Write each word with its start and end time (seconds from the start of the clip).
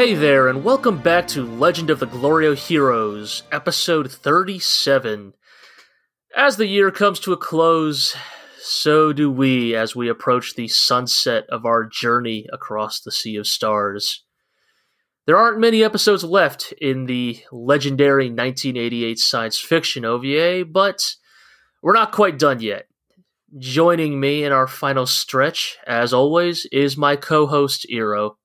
Hey 0.00 0.14
there, 0.14 0.48
and 0.48 0.64
welcome 0.64 0.96
back 0.96 1.28
to 1.28 1.44
Legend 1.44 1.90
of 1.90 1.98
the 1.98 2.06
Glorio 2.06 2.56
Heroes, 2.56 3.42
episode 3.52 4.10
37. 4.10 5.34
As 6.34 6.56
the 6.56 6.66
year 6.66 6.90
comes 6.90 7.20
to 7.20 7.34
a 7.34 7.36
close, 7.36 8.16
so 8.62 9.12
do 9.12 9.30
we 9.30 9.76
as 9.76 9.94
we 9.94 10.08
approach 10.08 10.54
the 10.54 10.68
sunset 10.68 11.44
of 11.50 11.66
our 11.66 11.84
journey 11.84 12.46
across 12.50 12.98
the 12.98 13.12
Sea 13.12 13.36
of 13.36 13.46
Stars. 13.46 14.24
There 15.26 15.36
aren't 15.36 15.60
many 15.60 15.84
episodes 15.84 16.24
left 16.24 16.72
in 16.80 17.04
the 17.04 17.40
legendary 17.52 18.30
1988 18.30 19.18
science 19.18 19.58
fiction 19.58 20.06
OVA, 20.06 20.64
but 20.64 21.14
we're 21.82 21.92
not 21.92 22.12
quite 22.12 22.38
done 22.38 22.60
yet. 22.60 22.86
Joining 23.58 24.18
me 24.18 24.44
in 24.44 24.52
our 24.52 24.66
final 24.66 25.04
stretch, 25.04 25.76
as 25.86 26.14
always, 26.14 26.66
is 26.72 26.96
my 26.96 27.16
co 27.16 27.46
host, 27.46 27.84
Iro. 27.90 28.38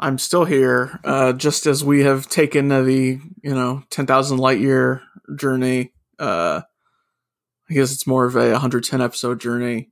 I'm 0.00 0.18
still 0.18 0.44
here, 0.44 1.00
uh, 1.04 1.32
just 1.32 1.66
as 1.66 1.84
we 1.84 2.02
have 2.04 2.28
taken 2.28 2.68
the 2.68 3.20
you 3.42 3.54
know 3.54 3.82
ten 3.90 4.06
thousand 4.06 4.38
light 4.38 4.58
year 4.60 5.02
journey. 5.36 5.92
Uh, 6.18 6.62
I 7.70 7.74
guess 7.74 7.92
it's 7.92 8.06
more 8.06 8.26
of 8.26 8.36
a 8.36 8.52
110 8.52 9.00
episode 9.00 9.40
journey, 9.40 9.90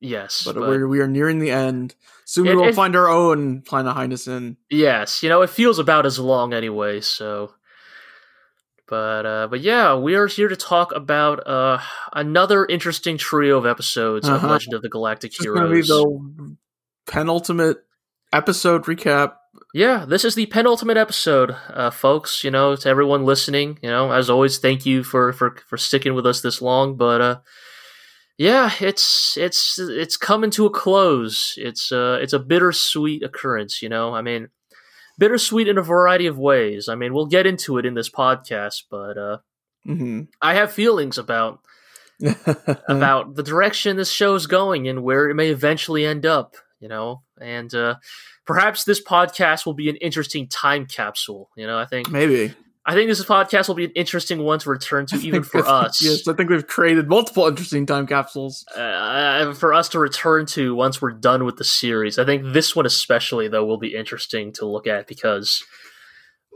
Yes, 0.00 0.42
but, 0.44 0.56
but- 0.56 0.62
we're, 0.68 0.88
we 0.88 0.98
are 1.00 1.06
nearing 1.06 1.38
the 1.38 1.52
end. 1.52 1.94
Soon 2.24 2.46
It- 2.46 2.50
we 2.50 2.56
will 2.56 2.68
it- 2.70 2.74
find 2.74 2.96
our 2.96 3.08
own 3.08 3.62
Planet 3.62 3.94
Heinessen. 3.94 4.56
Yes, 4.70 5.22
you 5.22 5.28
know, 5.28 5.42
it 5.42 5.50
feels 5.50 5.78
about 5.78 6.04
as 6.04 6.18
long 6.18 6.52
anyway, 6.52 7.00
so 7.00 7.52
but 8.88 9.24
uh 9.24 9.46
but 9.48 9.60
yeah, 9.60 9.94
we 9.96 10.14
are 10.16 10.26
here 10.26 10.48
to 10.48 10.56
talk 10.56 10.92
about 10.94 11.46
uh 11.46 11.78
another 12.12 12.66
interesting 12.66 13.16
trio 13.16 13.56
of 13.58 13.66
episodes 13.66 14.26
of 14.28 14.34
Uh-huh. 14.34 14.48
Legend 14.48 14.74
of 14.74 14.82
the 14.82 14.88
Galactic 14.88 15.30
This 15.30 15.40
is 15.40 15.46
be 15.46 15.52
Heroes. 15.52 15.88
the 15.88 16.56
penultimate 17.06 17.78
episode 18.32 18.84
recap. 18.84 19.34
Yeah, 19.74 20.04
this 20.06 20.24
is 20.24 20.34
the 20.34 20.46
penultimate 20.46 20.98
episode, 20.98 21.56
uh 21.70 21.90
folks, 21.90 22.44
you 22.44 22.50
know, 22.50 22.76
to 22.76 22.88
everyone 22.88 23.24
listening, 23.24 23.78
you 23.82 23.88
know, 23.88 24.12
as 24.12 24.28
always, 24.28 24.58
thank 24.58 24.84
you 24.84 25.02
for 25.02 25.32
for 25.32 25.56
for 25.66 25.78
sticking 25.78 26.14
with 26.14 26.26
us 26.26 26.42
this 26.42 26.60
long, 26.60 26.96
but 26.96 27.20
uh 27.20 27.38
yeah, 28.38 28.70
it's 28.80 29.36
it's 29.38 29.78
it's 29.78 30.16
coming 30.16 30.50
to 30.52 30.66
a 30.66 30.70
close. 30.70 31.54
It's 31.56 31.90
uh 31.90 32.18
it's 32.20 32.32
a 32.34 32.38
bittersweet 32.38 33.22
occurrence, 33.22 33.80
you 33.80 33.88
know. 33.88 34.14
I 34.14 34.20
mean, 34.20 34.48
bittersweet 35.18 35.68
in 35.68 35.78
a 35.78 35.82
variety 35.82 36.26
of 36.26 36.38
ways. 36.38 36.88
I 36.88 36.94
mean, 36.94 37.14
we'll 37.14 37.26
get 37.26 37.46
into 37.46 37.78
it 37.78 37.86
in 37.86 37.94
this 37.94 38.10
podcast, 38.10 38.84
but 38.90 39.16
uh 39.16 39.38
hmm 39.84 40.22
I 40.42 40.54
have 40.54 40.72
feelings 40.72 41.16
about 41.16 41.60
about 42.88 43.36
the 43.36 43.42
direction 43.42 43.96
this 43.96 44.12
show's 44.12 44.46
going 44.46 44.86
and 44.88 45.02
where 45.02 45.30
it 45.30 45.34
may 45.34 45.48
eventually 45.48 46.04
end 46.04 46.26
up, 46.26 46.56
you 46.80 46.88
know. 46.88 47.22
And 47.40 47.74
uh 47.74 47.96
perhaps 48.52 48.84
this 48.84 49.02
podcast 49.02 49.66
will 49.66 49.74
be 49.74 49.88
an 49.88 49.96
interesting 49.96 50.48
time 50.48 50.86
capsule, 50.86 51.50
you 51.56 51.66
know. 51.66 51.78
I 51.78 51.86
think 51.86 52.10
maybe 52.10 52.54
I 52.84 52.94
think 52.94 53.08
this 53.08 53.24
podcast 53.24 53.68
will 53.68 53.76
be 53.76 53.84
an 53.84 53.92
interesting 53.94 54.42
one 54.42 54.58
to 54.60 54.70
return 54.70 55.06
to 55.06 55.16
even 55.16 55.42
for 55.44 55.58
us. 55.66 56.02
yes, 56.02 56.26
I 56.26 56.32
think 56.32 56.50
we've 56.50 56.66
created 56.66 57.08
multiple 57.08 57.46
interesting 57.46 57.86
time 57.86 58.06
capsules. 58.06 58.64
uh, 58.76 59.52
for 59.54 59.72
us 59.72 59.88
to 59.90 60.00
return 60.00 60.46
to 60.46 60.74
once 60.74 61.00
we're 61.00 61.12
done 61.12 61.44
with 61.44 61.56
the 61.56 61.64
series. 61.64 62.18
I 62.18 62.24
think 62.24 62.52
this 62.52 62.74
one 62.74 62.86
especially 62.86 63.48
though 63.48 63.64
will 63.64 63.78
be 63.78 63.94
interesting 63.94 64.52
to 64.54 64.66
look 64.66 64.86
at 64.86 65.06
because 65.06 65.62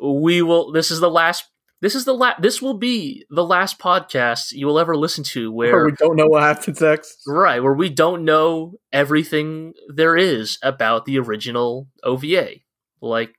we 0.03 0.43
will. 0.43 0.73
This 0.73 0.91
is 0.91 1.01
the 1.01 1.11
last. 1.11 1.45
This 1.87 1.95
is 1.95 2.05
the 2.05 2.15
last. 2.15 2.43
This 2.43 2.61
will 2.61 2.75
be 2.75 3.25
the 3.31 3.45
last 3.45 3.79
podcast 3.79 4.51
you 4.51 4.67
will 4.67 4.81
ever 4.81 4.97
listen 4.97 5.23
to 5.23 5.53
Where 5.53 5.71
where 5.71 5.85
we 5.85 5.93
don't 5.93 6.17
know 6.17 6.27
what 6.27 6.43
happens 6.43 6.81
next. 6.81 7.23
right 7.29 7.63
where 7.63 7.75
we 7.75 7.89
don't 7.89 8.25
know 8.25 8.81
everything 8.93 9.73
there 9.95 10.17
is 10.17 10.59
about 10.65 11.05
the 11.05 11.21
original 11.21 11.87
OVA. 12.03 12.55
Like 13.01 13.37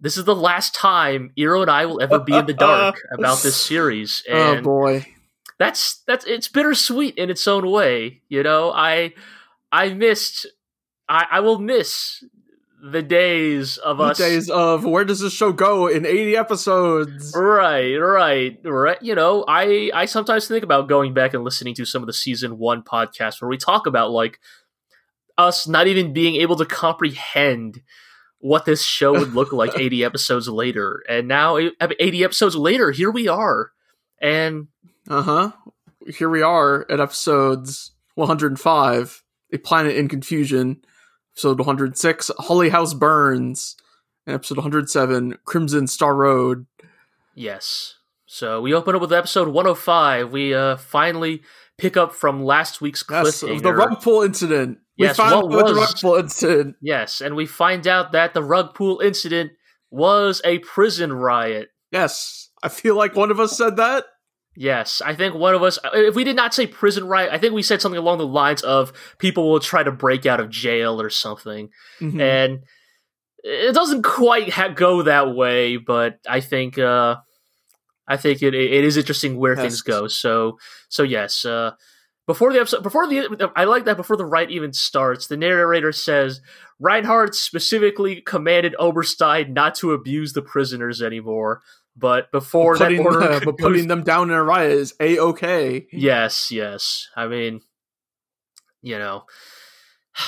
this 0.00 0.16
is 0.16 0.24
the 0.24 0.34
last 0.34 0.74
time 0.74 1.30
Iro 1.36 1.62
and 1.62 1.70
I 1.70 1.86
will 1.86 2.02
ever 2.02 2.18
be 2.18 2.34
in 2.34 2.46
the 2.46 2.52
dark 2.68 2.96
about 3.16 3.42
this 3.42 3.54
series. 3.54 4.24
Oh 4.28 4.60
boy. 4.60 5.06
that's 5.60 6.02
that's 6.04 6.26
it's 6.26 6.48
bittersweet 6.48 7.14
in 7.14 7.30
its 7.30 7.46
own 7.46 7.70
way. 7.70 8.22
You 8.28 8.42
know, 8.42 8.72
I 8.72 9.14
I 9.70 9.90
missed 9.90 10.48
I, 11.08 11.26
I 11.30 11.40
will 11.40 11.60
miss 11.60 12.24
the 12.82 13.00
days 13.02 13.78
of 13.78 13.98
The 13.98 14.04
us 14.04 14.18
days 14.18 14.50
of 14.50 14.84
where 14.84 15.04
does 15.04 15.20
this 15.20 15.32
show 15.32 15.52
go 15.52 15.86
in 15.86 16.04
80 16.04 16.36
episodes? 16.36 17.32
Right, 17.34 17.94
right, 17.94 18.58
right. 18.64 19.00
You 19.00 19.14
know, 19.14 19.44
I 19.46 19.92
I 19.94 20.06
sometimes 20.06 20.48
think 20.48 20.64
about 20.64 20.88
going 20.88 21.14
back 21.14 21.32
and 21.32 21.44
listening 21.44 21.76
to 21.76 21.84
some 21.84 22.02
of 22.02 22.08
the 22.08 22.12
season 22.12 22.58
one 22.58 22.82
podcasts 22.82 23.40
where 23.40 23.48
we 23.48 23.56
talk 23.56 23.86
about 23.86 24.10
like 24.10 24.40
us 25.38 25.68
not 25.68 25.86
even 25.86 26.12
being 26.12 26.34
able 26.36 26.56
to 26.56 26.66
comprehend 26.66 27.82
what 28.40 28.64
this 28.64 28.82
show 28.82 29.12
would 29.12 29.32
look 29.32 29.52
like 29.52 29.78
80 29.78 30.04
episodes 30.04 30.48
later. 30.48 31.04
And 31.08 31.28
now 31.28 31.58
80 31.58 32.24
episodes 32.24 32.56
later, 32.56 32.90
here 32.90 33.12
we 33.12 33.28
are. 33.28 33.70
And 34.20 34.66
Uh 35.08 35.22
huh. 35.22 35.52
Here 36.08 36.28
we 36.28 36.42
are 36.42 36.84
at 36.90 36.98
episodes 36.98 37.92
105, 38.16 39.22
A 39.52 39.58
Planet 39.58 39.94
in 39.96 40.08
Confusion, 40.08 40.84
episode 41.34 41.58
106, 41.58 42.30
Holly 42.38 42.68
House 42.68 42.94
Burns, 42.94 43.76
and 44.26 44.34
episode 44.34 44.58
107, 44.58 45.38
Crimson 45.44 45.86
Star 45.86 46.14
Road. 46.14 46.66
Yes. 47.34 47.94
So 48.26 48.60
we 48.60 48.74
open 48.74 48.94
up 48.94 49.00
with 49.00 49.12
episode 49.12 49.48
105. 49.48 50.30
We 50.32 50.54
uh 50.54 50.76
finally 50.76 51.42
pick 51.78 51.96
up 51.96 52.14
from 52.14 52.44
last 52.44 52.80
week's 52.80 53.02
cliffhanger. 53.02 53.56
of 53.56 53.62
the 53.62 53.72
rug 53.74 54.00
pool 54.02 54.22
incident. 54.22 54.78
We 54.98 55.06
Yes, 55.06 55.16
found 55.16 55.50
what 55.50 55.62
out 55.62 55.68
the 55.68 55.74
rug 55.74 55.94
pull 56.00 56.14
incident. 56.16 56.76
yes, 56.82 57.20
and 57.20 57.34
we 57.34 57.46
find 57.46 57.86
out 57.88 58.12
that 58.12 58.34
the 58.34 58.42
rug 58.42 58.74
pool 58.74 59.00
incident 59.00 59.52
was 59.90 60.40
a 60.44 60.58
prison 60.60 61.12
riot. 61.12 61.68
Yes, 61.90 62.50
I 62.62 62.68
feel 62.68 62.96
like 62.96 63.16
one 63.16 63.30
of 63.30 63.40
us 63.40 63.56
said 63.56 63.76
that. 63.76 64.04
Yes, 64.54 65.00
I 65.04 65.14
think 65.14 65.34
one 65.34 65.54
of 65.54 65.62
us. 65.62 65.78
If 65.94 66.14
we 66.14 66.24
did 66.24 66.36
not 66.36 66.52
say 66.52 66.66
prison 66.66 67.06
riot, 67.06 67.30
I 67.32 67.38
think 67.38 67.54
we 67.54 67.62
said 67.62 67.80
something 67.80 67.98
along 67.98 68.18
the 68.18 68.26
lines 68.26 68.60
of 68.62 68.92
people 69.18 69.50
will 69.50 69.60
try 69.60 69.82
to 69.82 69.90
break 69.92 70.26
out 70.26 70.40
of 70.40 70.50
jail 70.50 71.00
or 71.00 71.08
something. 71.08 71.70
Mhm. 72.00 72.20
And 72.20 72.64
it 73.42 73.74
doesn't 73.74 74.02
quite 74.02 74.50
ha- 74.50 74.68
go 74.68 75.02
that 75.02 75.34
way, 75.34 75.78
but 75.78 76.18
I 76.28 76.40
think 76.40 76.78
uh, 76.78 77.16
I 78.06 78.16
think 78.18 78.42
it 78.42 78.54
it 78.54 78.84
is 78.84 78.96
interesting 78.98 79.38
where 79.38 79.54
Yes. 79.54 79.62
things 79.62 79.80
go. 79.82 80.06
So 80.06 80.58
so 80.90 81.02
yes, 81.02 81.44
uh, 81.46 81.72
before 82.26 82.52
the 82.52 82.60
episode, 82.60 82.82
before 82.82 83.06
the 83.08 83.50
I 83.56 83.64
like 83.64 83.86
that 83.86 83.96
before 83.96 84.16
the 84.16 84.26
riot 84.26 84.50
even 84.50 84.74
starts, 84.74 85.26
the 85.28 85.36
narrator 85.38 85.92
says 85.92 86.40
Reinhard 86.78 87.34
specifically 87.34 88.20
commanded 88.20 88.74
Oberstein 88.78 89.54
not 89.54 89.74
to 89.76 89.92
abuse 89.92 90.34
the 90.34 90.42
prisoners 90.42 91.00
anymore. 91.00 91.62
But 91.96 92.32
before 92.32 92.76
putting, 92.76 93.02
that 93.02 93.06
order, 93.06 93.22
uh, 93.22 93.40
but 93.44 93.58
putting 93.58 93.86
them 93.88 94.02
down 94.02 94.30
in 94.30 94.36
a 94.36 94.42
riot 94.42 94.72
is 94.72 94.94
a 94.98 95.18
okay. 95.18 95.86
Yes, 95.92 96.50
yes. 96.50 97.08
I 97.16 97.26
mean, 97.28 97.60
you 98.80 98.98
know. 98.98 99.24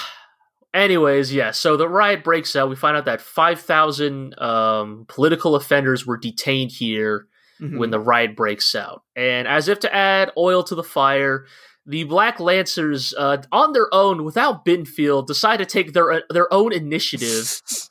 Anyways, 0.75 1.33
yeah. 1.33 1.53
So 1.53 1.77
the 1.77 1.89
riot 1.89 2.25
breaks 2.25 2.57
out. 2.57 2.69
We 2.69 2.75
find 2.77 2.97
out 2.97 3.05
that 3.05 3.21
five 3.21 3.61
thousand 3.61 4.39
um, 4.41 5.05
political 5.09 5.55
offenders 5.55 6.05
were 6.05 6.17
detained 6.17 6.73
here 6.73 7.29
Mhm. 7.61 7.79
when 7.79 7.91
the 7.91 8.01
riot 8.01 8.35
breaks 8.35 8.75
out, 8.75 9.03
and 9.15 9.47
as 9.47 9.69
if 9.69 9.79
to 9.81 9.95
add 9.95 10.33
oil 10.37 10.65
to 10.65 10.75
the 10.75 10.83
fire, 10.83 11.47
the 11.87 12.03
Black 12.03 12.41
Lancers, 12.41 13.15
uh, 13.17 13.37
on 13.53 13.73
their 13.73 13.87
own, 13.95 14.25
without 14.25 14.65
Bittenfeld, 14.65 15.29
decide 15.29 15.59
to 15.59 15.65
take 15.65 15.93
their 15.93 16.25
their 16.31 16.53
own 16.53 16.73
initiative, 16.73 17.63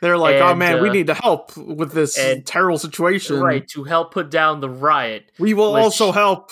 They're 0.00 0.18
like, 0.18 0.36
oh 0.36 0.50
And, 0.50 0.58
man, 0.58 0.82
we 0.82 0.90
uh, 0.90 0.92
need 0.92 1.06
to 1.08 1.14
help 1.14 1.56
with 1.56 1.92
this 1.92 2.16
and- 2.18 2.46
terrible 2.46 2.78
situation. 2.78 3.40
right, 3.40 3.66
to 3.68 3.84
help 3.84 4.12
put 4.12 4.30
down 4.30 4.60
the 4.60 4.70
riot. 4.70 5.30
We 5.38 5.54
will 5.54 5.72
Which- 5.74 5.82
also 5.82 6.12
help. 6.12 6.50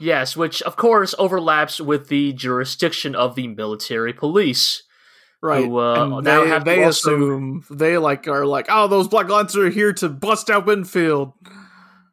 Yes, 0.00 0.36
which 0.36 0.62
of 0.62 0.76
course 0.76 1.14
overlaps 1.18 1.80
with 1.80 2.08
the 2.08 2.32
jurisdiction 2.32 3.14
of 3.16 3.34
the 3.34 3.48
military 3.48 4.12
police. 4.12 4.84
Right. 5.40 5.64
who, 5.64 5.78
uh, 5.78 6.20
now 6.20 6.42
they, 6.42 6.48
have 6.48 6.64
they 6.64 6.82
also- 6.84 7.14
assume 7.14 7.64
they 7.70 7.96
like 7.98 8.26
are 8.26 8.44
like, 8.46 8.66
oh, 8.68 8.88
those 8.88 9.06
black 9.08 9.28
lancers 9.28 9.66
are 9.66 9.70
here 9.70 9.92
to 9.94 10.08
bust 10.08 10.50
out 10.50 10.66
Bittenfeld. 10.66 11.32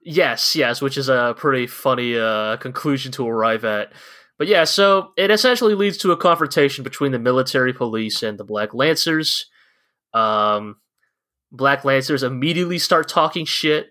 Yes, 0.04 0.56
yes, 0.56 0.82
which 0.82 0.98
is 0.98 1.10
a 1.10 1.34
pretty 1.36 1.66
funny 1.66 2.18
uh, 2.18 2.58
conclusion 2.58 3.12
to 3.14 3.28
arrive 3.28 3.66
at. 3.66 3.92
But 4.38 4.48
yeah, 4.48 4.64
so 4.66 5.12
it 5.18 5.32
essentially 5.32 5.74
leads 5.74 5.98
to 6.00 6.12
a 6.12 6.18
confrontation 6.18 6.84
between 6.84 7.12
the 7.14 7.20
military 7.20 7.74
police 7.74 8.22
and 8.22 8.38
the 8.38 8.44
Black 8.44 8.74
Lancers. 8.76 9.46
Um, 10.16 10.78
Black 11.52 11.84
Lancers 11.86 12.24
immediately 12.24 12.80
start 12.80 13.08
talking 13.08 13.46
shit 13.46 13.88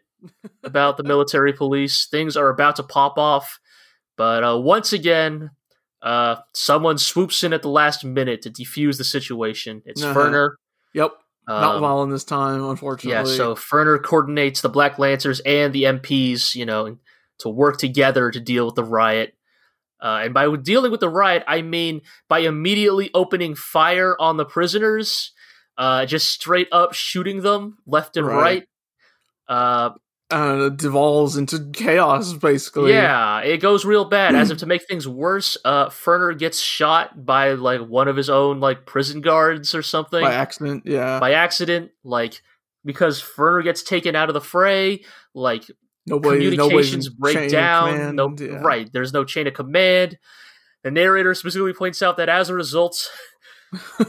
about 0.62 0.96
the 0.96 1.02
military 1.12 1.52
police. 1.52 2.06
Things 2.10 2.36
are 2.36 2.48
about 2.48 2.76
to 2.76 2.82
pop 2.82 3.18
off, 3.18 3.58
but 4.16 4.42
uh, 4.44 4.58
once 4.58 4.92
again, 4.92 5.50
uh, 6.02 6.36
someone 6.54 6.98
swoops 6.98 7.44
in 7.44 7.52
at 7.52 7.62
the 7.62 7.68
last 7.70 8.04
minute 8.04 8.42
to 8.42 8.50
defuse 8.50 8.98
the 8.98 9.04
situation. 9.04 9.82
It's 9.86 10.02
Uh-huh. 10.02 10.14
Ferner. 10.18 10.50
Yep. 10.94 11.12
Not 11.46 11.76
Um, 11.76 11.82
well 11.82 12.02
in 12.02 12.10
this 12.10 12.24
time, 12.24 12.64
unfortunately. 12.64 13.12
yeah, 13.30 13.36
so 13.36 13.54
Ferner 13.54 14.02
coordinates 14.02 14.62
the 14.62 14.68
Black 14.70 14.98
Lancers 14.98 15.40
and 15.40 15.72
the 15.74 15.84
MPs, 15.84 16.54
you 16.54 16.64
know, 16.64 16.96
to 17.40 17.48
work 17.50 17.76
together 17.78 18.30
to 18.30 18.40
deal 18.40 18.64
with 18.66 18.76
the 18.76 18.84
riot. 18.84 19.34
Uh, 20.02 20.22
and 20.24 20.32
by 20.34 20.54
dealing 20.56 20.90
with 20.90 21.00
the 21.00 21.08
riot, 21.08 21.44
I 21.46 21.60
mean 21.62 22.00
by 22.28 22.38
immediately 22.40 23.10
opening 23.12 23.54
fire 23.54 24.16
on 24.18 24.38
the 24.38 24.44
prisoners, 24.46 25.32
uh, 25.76 26.06
just 26.06 26.30
straight 26.30 26.68
up 26.72 26.92
shooting 26.94 27.42
them 27.42 27.78
left 27.86 28.16
and 28.16 28.26
right. 28.26 28.36
Right. 28.38 28.64
Uh, 29.48 29.90
it 30.30 30.76
devolves 30.78 31.36
into 31.36 31.70
chaos 31.72 32.32
basically. 32.32 32.92
yeah, 32.92 33.40
it 33.40 33.58
goes 33.58 33.84
real 33.84 34.04
bad. 34.04 34.34
As 34.34 34.50
if 34.52 34.58
to 34.58 34.66
make 34.66 34.86
things 34.86 35.06
worse, 35.06 35.56
uh, 35.64 35.88
Ferner 35.88 36.36
gets 36.36 36.60
shot 36.60 37.24
by 37.24 37.52
like 37.52 37.80
one 37.80 38.08
of 38.08 38.16
his 38.16 38.30
own 38.30 38.60
like 38.60 38.86
prison 38.86 39.20
guards 39.20 39.74
or 39.74 39.82
something 39.82 40.22
by 40.22 40.32
accident. 40.32 40.84
Yeah, 40.86 41.20
by 41.20 41.32
accident, 41.32 41.90
like 42.02 42.40
because 42.84 43.22
Ferner 43.22 43.62
gets 43.62 43.82
taken 43.82 44.16
out 44.16 44.28
of 44.28 44.34
the 44.34 44.40
fray. 44.40 45.04
Like 45.34 45.64
nobody, 46.06 46.50
communications 46.50 47.08
break 47.08 47.50
down. 47.50 48.16
no, 48.16 48.34
yeah. 48.38 48.56
right? 48.56 48.90
There's 48.92 49.12
no 49.12 49.24
chain 49.24 49.46
of 49.46 49.54
command. 49.54 50.18
The 50.82 50.90
narrator 50.90 51.34
specifically 51.34 51.72
points 51.72 52.02
out 52.02 52.18
that 52.18 52.28
as 52.28 52.50
a 52.50 52.54
result, 52.54 53.08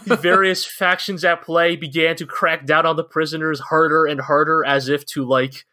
the 0.06 0.16
various 0.16 0.66
factions 0.80 1.24
at 1.24 1.42
play 1.42 1.76
began 1.76 2.16
to 2.18 2.26
crack 2.26 2.66
down 2.66 2.86
on 2.86 2.96
the 2.96 3.04
prisoners 3.04 3.60
harder 3.60 4.06
and 4.06 4.22
harder, 4.22 4.64
as 4.66 4.90
if 4.90 5.06
to 5.08 5.24
like 5.24 5.66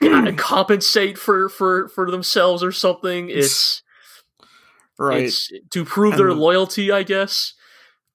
compensate 0.36 1.18
for 1.18 1.48
for 1.48 1.88
for 1.88 2.10
themselves 2.10 2.62
or 2.62 2.72
something. 2.72 3.28
It's 3.30 3.82
right. 4.98 5.24
it's 5.24 5.50
to 5.70 5.84
prove 5.84 6.16
their 6.16 6.34
loyalty, 6.34 6.92
I 6.92 7.02
guess. 7.02 7.54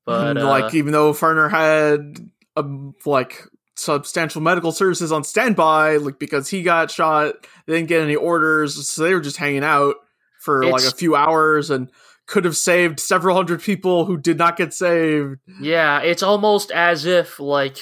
But 0.05 0.37
And, 0.37 0.39
uh, 0.39 0.49
like 0.49 0.73
even 0.73 0.91
though 0.91 1.13
Ferner 1.13 1.49
had 1.49 2.17
um, 2.55 2.95
like 3.05 3.43
substantial 3.75 4.41
medical 4.41 4.71
services 4.71 5.11
on 5.11 5.23
standby, 5.23 5.97
like 5.97 6.19
because 6.19 6.49
he 6.49 6.63
got 6.63 6.91
shot, 6.91 7.47
they 7.65 7.73
didn't 7.73 7.89
get 7.89 8.01
any 8.01 8.15
orders, 8.15 8.89
so 8.89 9.03
they 9.03 9.13
were 9.13 9.21
just 9.21 9.37
hanging 9.37 9.63
out 9.63 9.95
for 10.41 10.65
like 10.65 10.83
a 10.83 10.91
few 10.91 11.15
hours 11.15 11.69
and 11.69 11.89
could 12.31 12.45
have 12.45 12.55
saved 12.57 12.99
several 12.99 13.35
hundred 13.35 13.61
people 13.61 14.05
who 14.05 14.17
did 14.17 14.37
not 14.37 14.55
get 14.57 14.73
saved. 14.73 15.35
Yeah, 15.61 15.99
it's 16.01 16.23
almost 16.23 16.71
as 16.71 17.05
if 17.05 17.39
like 17.39 17.77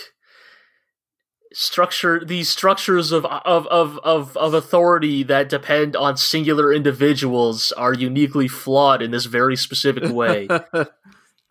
structure 1.54 2.24
these 2.24 2.48
structures 2.50 3.12
of 3.12 3.26
of 3.26 3.66
of 3.68 3.98
of, 4.04 4.38
of 4.38 4.54
authority 4.54 5.24
that 5.24 5.50
depend 5.50 5.96
on 5.96 6.16
singular 6.18 6.72
individuals 6.74 7.72
are 7.74 7.94
uniquely 7.94 8.48
flawed 8.48 9.02
in 9.02 9.12
this 9.12 9.26
very 9.26 9.56
specific 9.56 10.12
way. 10.12 10.48
but 10.72 10.88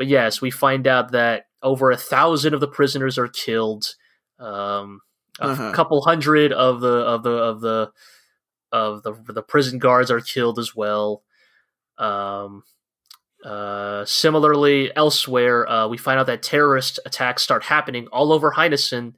yes, 0.07 0.41
we 0.41 0.51
find 0.51 0.87
out 0.87 1.13
that 1.13 1.47
over 1.63 1.91
a 1.91 1.97
thousand 1.97 2.55
of 2.55 2.61
the 2.61 2.69
prisoners 2.69 3.19
are 3.19 3.29
killed. 3.29 3.95
Um, 4.39 5.01
a 5.41 5.47
Uh-huh. 5.47 5.73
couple 5.73 6.03
hundred 6.03 6.53
of 6.53 6.81
the 6.81 6.89
of 7.15 7.23
the 7.23 7.31
of 7.31 7.61
the 7.61 7.93
of 8.73 9.03
the 9.03 9.13
the 9.33 9.43
prison 9.43 9.79
guards 9.79 10.11
are 10.11 10.21
killed 10.21 10.59
as 10.59 10.75
well. 10.77 11.23
Um, 11.97 12.63
uh, 13.45 14.05
similarly, 14.05 14.95
elsewhere, 14.97 15.69
uh, 15.69 15.89
we 15.89 15.97
find 15.97 16.19
out 16.19 16.27
that 16.27 16.43
terrorist 16.43 16.99
attacks 17.07 17.43
start 17.43 17.63
happening 17.65 18.07
all 18.09 18.33
over 18.33 18.53
Heinessen 18.53 19.15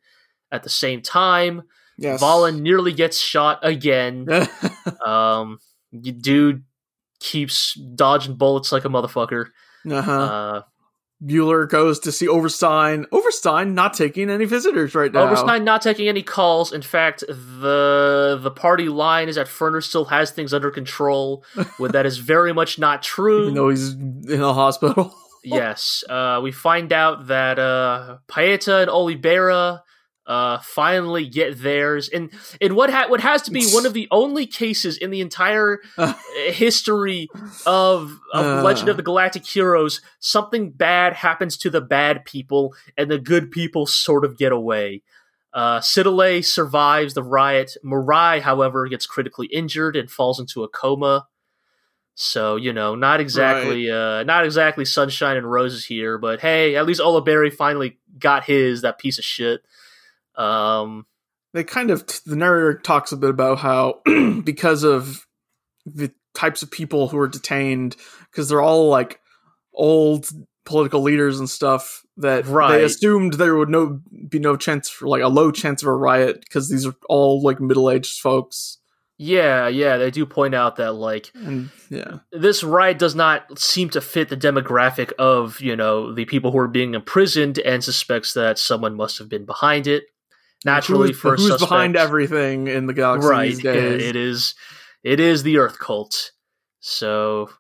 at 0.53 0.63
the 0.63 0.69
same 0.69 1.01
time. 1.01 1.63
yes. 1.97 2.21
Wahlen 2.23 2.61
nearly 2.61 2.93
gets 2.93 3.19
shot 3.19 3.61
again. 3.63 4.27
um, 5.07 5.59
dude 6.03 6.65
keeps 7.21 7.75
dodging 7.75 8.35
bullets 8.37 8.73
like 8.73 8.85
a 8.85 8.89
motherfucker. 8.89 9.47
uh-huh. 9.89 10.13
Uh, 10.13 10.63
Mueller 11.21 11.67
goes 11.67 12.01
to 12.01 12.13
see 12.13 12.27
Oberstein. 12.27 13.07
Oberstein 13.13 13.75
not 13.75 13.95
taking 13.95 14.31
any 14.31 14.47
visitors 14.47 14.95
right 14.95 15.13
now. 15.13 15.27
Oberstein 15.27 15.65
not 15.65 15.83
taking 15.83 16.09
any 16.09 16.23
calls. 16.23 16.73
In 16.73 16.83
fact, 16.83 17.23
the 17.29 18.39
the 18.41 18.51
party 18.51 18.89
line 18.89 19.29
is 19.29 19.37
that 19.37 19.47
Ferner 19.47 19.83
still 19.83 20.07
has 20.07 20.31
things 20.31 20.55
under 20.55 20.71
control. 20.71 21.45
when 21.79 21.93
that 21.93 22.07
is 22.07 22.19
very 22.19 22.53
much 22.53 22.79
not 22.79 23.03
true. 23.03 23.43
even 23.43 23.55
though 23.55 23.69
he's 23.69 23.93
in 23.93 24.41
a 24.41 24.53
hospital. 24.53 25.15
yes, 25.45 26.05
uh, 26.09 26.41
we 26.43 26.53
find 26.53 26.93
out 26.93 27.27
that 27.27 27.59
uh, 27.59 28.19
Paeta 28.29 28.83
and 28.83 28.91
Olivera 28.91 29.83
uh, 30.31 30.61
finally 30.61 31.27
get 31.27 31.61
theirs, 31.61 32.09
and 32.09 32.31
in 32.61 32.77
what 32.77 32.89
ha- 32.89 33.09
what 33.09 33.21
has 33.21 33.43
to 33.43 33.51
be 33.51 33.69
one 33.73 33.85
of 33.85 33.95
the 33.95 34.07
only 34.13 34.47
cases 34.47 34.97
in 34.97 35.11
the 35.11 35.21
entire 35.21 35.81
uh, 35.99 36.15
history 36.53 37.29
of 37.67 38.17
of 38.33 38.47
Uh. 38.47 38.63
Legend 38.63 38.89
of 38.89 38.97
the 38.97 39.03
Galactic 39.03 39.45
Heroes, 39.45 40.01
something 40.21 40.71
bad 40.71 41.15
happens 41.15 41.57
to 41.57 41.69
the 41.69 41.81
bad 41.81 42.25
people, 42.25 42.77
and 42.97 43.11
the 43.11 43.19
good 43.19 43.51
people 43.51 43.87
sort 43.87 44.25
of 44.25 44.39
get 44.39 44.53
away. 44.53 45.03
Uh, 45.53 45.81
Sidale 45.81 46.45
survives 46.45 47.15
the 47.15 47.25
riot. 47.25 47.77
Mirai, 47.85 48.41
however, 48.41 48.87
gets 48.87 49.07
critically 49.07 49.49
injured 49.49 49.97
and 49.97 50.09
falls 50.09 50.39
into 50.39 50.63
a 50.63 50.69
coma. 50.69 51.27
So 52.15 52.55
you 52.55 52.73
know, 52.73 52.95
not 52.95 53.19
exactly, 53.19 53.91
uh, 53.91 54.23
not 54.23 54.45
exactly 54.45 54.85
sunshine 54.85 55.37
and 55.39 55.51
roses 55.51 55.85
here. 55.87 56.19
But 56.19 56.39
hey, 56.41 56.77
at 56.77 56.87
least 56.87 57.01
Olivera 57.01 57.53
finally 57.53 57.99
got 58.17 58.45
his 58.45 58.83
that 58.83 58.99
piece 59.01 59.19
of 59.19 59.25
shit. 59.25 59.63
Um, 60.37 61.07
they 61.53 61.65
kind 61.65 61.91
of 61.91 62.07
the 62.27 62.37
narrator 62.37 62.79
talks 62.79 63.13
a 63.13 63.17
bit 63.17 63.31
about 63.31 63.59
how 63.59 64.01
because 64.45 64.85
of 64.85 65.27
the 65.85 66.13
types 66.35 66.63
of 66.63 66.71
people 66.71 67.09
who 67.09 67.19
are 67.19 67.29
detained 67.29 67.97
because 68.31 68.49
they're 68.49 68.63
all 68.63 68.89
like 68.89 69.21
old 69.75 70.29
political 70.65 71.03
leaders 71.03 71.41
and 71.41 71.51
stuff 71.51 72.03
that 72.19 72.47
Right. 72.47 72.79
they 72.79 72.85
assumed 72.85 73.35
there 73.35 73.57
would 73.57 73.69
no 73.69 74.01
be 74.29 74.39
no 74.39 74.57
chance 74.57 74.89
for 74.89 75.09
like 75.09 75.23
a 75.23 75.29
low 75.29 75.51
chance 75.51 75.83
of 75.83 75.89
a 75.89 75.93
riot 75.95 76.41
because 76.43 76.69
these 76.69 76.87
are 76.87 76.95
all 77.09 77.43
like 77.43 77.61
middle-aged 77.61 78.21
folks 78.21 78.79
yeah, 79.23 79.69
yeah, 79.69 79.99
they 79.99 80.11
do 80.11 80.25
point 80.25 80.55
out 80.55 80.77
that 80.77 80.93
like 80.95 81.31
and 81.35 81.69
yeah 81.91 82.21
this 82.33 82.65
riot 82.65 82.99
does 82.99 83.15
not 83.15 83.59
seem 83.59 83.91
to 83.91 84.01
fit 84.01 84.31
the 84.31 84.37
demographic 84.37 85.13
of 85.19 85.61
you 85.61 85.77
know 85.77 86.15
the 86.15 86.25
people 86.25 86.53
who 86.53 86.59
are 86.59 86.67
being 86.69 86.95
imprisoned 86.95 87.59
and 87.59 87.85
suspects 87.85 88.33
that 88.33 88.59
someone 88.59 88.95
must 88.95 89.19
have 89.19 89.29
been 89.29 89.45
behind 89.45 89.87
it. 89.87 90.05
Naturally, 90.65 91.09
who's, 91.09 91.21
for 91.21 91.37
who's 91.37 91.49
suspect, 91.49 91.71
behind 91.71 91.97
everything 91.97 92.69
in 92.69 92.87
the 92.87 92.93
galaxy 92.93 93.29
right? 93.29 93.59
days 93.59 94.03
It 94.03 94.17
is, 94.17 94.55
it 95.03 95.21
is 95.21 95.43
the 95.43 95.59
Earth 95.59 95.79
cult. 95.79 96.33
So, 96.81 97.51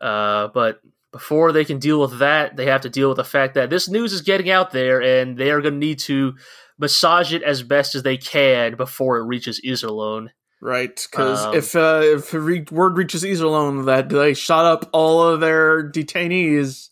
uh, 0.00 0.48
but 0.48 0.80
before 1.12 1.52
they 1.52 1.64
can 1.64 1.78
deal 1.78 2.00
with 2.00 2.18
that, 2.18 2.56
they 2.56 2.66
have 2.66 2.82
to 2.82 2.90
deal 2.90 3.08
with 3.08 3.16
the 3.16 3.24
fact 3.24 3.54
that 3.54 3.70
this 3.70 3.88
news 3.88 4.12
is 4.12 4.22
getting 4.22 4.50
out 4.50 4.70
there, 4.70 5.02
and 5.02 5.36
they 5.36 5.50
are 5.50 5.60
going 5.60 5.74
to 5.74 5.80
need 5.80 5.98
to 6.00 6.34
massage 6.78 7.32
it 7.32 7.42
as 7.42 7.62
best 7.62 7.94
as 7.94 8.02
they 8.02 8.16
can 8.16 8.76
before 8.76 9.18
it 9.18 9.24
reaches 9.24 9.60
Iserlohn. 9.64 10.28
Right, 10.60 11.06
because 11.10 11.44
Um, 11.44 11.54
if 11.54 11.76
uh, 11.76 12.00
if 12.02 12.34
re- 12.34 12.66
word 12.70 12.96
reaches 12.96 13.22
Iserlohn 13.22 13.86
that 13.86 14.08
they 14.08 14.34
shot 14.34 14.64
up 14.64 14.90
all 14.92 15.22
of 15.22 15.40
their 15.40 15.88
detainees, 15.88 16.88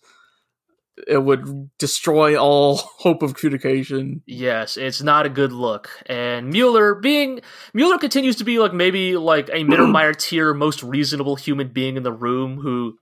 it 1.07 1.23
would 1.23 1.71
destroy 1.79 2.37
all 2.37 2.77
hope 2.99 3.23
of 3.23 3.35
communication. 3.35 4.23
Yes, 4.27 4.77
it's 4.77 5.03
not 5.03 5.27
a 5.27 5.31
good 5.31 5.53
look. 5.53 5.91
And 6.07 6.51
Mueller 6.51 6.95
being 6.95 7.41
Mueller 7.75 7.99
continues 7.99 8.37
to 8.37 8.45
be 8.45 8.59
like 8.59 8.73
maybe 8.73 9.17
like 9.17 9.49
a 9.49 9.65
Mittermeier 9.65 10.17
tier 10.19 10.55
most 10.55 10.83
reasonable 10.83 11.37
human 11.37 11.69
being 11.69 11.97
in 11.97 12.03
the 12.03 12.13
room 12.13 12.59
who 12.59 12.99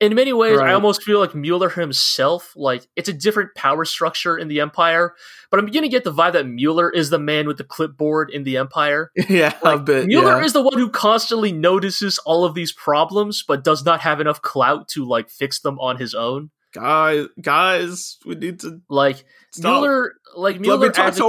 in 0.00 0.14
many 0.14 0.32
ways 0.32 0.58
I 0.58 0.72
almost 0.72 1.02
feel 1.02 1.20
like 1.20 1.34
Mueller 1.34 1.68
himself 1.68 2.52
like 2.56 2.86
it's 2.96 3.08
a 3.08 3.12
different 3.12 3.54
power 3.54 3.84
structure 3.84 4.36
in 4.36 4.48
the 4.48 4.60
Empire, 4.60 5.14
but 5.50 5.60
I'm 5.60 5.66
beginning 5.66 5.90
to 5.90 5.96
get 5.96 6.04
the 6.04 6.12
vibe 6.12 6.32
that 6.32 6.46
Mueller 6.46 6.90
is 6.90 7.10
the 7.10 7.18
man 7.18 7.46
with 7.46 7.58
the 7.58 7.64
clipboard 7.64 8.30
in 8.30 8.44
the 8.44 8.56
Empire. 8.56 9.10
yeah, 9.28 9.52
a 9.62 9.64
Like, 9.64 9.84
bit. 9.84 10.06
Mueller 10.06 10.38
yeah. 10.38 10.44
is 10.44 10.54
the 10.54 10.62
one 10.62 10.78
who 10.78 10.88
constantly 10.88 11.52
notices 11.52 12.18
all 12.20 12.44
of 12.44 12.54
these 12.54 12.72
problems 12.72 13.44
but 13.46 13.62
does 13.62 13.84
not 13.84 14.00
have 14.00 14.20
enough 14.20 14.40
clout 14.40 14.88
to 14.88 15.06
like 15.06 15.28
fix 15.28 15.60
them 15.60 15.78
on 15.78 15.98
his 15.98 16.14
own. 16.14 16.50
Guys, 16.72 17.26
guys, 17.40 18.18
we 18.24 18.34
need 18.36 18.60
to 18.60 18.80
Like 18.88 19.24
stop. 19.52 19.82
Mueller 19.82 20.12
like 20.36 20.54
Let 20.54 20.60
Mueller 20.60 20.86
me 20.88 20.92
talk 20.92 21.14
to 21.14 21.20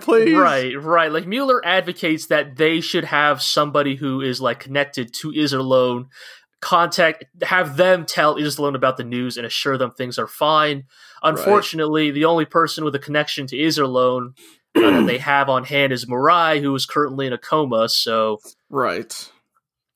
please. 0.00 0.36
Right, 0.36 0.80
right. 0.80 1.10
Like 1.10 1.26
Mueller 1.26 1.64
advocates 1.64 2.26
that 2.28 2.56
they 2.56 2.80
should 2.80 3.04
have 3.04 3.42
somebody 3.42 3.96
who 3.96 4.20
is 4.20 4.40
like 4.40 4.60
connected 4.60 5.12
to 5.14 5.32
Iserlohn 5.32 6.06
contact 6.60 7.24
have 7.42 7.76
them 7.76 8.06
tell 8.06 8.36
Iserlohn 8.36 8.74
about 8.74 8.96
the 8.96 9.04
news 9.04 9.36
and 9.36 9.46
assure 9.46 9.76
them 9.76 9.90
things 9.90 10.18
are 10.18 10.26
fine. 10.26 10.84
Unfortunately, 11.22 12.10
the 12.10 12.24
only 12.24 12.44
person 12.44 12.84
with 12.84 12.94
a 12.94 12.98
connection 13.00 13.46
to 13.48 13.56
Iserlohn 13.56 14.34
uh, 14.76 14.80
that 14.90 15.06
they 15.06 15.18
have 15.32 15.48
on 15.48 15.64
hand 15.64 15.92
is 15.92 16.06
Mirai, 16.06 16.60
who 16.60 16.74
is 16.74 16.86
currently 16.86 17.26
in 17.26 17.32
a 17.32 17.38
coma, 17.38 17.88
so 17.88 18.38
Right. 18.70 19.30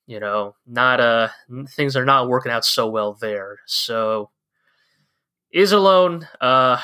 you 0.05 0.19
know, 0.19 0.55
not 0.67 0.99
uh 0.99 1.29
things 1.69 1.95
are 1.95 2.05
not 2.05 2.27
working 2.27 2.51
out 2.51 2.65
so 2.65 2.87
well 2.87 3.13
there. 3.19 3.59
So 3.65 4.29
Iserlohn, 5.55 6.27
uh 6.39 6.77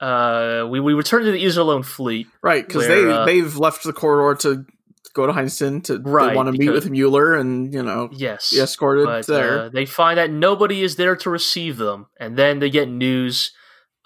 uh 0.00 0.66
we, 0.68 0.80
we 0.80 0.94
return 0.94 1.24
to 1.24 1.30
the 1.32 1.44
Iserlohn 1.44 1.84
fleet. 1.84 2.26
Right, 2.42 2.66
because 2.66 2.86
they 2.86 3.04
uh, 3.10 3.24
they've 3.24 3.56
left 3.56 3.84
the 3.84 3.92
corridor 3.92 4.34
to 4.42 4.66
go 5.14 5.26
to 5.26 5.32
Heinessen 5.32 5.84
to 5.84 5.98
Right, 5.98 6.30
they 6.30 6.36
want 6.36 6.48
to 6.48 6.52
meet 6.58 6.70
with 6.70 6.90
Mueller 6.90 7.34
and 7.34 7.72
you 7.72 7.82
know 7.82 8.08
Yes. 8.12 8.50
be 8.50 8.60
escorted 8.60 9.06
but 9.06 9.26
there. 9.26 9.60
uh, 9.62 9.68
they 9.68 9.86
find 9.86 10.18
that 10.18 10.30
nobody 10.30 10.82
is 10.82 10.96
there 10.96 11.16
to 11.16 11.30
receive 11.30 11.76
them, 11.76 12.06
and 12.18 12.36
then 12.36 12.58
they 12.58 12.70
get 12.70 12.88
news 12.88 13.52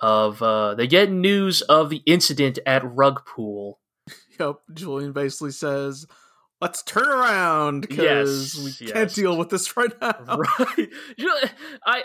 of 0.00 0.42
uh, 0.42 0.74
they 0.74 0.86
get 0.86 1.10
news 1.10 1.62
of 1.62 1.90
the 1.90 2.02
incident 2.06 2.58
at 2.66 2.82
Rugpool. 2.82 3.74
Yep, 4.38 4.56
Julian 4.74 5.12
basically 5.12 5.50
says, 5.52 6.06
let's 6.60 6.82
turn 6.82 7.06
around 7.06 7.82
because 7.82 8.54
Yes, 8.56 8.80
we 8.80 8.86
can't 8.86 9.14
deal 9.14 9.36
with 9.36 9.50
this 9.50 9.76
right 9.76 9.92
now. 10.00 10.14
right. 10.58 10.88
You 11.16 11.26
know, 11.26 11.36
I, 11.84 12.02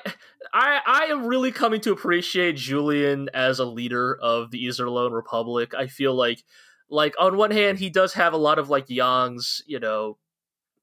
I 0.54 0.80
i 0.86 1.04
am 1.06 1.26
really 1.26 1.52
coming 1.52 1.80
to 1.82 1.92
appreciate 1.92 2.56
julian 2.56 3.30
as 3.34 3.60
a 3.60 3.66
leader 3.66 4.18
of 4.22 4.52
the 4.52 4.66
Iserlohn 4.66 5.12
republic. 5.12 5.74
I 5.74 5.88
feel 5.88 6.14
like 6.14 6.44
like 6.90 7.16
on 7.20 7.38
one 7.38 7.52
hand 7.52 7.80
he 7.80 7.90
does 7.90 8.14
have 8.14 8.34
a 8.34 8.38
lot 8.38 8.60
of 8.60 8.70
like 8.70 8.90
yang's 8.90 9.62
you 9.66 9.80
know. 9.80 10.18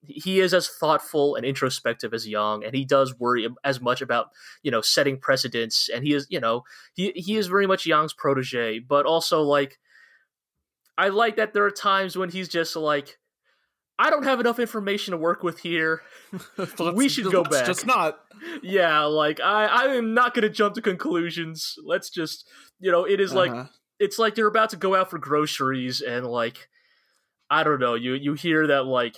He 0.01 0.39
is 0.39 0.55
as 0.55 0.69
thoughtful 0.69 1.35
and 1.35 1.45
introspective 1.45 2.15
as 2.15 2.27
Yang, 2.27 2.65
and 2.65 2.73
he 2.73 2.85
does 2.85 3.19
worry 3.19 3.49
as 3.65 3.81
much 3.81 4.01
about 4.01 4.29
you 4.63 4.71
know 4.71 4.81
setting 4.81 5.19
precedents, 5.19 5.91
and 5.93 6.05
he 6.05 6.15
is 6.15 6.25
you 6.31 6.39
know 6.39 6.63
he 6.95 7.11
he 7.17 7.37
is 7.37 7.49
very 7.49 7.67
much 7.67 7.85
Yang's 7.85 8.15
protege, 8.15 8.79
but 8.79 9.07
also 9.07 9.43
like 9.43 9.77
I 10.97 11.09
like 11.09 11.35
that 11.37 11.53
there 11.53 11.65
are 11.65 11.71
times 11.71 12.17
when 12.17 12.31
he's 12.31 12.49
just 12.49 12.77
like 12.77 13.19
I 14.01 14.11
don't 14.11 14.23
have 14.25 14.39
enough 14.41 14.59
information 14.61 15.13
to 15.13 15.19
work 15.19 15.43
with 15.43 15.59
here. 15.61 16.03
We 16.95 17.09
should 17.09 17.31
go 17.33 17.43
back. 17.43 17.67
Just 17.67 17.87
not. 17.87 18.19
yeah, 18.63 19.03
like 19.05 19.41
I 19.41 19.67
I 19.67 19.85
am 19.97 20.15
not 20.15 20.35
going 20.35 20.43
to 20.43 20.51
jump 20.51 20.75
to 20.75 20.83
conclusions. 20.83 21.75
Let's 21.85 22.11
just 22.11 22.49
you 22.79 22.93
know 22.93 23.05
it 23.05 23.21
is 23.21 23.35
like 23.35 23.51
Uh-huh. 23.51 23.67
it's 23.99 24.19
like 24.19 24.37
you're 24.37 24.49
about 24.49 24.71
to 24.71 24.77
go 24.77 24.95
out 24.95 25.11
for 25.11 25.19
groceries 25.19 26.01
and 26.01 26.27
like 26.27 26.69
I 27.51 27.65
don't 27.65 27.81
know, 27.81 27.95
you 27.95 28.13
you 28.15 28.35
hear 28.35 28.67
that 28.69 28.85
like 28.85 29.17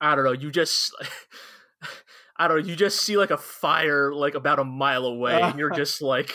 I 0.00 0.14
don't 0.14 0.24
know, 0.24 0.32
you 0.32 0.50
just 0.50 0.92
I 2.36 2.48
don't 2.48 2.58
know, 2.62 2.66
you 2.68 2.76
just 2.76 3.00
see 3.02 3.16
like 3.16 3.30
a 3.30 3.36
fire 3.38 4.12
like 4.12 4.34
about 4.34 4.58
a 4.58 4.64
mile 4.64 5.04
away 5.06 5.40
and 5.40 5.58
you're 5.58 5.70
just 5.70 6.02
like 6.02 6.32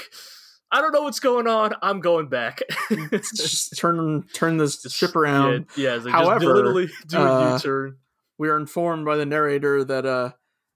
I 0.71 0.81
don't 0.81 0.91
know 0.91 1.03
what's 1.03 1.19
going 1.19 1.47
on. 1.47 1.73
I'm 1.81 2.01
going 2.01 2.27
back. 2.27 2.61
just 3.35 3.77
turn 3.77 4.23
turn 4.33 4.57
this 4.57 4.81
ship 4.91 5.15
around. 5.15 5.67
Yeah, 5.75 5.95
yeah 5.95 6.03
like 6.03 6.13
However, 6.13 6.53
literally 6.55 6.89
do 7.07 7.17
a 7.17 7.25
uh, 7.25 7.53
U-turn. 7.55 7.97
We 8.37 8.49
are 8.49 8.57
informed 8.57 9.05
by 9.05 9.17
the 9.17 9.25
narrator 9.25 9.83
that 9.83 10.05
uh 10.05 10.31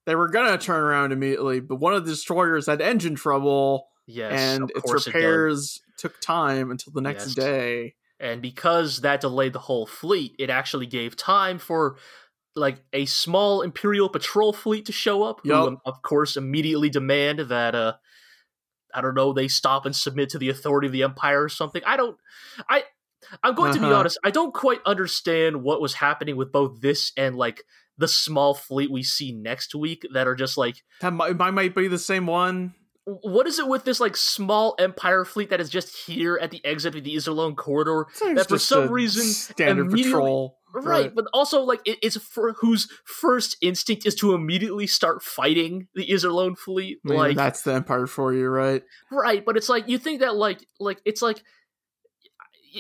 they 0.05 0.15
were 0.15 0.29
gonna 0.29 0.57
turn 0.57 0.81
around 0.81 1.11
immediately, 1.11 1.59
but 1.59 1.75
one 1.75 1.93
of 1.93 2.05
the 2.05 2.11
destroyers 2.11 2.67
had 2.67 2.81
engine 2.81 3.15
trouble, 3.15 3.87
Yes, 4.07 4.39
and 4.39 4.63
of 4.63 4.69
its 4.71 4.81
course 4.81 5.07
it 5.07 5.13
repairs 5.13 5.81
took 5.97 6.19
time 6.21 6.71
until 6.71 6.93
the 6.93 7.01
next 7.01 7.25
Yes. 7.27 7.35
day. 7.35 7.95
and 8.19 8.41
because 8.41 9.01
that 9.01 9.21
delayed 9.21 9.53
the 9.53 9.59
whole 9.59 9.85
fleet 9.85 10.35
it 10.39 10.49
actually 10.49 10.85
gave 10.87 11.15
time 11.15 11.59
for 11.59 11.97
like 12.55 12.81
a 12.93 13.05
small 13.05 13.61
imperial 13.61 14.09
patrol 14.09 14.51
fleet 14.53 14.85
to 14.85 14.91
show 14.91 15.21
up 15.23 15.41
who 15.43 15.49
Yup. 15.49 15.67
um, 15.67 15.77
of 15.85 16.01
course 16.01 16.35
immediately 16.37 16.89
demand 16.89 17.39
that 17.39 17.75
uh 17.75 17.93
i 18.93 19.01
don't 19.01 19.15
know 19.15 19.33
they 19.33 19.47
stop 19.47 19.85
and 19.85 19.95
submit 19.95 20.29
to 20.29 20.37
the 20.37 20.49
authority 20.49 20.87
of 20.87 20.93
the 20.93 21.03
empire 21.03 21.43
or 21.43 21.49
something 21.49 21.81
i 21.85 21.95
don't 21.97 22.17
i 22.69 22.83
i'm 23.43 23.55
going 23.55 23.73
to 23.73 23.79
be 23.79 23.85
Uh-huh. 23.85 23.95
honest 23.95 24.17
i 24.23 24.31
don't 24.31 24.53
quite 24.53 24.79
understand 24.85 25.63
what 25.63 25.81
was 25.81 25.95
happening 25.95 26.35
with 26.37 26.51
both 26.51 26.81
this 26.81 27.11
and 27.17 27.35
like 27.35 27.63
the 27.97 28.07
small 28.07 28.53
fleet 28.53 28.89
we 28.91 29.03
see 29.03 29.31
next 29.31 29.75
week 29.75 30.05
that 30.13 30.27
are 30.27 30.35
just 30.35 30.57
like 30.57 30.77
That 31.01 31.13
might, 31.13 31.37
might 31.37 31.51
might 31.51 31.75
be 31.75 31.87
the 31.87 31.99
same 31.99 32.25
one. 32.25 32.73
what 33.05 33.47
is 33.47 33.59
it 33.59 33.67
with 33.67 33.83
this 33.83 33.99
like 33.99 34.15
small 34.17 34.75
empire 34.79 35.25
fleet 35.25 35.49
that 35.49 35.59
is 35.61 35.69
just 35.69 35.95
here 36.07 36.37
at 36.41 36.51
the 36.51 36.63
exit 36.65 36.95
of 36.95 37.03
the 37.03 37.15
Iserlohn 37.15 37.55
corridor 37.55 38.05
that 38.35 38.47
for 38.47 38.57
some 38.57 38.89
reason 38.89 39.23
standard 39.25 39.91
patrol. 39.91 40.57
Right, 40.73 41.13
but 41.13 41.25
also 41.33 41.61
like 41.61 41.81
it, 41.85 41.99
it's 42.01 42.17
for 42.17 42.53
whose 42.53 42.87
first 43.05 43.57
instinct 43.61 44.05
is 44.05 44.15
to 44.15 44.33
immediately 44.33 44.87
start 44.87 45.23
fighting 45.23 45.87
the 45.95 46.05
Iserlohn 46.05 46.57
fleet. 46.57 46.99
I 47.05 47.09
mean, 47.09 47.17
like 47.17 47.35
that's 47.35 47.61
the 47.63 47.73
empire 47.73 48.07
for 48.07 48.33
you, 48.33 48.47
right? 48.47 48.83
right, 49.11 49.43
but 49.45 49.57
it's 49.57 49.69
like 49.69 49.87
you 49.87 49.97
think 49.97 50.21
that 50.21 50.35
like 50.35 50.65
like 50.79 51.01
it's 51.05 51.21
like 51.21 51.43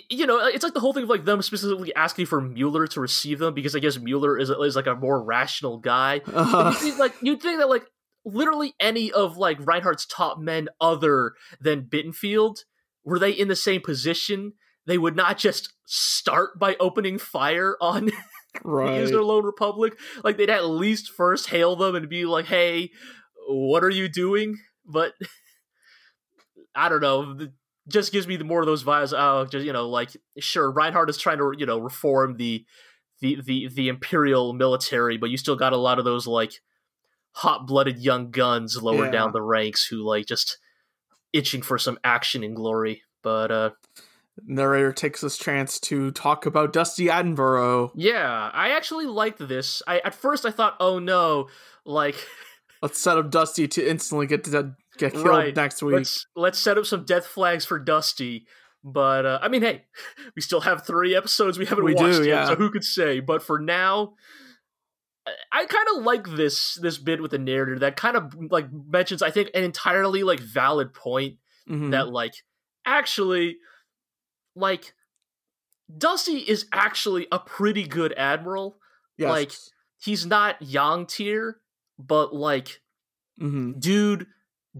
you 0.09 0.25
know 0.25 0.39
it's 0.47 0.63
like 0.63 0.73
the 0.73 0.79
whole 0.79 0.93
thing 0.93 1.03
of 1.03 1.09
like 1.09 1.25
them 1.25 1.41
specifically 1.41 1.93
asking 1.95 2.25
for 2.25 2.39
Mueller 2.39 2.87
to 2.87 3.01
receive 3.01 3.39
them 3.39 3.53
because 3.53 3.75
I 3.75 3.79
guess 3.79 3.99
Mueller 3.99 4.37
is 4.37 4.49
is 4.49 4.75
like 4.75 4.87
a 4.87 4.95
more 4.95 5.21
rational 5.21 5.77
guy. 5.77 6.21
But 6.25 6.35
Uh, 6.35 6.69
you 6.71 6.77
think, 6.77 6.99
like 6.99 7.13
you'd 7.21 7.41
think 7.41 7.59
that 7.59 7.69
like 7.69 7.85
literally 8.23 8.73
any 8.79 9.11
of 9.11 9.37
like 9.37 9.57
Reinhard's 9.65 10.05
top 10.05 10.39
men 10.39 10.69
other 10.79 11.33
than 11.59 11.83
Bittenfeld 11.83 12.63
were 13.03 13.19
they 13.19 13.31
in 13.31 13.47
the 13.47 13.55
same 13.55 13.81
position 13.81 14.53
they 14.91 14.97
would 14.97 15.15
not 15.15 15.37
just 15.37 15.71
start 15.85 16.59
by 16.59 16.75
opening 16.81 17.17
fire 17.17 17.77
on 17.79 18.11
right. 18.65 19.05
the 19.05 19.11
Iserlohn 19.13 19.45
Republic. 19.45 19.97
Like 20.21 20.35
they'd 20.35 20.49
at 20.49 20.65
least 20.65 21.11
first 21.15 21.47
hail 21.47 21.77
them 21.77 21.95
and 21.95 22.09
be 22.09 22.25
like, 22.25 22.47
"Hey, 22.47 22.91
what 23.47 23.85
are 23.85 23.89
you 23.89 24.09
doing?" 24.09 24.57
But 24.85 25.13
I 26.75 26.89
don't 26.89 26.99
know. 27.01 27.37
Just 27.87 28.11
gives 28.11 28.27
me 28.27 28.35
the 28.35 28.43
more 28.43 28.59
of 28.59 28.65
those 28.65 28.83
vibes. 28.83 29.13
Oh, 29.17 29.45
just 29.45 29.65
you 29.65 29.71
know, 29.71 29.87
like 29.87 30.09
sure, 30.39 30.69
Reinhard 30.69 31.09
is 31.09 31.17
trying 31.17 31.37
to 31.37 31.53
you 31.57 31.65
know 31.65 31.79
reform 31.79 32.35
the 32.35 32.65
the 33.21 33.39
the 33.41 33.69
the 33.73 33.87
imperial 33.87 34.51
military, 34.51 35.17
but 35.17 35.29
you 35.29 35.37
still 35.37 35.55
got 35.55 35.71
a 35.71 35.77
lot 35.77 35.99
of 35.99 36.05
those 36.05 36.27
like 36.27 36.51
hot 37.31 37.65
blooded 37.65 37.97
young 37.97 38.29
guns 38.29 38.77
lower 38.81 39.05
Yeah. 39.05 39.11
down 39.11 39.31
the 39.31 39.41
ranks 39.41 39.85
who 39.87 40.05
like 40.05 40.25
just 40.25 40.57
itching 41.31 41.61
for 41.61 41.77
some 41.77 41.97
action 42.03 42.43
and 42.43 42.55
glory. 42.57 43.03
But 43.23 43.51
uh 43.51 43.69
narrator 44.45 44.91
takes 44.93 45.21
this 45.21 45.37
chance 45.37 45.79
to 45.81 46.11
talk 46.11 46.45
about 46.45 46.73
Dusty 46.73 47.05
Attenborough. 47.07 47.91
yeah, 47.95 48.49
I 48.53 48.69
actually 48.71 49.05
liked 49.05 49.39
this. 49.47 49.81
I 49.87 49.99
at 49.99 50.13
first 50.15 50.45
I 50.45 50.51
thought, 50.51 50.75
oh 50.79 50.99
no, 50.99 51.47
like 51.85 52.15
Let's 52.81 52.99
set 52.99 53.17
up 53.17 53.29
Dusty 53.29 53.67
to 53.67 53.87
instantly 53.89 54.25
get 54.25 54.43
to 54.45 54.75
get 54.97 55.11
killed 55.13 55.27
Right. 55.27 55.55
next 55.55 55.83
week. 55.83 55.95
let's 55.95 56.25
let's 56.35 56.57
set 56.59 56.77
up 56.77 56.85
some 56.85 57.05
death 57.05 57.25
flags 57.27 57.63
for 57.65 57.77
Dusty. 57.79 58.45
But 58.83 59.25
uh, 59.27 59.39
I 59.41 59.47
mean, 59.49 59.61
hey, 59.61 59.83
we 60.35 60.41
still 60.41 60.61
have 60.61 60.85
three 60.87 61.15
episodes 61.15 61.59
we 61.59 61.67
haven't 61.67 61.83
We 61.85 61.93
watched 61.93 62.17
do, 62.19 62.23
yet, 62.23 62.25
yeah. 62.27 62.45
so 62.47 62.55
who 62.55 62.71
could 62.71 62.83
say? 62.83 63.19
But 63.19 63.43
for 63.43 63.59
now, 63.59 64.13
I, 65.51 65.65
kind 65.65 65.87
of 65.95 66.03
like 66.03 66.27
this 66.35 66.75
this 66.81 66.97
bit 66.97 67.21
with 67.21 67.29
the 67.31 67.37
narrator 67.37 67.77
that 67.79 67.95
kind 67.95 68.17
of 68.17 68.33
like 68.49 68.65
mentions, 68.71 69.21
I 69.21 69.29
think, 69.29 69.51
an 69.53 69.63
entirely 69.63 70.23
like 70.23 70.39
valid 70.39 70.93
point 70.93 71.35
Mhm. 71.69 71.91
that 71.91 72.09
like 72.09 72.33
actually, 72.87 73.57
like 74.55 74.93
Dusty 75.97 76.37
is 76.37 76.65
actually 76.71 77.27
a 77.31 77.39
pretty 77.39 77.85
good 77.87 78.13
admiral. 78.17 78.77
Yes. 79.17 79.29
like- 79.29 79.51
He's 80.03 80.25
not 80.25 80.59
Yang 80.61 81.05
tier, 81.07 81.61
but 81.99 82.33
like 82.33 82.81
Mhm. 83.39 83.79
dude 83.79 84.27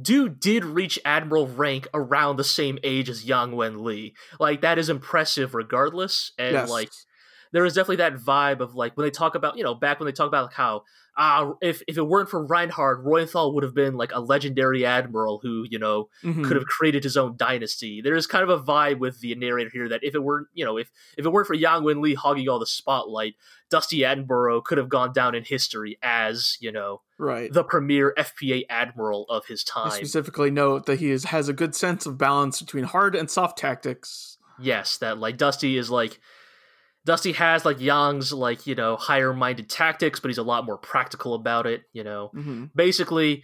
dude 0.02 0.40
did 0.40 0.64
reach 0.66 0.98
admiral 1.06 1.48
rank 1.48 1.88
around 1.94 2.38
the 2.38 2.44
same 2.44 2.80
age 2.82 3.10
as 3.10 3.26
Yang 3.26 3.52
Wen 3.56 3.84
Li. 3.84 4.16
Like 4.40 4.62
that 4.62 4.80
is 4.80 4.90
impressive 4.90 5.54
regardless. 5.54 6.32
And 6.40 6.54
yes. 6.54 6.70
like 6.70 6.90
there 7.52 7.66
is 7.66 7.74
definitely 7.74 7.98
that 7.98 8.16
vibe 8.16 8.62
of 8.62 8.74
like 8.74 8.96
when 8.98 9.06
they 9.06 9.12
talk 9.12 9.36
about, 9.36 9.58
you 9.58 9.64
know, 9.64 9.76
back 9.76 10.00
when 10.00 10.06
they 10.06 10.12
talk 10.14 10.28
about 10.28 10.46
like 10.46 10.54
how 10.56 10.86
ah 11.18 11.54
if 11.62 11.82
if 11.88 11.98
it 11.98 12.04
weren't 12.08 12.30
for 12.30 12.46
Reinhard, 12.46 13.04
Royenthal 13.06 13.54
would 13.54 13.64
have 13.64 13.74
been 13.76 13.96
like 13.96 14.12
a 14.14 14.20
legendary 14.22 14.86
admiral 14.86 15.40
who, 15.44 15.66
you 15.70 15.78
know, 15.78 16.10
Mhm. 16.24 16.44
could 16.46 16.56
have 16.56 16.66
created 16.66 17.04
his 17.04 17.18
own 17.18 17.36
dynasty. 17.38 18.02
There 18.02 18.16
is 18.16 18.28
kind 18.28 18.44
of 18.44 18.50
a 18.50 18.64
vibe 18.64 19.00
with 19.00 19.20
the 19.20 19.36
narrator 19.36 19.70
here 19.74 19.90
that 19.90 20.04
if 20.04 20.16
it 20.16 20.24
weren't, 20.24 20.48
you 20.54 20.64
know, 20.66 20.78
if 20.78 20.90
if 21.18 21.26
it 21.26 21.30
weren't 21.30 21.48
for 21.48 21.54
Yang 21.54 21.84
Wen 21.84 22.02
Li 22.02 22.14
hogging 22.14 22.48
all 22.48 22.60
the 22.60 22.66
spotlight, 22.66 23.36
Dusty 23.70 24.00
Attenborough 24.00 24.64
could 24.64 24.78
have 24.78 24.90
gone 24.90 25.14
down 25.14 25.36
in 25.36 25.44
history 25.44 25.98
as, 26.02 26.58
you 26.60 26.72
know, 26.72 27.02
right. 27.18 27.52
the 27.52 27.64
premier 27.64 28.14
FPA 28.18 28.66
admiral 28.70 29.26
of 29.30 29.46
his 29.48 29.66
I 29.76 29.82
time. 29.90 29.92
specifically 29.92 30.52
note 30.52 30.86
that 30.88 31.00
he 31.00 31.12
is, 31.12 31.26
has 31.26 31.48
a 31.50 31.54
good 31.54 31.76
sense 31.76 32.06
of 32.06 32.18
balance 32.18 32.62
between 32.62 32.84
hard 32.86 33.16
and 33.16 33.30
soft 33.30 33.58
tactics. 33.58 34.38
Yes, 34.60 34.98
that 34.98 35.18
like 35.18 35.38
Dusty 35.38 35.78
is 35.78 35.90
like 35.90 36.20
Dusty 37.06 37.32
has 37.34 37.66
like 37.66 37.80
Yang's 37.80 38.32
like, 38.32 38.68
you 38.68 38.76
know, 38.76 38.96
higher 38.96 39.34
minded 39.34 39.70
tactics, 39.70 40.20
but 40.20 40.30
he's 40.30 40.38
a 40.38 40.44
lot 40.44 40.66
more 40.66 40.78
practical 40.78 41.34
about 41.34 41.66
it, 41.66 41.84
you 41.94 42.04
know. 42.04 42.30
hmm 42.34 42.66
Basically 42.76 43.44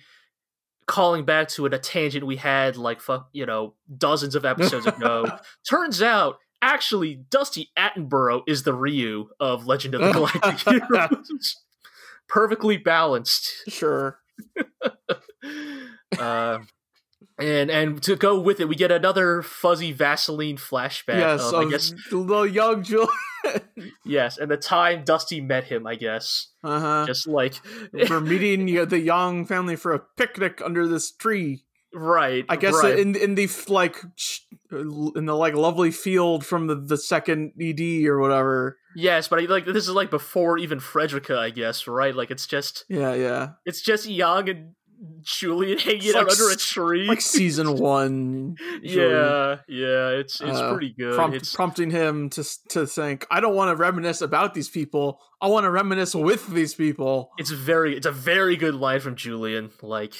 calling 0.85 1.25
back 1.25 1.49
to 1.49 1.65
a 1.65 1.69
tangent 1.77 2.25
we 2.25 2.37
had 2.37 2.77
like 2.77 3.01
fuck, 3.01 3.29
you 3.33 3.45
know, 3.45 3.73
dozens 3.97 4.35
of 4.35 4.45
episodes 4.45 4.85
ago. 4.85 5.25
Turns 5.69 6.01
out 6.01 6.37
actually 6.61 7.15
Dusty 7.29 7.71
Attenborough 7.77 8.41
is 8.47 8.63
the 8.63 8.73
Ryu 8.73 9.29
of 9.39 9.67
Legend 9.67 9.95
of 9.95 10.01
the 10.01 10.11
Galactic 10.13 10.59
Heroes. 10.59 11.57
Perfectly 12.27 12.77
balanced. 12.77 13.51
Sure. 13.67 14.19
uh, 16.19 16.59
and 17.39 17.69
and 17.69 18.01
to 18.03 18.15
go 18.15 18.39
with 18.39 18.59
it, 18.59 18.67
we 18.67 18.75
get 18.75 18.91
another 18.91 19.41
fuzzy 19.41 19.91
Vaseline 19.91 20.57
flashback. 20.57 21.19
yes. 21.19 21.51
of, 21.51 21.55
I 21.55 21.69
guess 21.69 21.93
the 22.09 22.41
young 22.43 22.83
Julian. 22.83 23.09
yes, 24.05 24.37
and 24.37 24.49
the 24.51 24.57
time 24.57 25.03
Dusty 25.03 25.39
met 25.41 25.65
him. 25.65 25.85
I 25.87 25.95
guess 25.95 26.47
Uh 26.63 26.79
huh. 26.79 27.05
just 27.07 27.27
like 27.27 27.55
We're 27.93 28.19
meeting 28.19 28.65
the 28.65 28.99
Yang 28.99 29.45
family 29.45 29.75
for 29.75 29.93
a 29.93 29.99
picnic 29.99 30.61
under 30.63 30.87
this 30.87 31.11
tree. 31.11 31.63
right. 31.93 32.45
I 32.49 32.55
guess 32.57 32.73
right. 32.83 32.97
in 32.99 33.15
in 33.15 33.35
the 33.35 33.47
like 33.69 33.97
in 34.71 35.25
the 35.25 35.35
like 35.35 35.53
lovely 35.53 35.91
field 35.91 36.45
from 36.45 36.67
the 36.67 36.75
the 36.75 36.97
second 36.97 37.53
ED 37.61 38.05
or 38.07 38.19
whatever. 38.19 38.77
yes, 38.95 39.27
but 39.29 39.39
I, 39.39 39.43
like 39.43 39.65
this 39.65 39.87
is 39.87 39.91
like 39.91 40.09
before 40.09 40.57
even 40.57 40.79
Frederica. 40.79 41.37
I 41.37 41.51
guess 41.51 41.87
right. 41.87 42.13
Like 42.15 42.31
it's 42.31 42.47
just 42.47 42.83
Yeah, 42.89 43.13
yeah. 43.13 43.49
it's 43.65 43.81
just 43.81 44.07
Yang 44.07 44.49
and 44.49 44.71
Julian 45.21 45.77
hanging 45.87 46.01
It's 46.03 46.15
out 46.15 46.29
under 46.29 46.49
a 46.51 46.55
tree. 46.55 47.07
like 47.07 47.21
season 47.21 47.77
one. 47.77 48.55
yeah, 48.81 49.57
yeah, 49.67 50.09
it's 50.09 50.41
it's 50.41 50.57
Uh, 50.57 50.71
pretty 50.73 50.93
good. 50.97 51.15
prompt, 51.15 51.35
it's 51.37 51.53
prompting 51.55 51.91
him 51.91 52.29
to 52.31 52.43
to 52.69 52.87
think, 52.87 53.25
I 53.29 53.39
don't 53.39 53.55
want 53.55 53.69
to 53.71 53.75
reminisce 53.75 54.21
about 54.21 54.53
these 54.53 54.69
people. 54.69 55.19
I 55.41 55.47
want 55.47 55.65
to 55.65 55.71
reminisce 55.71 56.15
with 56.15 56.47
these 56.47 56.73
people. 56.73 57.29
it's 57.37 57.51
very 57.51 57.95
it's 57.95 58.07
a 58.07 58.11
very 58.11 58.55
good 58.57 58.75
line 58.75 58.99
from 59.01 59.15
Julian. 59.15 59.71
Like, 59.81 60.13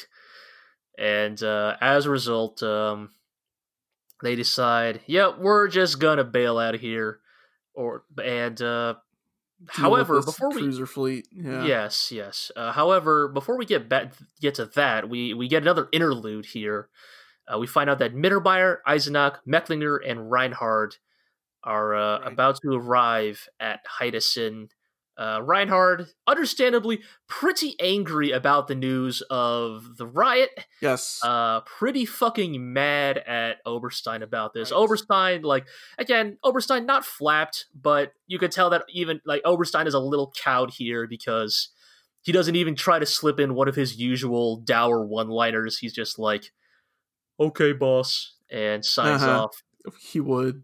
and 0.98 1.42
uh, 1.42 1.78
as 1.82 2.06
a 2.06 2.10
result, 2.12 2.62
um, 2.64 3.10
they 4.22 4.36
decide, 4.36 5.02
yeah, 5.08 5.32
we're 5.38 5.68
just 5.68 6.00
gonna 6.00 6.24
bail 6.24 6.58
out 6.60 6.76
of 6.76 6.82
here, 6.82 7.20
or 7.74 8.04
and 8.24 8.62
uh, 8.62 8.96
however, 9.68 10.22
before 10.22 10.50
we 10.50 10.62
cruiser 10.62 10.86
fleet, 10.86 11.28
yeah, 11.32 11.66
Yes, 11.66 12.12
yes. 12.12 12.52
Uh, 12.56 12.72
however, 12.72 13.28
before 13.28 13.58
we 13.58 13.66
get 13.66 13.90
back 13.90 14.14
get 14.42 14.56
to 14.56 14.66
that, 14.66 15.10
we 15.10 15.34
we 15.34 15.48
get 15.48 15.64
another 15.64 15.88
interlude 15.92 16.46
here. 16.48 16.90
Uh, 17.52 17.58
we 17.58 17.66
find 17.68 17.90
out 17.90 18.00
that 18.00 18.14
Mittermeier, 18.14 18.78
Eisenach, 18.88 19.38
Mecklinger, 19.48 19.98
and 20.06 20.30
Reinhard 20.30 20.98
are 21.64 21.96
uh, 21.96 22.20
Right. 22.20 22.34
about 22.34 22.58
to 22.62 22.74
arrive 22.76 23.48
at 23.60 23.80
Heinessen. 24.00 24.70
Uh, 25.18 25.42
Reinhard, 25.42 26.06
understandably, 26.28 27.02
pretty 27.28 27.76
angry 27.80 28.32
about 28.32 28.68
the 28.68 28.76
news 28.76 29.24
of 29.32 29.98
the 29.98 30.06
riot. 30.06 30.52
yes, 30.82 31.20
Uh, 31.24 31.62
pretty 31.62 32.06
fucking 32.06 32.72
mad 32.72 33.18
at 33.18 33.58
Oberstein 33.66 34.22
about 34.22 34.54
this. 34.54 34.72
Right. 34.72 34.78
Oberstein, 34.78 35.42
like 35.42 35.66
again, 35.98 36.38
Oberstein 36.44 36.86
not 36.86 37.04
flapped, 37.04 37.66
but 37.74 38.14
you 38.28 38.38
could 38.38 38.52
tell 38.52 38.70
that 38.70 38.84
even 38.90 39.20
like 39.26 39.42
Oberstein 39.44 39.88
is 39.88 39.96
a 39.96 40.00
little 40.00 40.32
cowed 40.42 40.72
here 40.72 41.08
because 41.08 41.70
he 42.22 42.32
doesn't 42.32 42.56
even 42.56 42.76
try 42.76 43.00
to 43.00 43.06
slip 43.06 43.40
in 43.40 43.56
one 43.56 43.68
of 43.68 43.76
his 43.76 43.98
usual 43.98 44.58
dour 44.58 45.04
one-liners. 45.04 45.80
He's 45.80 45.94
just 45.94 46.20
like, 46.20 46.52
"Okay, 47.40 47.72
boss," 47.74 48.36
and 48.52 48.84
signs 48.86 49.24
Uh-huh. 49.24 49.46
off. 49.46 49.64
he 50.00 50.20
would. 50.20 50.64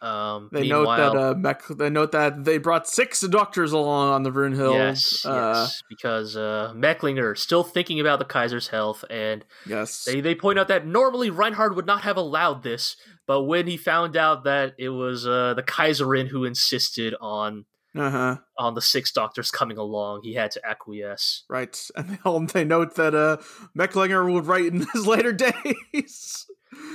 Um, 0.00 0.48
They 0.52 0.68
note 0.68 0.96
that 0.96 1.16
uh, 1.16 1.34
Mech, 1.34 1.66
they 1.68 1.90
note 1.90 2.12
that 2.12 2.44
they 2.44 2.58
brought 2.58 2.86
six 2.86 3.20
doctors 3.20 3.72
along 3.72 4.12
on 4.12 4.22
the 4.22 4.30
Brunhild. 4.30 4.74
Yes, 4.74 5.24
uh, 5.24 5.52
yes, 5.54 5.82
because 5.88 6.36
uh, 6.36 6.72
Mecklinger 6.76 7.36
still 7.36 7.64
thinking 7.64 8.00
about 8.00 8.18
the 8.18 8.24
Kaiser's 8.24 8.68
health, 8.68 9.04
and 9.10 9.44
yes, 9.66 10.04
They 10.04 10.20
they 10.20 10.34
point 10.34 10.58
out 10.58 10.68
that 10.68 10.86
normally 10.86 11.30
Reinhard 11.30 11.74
would 11.76 11.86
not 11.86 12.02
have 12.02 12.16
allowed 12.16 12.62
this, 12.62 12.96
but 13.26 13.42
when 13.42 13.66
he 13.66 13.76
found 13.76 14.16
out 14.16 14.44
that 14.44 14.74
it 14.78 14.90
was 14.90 15.26
uh, 15.26 15.54
the 15.54 15.62
Kaiserin 15.62 16.28
who 16.28 16.44
insisted 16.44 17.14
on 17.20 17.64
uh 17.96 18.10
huh. 18.10 18.36
on 18.56 18.74
the 18.74 18.82
six 18.82 19.10
doctors 19.10 19.50
coming 19.50 19.78
along, 19.78 20.20
he 20.22 20.34
had 20.34 20.50
to 20.52 20.66
acquiesce. 20.66 21.44
Right, 21.48 21.76
and 21.96 22.10
they, 22.10 22.18
all, 22.24 22.40
they 22.40 22.64
note 22.64 22.94
that 22.96 23.14
uh, 23.14 23.38
Mecklinger 23.76 24.32
would 24.32 24.46
write 24.46 24.66
in 24.66 24.86
his 24.92 25.06
later 25.08 25.32
days 25.32 26.46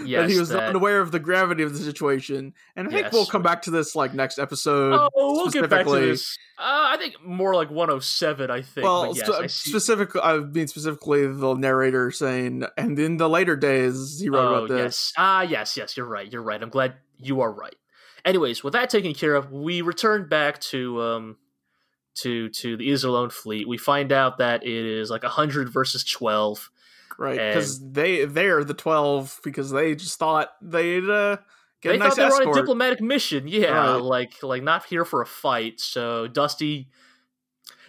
Yes, 0.05 0.21
that 0.21 0.29
he 0.29 0.39
was 0.39 0.49
that- 0.49 0.69
unaware 0.69 0.99
of 0.99 1.11
the 1.11 1.19
gravity 1.19 1.63
of 1.63 1.73
the 1.73 1.79
situation. 1.79 2.53
And 2.75 2.87
I 2.87 2.91
think 2.91 3.11
we'll 3.11 3.25
come 3.25 3.41
back 3.41 3.61
to 3.63 3.71
this 3.71 3.95
like 3.95 4.13
next 4.13 4.37
episode. 4.37 4.93
Oh, 4.93 5.09
we'll 5.15 5.49
get 5.49 5.69
back 5.69 5.85
to 5.85 5.89
specifically- 5.89 6.09
this. 6.09 6.37
Uh, 6.57 6.61
I 6.93 6.97
think 6.97 7.15
more 7.23 7.55
like 7.55 7.71
107. 7.71 8.51
I 8.51 8.61
think. 8.61 8.83
well, 8.83 9.13
yes, 9.15 9.25
spe- 9.25 9.33
I 9.35 9.47
see- 9.47 9.69
specific. 9.69 10.09
I 10.21 10.37
mean 10.37 10.67
specifically 10.67 11.25
the 11.25 11.55
narrator 11.55 12.11
saying, 12.11 12.65
and 12.77 12.99
in 12.99 13.17
the 13.17 13.27
later 13.29 13.55
days 13.55 14.19
he 14.19 14.29
wrote 14.29 14.45
oh, 14.45 14.55
about 14.65 14.69
this. 14.69 14.83
yes. 14.83 15.13
Ah, 15.17 15.41
yes, 15.41 15.75
yes. 15.77 15.97
You're 15.97 16.05
right. 16.05 16.31
You're 16.31 16.43
right. 16.43 16.61
I'm 16.61 16.69
glad 16.69 16.95
you 17.17 17.41
are 17.41 17.51
right. 17.51 17.75
Anyways, 18.25 18.63
with 18.63 18.73
that 18.73 18.89
taken 18.89 19.13
care 19.13 19.35
of, 19.35 19.51
we 19.51 19.81
return 19.81 20.29
back 20.29 20.59
to 20.61 21.01
um 21.01 21.37
to 22.15 22.49
to 22.49 22.77
the 22.77 22.89
Iserlohn 22.89 23.31
fleet. 23.31 23.67
We 23.67 23.77
find 23.77 24.11
out 24.11 24.37
that 24.37 24.63
it 24.63 24.85
is 24.85 25.09
like 25.09 25.23
hundred 25.23 25.69
versus 25.69 26.03
twelve. 26.03 26.69
Right, 27.17 27.35
because 27.37 27.79
they 27.91 28.25
they're 28.25 28.63
the 28.63 28.73
twelve 28.73 29.39
because 29.43 29.71
they 29.71 29.95
just 29.95 30.17
thought 30.19 30.49
they'd 30.61 31.07
uh, 31.07 31.37
get 31.81 31.89
they 31.89 31.95
a 31.95 31.99
nice 31.99 32.15
thought 32.15 32.15
they 32.39 32.45
were 32.45 32.51
on 32.51 32.57
a 32.57 32.61
diplomatic 32.61 33.01
mission. 33.01 33.47
Yeah, 33.47 33.93
Right. 33.93 34.01
like 34.01 34.43
like 34.43 34.63
not 34.63 34.85
here 34.85 35.05
for 35.05 35.21
a 35.21 35.25
fight. 35.25 35.79
So 35.79 36.27
Dusty 36.27 36.89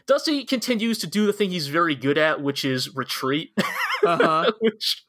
Dusty 0.06 0.44
continues 0.44 0.98
to 0.98 1.06
do 1.06 1.26
the 1.26 1.32
thing 1.32 1.50
he's 1.50 1.68
very 1.68 1.94
good 1.94 2.18
at, 2.18 2.42
which 2.42 2.64
is 2.64 2.94
retreat. 2.94 3.52
uh-huh. 4.04 4.52
which 4.60 5.04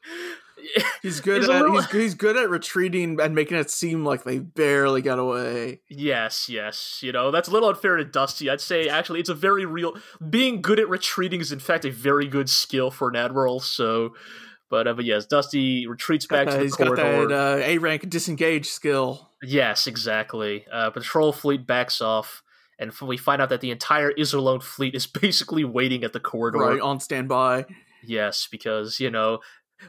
He's 1.02 1.20
good 1.20 1.40
He's 1.42 1.48
at 1.48 1.62
little- 1.62 1.76
he's, 1.80 1.90
he's 1.90 2.14
good 2.14 2.36
at 2.36 2.48
retreating 2.50 3.20
and 3.20 3.34
making 3.34 3.56
it 3.58 3.70
seem 3.70 4.04
like 4.04 4.24
they 4.24 4.38
barely 4.38 5.02
got 5.02 5.18
away. 5.18 5.80
yes, 5.88 6.48
yes, 6.48 7.00
you 7.02 7.12
know 7.12 7.30
that's 7.30 7.48
a 7.48 7.52
little 7.52 7.68
unfair 7.68 7.96
to 7.96 8.04
Dusty. 8.04 8.50
I'd 8.50 8.60
say 8.60 8.88
actually 8.88 9.20
it's 9.20 9.28
a 9.28 9.34
very 9.34 9.64
real. 9.64 9.94
Being 10.28 10.62
good 10.62 10.78
at 10.80 10.88
retreating 10.88 11.40
is 11.40 11.52
in 11.52 11.58
fact 11.60 11.84
a 11.84 11.90
very 11.90 12.26
good 12.26 12.48
skill 12.50 12.90
for 12.90 13.08
an 13.08 13.16
admiral. 13.16 13.60
So. 13.60 14.14
But, 14.68 14.88
uh, 14.88 14.94
but 14.94 15.04
yes, 15.04 15.26
Dusty 15.26 15.86
retreats 15.86 16.26
back 16.26 16.48
Uh, 16.48 16.50
to 16.50 16.56
the 16.56 16.62
he's 16.64 16.74
corridor. 16.74 16.96
got 17.28 17.28
that 17.28 17.60
uh, 17.62 17.62
A 17.64 17.78
rank 17.78 18.10
disengage 18.10 18.66
skill. 18.66 19.30
Yes, 19.40 19.86
exactly. 19.86 20.66
Uh, 20.72 20.90
patrol 20.90 21.32
fleet 21.32 21.68
backs 21.68 22.00
off, 22.00 22.42
and 22.76 22.90
we 23.00 23.16
find 23.16 23.40
out 23.40 23.48
that 23.50 23.60
the 23.60 23.70
entire 23.70 24.10
Iserlohn 24.14 24.60
fleet 24.60 24.96
is 24.96 25.06
basically 25.22 25.62
waiting 25.62 26.02
at 26.02 26.12
the 26.12 26.18
corridor. 26.18 26.58
Right 26.58 26.80
on 26.80 26.98
standby. 26.98 27.66
Yes, 28.04 28.48
because 28.50 28.98
you 28.98 29.08
know 29.08 29.38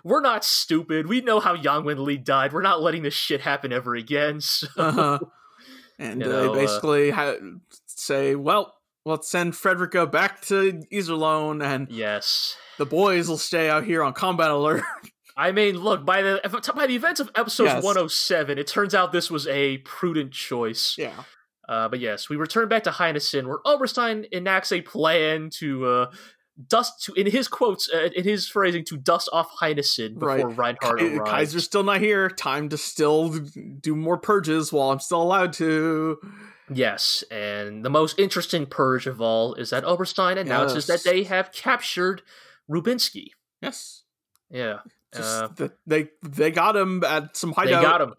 we're 0.04 0.22
not 0.22 0.44
stupid. 0.46 1.08
We 1.08 1.22
know 1.22 1.40
how 1.40 1.54
Yang 1.54 1.84
Wen 1.86 2.04
Li 2.04 2.18
died. 2.18 2.54
We're 2.54 2.62
not 2.62 2.82
letting 2.82 3.04
this 3.04 3.14
shit 3.14 3.42
happen 3.42 3.72
ever 3.74 3.96
again. 3.96 4.40
So 4.42 4.68
Uh-huh. 4.78 5.20
And 6.00 6.22
You 6.22 6.28
uh, 6.28 6.30
know, 6.30 6.52
uh, 6.52 6.54
they 6.54 6.62
basically 6.62 7.10
ha- 7.12 7.36
say, 7.88 8.36
"Well, 8.36 8.76
let's 9.06 9.28
send 9.28 9.56
Frederica 9.56 10.06
back 10.06 10.42
to 10.44 10.84
Iserlohn, 10.94 11.64
and 11.64 11.90
yes, 11.90 12.56
the 12.78 12.86
boys 12.86 13.28
will 13.28 13.38
stay 13.40 13.70
out 13.70 13.84
here 13.84 14.04
on 14.04 14.14
combat 14.14 14.52
alert." 14.52 14.84
I 15.38 15.52
mean, 15.52 15.78
look 15.78 16.06
by 16.06 16.22
the 16.22 16.40
by 16.76 16.88
the 16.88 16.96
events 16.96 17.20
of 17.20 17.30
episode 17.36 17.66
Yes. 17.66 17.84
107, 17.84 18.58
it 18.60 18.68
turns 18.68 18.94
out 18.96 19.12
this 19.12 19.30
was 19.32 19.48
a 19.48 19.78
prudent 19.80 20.34
choice. 20.34 20.96
yeah. 20.98 21.24
Uh, 21.70 21.90
but 21.90 22.00
yes, 22.00 22.30
we 22.30 22.38
return 22.38 22.70
back 22.70 22.84
to 22.84 22.92
Heinessen, 22.92 23.46
where 23.46 23.58
Oberstein 23.66 24.26
enacts 24.32 24.72
a 24.72 24.82
plan 24.82 25.50
to 25.56 25.86
uh, 25.86 26.12
dust 26.68 27.04
to, 27.04 27.14
in 27.14 27.28
his 27.30 27.48
quotes, 27.48 27.90
uh, 27.94 28.10
in 28.16 28.24
his 28.24 28.48
phrasing, 28.48 28.84
to 28.86 28.98
dust 28.98 29.30
off 29.32 29.52
Heinessen 29.62 30.16
before 30.16 30.48
Right. 30.50 30.58
Reinhard 30.58 31.00
Kai- 31.00 31.06
arrives. 31.18 31.30
Kaiser's 31.30 31.64
still 31.66 31.84
not 31.84 32.00
here. 32.02 32.30
Time 32.30 32.70
to 32.70 32.78
still 32.78 33.30
do 33.30 33.96
more 33.96 34.18
purges 34.18 34.74
while 34.74 34.92
I'm 34.92 35.00
still 35.00 35.22
allowed 35.22 35.54
to. 35.54 36.20
Yes, 36.74 37.24
and 37.32 37.86
the 37.86 37.90
most 37.90 38.20
interesting 38.20 38.66
purge 38.66 39.08
of 39.08 39.22
all 39.22 39.54
is 39.56 39.70
that 39.70 39.84
Oberstein 39.86 40.38
announces 40.38 40.88
Yes. 40.90 41.04
that 41.04 41.10
they 41.10 41.24
have 41.24 41.52
captured 41.52 42.24
Rubinsky. 42.70 43.30
Yes. 43.62 44.04
Yeah, 44.50 44.80
Uh, 45.16 45.48
that 45.56 45.78
they 45.86 46.10
they 46.24 46.52
got 46.52 46.76
him 46.76 47.04
at 47.04 47.38
some 47.38 47.54
hideout. 47.54 47.82
they 47.82 47.88
got 47.88 48.02
him. 48.02 48.14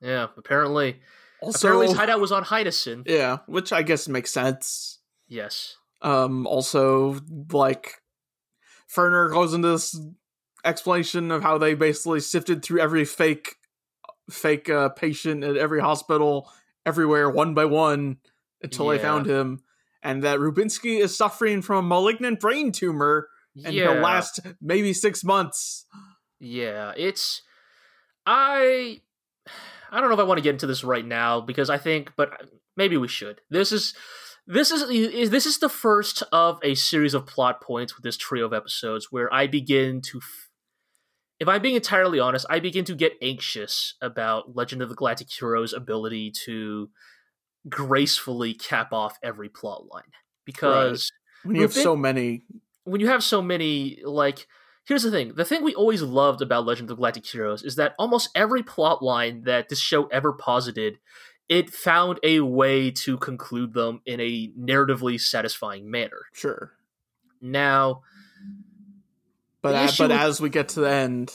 Yeah, 0.00 0.28
apparently, 0.36 1.00
Also, 1.42 1.58
apparently 1.66 1.88
his 1.88 1.96
hideout 1.96 2.20
was 2.20 2.30
on 2.32 2.44
Heinessen. 2.44 3.02
yeah, 3.06 3.38
which 3.46 3.72
I 3.72 3.82
guess 3.82 4.06
makes 4.08 4.32
sense. 4.32 4.98
Yes. 5.28 5.76
Um, 6.02 6.46
also, 6.46 7.20
like 7.52 8.00
Ferner 8.94 9.30
goes 9.30 9.54
into 9.54 9.68
this 9.68 9.98
explanation 10.64 11.30
of 11.30 11.42
how 11.42 11.58
they 11.58 11.74
basically 11.74 12.20
sifted 12.20 12.62
through 12.62 12.80
every 12.80 13.04
fake, 13.04 13.56
fake 14.30 14.68
uh, 14.68 14.88
patient 14.90 15.44
at 15.44 15.56
every 15.56 15.80
hospital, 15.80 16.50
everywhere, 16.86 17.28
one 17.28 17.54
by 17.54 17.64
one, 17.64 18.18
until 18.62 18.88
they 18.88 18.98
found 18.98 19.26
him, 19.26 19.62
and 20.02 20.22
that 20.22 20.38
Rubinsky 20.38 21.00
is 21.00 21.16
suffering 21.16 21.62
from 21.62 21.84
a 21.84 21.88
malignant 21.88 22.40
brain 22.40 22.72
tumor, 22.72 23.28
and 23.64 23.74
yeah. 23.74 23.92
he'll 23.92 24.02
last 24.02 24.40
maybe 24.60 24.92
six 24.92 25.24
months. 25.24 25.86
Yeah, 26.38 26.92
it's 26.96 27.42
I 28.26 29.00
I 29.90 30.00
don't 30.00 30.08
know 30.08 30.14
if 30.14 30.20
I 30.20 30.24
want 30.24 30.38
to 30.38 30.42
get 30.42 30.54
into 30.54 30.66
this 30.66 30.84
right 30.84 31.04
now 31.04 31.40
because 31.40 31.70
I 31.70 31.78
think 31.78 32.12
but 32.16 32.48
maybe 32.76 32.96
we 32.96 33.08
should. 33.08 33.40
This 33.50 33.72
is 33.72 33.94
this 34.50 34.70
is 34.72 34.82
is 34.90 35.30
this 35.30 35.46
is 35.46 35.58
the 35.58 35.68
first 35.68 36.22
of 36.32 36.58
a 36.62 36.74
series 36.74 37.14
of 37.14 37.24
plot 37.26 37.60
points 37.60 37.94
with 37.96 38.02
this 38.02 38.16
trio 38.16 38.46
of 38.46 38.52
episodes 38.52 39.08
where 39.10 39.32
I 39.32 39.46
begin 39.46 40.00
to 40.02 40.18
f- 40.18 40.48
if 41.38 41.48
I'm 41.48 41.62
being 41.62 41.76
entirely 41.76 42.20
honest, 42.20 42.44
I 42.50 42.60
begin 42.60 42.84
to 42.86 42.94
get 42.94 43.14
anxious 43.22 43.94
about 44.02 44.54
Legend 44.56 44.82
of 44.82 44.90
the 44.90 44.94
Galactic 44.94 45.28
Heroes' 45.30 45.72
ability 45.72 46.32
to 46.44 46.90
gracefully 47.68 48.52
cap 48.52 48.92
off 48.92 49.18
every 49.22 49.48
plot 49.48 49.84
line. 49.90 50.10
Because 50.44 51.10
When 51.44 51.56
you 51.56 51.62
have 51.62 51.70
Rubin- 51.70 51.82
so 51.82 51.96
many, 51.96 52.42
when 52.84 53.00
you 53.00 53.08
have 53.08 53.22
so 53.22 53.40
many 53.40 54.00
like 54.04 54.48
here's 54.84 55.04
the 55.04 55.10
thing 55.12 55.34
the 55.34 55.44
thing 55.44 55.62
we 55.62 55.74
always 55.74 56.02
loved 56.02 56.42
about 56.42 56.66
legend 56.66 56.86
of 56.90 56.96
the 56.96 56.96
galactic 56.96 57.24
heroes 57.24 57.62
is 57.62 57.76
that 57.76 57.94
almost 57.98 58.30
every 58.34 58.62
plot 58.64 59.02
line 59.02 59.42
that 59.44 59.68
this 59.68 59.78
show 59.78 60.06
ever 60.06 60.32
posited 60.32 60.98
it 61.50 61.68
found 61.68 62.18
a 62.22 62.40
way 62.40 62.90
to 62.90 63.18
conclude 63.18 63.74
them 63.74 64.00
in 64.06 64.18
a 64.20 64.50
narratively 64.58 65.20
satisfying 65.20 65.90
manner 65.90 66.22
sure, 66.32 66.72
now 67.42 68.00
but 69.62 69.72
The 69.72 69.94
but 69.98 70.10
with- 70.10 70.18
as 70.18 70.40
we 70.40 70.48
get 70.48 70.68
to 70.70 70.80
the 70.80 70.90
end, 70.90 71.32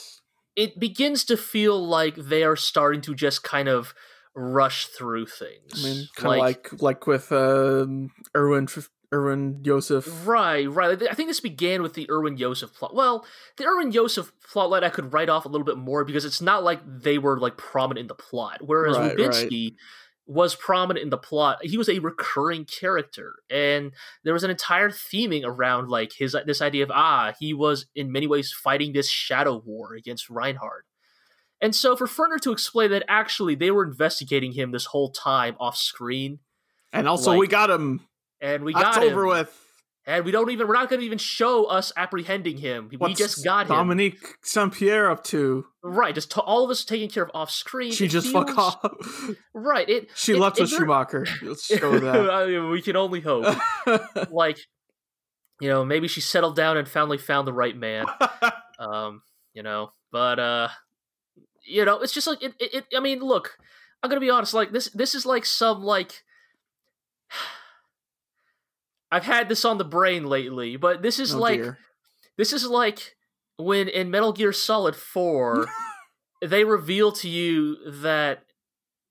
it 0.56 0.80
begins 0.80 1.26
to 1.26 1.38
feel 1.38 1.86
like 1.86 2.16
they 2.16 2.44
are 2.44 2.56
starting 2.56 3.02
to 3.02 3.14
just 3.14 3.44
kind 3.44 3.68
of 3.68 3.94
rush 4.34 4.88
through 4.88 5.28
things 5.28 5.86
I 5.86 5.88
mean, 5.88 6.08
kind 6.16 6.34
of 6.34 6.40
like, 6.40 6.82
like 6.82 7.08
with 7.08 7.32
um, 7.32 8.12
Erwin 8.36 8.68
Erwin 9.14 9.64
Joseph. 9.64 10.28
Right, 10.28 10.70
right. 10.70 11.02
I 11.10 11.14
think 11.14 11.30
this 11.30 11.40
began 11.40 11.82
with 11.82 11.94
the 11.94 12.10
Erwin 12.10 12.36
Joseph 12.36 12.74
plot. 12.74 12.96
Well, 12.96 13.26
the 13.58 13.66
Erwin 13.66 13.92
Joseph 13.92 14.32
plotline 14.52 14.84
I 14.84 14.90
could 14.90 15.14
write 15.14 15.30
off 15.30 15.46
a 15.46 15.48
little 15.48 15.66
bit 15.66 15.78
more 15.78 16.04
because 16.04 16.26
it's 16.26 16.42
not 16.42 16.64
like 16.64 16.80
they 16.86 17.18
were 17.18 17.40
like 17.40 17.58
prominent 17.58 18.02
in 18.02 18.08
the 18.08 18.16
plot. 18.16 18.62
Whereas 18.62 18.98
Right, 18.98 19.16
Rubinsky 19.16 19.76
was 20.28 20.56
prominent 20.56 21.04
in 21.04 21.10
the 21.12 21.18
plot. 21.18 21.60
He 21.62 21.78
was 21.78 21.88
a 21.90 22.00
recurring 22.00 22.66
character, 22.66 23.36
and 23.50 23.92
there 24.24 24.34
was 24.34 24.44
an 24.44 24.50
entire 24.50 24.90
theming 24.90 25.44
around 25.46 25.90
like 25.90 26.14
his 26.14 26.36
this 26.46 26.62
idea 26.62 26.84
of 26.84 26.92
ah, 26.92 27.34
he 27.40 27.54
was 27.54 27.86
in 27.96 28.12
many 28.12 28.28
ways 28.28 28.52
fighting 28.52 28.94
this 28.94 29.10
shadow 29.10 29.62
war 29.66 29.94
against 29.94 30.30
Reinhard. 30.30 30.84
And 31.62 31.74
so 31.76 31.96
for 31.96 32.06
Ferner 32.06 32.40
to 32.42 32.52
explain 32.52 32.92
that 32.92 33.04
actually 33.08 33.56
they 33.56 33.72
were 33.72 33.86
investigating 33.86 34.52
him 34.54 34.72
this 34.72 34.86
whole 34.86 35.10
time 35.12 35.56
off 35.60 35.78
screen, 35.78 36.40
And 36.92 37.08
also, 37.08 37.32
Like, 37.32 37.40
we 37.40 37.48
got 37.48 37.70
him. 37.70 38.02
and 38.42 38.64
we 38.64 38.74
got 38.74 39.02
him. 39.02 39.10
over 39.10 39.26
with. 39.26 39.65
And 40.08 40.24
we 40.24 40.32
don't 40.32 40.52
even 40.52 40.68
we're 40.68 40.76
not 40.76 40.88
going 40.90 41.00
to 41.00 41.06
even 41.06 41.18
show 41.18 41.66
us 41.66 41.92
apprehending 41.98 42.58
him. 42.58 42.90
we 43.00 43.14
just 43.16 43.44
got 43.44 43.62
him. 43.66 43.70
Dominique 43.76 44.20
Saint 44.44 44.72
Pierre 44.74 45.10
up 45.10 45.24
to? 45.26 45.66
Right, 45.84 46.14
just 46.14 46.30
to, 46.32 46.42
all 46.42 46.64
of 46.64 46.70
us 46.70 46.86
taken 46.86 47.10
care 47.10 47.24
of 47.24 47.32
off 47.34 47.50
screen. 47.50 47.92
She 47.92 48.06
It 48.06 48.10
just 48.10 48.28
feels- 48.32 48.46
fuck 48.46 48.58
off. 48.58 49.30
Right, 49.54 49.90
it 49.90 50.10
She 50.16 50.34
it- 50.34 50.40
left 50.40 50.60
with 50.60 50.70
Schumacher. 50.70 51.26
Let's 51.42 51.66
show 51.80 51.98
that. 52.00 52.30
I 52.30 52.46
mean, 52.46 52.70
we 52.70 52.82
can 52.84 52.96
only 52.96 53.22
hope. 53.22 53.46
like, 54.32 54.60
you 55.60 55.70
know, 55.70 55.84
maybe 55.84 56.08
she 56.08 56.22
settled 56.22 56.56
down 56.56 56.78
and 56.78 56.88
finally 56.88 57.18
found 57.18 57.48
the 57.48 57.54
right 57.54 57.76
man. 57.76 58.06
Um, 58.78 59.22
you 59.54 59.64
know, 59.64 59.94
but 60.12 60.38
uh, 60.38 60.68
you 61.66 61.86
know, 61.86 62.00
it's 62.02 62.12
just 62.14 62.28
like 62.28 62.44
it, 62.44 62.54
it 62.60 62.84
I 62.94 63.00
mean, 63.00 63.20
look, 63.22 63.58
I'm 64.04 64.10
gonna 64.10 64.20
be 64.20 64.30
honest. 64.30 64.54
Like 64.54 64.74
this, 64.74 64.90
this 64.90 65.16
is 65.16 65.26
like 65.26 65.46
some 65.46 65.82
like. 65.82 66.24
I've 69.12 69.24
had 69.24 69.50
this 69.50 69.66
on 69.66 69.78
the 69.78 69.86
brain 69.86 70.26
lately, 70.26 70.76
but 70.78 71.02
this 71.02 71.20
is 71.20 71.34
Oh, 71.36 71.40
like 71.40 71.62
dear. 71.62 71.78
this 72.38 72.52
is 72.54 72.66
like 72.68 73.16
when 73.58 73.88
in 73.88 74.12
Metal 74.12 74.34
Gear 74.34 74.52
Solid 74.52 74.96
4 74.96 75.68
they 76.42 76.64
reveal 76.64 77.12
to 77.14 77.30
you 77.30 77.78
that 78.02 78.44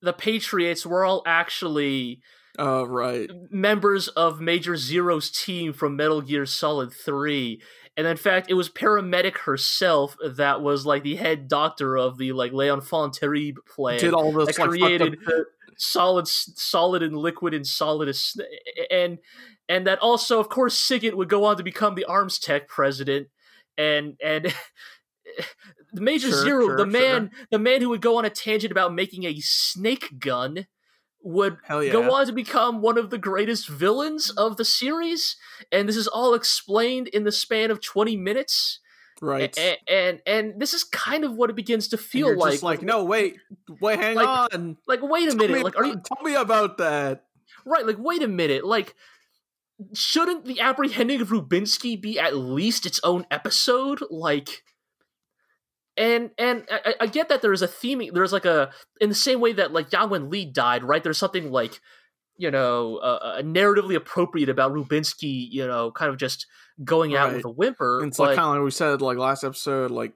the 0.03 0.13
Patriots 0.13 0.85
were 0.85 1.05
all 1.05 1.23
actually 1.27 2.21
Oh, 2.59 2.85
right. 2.85 3.31
members 3.51 4.09
of 4.09 4.41
Major 4.41 4.77
Zero's 4.77 5.31
team 5.31 5.73
from 5.73 5.97
Metal 5.97 6.21
Gear 6.21 6.47
Solid 6.47 6.93
3. 6.93 7.61
And 7.97 8.07
in 8.07 8.17
fact, 8.17 8.51
it 8.51 8.55
was 8.55 8.69
Paramedic 8.69 9.39
herself 9.39 10.17
that 10.25 10.61
was 10.61 10.85
like 10.85 11.03
the 11.05 11.17
head 11.17 11.49
doctor 11.49 11.97
of 11.97 12.19
the 12.19 12.33
like 12.33 12.53
Les 12.53 12.69
Enfants 12.69 13.19
Terribles 13.19 13.63
plan 13.75 13.99
Did 13.99 14.15
all 14.15 14.33
this 14.33 14.57
that 14.57 14.59
like, 14.59 14.69
created 14.69 15.17
solid 15.77 16.29
solid 16.29 17.03
and 17.03 17.17
liquid 17.17 17.53
and 17.55 17.67
solid 17.67 18.15
and 18.91 19.19
and 19.69 19.87
that 19.87 19.99
also 20.01 20.41
of 20.41 20.49
course 20.49 20.77
Sigint 20.81 21.15
would 21.15 21.29
go 21.29 21.45
on 21.45 21.57
to 21.57 21.63
become 21.63 21.95
the 21.95 22.05
arms 22.05 22.39
tech 22.39 22.69
president 22.69 23.29
and 23.77 24.17
and 24.23 24.55
the 25.93 26.01
major 26.01 26.29
Sure, 26.31 26.43
zero 26.45 26.67
sure, 26.67 26.77
the 26.77 26.87
man 26.87 27.31
the 27.51 27.59
man 27.59 27.81
who 27.81 27.89
would 27.89 28.03
go 28.03 28.19
on 28.19 28.25
a 28.25 28.31
tangent 28.31 28.71
about 28.73 28.95
making 28.95 29.25
a 29.25 29.39
snake 29.41 30.19
gun 30.19 30.67
would 31.23 31.57
yeah. 31.71 31.91
go 31.91 32.13
on 32.13 32.27
to 32.27 32.33
become 32.33 32.83
one 32.83 32.99
of 32.99 33.09
the 33.09 33.17
greatest 33.17 33.67
villains 33.69 34.31
of 34.31 34.59
the 34.59 34.65
series 34.65 35.37
and 35.73 35.89
this 35.89 35.97
is 35.97 36.07
all 36.07 36.35
explained 36.35 37.09
in 37.09 37.25
the 37.25 37.33
span 37.33 37.71
of 37.71 37.81
20 37.83 38.15
minutes 38.17 38.81
right. 39.23 39.57
and, 39.59 39.79
and 39.89 40.23
and 40.27 40.61
this 40.61 40.75
is 40.75 40.85
kind 40.85 41.25
of 41.25 41.35
what 41.35 41.49
it 41.49 41.57
begins 41.57 41.89
to 41.89 41.97
feel 41.97 42.37
like 42.37 42.53
just 42.53 42.63
like, 42.63 42.83
no, 42.83 43.05
wait, 43.05 43.37
wait, 43.81 43.99
hang 43.99 44.17
Like, 44.17 44.53
on. 44.53 44.77
like 44.87 45.01
wait 45.03 45.29
a 45.29 45.31
Tell 45.31 45.39
minute 45.39 45.57
me 45.57 45.63
like 45.63 45.77
are 45.77 45.87
you 45.87 46.01
tell 46.05 46.23
me 46.23 46.35
about 46.35 46.77
that? 46.79 47.25
Right, 47.65 47.87
like 47.87 47.97
wait 47.99 48.23
a 48.23 48.29
minute, 48.29 48.67
like 48.67 48.95
shouldn't 49.93 50.45
the 50.47 50.61
apprehending 50.61 51.21
of 51.21 51.29
Rubinsky 51.29 52.01
be 52.01 52.19
at 52.19 52.37
least 52.37 52.87
its 52.87 53.01
own 53.05 53.27
episode? 53.31 54.01
Like 54.11 54.63
and 55.97 56.31
and 56.39 56.65
I, 56.71 56.95
I- 57.01 57.07
get 57.07 57.29
that 57.29 57.43
there's 57.43 57.63
a 57.63 57.69
theming 57.69 58.13
there's 58.13 58.33
like 58.33 58.45
a 58.45 58.71
in 59.01 59.09
the 59.09 59.15
same 59.15 59.41
way 59.41 59.53
that 59.53 59.73
like 59.73 59.93
Yang 59.93 60.11
Wen 60.11 60.31
Li 60.31 60.45
died, 60.45 60.83
right? 60.85 61.03
There's 61.03 61.19
something 61.19 61.51
like 61.51 61.81
you 62.37 62.51
know, 62.51 62.97
uh, 62.97 63.37
uh, 63.39 63.43
narratively 63.43 63.95
appropriate 63.95 64.49
about 64.49 64.73
Rubinsky, 64.73 65.47
you 65.53 65.65
know, 65.69 65.93
kind 65.93 66.11
of 66.11 66.17
just 66.19 66.49
going 66.83 67.15
out 67.15 67.29
Right. 67.29 67.37
with 67.37 67.45
a 67.45 67.49
whimper. 67.51 68.01
And 68.01 68.09
it's 68.09 68.17
but 68.19 68.31
like 68.31 68.37
kind 68.37 68.49
of 68.49 68.55
like 68.57 68.65
we 68.65 68.71
said 68.73 69.01
like 69.01 69.19
last 69.19 69.45
episode, 69.45 69.93
like 69.93 70.15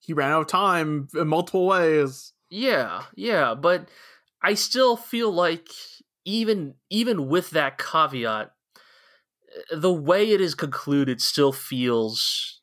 he 0.00 0.14
ran 0.14 0.30
out 0.30 0.40
of 0.40 0.46
time 0.46 1.08
in 1.14 1.28
multiple 1.28 1.66
ways. 1.66 2.32
Yeah, 2.48 3.02
yeah, 3.14 3.54
but 3.54 3.86
I 4.42 4.54
still 4.54 4.96
feel 4.96 5.30
like 5.30 5.68
even 6.24 6.72
even 6.88 7.28
with 7.28 7.50
that 7.50 7.76
caveat, 7.76 8.50
the 9.70 9.92
way 9.92 10.30
it 10.30 10.40
is 10.40 10.54
concluded 10.54 11.20
still 11.20 11.52
feels 11.52 12.60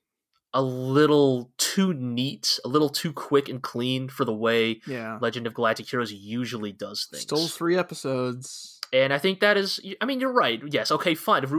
a 0.53 0.61
little 0.61 1.51
too 1.57 1.93
neat, 1.93 2.59
a 2.63 2.67
little 2.69 2.87
too 2.89 3.11
quick 3.11 3.49
and 3.49 3.61
clean 3.61 4.07
for 4.07 4.23
the 4.23 4.33
way 4.33 4.79
Yeah. 4.87 5.17
Legend 5.21 5.47
of 5.47 5.53
Galactic 5.53 5.89
Heroes 5.89 6.13
usually 6.13 6.71
does 6.71 7.07
things. 7.11 7.23
Still 7.23 7.47
three 7.47 7.77
episodes. 7.77 8.79
and 8.93 9.11
I 9.11 9.17
think 9.17 9.41
that 9.41 9.57
is 9.57 9.81
I 9.99 10.05
mean 10.05 10.21
you're 10.21 10.31
right. 10.31 10.61
Yes, 10.69 10.91
okay, 10.91 11.13
fine. 11.15 11.43
If, 11.43 11.51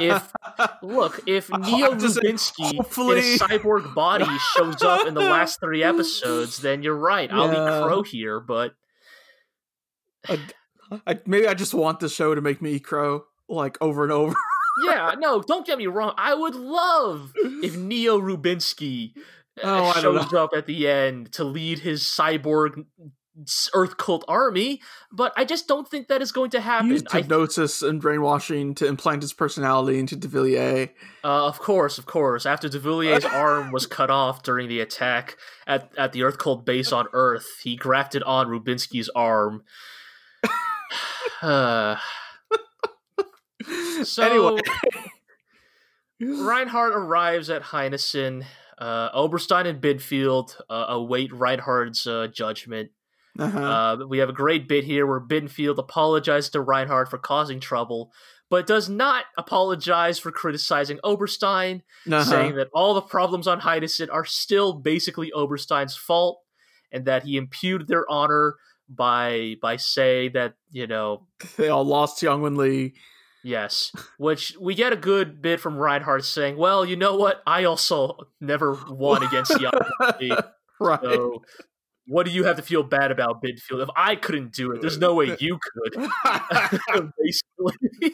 If- 0.00 0.32
look, 0.82 1.20
if 1.26 1.50
Neo 1.50 1.98
saying, 1.98 2.36
Rubinsky 2.36 2.70
in 2.70 2.76
hopefully- 2.76 3.18
a 3.34 3.38
cyborg 3.38 3.92
body 3.94 4.26
shows 4.56 4.82
up 4.82 5.06
in 5.08 5.14
the 5.14 5.20
last 5.22 5.58
3 5.60 5.82
episodes, 5.92 6.58
then 6.58 6.82
you're 6.84 6.94
right. 6.96 7.28
I'll 7.32 7.52
Yeah. 7.52 7.80
be 7.80 7.84
crow 7.86 8.02
here, 8.02 8.38
but 8.38 8.74
I, 10.28 11.18
maybe 11.26 11.48
I 11.48 11.54
just 11.54 11.74
want 11.74 11.98
the 12.00 12.08
show 12.08 12.34
to 12.34 12.40
make 12.40 12.62
me 12.62 12.78
crow 12.78 13.24
like 13.48 13.76
over 13.80 14.04
and 14.04 14.12
over. 14.12 14.34
Yeah, 14.84 15.14
no, 15.18 15.40
don't 15.42 15.66
get 15.66 15.78
me 15.78 15.86
wrong. 15.86 16.14
I 16.16 16.34
would 16.34 16.54
love 16.54 17.32
if 17.36 17.76
Neo 17.76 18.18
Rubinsky 18.20 19.12
uh, 19.62 19.92
Oh, 19.94 20.00
shows 20.00 20.32
up 20.32 20.50
at 20.56 20.66
the 20.66 20.88
end 20.88 21.32
to 21.32 21.44
lead 21.44 21.80
his 21.80 22.02
cyborg 22.02 22.84
Earth 23.74 23.96
cult 23.96 24.24
army, 24.28 24.80
but 25.10 25.32
I 25.36 25.44
just 25.44 25.66
don't 25.66 25.88
think 25.88 26.06
that 26.06 26.22
is 26.22 26.30
going 26.30 26.50
to 26.50 26.60
happen. 26.60 26.90
Used 26.90 27.10
hypnosis 27.10 27.82
and 27.82 28.00
brainwashing 28.00 28.76
to 28.76 28.86
implant 28.86 29.22
his 29.22 29.32
personality 29.32 29.98
into 29.98 30.14
De 30.14 30.28
Villiers. 30.28 30.90
uh, 31.24 31.46
of 31.46 31.58
course, 31.58 31.98
of 31.98 32.06
course. 32.06 32.46
After 32.46 32.68
De 32.68 32.78
Villier's 32.78 33.24
arm 33.24 33.72
was 33.72 33.86
cut 33.86 34.08
off 34.08 34.44
during 34.44 34.68
the 34.68 34.78
attack 34.80 35.36
at, 35.66 35.90
at 35.98 36.12
the 36.12 36.22
Earth 36.22 36.38
cult 36.38 36.64
base 36.64 36.92
on 36.92 37.06
Earth, 37.12 37.46
he 37.62 37.74
grafted 37.74 38.22
on 38.22 38.46
Rubinsky's 38.48 39.10
arm. 39.14 39.64
Uh, 41.42 41.96
so 44.04 44.22
anyway, 44.22 44.60
Reinhard 46.20 46.92
arrives 46.94 47.50
at 47.50 47.62
Heinessen. 47.62 48.44
Uh, 48.78 49.08
Oberstein 49.14 49.66
and 49.66 49.80
Bittenfeld 49.80 50.60
uh, 50.68 50.86
await 50.88 51.32
Reinhard's 51.32 52.06
uh, 52.06 52.26
judgment. 52.32 52.90
uh-huh. 53.38 53.58
Uh, 53.60 53.96
we 54.08 54.18
have 54.18 54.28
a 54.28 54.32
great 54.34 54.68
bit 54.68 54.84
here 54.84 55.06
where 55.06 55.20
Bittenfeld 55.20 55.78
apologizes 55.78 56.50
to 56.50 56.60
Reinhard 56.60 57.08
for 57.08 57.18
causing 57.18 57.60
trouble, 57.60 58.12
but 58.50 58.66
does 58.66 58.88
not 58.88 59.26
apologize 59.38 60.18
for 60.18 60.32
criticizing 60.32 60.98
Oberstein, 61.04 61.82
Uh-huh. 62.10 62.24
saying 62.24 62.56
that 62.56 62.68
all 62.74 62.94
the 62.94 63.02
problems 63.02 63.46
on 63.46 63.60
Heinessen 63.60 64.08
are 64.12 64.24
still 64.24 64.72
basically 64.72 65.32
Oberstein's 65.32 65.96
fault, 65.96 66.40
and 66.90 67.04
that 67.06 67.22
he 67.24 67.36
impugned 67.36 67.86
their 67.88 68.04
honor 68.10 68.56
by 68.88 69.54
by 69.62 69.76
saying 69.76 70.32
that 70.34 70.54
you 70.70 70.86
know 70.86 71.26
they 71.56 71.68
all 71.68 71.84
lost 71.84 72.22
Yang 72.22 72.42
Wen 72.42 72.56
Li. 72.56 72.94
Yes, 73.44 73.92
which 74.16 74.56
we 74.58 74.74
get 74.74 74.92
a 74.94 74.96
good 74.96 75.42
bit 75.42 75.60
from 75.60 75.76
Reinhard 75.76 76.24
saying, 76.24 76.56
"Well, 76.56 76.84
you 76.84 76.96
know 76.96 77.14
what? 77.16 77.42
I 77.46 77.64
also 77.64 78.28
never 78.40 78.72
won 78.88 79.22
against 79.22 79.52
Yang. 79.60 80.38
right. 80.80 81.00
so 81.02 81.42
what 82.06 82.24
do 82.24 82.32
you 82.32 82.44
have 82.44 82.56
to 82.56 82.62
feel 82.62 82.82
bad 82.82 83.10
about 83.10 83.42
Bittenfeld? 83.42 83.82
If 83.82 83.90
I 83.96 84.16
couldn't 84.16 84.52
do 84.54 84.72
it, 84.72 84.80
there's 84.80 84.98
no 84.98 85.14
way 85.14 85.36
you 85.40 85.58
could." 85.60 86.08
Basically, 87.22 88.12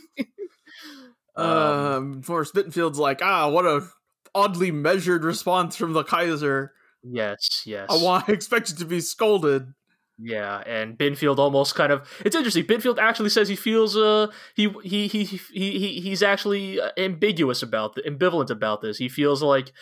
um, 1.36 1.46
um, 1.46 2.12
of 2.18 2.26
course, 2.26 2.50
Bittenfeld's 2.50 2.98
like, 2.98 3.20
ah, 3.22 3.48
what 3.48 3.64
a 3.64 3.86
oddly 4.34 4.70
measured 4.72 5.24
response 5.24 5.76
from 5.76 5.92
the 5.92 6.02
Kaiser. 6.02 6.72
yes, 7.04 7.62
yes, 7.64 7.86
I 7.88 8.02
want, 8.02 8.28
I 8.28 8.32
expected 8.32 8.78
to 8.78 8.84
be 8.84 9.00
scolded. 9.00 9.74
Yeah. 10.22 10.62
And 10.66 10.98
Bittenfeld 10.98 11.38
almost 11.38 11.74
kind 11.74 11.90
of. 11.92 12.08
It's 12.24 12.36
interesting. 12.36 12.64
Bittenfeld 12.64 12.98
actually 12.98 13.30
says 13.30 13.48
he 13.48 13.56
feels 13.56 13.96
uh 13.96 14.28
he 14.54 14.68
he 14.82 15.08
he 15.08 15.24
he, 15.24 15.38
he 15.52 16.00
he's 16.00 16.22
actually 16.22 16.80
uh, 16.80 16.90
ambiguous 16.98 17.62
about 17.62 17.94
the, 17.94 18.02
ambivalent 18.02 18.50
about 18.50 18.82
this. 18.82 18.98
He 18.98 19.08
feels 19.08 19.42
like 19.42 19.72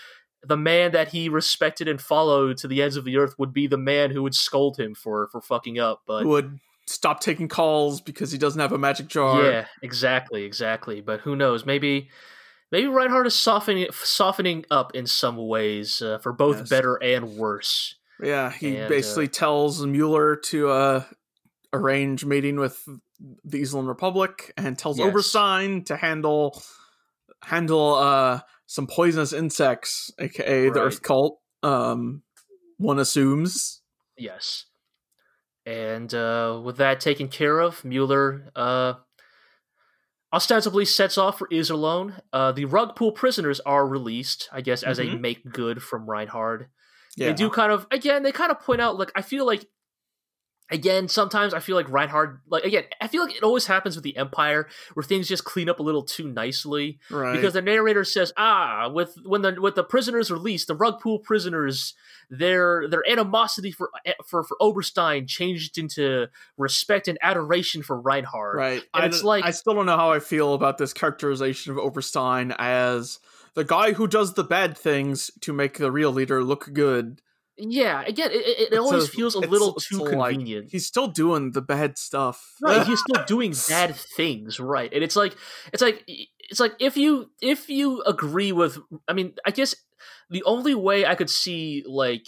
the 0.43 0.57
man 0.57 0.93
that 0.93 1.09
he 1.09 1.29
respected 1.29 1.89
and 1.89 2.01
followed 2.01 2.57
to 2.59 2.69
the 2.69 2.81
ends 2.83 2.97
of 2.97 3.05
the 3.05 3.17
earth 3.17 3.35
would 3.39 3.53
be 3.53 3.67
the 3.67 3.77
man 3.77 4.13
who 4.13 4.23
would 4.23 4.35
scold 4.35 4.79
him 4.79 4.95
for 4.95 5.29
for 5.33 5.41
fucking 5.41 5.79
up. 5.79 6.03
But 6.07 6.25
would 6.27 6.61
stop 6.87 7.21
taking 7.21 7.49
calls 7.49 8.01
because 8.01 8.31
he 8.33 8.39
doesn't 8.39 8.61
have 8.61 8.73
a 8.73 8.79
magic 8.79 9.09
jar. 9.09 9.43
yeah, 9.43 9.67
exactly, 9.83 10.45
exactly. 10.45 11.01
But 11.01 11.21
who 11.23 11.35
knows? 11.35 11.67
Maybe 11.67 12.09
maybe 12.71 12.87
Reinhard 12.87 13.27
is 13.27 13.35
softening 13.35 13.89
softening 13.93 14.65
up 14.71 14.95
in 14.95 15.07
some 15.07 15.37
ways 15.37 16.01
uh, 16.01 16.19
for 16.19 16.33
both 16.33 16.59
Yes. 16.59 16.69
better 16.69 16.95
and 17.03 17.37
worse. 17.37 17.97
Yeah, 18.23 18.51
he 18.51 18.77
And, 18.77 18.89
basically 18.89 19.27
uh, 19.27 19.33
tells 19.33 19.85
Mueller 19.85 20.37
to 20.37 20.69
uh, 20.71 21.05
arrange 21.73 22.25
meeting 22.25 22.57
with 22.59 22.83
the 23.45 23.63
Iserlohn 23.63 23.87
Republic 23.89 24.53
and 24.57 24.79
tells 24.79 24.99
Yes. 24.99 25.09
Oberstein 25.09 25.85
to 25.85 25.97
handle 25.97 26.63
handle 27.45 27.95
uh 27.95 28.41
some 28.67 28.87
poisonous 28.87 29.33
insects, 29.33 30.11
aka 30.19 30.69
the 30.71 30.81
Earth 30.83 31.03
Cult. 31.03 31.39
Um, 31.63 32.23
one 32.77 32.99
assumes. 32.99 33.83
Yes. 34.17 34.67
And 35.65 36.13
uh, 36.15 36.61
with 36.65 36.77
that 36.79 37.01
taken 37.01 37.29
care 37.29 37.61
of, 37.61 37.85
Mueller 37.85 38.51
uh, 38.57 38.95
ostensibly 40.33 40.85
sets 40.85 41.19
off 41.19 41.39
for 41.39 41.49
Iserlohn. 41.49 42.21
Uh, 42.33 42.53
the 42.53 42.65
rug 42.67 42.95
pool 42.97 43.13
prisoners 43.13 43.61
are 43.61 43.87
released, 43.87 44.49
I 44.53 44.61
guess, 44.61 44.83
as 44.83 44.99
a 44.99 45.05
Mhm. 45.05 45.21
make 45.21 45.51
good 45.53 45.83
from 45.83 46.09
Reinhard. 46.09 46.69
Yeah, 47.19 47.29
They 47.29 47.35
do 47.35 47.51
kind 47.51 47.73
of, 47.73 47.87
again, 47.91 48.23
they 48.23 48.33
kind 48.33 48.51
of 48.51 48.61
point 48.61 48.81
out, 48.81 48.99
like, 48.99 49.13
I 49.15 49.23
feel 49.23 49.45
like, 49.47 49.67
again, 50.71 51.09
sometimes 51.09 51.55
I 51.55 51.61
feel 51.61 51.77
like 51.77 51.89
Reinhard, 51.89 52.41
like, 52.49 52.65
again, 52.65 52.85
I 53.01 53.09
feel 53.09 53.25
like 53.25 53.35
it 53.35 53.43
always 53.43 53.67
happens 53.67 53.97
with 53.97 54.05
the 54.05 54.17
Empire 54.17 54.69
where 54.95 55.03
things 55.03 55.29
just 55.29 55.45
clean 55.45 55.69
up 55.69 55.81
a 55.81 55.83
little 55.83 56.03
too 56.03 56.29
nicely 56.29 56.99
right. 57.11 57.35
because 57.35 57.55
the 57.55 57.63
narrator 57.63 58.05
says, 58.05 58.33
"Ah, 58.37 58.91
with 58.93 59.17
when 59.25 59.43
the 59.43 59.57
with 59.61 59.75
the 59.77 59.85
prisoners 59.85 60.31
released, 60.31 60.69
the 60.69 60.75
rug 60.75 61.01
pool 61.01 61.19
prisoners, 61.21 61.95
their 62.29 62.87
their 62.89 63.09
animosity 63.09 63.73
for 63.73 63.91
for 64.27 64.45
for 64.45 64.57
Oberstein 64.61 65.27
changed 65.27 65.79
into 65.79 66.27
respect 66.59 67.09
and 67.09 67.19
adoration 67.23 67.83
for 67.83 67.99
Reinhard." 67.99 68.57
Right. 68.57 68.85
And 68.93 69.05
I 69.05 69.07
it's 69.07 69.25
like- 69.25 69.45
I 69.45 69.51
still 69.53 69.75
don't 69.75 69.87
know 69.87 69.97
how 69.97 70.13
I 70.13 70.21
feel 70.21 70.53
about 70.55 70.77
this 70.79 70.93
characterization 70.93 71.73
of 71.73 71.79
Oberstein 71.79 72.55
as 72.59 73.19
the 73.59 73.65
guy 73.65 73.93
who 73.93 74.07
does 74.07 74.35
the 74.35 74.45
bad 74.45 74.79
things 74.79 75.31
to 75.43 75.53
make 75.53 75.79
the 75.79 75.91
real 75.91 76.13
leader 76.13 76.43
look 76.45 76.71
good. 76.73 77.21
Yeah, 77.61 78.05
again, 78.07 78.31
it, 78.31 78.37
it, 78.47 78.73
it 78.75 78.79
always 78.79 79.09
a- 79.09 79.09
feels 79.09 79.35
a 79.35 79.41
little 79.41 79.75
too 79.75 79.99
like- 79.99 80.13
convenient. 80.13 80.69
He's 80.71 80.87
still 80.87 81.09
doing 81.09 81.51
the 81.51 81.61
bad 81.75 81.99
stuff. 81.99 82.39
right 82.63 82.87
he's 82.91 83.01
still 83.01 83.25
doing 83.27 83.53
bad 83.69 83.97
things 84.17 84.61
right 84.61 84.93
and 84.95 85.03
it's 85.03 85.17
like 85.17 85.35
it's 85.73 85.83
like 85.83 86.05
it's 86.51 86.61
like 86.61 86.75
if 86.79 86.97
you 86.97 87.31
if 87.43 87.69
you 87.69 88.01
agree 88.03 88.53
with 88.53 88.79
i 89.09 89.13
mean 89.13 89.35
i 89.45 89.51
guess 89.51 89.75
the 90.31 90.43
only 90.45 90.75
way 90.75 91.05
i 91.05 91.15
could 91.17 91.29
see 91.31 91.83
like 91.87 92.27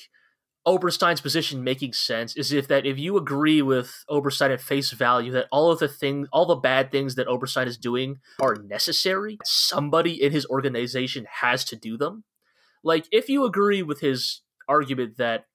oberstein's 0.70 1.20
position 1.20 1.64
making 1.64 1.92
sense 1.92 2.37
is 2.37 2.52
if 2.52 2.68
that 2.68 2.87
if 2.87 2.98
you 2.98 3.16
agree 3.16 3.61
with 3.61 4.04
oberstein 4.09 4.50
at 4.50 4.61
face 4.61 4.90
value 4.92 5.33
that 5.33 5.46
all 5.50 5.70
of 5.70 5.78
the 5.80 5.88
things 5.88 6.28
all 6.33 6.46
the 6.46 6.54
bad 6.54 6.90
things 6.90 7.14
that 7.16 7.26
oberstein 7.26 7.66
is 7.66 7.76
doing 7.76 8.18
are 8.40 8.54
necessary 8.54 9.38
somebody 9.44 10.22
in 10.22 10.33
his 10.33 10.46
organization 10.46 11.26
has 11.40 11.64
to 11.64 11.74
do 11.76 11.96
them 11.96 12.24
like 12.85 13.06
if 13.11 13.28
you 13.28 13.44
agree 13.44 13.83
with 13.83 14.00
his 14.00 14.42
argument 14.68 15.16
that 15.16 15.46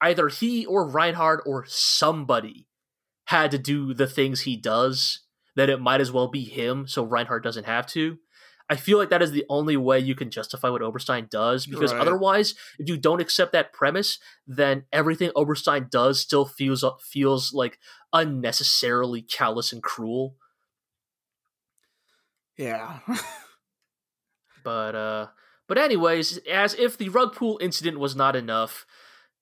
either 0.00 0.28
he 0.28 0.66
or 0.66 0.88
reinhard 0.88 1.40
or 1.46 1.64
somebody 1.66 2.66
had 3.28 3.50
to 3.50 3.58
do 3.58 3.92
the 3.92 4.06
things 4.06 4.40
he 4.40 4.56
does, 4.56 5.20
then 5.54 5.68
it 5.68 5.80
might 5.80 6.00
as 6.00 6.10
well 6.10 6.28
be 6.28 6.44
him, 6.44 6.86
so 6.86 7.04
Reinhard 7.04 7.42
doesn't 7.42 7.66
have 7.66 7.86
to. 7.88 8.18
I 8.70 8.76
feel 8.76 8.98
like 8.98 9.08
that 9.10 9.22
is 9.22 9.30
the 9.32 9.46
only 9.48 9.76
way 9.76 9.98
you 9.98 10.14
can 10.14 10.30
justify 10.30 10.68
what 10.68 10.82
Oberstein 10.82 11.28
does, 11.30 11.64
because 11.66 11.92
Right. 11.92 12.00
otherwise, 12.02 12.54
if 12.78 12.88
you 12.88 12.96
don't 12.98 13.20
accept 13.20 13.52
that 13.52 13.72
premise, 13.72 14.18
then 14.46 14.84
everything 14.92 15.30
Oberstein 15.34 15.88
does 15.90 16.20
still 16.20 16.44
feels 16.44 16.84
feels 17.00 17.52
like 17.54 17.78
unnecessarily 18.12 19.22
callous 19.22 19.72
and 19.72 19.82
cruel. 19.82 20.36
Yeah. 22.56 22.98
But 24.64 24.94
uh, 24.94 25.26
but 25.66 25.78
anyways, 25.78 26.38
as 26.50 26.74
if 26.74 26.98
the 26.98 27.08
rug 27.08 27.34
pool 27.34 27.58
incident 27.62 27.98
was 27.98 28.14
not 28.14 28.36
enough, 28.36 28.84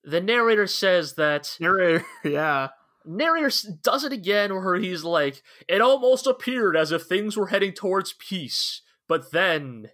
the 0.03 0.21
narrator 0.21 0.67
says 0.67 1.15
that 1.15 1.57
Narrator, 1.59 2.05
yeah. 2.23 2.69
narrator 3.03 3.51
does 3.83 4.03
it 4.05 4.13
again 4.13 4.53
where 4.53 4.75
he's 4.75 5.03
like 5.03 5.41
it 5.67 5.81
almost 5.81 6.27
appeared 6.27 6.77
as 6.77 6.91
if 6.93 7.03
things 7.03 7.35
were 7.35 7.47
heading 7.47 7.73
towards 7.73 8.13
peace 8.13 8.83
but 9.07 9.31
then 9.31 9.89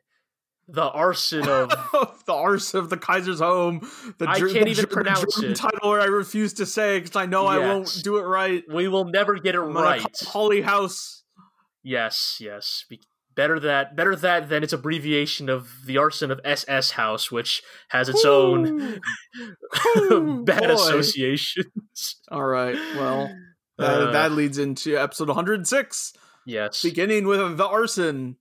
the 0.67 0.83
arson 0.89 1.47
of 1.47 1.69
the 2.25 2.33
arse 2.33 2.73
of 2.73 2.89
the 2.89 2.97
Kaiser's 2.97 3.39
home. 3.41 3.79
The 4.17 4.29
I 4.29 4.39
can't 4.39 4.51
the 4.53 4.59
even 4.61 4.75
German- 4.75 4.89
pronounce 4.89 5.35
German 5.35 5.51
it. 5.51 5.55
title 5.55 5.91
I 5.91 6.05
refuse 6.05 6.53
to 6.53 6.65
say 6.65 6.99
because 6.99 7.15
I 7.17 7.25
know 7.25 7.45
I 7.47 7.57
won't 7.59 8.01
do 8.03 8.17
it 8.17 8.21
right. 8.23 8.63
we 8.71 8.87
will 8.87 9.05
never 9.05 9.35
get 9.39 9.55
it 9.55 9.61
I'm 9.61 9.73
right 9.75 10.05
Holly 10.27 10.61
House. 10.61 11.23
yes 11.83 12.37
yes 12.39 12.85
Be- 12.89 13.01
better 13.35 13.59
that 13.59 13.95
better 13.95 14.15
that 14.15 14.47
than 14.47 14.63
its 14.63 14.71
abbreviation 14.73 15.49
of 15.49 15.67
the 15.85 15.97
arson 15.97 16.29
of 16.31 16.39
ss 16.45 16.91
house 16.91 17.31
which 17.31 17.61
has 17.89 18.07
its 18.07 18.23
own 18.23 18.99
Ooh, 19.97 20.43
bad 20.45 20.61
boy. 20.67 20.73
associations 20.75 22.17
All 22.31 22.45
right. 22.45 22.75
Well, 22.95 23.35
that, 23.79 24.01
Uh, 24.01 24.11
that 24.11 24.31
leads 24.33 24.57
into 24.59 24.95
episode 24.97 25.27
106, 25.27 26.13
yes 26.45 26.81
beginning 26.83 27.27
with 27.27 27.57
the 27.57 27.65
arson. 27.67 28.37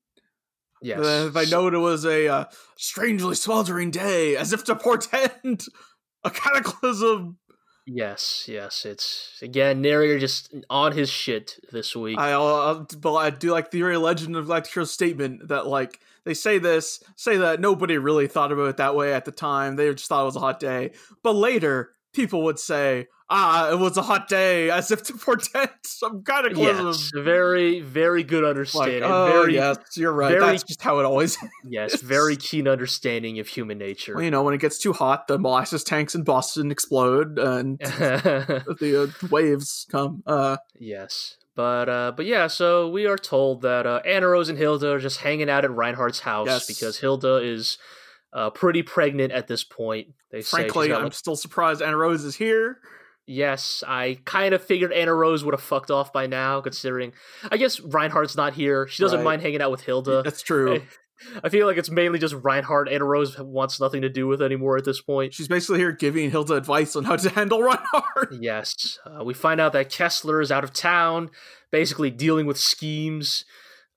Yes 0.83 0.99
Uh, 0.99 1.27
if 1.29 1.37
I 1.37 1.45
know 1.45 1.69
it 1.69 1.77
was 1.77 2.05
a 2.05 2.29
uh, 2.29 2.45
strangely 2.77 3.35
sweltering 3.35 3.91
day, 3.91 4.37
as 4.37 4.53
if 4.53 4.65
to 4.65 4.75
portend 4.77 5.65
a 6.25 6.31
cataclysm. 6.31 7.39
yes 7.87 8.45
yes 8.49 8.85
it's 8.85 9.39
again 9.43 9.81
narrator 9.83 10.19
just 10.19 10.55
on 10.71 10.93
his 10.93 11.11
shit 11.11 11.59
this 11.73 11.97
week 11.97 12.17
I, 12.19 12.33
uh, 12.33 12.85
but 13.01 13.15
I 13.15 13.31
do 13.31 13.51
like 13.51 13.71
the 13.73 13.81
very 13.81 13.97
legend 13.97 14.37
of 14.37 14.47
like 14.49 14.73
your 14.75 14.85
statement 14.87 15.49
that 15.49 15.67
like 15.67 15.99
they 16.25 16.35
say 16.35 16.59
this, 16.59 17.03
say 17.17 17.39
that 17.39 17.59
nobody 17.61 17.99
really 17.99 18.29
thought 18.29 18.53
about 18.53 18.69
it 18.69 18.77
that 18.77 18.95
way 18.95 19.13
at 19.13 19.25
the 19.25 19.33
time. 19.33 19.75
They 19.75 19.93
just 19.93 20.09
thought 20.09 20.23
it 20.23 20.27
was 20.27 20.37
a 20.37 20.41
hot 20.41 20.61
day, 20.61 20.93
but 21.25 21.33
later 21.35 21.97
people 22.13 22.43
would 22.45 22.59
say, 22.59 23.07
"Ah, 23.31 23.71
it 23.71 23.79
was 23.79 23.97
a 23.97 24.03
hot 24.03 24.29
day," 24.29 24.71
as 24.79 24.91
if 24.91 25.03
to 25.05 25.15
portend 25.15 25.71
some 25.85 26.23
kind 26.23 26.47
of 26.47 26.57
Yes, 26.57 27.11
very, 27.15 27.81
very 27.81 28.23
good 28.23 28.43
Like, 28.45 28.51
understanding. 28.51 29.03
oh 29.05 29.27
very, 29.33 29.55
yes, 29.55 29.79
you're 29.97 30.13
right. 30.13 30.31
very- 30.33 30.41
That's 30.53 30.63
just 30.65 30.83
how 30.83 30.99
it 31.01 31.05
always. 31.05 31.37
yes, 31.69 32.01
very 32.01 32.37
keen 32.37 32.69
understanding 32.69 33.39
of 33.39 33.49
human 33.49 33.79
nature. 33.79 34.15
well, 34.15 34.25
you 34.25 34.31
know, 34.31 34.43
when 34.43 34.55
it 34.55 34.61
gets 34.61 34.79
too 34.79 34.93
hot, 34.93 35.27
the 35.29 35.39
molasses 35.39 35.85
tanks 35.85 36.15
in 36.15 36.23
Boston 36.25 36.71
explode 36.71 37.39
and 37.39 37.79
the 37.81 39.13
uh, 39.23 39.27
waves 39.29 39.87
come. 39.91 40.23
Uh, 40.27 40.57
yes, 40.79 41.37
but 41.55 41.89
uh, 41.89 42.13
but 42.17 42.27
yeah. 42.27 42.47
So 42.47 42.89
we 42.89 43.07
are 43.07 43.19
told 43.19 43.63
that 43.63 43.87
uh, 43.87 44.01
Annerose 44.07 44.49
and 44.49 44.59
Hilda 44.59 44.93
are 44.93 44.99
just 44.99 45.21
hanging 45.21 45.49
out 45.51 45.65
at 45.65 45.71
Reinhard's 45.71 46.21
house 46.21 46.47
Yes. 46.47 46.67
because 46.67 46.99
Hilda 46.99 47.37
is 47.37 47.79
uh, 48.33 48.51
pretty 48.51 48.83
pregnant 48.83 49.33
at 49.33 49.47
this 49.49 49.65
point. 49.65 50.09
They 50.31 50.43
frankly, 50.43 50.93
I'm 50.93 51.05
like- 51.05 51.13
still 51.15 51.37
surprised 51.37 51.81
Annerose 51.83 52.25
is 52.25 52.37
here. 52.37 52.79
Yes, 53.27 53.85
I 53.87 54.19
kind 54.25 54.53
of 54.53 54.63
figured 54.65 54.91
Annerose 54.93 55.45
would 55.45 55.55
have 55.55 55.63
fucked 55.63 55.91
off 55.93 56.13
by 56.13 56.27
now, 56.27 56.61
considering. 56.61 57.13
I 57.51 57.57
guess 57.57 57.79
Reinhard's 57.79 58.37
not 58.37 58.55
here. 58.55 58.89
She 58.89 59.03
doesn't 59.03 59.19
Right. 59.21 59.25
mind 59.25 59.43
hanging 59.43 59.63
out 59.63 59.71
with 59.71 59.83
Hilda. 59.83 60.23
That's 60.25 60.43
true. 60.43 60.75
I- 60.77 60.83
I 61.45 61.51
feel 61.51 61.69
like 61.69 61.77
it's 61.77 61.89
mainly 61.91 62.19
just 62.19 62.35
Reinhard. 62.43 62.89
Anna 62.89 63.05
Rose 63.05 63.39
wants 63.39 63.79
nothing 63.79 64.03
to 64.03 64.09
do 64.09 64.27
with 64.27 64.43
anymore 64.43 64.77
at 64.77 64.85
this 64.85 65.01
point. 65.01 65.33
She's 65.33 65.47
basically 65.47 65.79
here 65.79 65.93
giving 65.93 66.33
Hilda 66.33 66.55
advice 66.55 66.97
on 66.97 67.05
how 67.05 67.15
to 67.15 67.29
handle 67.37 67.63
Reinhard. 67.63 68.39
Yes, 68.41 68.99
uh, 69.07 69.23
we 69.23 69.33
find 69.33 69.61
out 69.61 69.73
that 69.75 69.89
Kessler 69.89 70.41
is 70.41 70.51
out 70.51 70.65
of 70.65 70.73
town, 70.73 71.31
basically 71.71 72.11
dealing 72.11 72.47
with 72.47 72.59
schemes. 72.59 73.45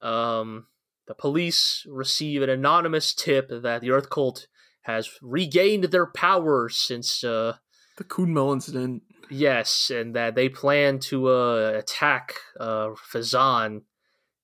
Um, 0.04 0.68
the 1.08 1.16
police 1.16 1.86
receive 1.88 2.42
an 2.42 2.50
anonymous 2.50 3.14
tip 3.14 3.50
that 3.50 3.82
the 3.82 3.92
Earth 3.92 4.10
Cult 4.10 4.48
has 4.84 5.10
regained 5.22 5.86
their 5.86 6.06
power 6.06 6.70
since, 6.70 7.24
uh, 7.24 7.58
The 7.98 8.04
Kümmel 8.04 8.54
incident. 8.54 9.04
yes, 9.30 9.90
and 9.90 10.16
that 10.16 10.36
they 10.36 10.50
plan 10.50 11.00
to 11.00 11.30
uh, 11.30 11.74
attack 11.76 12.36
uh, 12.60 12.90
Phezzan. 13.12 13.82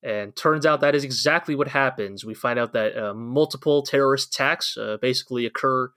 And 0.04 0.36
turns 0.36 0.66
out 0.66 0.82
that 0.82 0.96
is 0.96 1.04
exactly 1.04 1.54
what 1.54 1.68
happens. 1.68 2.26
We 2.26 2.34
find 2.34 2.58
out 2.58 2.74
that 2.74 2.98
uh, 2.98 3.14
multiple 3.14 3.84
terrorist 3.84 4.34
attacks 4.34 4.76
uh, 4.76 4.98
basically 5.00 5.46
occur 5.46 5.92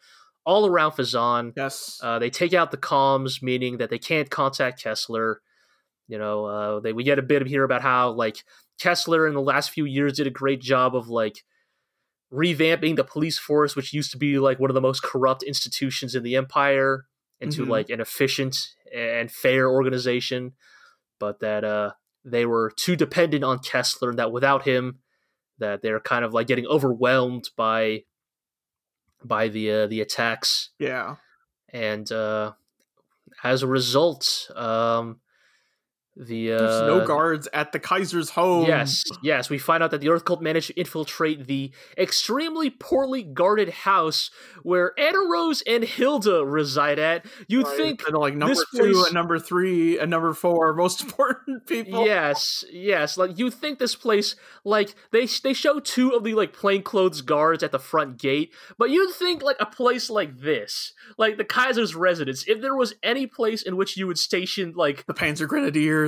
all 0.45 0.67
around 0.67 0.93
Phezzan. 0.93 1.55
Yes. 1.57 1.99
Uh, 2.03 2.19
they 2.19 2.29
take 2.29 2.53
out 2.53 2.71
the 2.71 2.77
comms, 2.77 3.43
meaning 3.43 3.79
that 3.79 3.89
they 3.89 3.99
can't 3.99 4.29
contact 4.29 4.83
Kessler. 4.83 5.41
You 6.07 6.19
know, 6.19 6.45
uh, 6.45 6.81
they 6.81 6.93
we 6.93 7.03
get 7.03 7.19
a 7.19 7.23
bit 7.23 7.47
here 7.47 7.65
about 7.65 7.81
how 7.81 8.11
like 8.11 8.45
Kessler 8.81 9.27
in 9.27 9.35
the 9.35 9.41
last 9.41 9.71
few 9.71 9.85
years 9.85 10.15
did 10.15 10.27
a 10.27 10.31
great 10.31 10.61
job 10.61 10.95
of 10.97 11.09
like 11.09 11.45
revamping 12.33 12.97
the 12.97 13.05
police 13.05 13.39
force, 13.39 13.77
which 13.77 13.93
used 13.93 14.11
to 14.11 14.19
be 14.19 14.39
like 14.39 14.59
one 14.59 14.71
of 14.71 14.75
the 14.75 14.81
most 14.81 15.03
corrupt 15.03 15.43
institutions 15.43 16.15
in 16.15 16.23
the 16.23 16.37
empire, 16.37 17.07
into 17.41 17.65
Mhm. 17.65 17.69
like 17.69 17.91
an 17.91 18.01
efficient 18.01 18.57
and 18.93 19.31
fair 19.31 19.69
organization. 19.69 20.53
But 21.21 21.41
that 21.41 21.65
uh, 21.65 21.93
they 22.25 22.45
were 22.47 22.73
too 22.77 22.97
dependent 22.97 23.45
on 23.45 23.61
Kessler, 23.61 24.11
and 24.11 24.19
that 24.19 24.33
without 24.33 24.65
him, 24.65 24.99
that 25.59 25.83
they're 25.83 26.01
kind 26.01 26.25
of 26.25 26.35
like 26.35 26.47
getting 26.49 26.67
overwhelmed 26.67 27.51
by 27.57 28.05
by 29.25 29.49
the 29.49 29.71
uh, 29.71 29.87
the 29.87 30.01
attacks 30.01 30.71
yeah. 30.79 31.17
and 31.73 32.11
uh, 32.13 32.53
as 33.43 33.63
a 33.63 33.67
result, 33.67 34.51
um, 34.55 35.21
The 36.17 36.53
uh, 36.53 36.59
There's 36.59 36.83
no 36.83 37.05
guards 37.07 37.49
at 37.53 37.73
the 37.73 37.81
Kaiser's 37.81 38.31
home. 38.31 38.67
Yes, 38.67 39.03
yes. 39.23 39.51
We 39.51 39.59
find 39.59 39.83
out 39.83 39.91
that 39.91 40.01
the 40.01 40.11
Earth 40.11 40.25
Cult 40.25 40.41
managed 40.41 40.69
to 40.69 40.75
infiltrate 40.75 41.47
the 41.47 41.73
extremely 41.99 42.71
poorly 42.71 43.23
guarded 43.25 43.71
house 43.71 44.31
where 44.63 44.93
Anna 44.99 45.19
Rose 45.29 45.63
and 45.67 45.83
Hilda 45.83 46.45
reside 46.45 46.99
at. 47.01 47.27
You'd 47.49 47.67
Right, 47.67 47.77
think 47.77 48.07
and 48.07 48.17
like 48.17 48.35
number 48.37 48.55
this 48.55 48.65
two 48.75 48.93
place- 48.93 49.07
and 49.07 49.15
number 49.15 49.39
three 49.41 49.99
and 49.99 50.09
number 50.11 50.33
four 50.35 50.73
most 50.77 51.03
important 51.03 51.67
people. 51.67 52.05
Yes, 52.05 52.65
yes. 52.71 53.19
Like 53.19 53.37
you 53.39 53.51
think 53.51 53.81
this 53.81 53.97
place, 53.97 54.37
like 54.65 54.95
they 55.11 55.27
they 55.43 55.53
show 55.53 55.81
two 55.81 56.11
of 56.11 56.23
the 56.23 56.35
like 56.35 56.53
plainclothes 56.53 57.23
guards 57.23 57.63
at 57.65 57.73
the 57.73 57.79
front 57.81 58.19
gate, 58.19 58.53
but 58.79 58.89
you'd 58.91 59.13
think 59.15 59.43
like 59.43 59.57
a 59.59 59.67
place 59.67 60.11
like 60.11 60.39
this, 60.39 60.93
like 61.19 61.39
the 61.39 61.45
Kaiser's 61.45 61.95
residence, 61.97 62.45
if 62.47 62.61
there 62.61 62.77
was 62.77 62.95
any 63.03 63.27
place 63.27 63.63
in 63.63 63.77
which 63.77 63.97
you 63.97 64.07
would 64.07 64.19
station 64.19 64.75
like 64.77 65.05
The 65.07 65.15
Panzer 65.15 65.49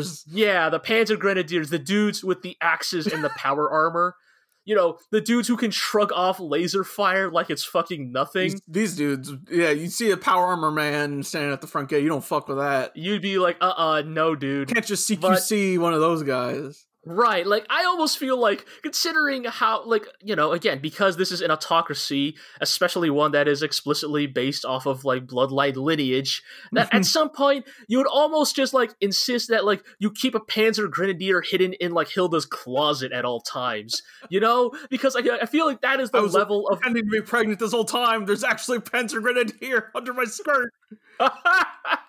Grenadiers. 0.04 0.24
yeah, 0.28 0.68
the 0.68 0.80
Panzer 0.80 1.18
Grenadiers, 1.18 1.70
the 1.70 1.78
dudes 1.78 2.22
with 2.22 2.42
the 2.42 2.56
axes 2.60 3.06
and 3.06 3.22
the 3.24 3.30
power 3.30 3.70
armor. 3.72 4.16
You 4.64 4.74
know, 4.74 4.98
the 5.12 5.20
dudes 5.20 5.46
who 5.46 5.56
can 5.56 5.70
shrug 5.70 6.10
off 6.12 6.40
laser 6.40 6.82
fire 6.82 7.30
like 7.30 7.50
it's 7.50 7.62
fucking 7.62 8.10
nothing. 8.10 8.50
These, 8.50 8.62
these 8.66 8.96
dudes, 8.96 9.32
yeah, 9.48 9.70
you 9.70 9.86
see 9.88 10.10
a 10.10 10.16
power 10.16 10.46
armor 10.46 10.72
man 10.72 11.22
standing 11.22 11.52
at 11.52 11.60
the 11.60 11.68
front 11.68 11.88
gate, 11.88 12.02
you 12.02 12.08
don't 12.08 12.24
fuck 12.24 12.48
with 12.48 12.58
that. 12.58 12.96
You'd 12.96 13.22
be 13.22 13.38
like, 13.38 13.58
uh 13.60 13.74
uh 13.76 14.02
no, 14.04 14.34
dude. 14.34 14.68
Can't 14.74 14.84
just 14.84 15.08
CQC 15.08 15.78
one 15.78 15.94
of 15.94 16.00
those 16.00 16.24
guys. 16.24 16.84
Right. 17.08 17.46
Like, 17.46 17.64
I 17.70 17.84
almost 17.84 18.18
feel 18.18 18.36
like, 18.36 18.66
considering 18.82 19.44
how, 19.44 19.84
like, 19.84 20.08
you 20.20 20.34
know, 20.34 20.50
again, 20.50 20.80
because 20.80 21.16
this 21.16 21.30
is 21.30 21.40
an 21.40 21.52
autocracy, 21.52 22.36
especially 22.60 23.10
one 23.10 23.30
that 23.30 23.46
is 23.46 23.62
explicitly 23.62 24.26
based 24.26 24.64
off 24.64 24.86
of, 24.86 25.04
like, 25.04 25.24
bloodline 25.24 25.76
lineage, 25.76 26.42
that 26.72 26.92
at 26.92 27.04
some 27.16 27.30
point, 27.30 27.64
you 27.86 27.98
would 27.98 28.08
almost 28.08 28.56
just, 28.56 28.74
like, 28.74 28.92
insist 29.00 29.50
that, 29.50 29.64
like, 29.64 29.84
you 30.00 30.10
keep 30.10 30.34
a 30.34 30.40
Panzer 30.40 30.90
Grenadier 30.90 31.42
hidden 31.42 31.74
in, 31.74 31.92
like, 31.92 32.08
Hilda's 32.08 32.44
closet 32.44 33.12
at 33.12 33.24
all 33.24 33.40
times. 33.40 34.02
You 34.28 34.40
know? 34.40 34.72
Because 34.90 35.14
I, 35.14 35.20
I 35.40 35.46
feel 35.46 35.66
like 35.66 35.82
that 35.82 36.00
is 36.00 36.10
the 36.10 36.22
level 36.22 36.66
of. 36.68 36.80
Pretending 36.80 37.04
to 37.04 37.10
be 37.10 37.20
pregnant 37.20 37.60
this 37.60 37.70
whole 37.70 37.84
time. 37.84 38.26
There's 38.26 38.42
actually 38.42 38.78
a 38.78 38.80
Panzer 38.80 39.22
Grenadier 39.22 39.92
under 39.94 40.12
my 40.12 40.24
skirt. 40.24 40.72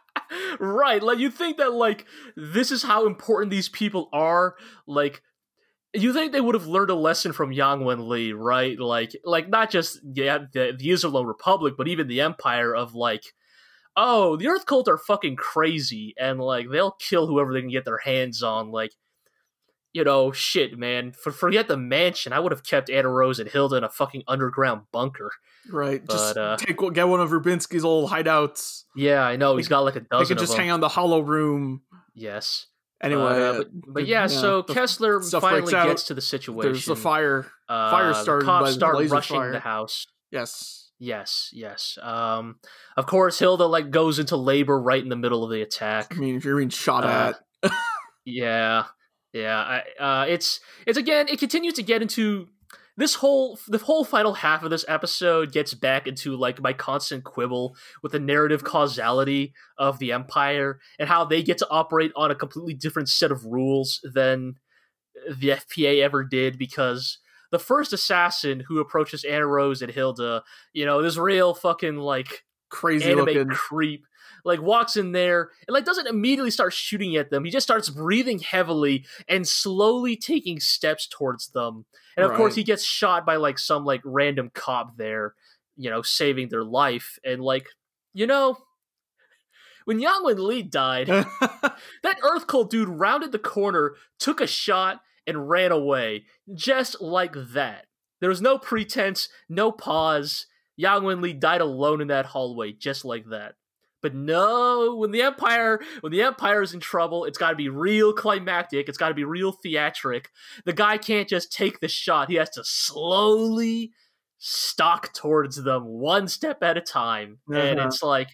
right 0.60 1.04
like 1.04 1.20
you 1.20 1.30
think 1.30 1.58
that 1.58 1.74
like 1.74 2.06
this 2.36 2.72
is 2.72 2.84
how 2.84 3.06
important 3.06 3.52
these 3.52 3.70
people 3.70 4.10
are 4.14 4.56
like 4.86 5.22
you 5.94 6.14
think 6.14 6.32
they 6.32 6.42
would 6.42 6.56
have 6.56 6.68
learned 6.68 6.90
a 6.90 6.96
lesson 6.96 7.34
from 7.34 7.52
Yang 7.52 7.86
Wen 7.86 8.10
Li, 8.10 8.34
right? 8.34 8.80
Like, 8.80 9.16
like 9.24 9.50
not 9.50 9.72
just 9.72 10.00
yeah, 10.14 10.40
the 10.54 10.74
the 10.78 10.90
Iserlohn 10.90 11.28
Republic, 11.28 11.76
but 11.78 11.88
even 11.88 12.08
the 12.08 12.22
Empire 12.22 12.76
of 12.76 12.94
like, 12.94 13.24
oh, 13.96 14.36
the 14.36 14.48
Earth 14.48 14.66
Cult 14.66 14.88
are 14.88 14.98
fucking 14.98 15.38
crazy, 15.38 16.14
and 16.20 16.40
like 16.40 16.70
they'll 16.70 16.96
kill 17.00 17.28
whoever 17.28 17.54
they 17.54 17.62
can 17.62 17.70
get 17.70 17.86
their 17.86 18.00
hands 18.00 18.44
on. 18.44 18.72
Like, 18.72 18.92
you 19.98 20.04
know, 20.04 20.32
shit, 20.32 20.78
man. 20.78 21.12
For 21.12 21.32
forget 21.32 21.68
the 21.68 21.76
mansion, 21.76 22.32
I 22.32 22.40
would 22.40 22.52
have 22.52 22.64
kept 22.64 22.88
Annerose 22.90 23.40
and 23.40 23.50
Hilda 23.50 23.78
in 23.78 23.84
a 23.84 23.90
fucking 23.90 24.22
underground 24.28 24.84
bunker. 24.92 25.32
Right. 25.72 26.08
just 26.08 26.38
uh, 26.38 26.56
take 26.58 26.78
get 26.94 27.08
one 27.08 27.20
of 27.20 27.32
Rubinsky's 27.32 27.84
old 27.84 28.12
hideouts. 28.12 28.84
Yeah, 28.96 29.24
I 29.24 29.38
know 29.38 29.58
he's 29.58 29.68
got 29.68 29.80
like 29.80 29.96
a 29.96 30.02
dozen. 30.02 30.24
They 30.24 30.28
could 30.28 30.38
just 30.40 30.56
hang 30.56 30.70
on 30.70 30.82
the 30.82 30.88
hollow 30.88 31.20
room. 31.22 31.82
Yes. 32.14 32.68
Anyway, 33.02 33.22
But, 33.24 33.42
uh, 33.42 33.46
uh, 33.46 33.58
but, 33.58 33.68
but 33.94 34.08
yeah, 34.08 34.28
so 34.28 34.62
the 34.62 34.74
Kessler 34.76 35.20
finally 35.22 35.74
out. 35.74 35.88
gets 35.88 36.04
to 36.04 36.14
the 36.14 36.22
situation. 36.22 36.72
there's 36.72 36.86
the 36.86 36.96
fire. 36.96 37.48
Uh, 37.68 37.90
fire 37.90 38.08
the 38.10 38.14
started 38.14 38.46
cops 38.46 38.66
by 38.66 38.72
start 38.72 39.10
rushing 39.10 39.38
fire. 39.38 39.52
the 39.52 39.60
house. 39.60 40.06
Yes. 40.32 40.92
Yes, 41.00 41.50
yes. 41.54 41.98
Um, 42.04 42.56
of 42.96 43.08
course, 43.08 43.40
Hilda 43.40 43.66
like 43.66 43.90
goes 43.90 44.20
into 44.20 44.36
labor 44.38 44.80
right 44.80 45.02
in 45.02 45.10
the 45.10 45.16
middle 45.16 45.44
of 45.44 45.50
the 45.52 45.62
attack. 45.64 46.08
I 46.12 46.16
mean, 46.20 46.36
if 46.38 46.46
you're 46.46 46.58
being 46.58 46.70
shot 46.70 47.04
Uh, 47.04 47.34
at, 47.64 47.72
Yeah, 48.26 48.86
yeah. 49.42 49.82
I, 50.00 50.04
uh, 50.04 50.26
it's 50.28 50.60
it's 50.86 50.98
again. 50.98 51.28
It 51.28 51.40
continues 51.40 51.74
to 51.76 51.84
get 51.84 52.02
into 52.02 52.48
this 52.96 53.16
whole 53.16 53.60
the 53.68 53.78
whole 53.78 54.04
final 54.04 54.34
half 54.34 54.64
of 54.64 54.70
this 54.70 54.86
episode 54.88 55.52
gets 55.52 55.74
back 55.74 56.08
into 56.08 56.36
like 56.36 56.62
my 56.62 56.74
constant 56.74 57.24
quibble 57.24 57.76
with 58.02 58.12
the 58.12 58.20
narrative 58.20 58.64
causality 58.64 59.54
of 59.78 60.00
the 60.00 60.12
Empire 60.12 60.80
and 61.00 61.08
how 61.08 61.24
they 61.24 61.44
get 61.44 61.58
to 61.60 61.70
operate 61.70 62.12
on 62.16 62.32
a 62.32 62.36
completely 62.36 62.74
different 62.74 63.10
set 63.10 63.32
of 63.32 63.46
rules 63.46 64.00
than 64.14 64.56
the 65.30 65.50
FPA 65.50 66.02
ever 66.02 66.24
did 66.24 66.58
because. 66.58 67.20
The 67.50 67.60
first 67.60 67.94
assassin 67.94 68.66
who 68.68 68.82
approaches 68.82 69.24
Annerose 69.24 69.82
and 69.82 69.90
Hilda, 69.90 70.44
you 70.74 70.86
know, 70.86 71.02
this 71.02 71.16
real 71.16 71.54
fucking 71.54 71.96
like 71.96 72.44
crazy 72.68 73.10
anime 73.10 73.26
looking. 73.26 73.48
creep 73.48 74.06
like 74.44 74.62
walks 74.62 74.96
in 74.96 75.12
there 75.12 75.52
and 75.68 75.74
like 75.74 75.86
doesn't 75.86 76.08
immediately 76.08 76.52
start 76.52 76.74
shooting 76.74 77.16
at 77.16 77.30
them 77.30 77.44
he 77.44 77.52
just 77.52 77.66
starts 77.66 77.90
breathing 77.90 78.40
heavily 78.40 79.06
and 79.28 79.48
slowly 79.48 80.16
taking 80.16 80.60
steps 80.60 81.08
towards 81.08 81.50
them 81.50 81.86
and 82.16 82.26
of 82.26 82.34
course 82.34 82.56
he 82.56 82.64
gets 82.64 82.84
shot 82.84 83.26
by 83.26 83.36
like 83.36 83.60
some 83.60 83.86
like 83.86 84.02
random 84.04 84.50
cop 84.54 84.98
there 84.98 85.34
you 85.76 85.90
know 85.90 86.02
saving 86.02 86.50
their 86.50 86.64
life 86.64 87.20
and 87.24 87.42
like 87.42 87.68
you 88.14 88.28
know 88.28 88.58
when 89.88 90.02
Yang 90.02 90.24
Wen 90.26 90.46
Li 90.46 90.64
died 90.64 91.08
that 92.04 92.18
Earth 92.22 92.46
Cult 92.46 92.70
dude 92.70 92.90
rounded 92.90 93.32
the 93.32 93.40
corner, 93.40 93.96
took 94.20 94.42
a 94.42 94.48
shot, 94.48 95.00
and 95.26 95.48
ran 95.48 95.72
away. 95.72 96.26
Just 96.54 97.00
like 97.00 97.34
that. 97.54 97.86
There 98.20 98.28
was 98.28 98.42
no 98.42 98.58
pretense, 98.58 99.30
no 99.48 99.72
pause. 99.72 100.48
Yang 100.76 101.04
Wen 101.04 101.22
Li 101.22 101.32
died 101.32 101.62
alone 101.62 102.02
in 102.02 102.10
that 102.10 102.26
hallway, 102.26 102.74
just 102.74 103.06
like 103.06 103.28
that. 103.30 103.56
But 104.02 104.14
no, 104.14 104.96
when 104.96 105.12
the 105.12 105.24
Empire, 105.24 105.80
when 106.02 106.12
the 106.12 106.22
Empire 106.22 106.62
is 106.62 106.74
in 106.74 106.80
trouble, 106.80 107.26
it's 107.26 107.38
got 107.38 107.50
to 107.50 107.56
be 107.56 107.68
real 107.70 108.14
climactic. 108.14 108.88
It's 108.88 108.98
got 108.98 109.10
to 109.10 109.16
be 109.16 109.24
real 109.24 109.52
theatric. 109.52 110.30
The 110.66 110.74
guy 110.74 110.98
can't 111.00 111.28
just 111.28 111.52
take 111.52 111.80
the 111.80 111.88
shot. 111.88 112.30
He 112.30 112.36
has 112.36 112.50
to 112.52 112.64
slowly 112.64 113.92
stalk 114.38 115.14
towards 115.14 115.64
them, 115.64 115.86
one 115.86 116.28
step 116.28 116.62
at 116.62 116.78
a 116.78 116.82
time. 116.82 117.40
And 117.48 117.80
Uh-huh. 117.80 117.88
it's 117.88 118.04
like, 118.04 118.30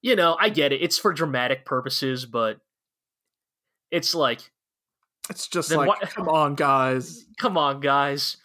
you 0.00 0.16
know, 0.16 0.36
I 0.40 0.48
get 0.48 0.72
it. 0.72 0.80
It's 0.82 0.98
for 0.98 1.12
dramatic 1.12 1.64
purposes, 1.66 2.24
but 2.24 2.58
it's 3.90 4.14
like, 4.14 4.50
it's 5.30 5.48
just 5.48 5.70
like, 5.70 5.88
why- 5.88 5.98
come 6.08 6.28
on, 6.28 6.54
guys. 6.54 7.24
come 7.38 7.56
on, 7.58 7.80
guys. 7.80 8.36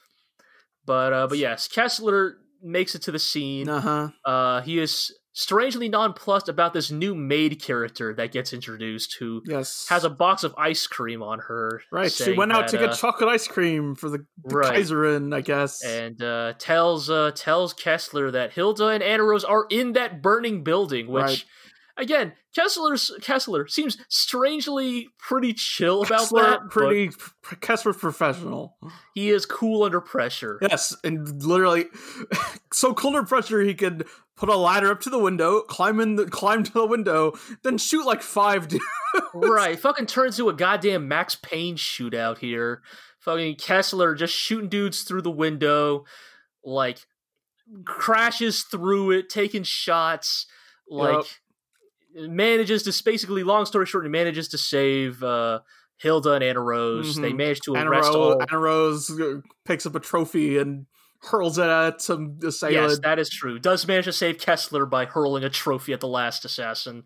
But 0.86 1.14
uh, 1.14 1.28
but 1.28 1.38
yes, 1.38 1.68
Kessler 1.68 2.38
makes 2.62 2.96
it 2.96 3.04
to 3.04 3.12
the 3.12 3.20
scene. 3.20 3.70
Uh 3.70 3.80
huh. 3.82 4.10
Uh, 4.30 4.62
he 4.62 4.80
is 4.80 5.14
strangely 5.32 5.88
nonplussed 5.90 6.50
about 6.50 6.74
this 6.74 6.90
new 6.92 7.14
maid 7.16 7.62
character 7.62 8.14
that 8.16 8.32
gets 8.32 8.52
introduced, 8.54 9.16
who 9.20 9.42
Yes. 9.46 9.86
has 9.90 10.04
a 10.04 10.10
box 10.10 10.44
of 10.44 10.54
ice 10.58 10.88
cream 10.88 11.22
on 11.24 11.40
her. 11.40 11.82
right. 11.92 12.12
She 12.12 12.34
went 12.34 12.52
out 12.52 12.68
to 12.70 12.78
get 12.78 12.90
uh, 12.90 12.96
chocolate 12.96 13.30
ice 13.30 13.48
cream 13.48 13.96
for 13.96 14.10
the, 14.10 14.26
the 14.44 14.56
Right. 14.56 14.74
Kaiserin, 14.80 15.34
I 15.36 15.42
guess. 15.42 15.84
and 15.84 16.22
uh, 16.22 16.54
tells 16.58 17.10
uh, 17.10 17.32
tells 17.36 17.74
Kessler 17.74 18.32
that 18.32 18.54
Hilda 18.54 18.88
and 18.88 19.04
Annerose 19.04 19.44
are 19.48 19.66
in 19.70 19.94
that 19.94 20.22
burning 20.22 20.64
building, 20.64 21.08
which. 21.08 21.24
Right. 21.24 21.46
Again, 21.98 22.32
Kessler's 22.56 23.12
Kessler 23.22 23.68
seems 23.68 23.98
strangely 24.08 25.10
pretty 25.20 25.52
chill 25.52 26.04
about 26.04 26.20
Kessler, 26.20 26.42
that. 26.44 26.70
pretty 26.70 27.10
Kessler's 27.60 27.98
professional. 27.98 28.78
he 29.14 29.30
is 29.32 29.46
cool 29.46 29.84
under 29.84 30.00
pressure. 30.00 30.60
Yes, 30.62 30.96
and 31.04 31.44
literally, 31.44 31.88
so 32.74 32.94
cool 32.94 33.10
under 33.18 33.28
pressure, 33.28 33.60
he 33.62 33.74
could 33.74 34.06
put 34.40 34.50
a 34.50 34.56
ladder 34.56 34.90
up 34.90 35.02
to 35.02 35.10
the 35.10 35.20
window, 35.20 35.62
climb 35.62 36.00
in, 36.00 36.16
the, 36.16 36.26
climb 36.26 36.64
to 36.64 36.72
the 36.72 36.86
window, 36.86 37.34
then 37.64 37.78
shoot 37.78 38.06
like 38.06 38.22
five 38.22 38.70
dudes. 38.70 38.84
right, 39.34 39.78
fucking 39.78 40.06
turns 40.06 40.40
into 40.40 40.50
a 40.50 40.54
goddamn 40.54 41.08
Max 41.10 41.36
Payne 41.36 41.76
shootout 41.76 42.38
here. 42.38 42.82
Fucking 43.20 43.56
Kessler 43.56 44.16
just 44.16 44.34
shooting 44.34 44.70
dudes 44.70 45.04
through 45.04 45.24
the 45.24 45.30
window, 45.30 46.06
like 46.64 47.00
crashes 47.84 48.64
through 48.64 49.12
it, 49.12 49.30
taking 49.30 49.64
shots, 49.64 50.48
like 50.90 51.26
manages 52.16 52.84
to 52.84 53.04
basically, 53.04 53.44
long 53.44 53.66
story 53.66 53.86
short, 53.86 54.06
he 54.06 54.10
manages 54.10 54.48
to 54.48 54.58
save 54.58 55.22
uh, 55.22 55.60
Hilda 55.98 56.32
and 56.32 56.44
Annerose. 56.44 57.18
Mhm. 57.18 57.22
They 57.22 57.34
manage 57.34 57.60
to 57.62 57.76
Anna, 57.76 57.90
arrest 57.90 58.14
Ro- 58.14 58.22
all. 58.22 58.42
Anna 58.42 58.58
Rose 58.58 59.12
uh, 59.12 59.42
picks 59.66 59.86
up 59.86 59.96
a 59.96 60.00
trophy 60.00 60.58
and 60.58 60.86
hurls 61.22 61.58
it 61.58 61.68
at 61.68 62.02
some 62.02 62.40
assailant. 62.44 62.90
Yes, 62.92 63.00
that 63.00 63.20
is 63.20 63.30
true. 63.30 63.60
Does 63.60 63.88
manage 63.88 64.06
to 64.06 64.14
save 64.14 64.38
Kessler 64.40 64.86
by 64.86 65.06
hurling 65.06 65.44
a 65.44 65.50
trophy 65.50 65.94
at 65.94 66.00
the 66.00 66.08
last 66.08 66.46
assassin. 66.46 67.04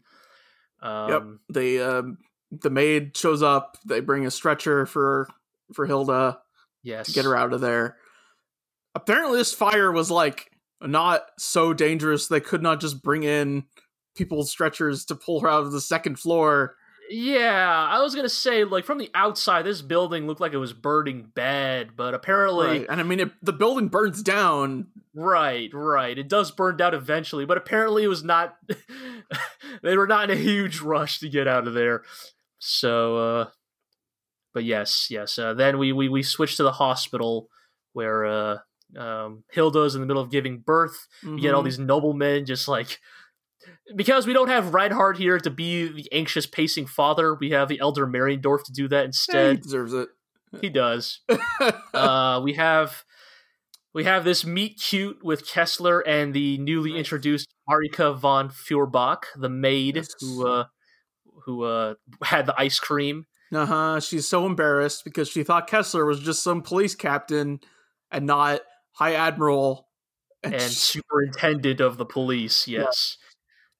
Um, 0.81 1.39
They, 1.51 1.81
um, 1.81 2.17
the 2.51 2.69
maid 2.69 3.17
shows 3.17 3.41
up. 3.41 3.77
They 3.85 3.99
bring 3.99 4.25
a 4.25 4.31
stretcher 4.31 4.85
for 4.85 5.27
for 5.73 5.87
Hilda 5.87 6.39
Yes. 6.83 7.07
to 7.07 7.13
get 7.13 7.25
her 7.25 7.35
out 7.35 7.53
of 7.53 7.61
there. 7.61 7.97
Apparently, 8.93 9.37
this 9.37 9.53
fire 9.53 9.91
was 9.91 10.11
like 10.11 10.51
not 10.81 11.23
so 11.39 11.73
dangerous. 11.73 12.27
They 12.27 12.41
could 12.41 12.61
not 12.61 12.79
just 12.79 13.01
bring 13.01 13.23
in 13.23 13.63
people's 14.15 14.51
stretchers 14.51 15.05
to 15.05 15.15
pull 15.15 15.39
her 15.39 15.49
out 15.49 15.63
of 15.63 15.71
the 15.71 15.81
second 15.81 16.19
floor. 16.19 16.75
Yeah, 17.09 17.87
I 17.91 18.01
was 18.01 18.15
gonna 18.15 18.29
say, 18.29 18.63
like 18.63 18.85
from 18.85 18.97
the 18.97 19.09
outside, 19.13 19.63
this 19.65 19.81
building 19.81 20.25
looked 20.27 20.41
like 20.41 20.53
it 20.53 20.57
was 20.57 20.73
burning 20.73 21.31
bad, 21.35 21.95
but 21.95 22.13
apparently, 22.13 22.67
Right. 22.67 22.85
And 22.89 22.99
I 22.99 23.03
mean, 23.03 23.19
it, 23.19 23.31
the 23.41 23.53
building 23.53 23.87
burns 23.89 24.23
down. 24.23 24.87
right, 25.13 25.69
right, 25.73 26.17
it 26.17 26.27
does 26.29 26.51
burn 26.51 26.77
down 26.77 26.93
eventually, 26.93 27.45
but 27.45 27.57
apparently 27.57 28.03
it 28.03 28.07
was 28.07 28.23
not. 28.23 28.57
they 29.83 29.97
were 29.97 30.07
not 30.07 30.29
in 30.29 30.37
a 30.37 30.39
huge 30.41 30.79
rush 30.79 31.19
to 31.19 31.29
get 31.29 31.47
out 31.47 31.67
of 31.67 31.73
there. 31.73 32.03
So, 32.59 33.17
uh, 33.17 33.49
but 34.53 34.63
yes, 34.63 35.07
yes. 35.09 35.37
Uh, 35.37 35.53
then 35.53 35.77
we, 35.77 35.91
we 35.91 36.09
we 36.09 36.23
switch 36.23 36.57
to 36.57 36.63
the 36.63 36.71
hospital 36.71 37.49
where 37.91 38.25
uh, 38.25 38.57
um, 38.97 39.43
Hilda's 39.51 39.95
in 39.95 40.01
the 40.01 40.07
middle 40.07 40.21
of 40.23 40.31
giving 40.31 40.59
birth. 40.59 41.07
You 41.21 41.39
get 41.39 41.53
all 41.53 41.61
Mhm. 41.61 41.65
these 41.65 41.79
noblemen 41.79 42.45
just 42.45 42.67
like 42.67 42.99
because 43.95 44.25
we 44.27 44.33
don't 44.33 44.47
have 44.49 44.73
Reinhard 44.73 45.17
here 45.17 45.39
to 45.39 45.49
be 45.49 45.87
the 45.87 46.11
anxious 46.11 46.45
pacing 46.45 46.87
father. 46.87 47.33
We 47.35 47.51
have 47.51 47.67
the 47.67 47.79
elder 47.79 48.05
Mariendorf 48.07 48.63
to 48.65 48.71
do 48.71 48.87
that 48.89 49.15
Yeah, 49.31 49.51
he 49.51 49.57
deserves 49.57 49.93
it. 49.93 50.09
he 50.61 50.69
does. 50.69 51.21
uh, 51.93 52.41
we 52.43 52.53
have 52.53 53.03
we 53.93 54.03
have 54.05 54.23
this 54.23 54.45
meet 54.45 54.79
cute 54.81 55.23
with 55.23 55.47
Kessler 55.47 55.99
and 56.01 56.33
the 56.33 56.57
newly 56.57 56.97
introduced 56.97 57.47
Marika 57.69 58.17
von 58.17 58.49
Feuerbach, 58.49 59.27
the 59.35 59.49
maid 59.49 59.97
Yes. 59.97 60.13
who 60.19 60.47
uh, 60.47 60.65
who 61.45 61.63
uh, 61.63 61.95
had 62.23 62.45
the 62.45 62.55
ice 62.59 62.79
cream. 62.79 63.25
Uh 63.53 63.65
huh. 63.65 63.99
She's 63.99 64.27
so 64.27 64.45
embarrassed 64.47 65.03
because 65.03 65.29
she 65.29 65.43
thought 65.43 65.67
Kessler 65.67 66.05
was 66.05 66.19
just 66.21 66.41
some 66.43 66.61
police 66.63 66.95
captain 66.95 67.59
and 68.11 68.25
not 68.25 68.61
High 68.93 69.13
Admiral. 69.13 69.87
and 70.43 70.59
she- 70.61 70.99
superintendent 70.99 71.79
of 71.79 71.97
the 71.97 72.05
police. 72.05 72.67
Yes. 72.67 73.17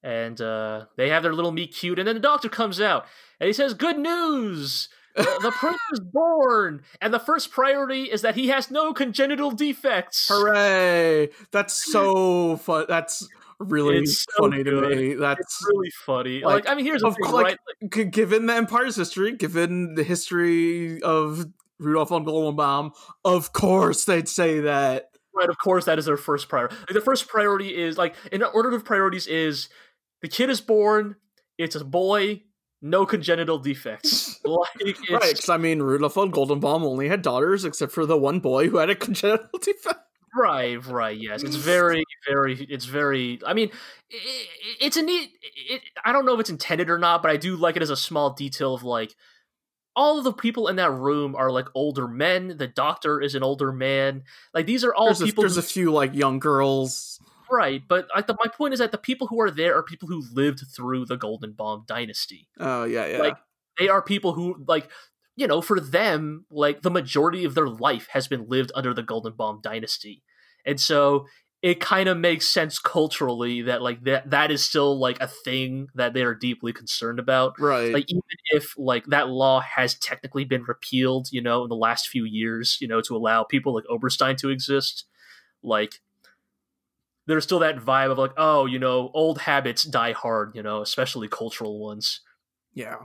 And 0.04 0.40
uh, 0.42 0.86
they 0.98 1.10
have 1.10 1.24
their 1.24 1.34
little 1.34 1.54
meet 1.54 1.74
cute, 1.74 1.98
and 1.98 2.06
then 2.08 2.16
the 2.16 2.22
doctor 2.22 2.50
comes 2.50 2.82
out 2.82 3.06
and 3.40 3.48
he 3.48 3.54
says, 3.54 3.74
"Good 3.74 3.98
news! 3.98 4.90
The, 5.16 5.54
prince 5.60 5.80
is 5.94 6.00
born, 6.02 6.82
and 7.00 7.14
the 7.14 7.20
first 7.20 7.52
priority 7.52 8.12
is 8.12 8.22
that 8.24 8.36
he 8.36 8.50
has 8.50 8.70
no 8.70 8.94
congenital 8.94 9.52
defects." 9.52 10.28
hooray! 10.30 11.30
That's 11.52 11.74
so 11.74 12.58
fun. 12.58 12.86
That's 12.90 13.28
really 13.60 14.00
It's 14.00 14.26
so 14.38 14.50
funny 14.50 14.64
to 14.64 14.82
me. 14.90 15.14
That's 15.14 15.40
It's 15.40 15.66
really 15.72 15.92
funny. 16.06 16.42
Like, 16.44 16.66
Like, 16.66 16.70
I 16.70 16.76
mean, 16.76 16.86
here's 16.86 17.04
of 17.04 17.16
thing, 17.16 17.30
course, 17.32 17.44
right? 17.44 17.58
g- 17.92 18.06
given 18.06 18.46
the 18.48 18.56
Empire's 18.56 18.96
history, 18.98 19.32
given 19.38 19.96
the 19.96 20.04
history 20.04 21.02
of 21.02 21.46
Rudolf 21.80 22.10
von 22.10 22.26
Goldenbaum, 22.26 22.92
of 23.24 23.54
course 23.54 24.04
they'd 24.06 24.28
say 24.28 24.60
that. 24.62 25.12
Right, 25.36 25.50
of 25.50 25.58
course, 25.58 25.86
that 25.86 25.98
is 25.98 26.06
their 26.06 26.18
first 26.18 26.48
priority. 26.50 26.76
Like, 26.76 26.90
the 26.90 27.02
first 27.02 27.28
priority 27.28 27.76
is 27.76 27.98
like 27.98 28.16
in 28.32 28.44
order 28.44 28.72
of 28.76 28.84
priorities 28.86 29.26
is 29.28 29.70
the 30.24 30.28
kid 30.30 30.50
is 30.50 30.62
born, 30.62 31.18
it's 31.60 31.76
a 31.76 31.86
boy, 31.86 32.42
no 32.82 33.06
congenital 33.06 33.60
defects. 33.60 34.40
like, 34.46 34.70
it's, 34.80 35.00
Right, 35.12 35.22
because 35.36 35.50
I 35.50 35.58
mean, 35.58 35.82
Rudolph 35.84 36.16
von 36.16 36.32
Goldenbaum 36.32 36.82
only 36.82 37.08
had 37.08 37.22
daughters, 37.22 37.64
except 37.66 37.92
for 37.92 38.08
the 38.08 38.18
one 38.18 38.40
boy 38.40 38.68
who 38.70 38.78
had 38.78 38.90
a 38.90 38.96
congenital 39.06 39.60
defect. 39.62 40.00
Right, 40.36 40.84
right, 40.88 41.16
yes. 41.16 41.44
It's 41.44 41.56
very, 41.58 42.04
very, 42.28 42.60
it's 42.68 42.86
very, 42.86 43.40
I 43.46 43.54
mean, 43.54 43.70
i 44.12 44.16
i- 44.16 44.48
it's 44.82 44.98
a 44.98 45.04
neat, 45.04 45.30
it, 45.70 45.82
I 46.04 46.12
don't 46.12 46.26
know 46.26 46.34
if 46.34 46.40
it's 46.40 46.50
intended 46.50 46.90
or 46.90 46.98
not, 46.98 47.22
but 47.22 47.30
I 47.30 47.38
do 47.38 47.56
like 47.56 47.76
it 47.76 47.84
as 47.84 47.92
a 47.92 47.96
small 47.96 48.32
detail 48.34 48.74
of 48.74 48.82
like, 48.84 49.14
all 49.96 50.18
of 50.18 50.24
the 50.24 50.34
people 50.34 50.70
in 50.70 50.78
that 50.78 50.90
room 50.92 51.36
are 51.36 51.52
like 51.52 51.68
older 51.76 52.08
men. 52.08 52.56
The 52.58 52.66
doctor 52.66 53.22
is 53.22 53.36
an 53.36 53.44
older 53.44 53.72
man. 53.72 54.24
Like, 54.52 54.66
these 54.66 54.84
are 54.84 54.92
all 54.96 55.06
There's, 55.06 55.22
a, 55.22 55.26
people 55.26 55.44
there's 55.44 55.54
who, 55.54 55.60
a 55.60 55.64
few 55.64 55.92
like 55.92 56.16
young 56.16 56.40
girls. 56.40 57.20
Right, 57.52 57.82
but 57.88 58.08
like, 58.16 58.28
the, 58.28 58.36
my 58.44 58.50
point 58.50 58.74
is 58.74 58.80
that 58.80 58.92
the 58.92 58.98
people 58.98 59.28
who 59.28 59.40
are 59.42 59.52
there 59.52 59.76
are 59.78 59.84
people 59.84 60.08
who 60.08 60.24
lived 60.34 60.64
through 60.76 61.06
the 61.06 61.18
Goldenbaum 61.18 61.86
dynasty. 61.86 62.48
Oh 62.60 62.84
yeah, 62.84 63.06
yeah. 63.06 63.20
Like, 63.20 63.38
they 63.80 63.90
are 63.90 64.02
people 64.02 64.34
who, 64.34 64.64
like, 64.68 64.90
you 65.36 65.48
know, 65.48 65.62
for 65.62 65.80
them, 65.80 66.46
like, 66.52 66.82
the 66.84 66.92
majority 66.92 67.44
of 67.46 67.56
their 67.56 67.68
life 67.70 68.08
has 68.12 68.28
been 68.28 68.48
lived 68.48 68.72
under 68.76 68.94
the 68.94 69.04
Goldenbaum 69.04 69.62
dynasty. 69.64 70.24
And 70.66 70.80
so 70.80 71.26
it 71.64 71.80
kind 71.80 72.10
of 72.10 72.18
makes 72.18 72.48
sense 72.48 72.78
culturally 72.78 73.62
that, 73.64 73.82
like, 73.82 74.04
that 74.04 74.30
that 74.30 74.52
is 74.52 74.64
still, 74.64 75.00
like, 75.00 75.20
a 75.22 75.28
thing 75.28 75.88
that 75.96 76.14
they 76.14 76.22
are 76.22 76.36
deeply 76.36 76.74
concerned 76.74 77.20
about. 77.20 77.60
right. 77.60 77.94
Like, 77.94 78.06
even 78.10 78.22
if, 78.52 78.74
like, 78.78 79.06
that 79.08 79.30
law 79.30 79.62
has 79.62 79.96
technically 79.96 80.44
been 80.46 80.64
repealed, 80.64 81.30
you 81.32 81.42
know, 81.42 81.64
in 81.64 81.70
the 81.70 81.76
last 81.76 82.10
few 82.10 82.26
years, 82.26 82.78
you 82.82 82.88
know, 82.88 83.02
to 83.02 83.16
allow 83.16 83.44
people 83.44 83.74
like 83.74 83.86
Oberstein 83.90 84.36
to 84.38 84.50
exist, 84.50 85.06
like, 85.64 86.02
there's 87.28 87.44
still 87.44 87.60
that 87.60 87.78
vibe 87.78 88.12
of, 88.12 88.18
like, 88.18 88.34
oh, 88.38 88.66
you 88.66 88.80
know, 88.80 89.12
old 89.14 89.40
habits 89.40 89.84
die 89.84 90.12
hard, 90.12 90.52
you 90.56 90.64
know, 90.64 90.82
especially 90.82 91.28
cultural 91.28 91.80
ones. 91.80 92.22
yeah. 92.74 92.98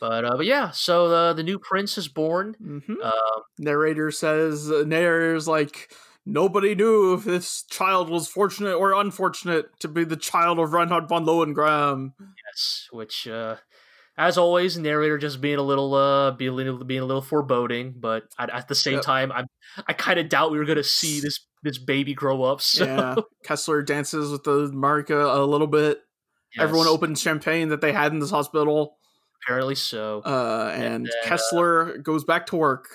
But 0.00 0.24
uh, 0.24 0.36
but 0.36 0.46
yeah, 0.46 0.72
so 0.72 1.06
uh, 1.06 1.32
the 1.32 1.44
new 1.44 1.60
prince 1.60 1.96
is 1.96 2.08
born. 2.08 2.56
hmm 2.58 3.00
Um, 3.02 3.42
Narrator 3.58 4.10
says, 4.10 4.68
uh, 4.68 4.82
narrator's 4.84 5.46
like, 5.46 5.94
nobody 6.26 6.74
knew 6.74 7.14
if 7.14 7.22
this 7.22 7.62
child 7.70 8.10
was 8.10 8.26
fortunate 8.26 8.74
or 8.74 8.94
unfortunate 8.94 9.66
to 9.78 9.86
be 9.86 10.02
the 10.02 10.16
child 10.16 10.58
of 10.58 10.72
Reinhard 10.72 11.08
von 11.08 11.24
Lohengram. 11.24 12.14
yes, 12.18 12.88
which 12.90 13.28
uh, 13.28 13.56
as 14.18 14.36
always, 14.38 14.76
narrator 14.78 15.18
just 15.18 15.40
being 15.40 15.58
a 15.58 15.62
little 15.62 15.94
uh, 15.94 16.32
being 16.32 16.50
a 16.50 16.54
little, 16.54 16.84
being 16.84 17.00
a 17.00 17.04
little 17.04 17.22
foreboding, 17.22 17.94
but 17.96 18.24
at, 18.38 18.50
at 18.50 18.68
the 18.68 18.74
same 18.74 18.94
Yep. 18.94 19.02
time, 19.02 19.32
I'm 19.32 19.46
I 19.88 19.92
kind 19.94 20.18
of 20.18 20.28
doubt 20.28 20.50
we 20.52 20.58
were 20.58 20.64
gonna 20.64 20.82
see 20.84 21.20
this 21.20 21.40
this 21.62 21.78
baby 21.78 22.14
grow 22.14 22.42
up. 22.42 22.60
So 22.62 22.84
Yeah. 22.84 23.14
Kessler 23.44 23.82
dances 23.82 24.30
with 24.30 24.42
the 24.44 24.70
Marika 24.72 25.36
a 25.36 25.44
little 25.44 25.66
bit. 25.66 25.98
yes, 26.54 26.62
Everyone 26.64 26.86
opens 26.88 27.20
champagne 27.20 27.68
that 27.70 27.80
they 27.80 27.92
had 27.92 28.12
in 28.12 28.18
this 28.18 28.30
hospital. 28.30 28.96
apparently 29.44 29.74
so. 29.76 30.22
Uh, 30.24 30.70
and 30.74 30.82
And 30.84 31.06
then, 31.06 31.12
uh, 31.24 31.26
Kessler 31.28 31.98
goes 31.98 32.24
back 32.24 32.46
to 32.46 32.56
work. 32.56 32.86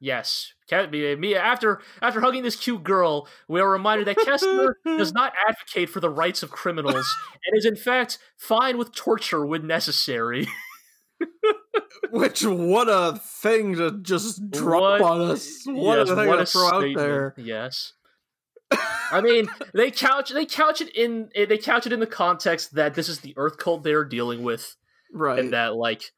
Yes, 0.00 0.52
Ke- 0.70 0.90
me 0.90 1.14
me- 1.16 1.34
after 1.34 1.80
after 2.02 2.20
hugging 2.20 2.42
this 2.42 2.56
cute 2.56 2.82
girl, 2.84 3.26
we 3.48 3.60
are 3.60 3.70
reminded 3.70 4.06
that 4.08 4.18
Kessler 4.18 4.76
does 4.84 5.12
not 5.14 5.32
advocate 5.48 5.88
for 5.88 6.00
the 6.00 6.10
rights 6.10 6.42
of 6.42 6.50
criminals 6.50 7.16
and 7.46 7.56
is 7.58 7.64
in 7.64 7.76
fact 7.76 8.18
fine 8.36 8.76
with 8.76 8.94
torture 8.94 9.46
when 9.46 9.66
necessary. 9.66 10.46
Which, 12.10 12.44
what 12.44 12.88
a 12.88 13.18
thing 13.18 13.76
to 13.76 13.98
just 14.02 14.50
drop 14.50 15.00
What- 15.00 15.02
on 15.02 15.20
us. 15.30 15.62
What 15.66 15.98
Yes, 15.98 16.10
a 16.10 16.16
thing 16.16 16.28
what 16.28 16.36
to 16.36 16.42
a 16.42 16.46
throw 16.46 16.66
out 16.66 16.80
statement. 16.82 16.96
there. 16.96 17.34
Yes. 17.38 17.92
I 19.10 19.20
mean, 19.20 19.48
they 19.74 19.90
couch 19.90 20.30
they 20.30 20.46
couch 20.46 20.80
it 20.80 20.94
in 20.94 21.28
eh, 21.34 21.44
they 21.46 21.58
couch 21.58 21.86
it 21.86 21.92
in 21.92 22.00
the 22.00 22.06
context 22.06 22.74
that 22.74 22.94
this 22.94 23.08
is 23.08 23.20
the 23.20 23.32
Earth 23.36 23.56
cult 23.58 23.84
they 23.84 23.92
are 23.92 24.04
dealing 24.04 24.42
with, 24.42 24.76
Right. 25.12 25.38
and 25.38 25.52
that 25.52 25.76
like 25.76 26.12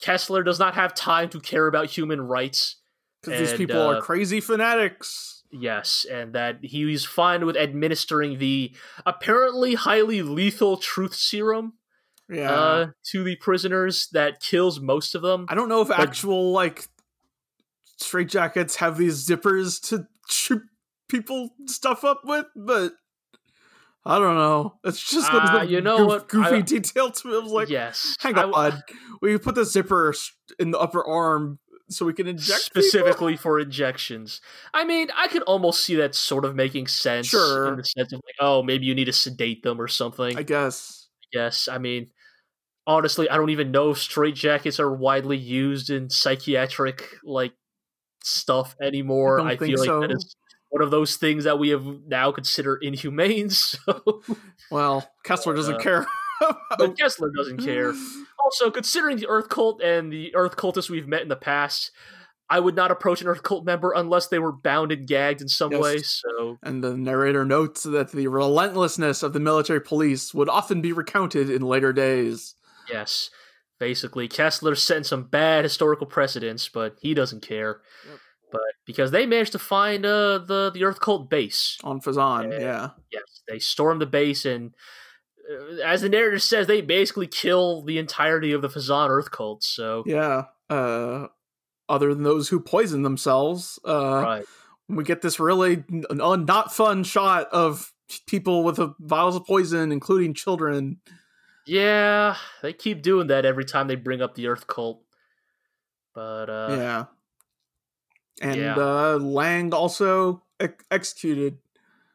Kessler 0.00 0.42
does 0.42 0.58
not 0.58 0.74
have 0.74 0.94
time 0.94 1.28
to 1.30 1.40
care 1.40 1.66
about 1.66 1.86
human 1.86 2.20
rights. 2.20 2.76
Because 3.24 3.50
these 3.50 3.56
people 3.58 3.80
uh, 3.80 3.96
are 3.96 4.00
crazy 4.00 4.40
fanatics. 4.40 5.42
Yes, 5.50 6.04
and 6.10 6.32
that 6.34 6.58
he's 6.62 7.04
fine 7.04 7.46
with 7.46 7.56
administering 7.56 8.38
the 8.38 8.74
apparently 9.06 9.74
highly 9.74 10.20
lethal 10.22 10.76
truth 10.76 11.14
serum 11.14 11.74
Yeah. 12.28 12.50
uh, 12.52 12.86
to 13.12 13.22
the 13.22 13.36
prisoners 13.36 14.08
that 14.12 14.40
kills 14.40 14.80
most 14.80 15.14
of 15.14 15.22
them. 15.22 15.46
I 15.48 15.54
don't 15.54 15.68
know 15.68 15.80
if 15.80 15.90
actual, 15.92 16.50
like, 16.50 16.86
straitjackets 18.02 18.76
have 18.76 18.98
these 18.98 19.26
zippers 19.26 19.80
to 19.88 20.06
shoot 20.28 20.62
people 21.08 21.50
stuff 21.66 22.04
up 22.04 22.22
with, 22.24 22.46
but 22.56 22.92
I 24.04 24.18
don't 24.18 24.36
know. 24.36 24.78
It's 24.84 25.02
just 25.08 25.30
a 25.32 25.64
you 25.66 25.80
know 25.80 25.98
goof- 25.98 26.06
what? 26.08 26.28
goofy 26.28 26.56
I- 26.56 26.60
detail 26.62 27.10
to. 27.10 27.36
I 27.36 27.38
was 27.38 27.52
like, 27.52 27.68
yes, 27.70 28.16
hang 28.20 28.36
I 28.36 28.42
on, 28.42 28.50
w- 28.70 28.82
we 29.22 29.38
put 29.38 29.54
the 29.54 29.64
zipper 29.64 30.12
in 30.58 30.72
the 30.72 30.78
upper 30.78 31.06
arm 31.06 31.58
so 31.88 32.06
we 32.06 32.12
can 32.14 32.26
inject 32.26 32.72
people? 32.72 32.82
specifically 32.82 33.36
for 33.36 33.60
injections. 33.60 34.40
I 34.72 34.84
mean, 34.84 35.08
I 35.16 35.28
could 35.28 35.42
almost 35.42 35.84
see 35.84 35.96
that 35.96 36.14
sort 36.14 36.44
of 36.44 36.54
making 36.54 36.86
sense. 36.86 37.26
Sure. 37.28 37.68
In 37.68 37.76
the 37.76 37.84
sense 37.84 38.12
of 38.12 38.20
like, 38.24 38.36
oh, 38.40 38.62
maybe 38.62 38.86
you 38.86 38.94
need 38.94 39.04
to 39.06 39.12
sedate 39.12 39.62
them 39.62 39.80
or 39.80 39.88
something. 39.88 40.36
I 40.36 40.42
guess. 40.42 41.08
Yes, 41.32 41.68
I 41.68 41.78
mean, 41.78 42.08
honestly, 42.86 43.28
I 43.28 43.36
don't 43.36 43.50
even 43.50 43.70
know 43.70 43.90
if 43.90 43.98
straitjackets 43.98 44.78
are 44.80 44.94
widely 44.94 45.36
used 45.36 45.90
in 45.90 46.10
psychiatric 46.10 47.04
like 47.24 47.52
stuff 48.22 48.76
anymore. 48.80 49.40
I 49.40 49.52
I, 49.52 49.56
feel 49.56 49.78
like 49.78 49.86
so. 49.86 50.00
that 50.00 50.10
is 50.12 50.36
one 50.70 50.82
of 50.82 50.90
those 50.90 51.16
things 51.16 51.44
that 51.44 51.58
we 51.58 51.68
have 51.70 51.84
now 52.06 52.32
consider 52.32 52.76
inhumane. 52.76 53.50
So, 53.50 54.22
Well, 54.70 55.08
Kessler 55.24 55.54
doesn't 55.54 55.76
Uh, 55.76 55.78
care. 55.78 56.06
but 56.78 56.98
Kessler 56.98 57.30
doesn't 57.36 57.58
care. 57.64 57.92
Also, 58.44 58.70
considering 58.70 59.16
the 59.16 59.26
Earth 59.28 59.48
cult 59.48 59.80
and 59.82 60.12
the 60.12 60.34
Earth 60.34 60.56
cultists 60.56 60.90
we've 60.90 61.08
met 61.08 61.22
in 61.22 61.28
the 61.28 61.36
past, 61.36 61.90
I 62.50 62.60
would 62.60 62.76
not 62.76 62.90
approach 62.90 63.22
an 63.22 63.26
Earth 63.28 63.42
cult 63.42 63.64
member 63.64 63.92
unless 63.96 64.28
they 64.28 64.38
were 64.38 64.52
bound 64.52 64.92
and 64.92 65.06
gagged 65.08 65.40
in 65.40 65.48
some 65.48 65.72
Yes. 65.72 65.80
way. 65.80 65.98
So, 65.98 66.58
And 66.62 66.84
the 66.84 66.94
narrator 66.96 67.44
notes 67.44 67.84
that 67.84 68.12
the 68.12 68.28
relentlessness 68.28 69.22
of 69.22 69.32
the 69.32 69.40
military 69.40 69.80
police 69.80 70.34
would 70.34 70.48
often 70.50 70.82
be 70.82 70.92
recounted 70.92 71.48
in 71.48 71.62
later 71.62 71.92
days. 71.92 72.54
yes, 72.90 73.30
basically, 73.80 74.28
Kessler 74.28 74.74
set 74.74 75.06
some 75.06 75.24
bad 75.24 75.64
historical 75.64 76.06
precedents, 76.06 76.68
but 76.68 76.96
he 77.00 77.14
doesn't 77.14 77.40
care. 77.40 77.80
Yep. 78.06 78.18
But 78.52 78.60
because 78.86 79.10
they 79.10 79.24
managed 79.26 79.52
to 79.52 79.58
find 79.58 80.04
uh, 80.04 80.38
the 80.38 80.70
the 80.72 80.84
Earth 80.84 81.00
cult 81.00 81.30
base, 81.30 81.78
On 81.82 81.98
Phezzan, 82.00 82.52
Yeah. 82.52 82.58
yeah. 82.60 82.90
yes, 83.10 83.42
they 83.48 83.58
storm 83.58 83.98
the 84.00 84.06
base 84.06 84.44
and. 84.44 84.74
Uh, 85.50 85.82
as 85.84 86.00
the 86.02 86.08
narrator 86.08 86.38
says, 86.38 86.66
they 86.66 86.80
basically 86.80 87.26
kill 87.26 87.82
the 87.82 87.98
entirety 87.98 88.52
of 88.52 88.62
the 88.62 88.68
Phezzan 88.68 89.08
Earth 89.08 89.30
cult. 89.30 89.62
So, 89.62 90.02
Yeah. 90.06 90.44
Uh, 90.70 91.28
other 91.88 92.14
than 92.14 92.22
those 92.22 92.48
who 92.48 92.60
poison 92.60 93.02
themselves, 93.02 93.78
uh, 93.86 94.22
right, 94.24 94.44
we 94.88 95.04
get 95.04 95.20
this 95.20 95.38
really 95.38 95.84
n- 95.92 96.04
n- 96.10 96.44
not 96.46 96.74
fun 96.74 97.04
shot 97.04 97.48
of 97.52 97.92
people 98.26 98.64
with 98.64 98.78
uh, 98.78 98.90
vials 98.98 99.36
of 99.36 99.44
poison, 99.44 99.92
including 99.92 100.32
children. 100.32 101.00
Yeah, 101.66 102.36
they 102.62 102.72
keep 102.72 103.02
doing 103.02 103.26
that 103.28 103.44
every 103.44 103.64
time 103.64 103.88
they 103.88 103.96
bring 103.96 104.22
up 104.22 104.34
the 104.34 104.48
Earth 104.48 104.66
cult. 104.66 105.02
But 106.14 106.48
uh, 106.48 106.76
yeah. 106.78 107.04
And 108.40 108.56
yeah. 108.60 108.76
uh, 108.76 109.18
Lang 109.20 109.72
also 109.72 110.42
ex- 110.60 110.84
executed. 110.90 111.58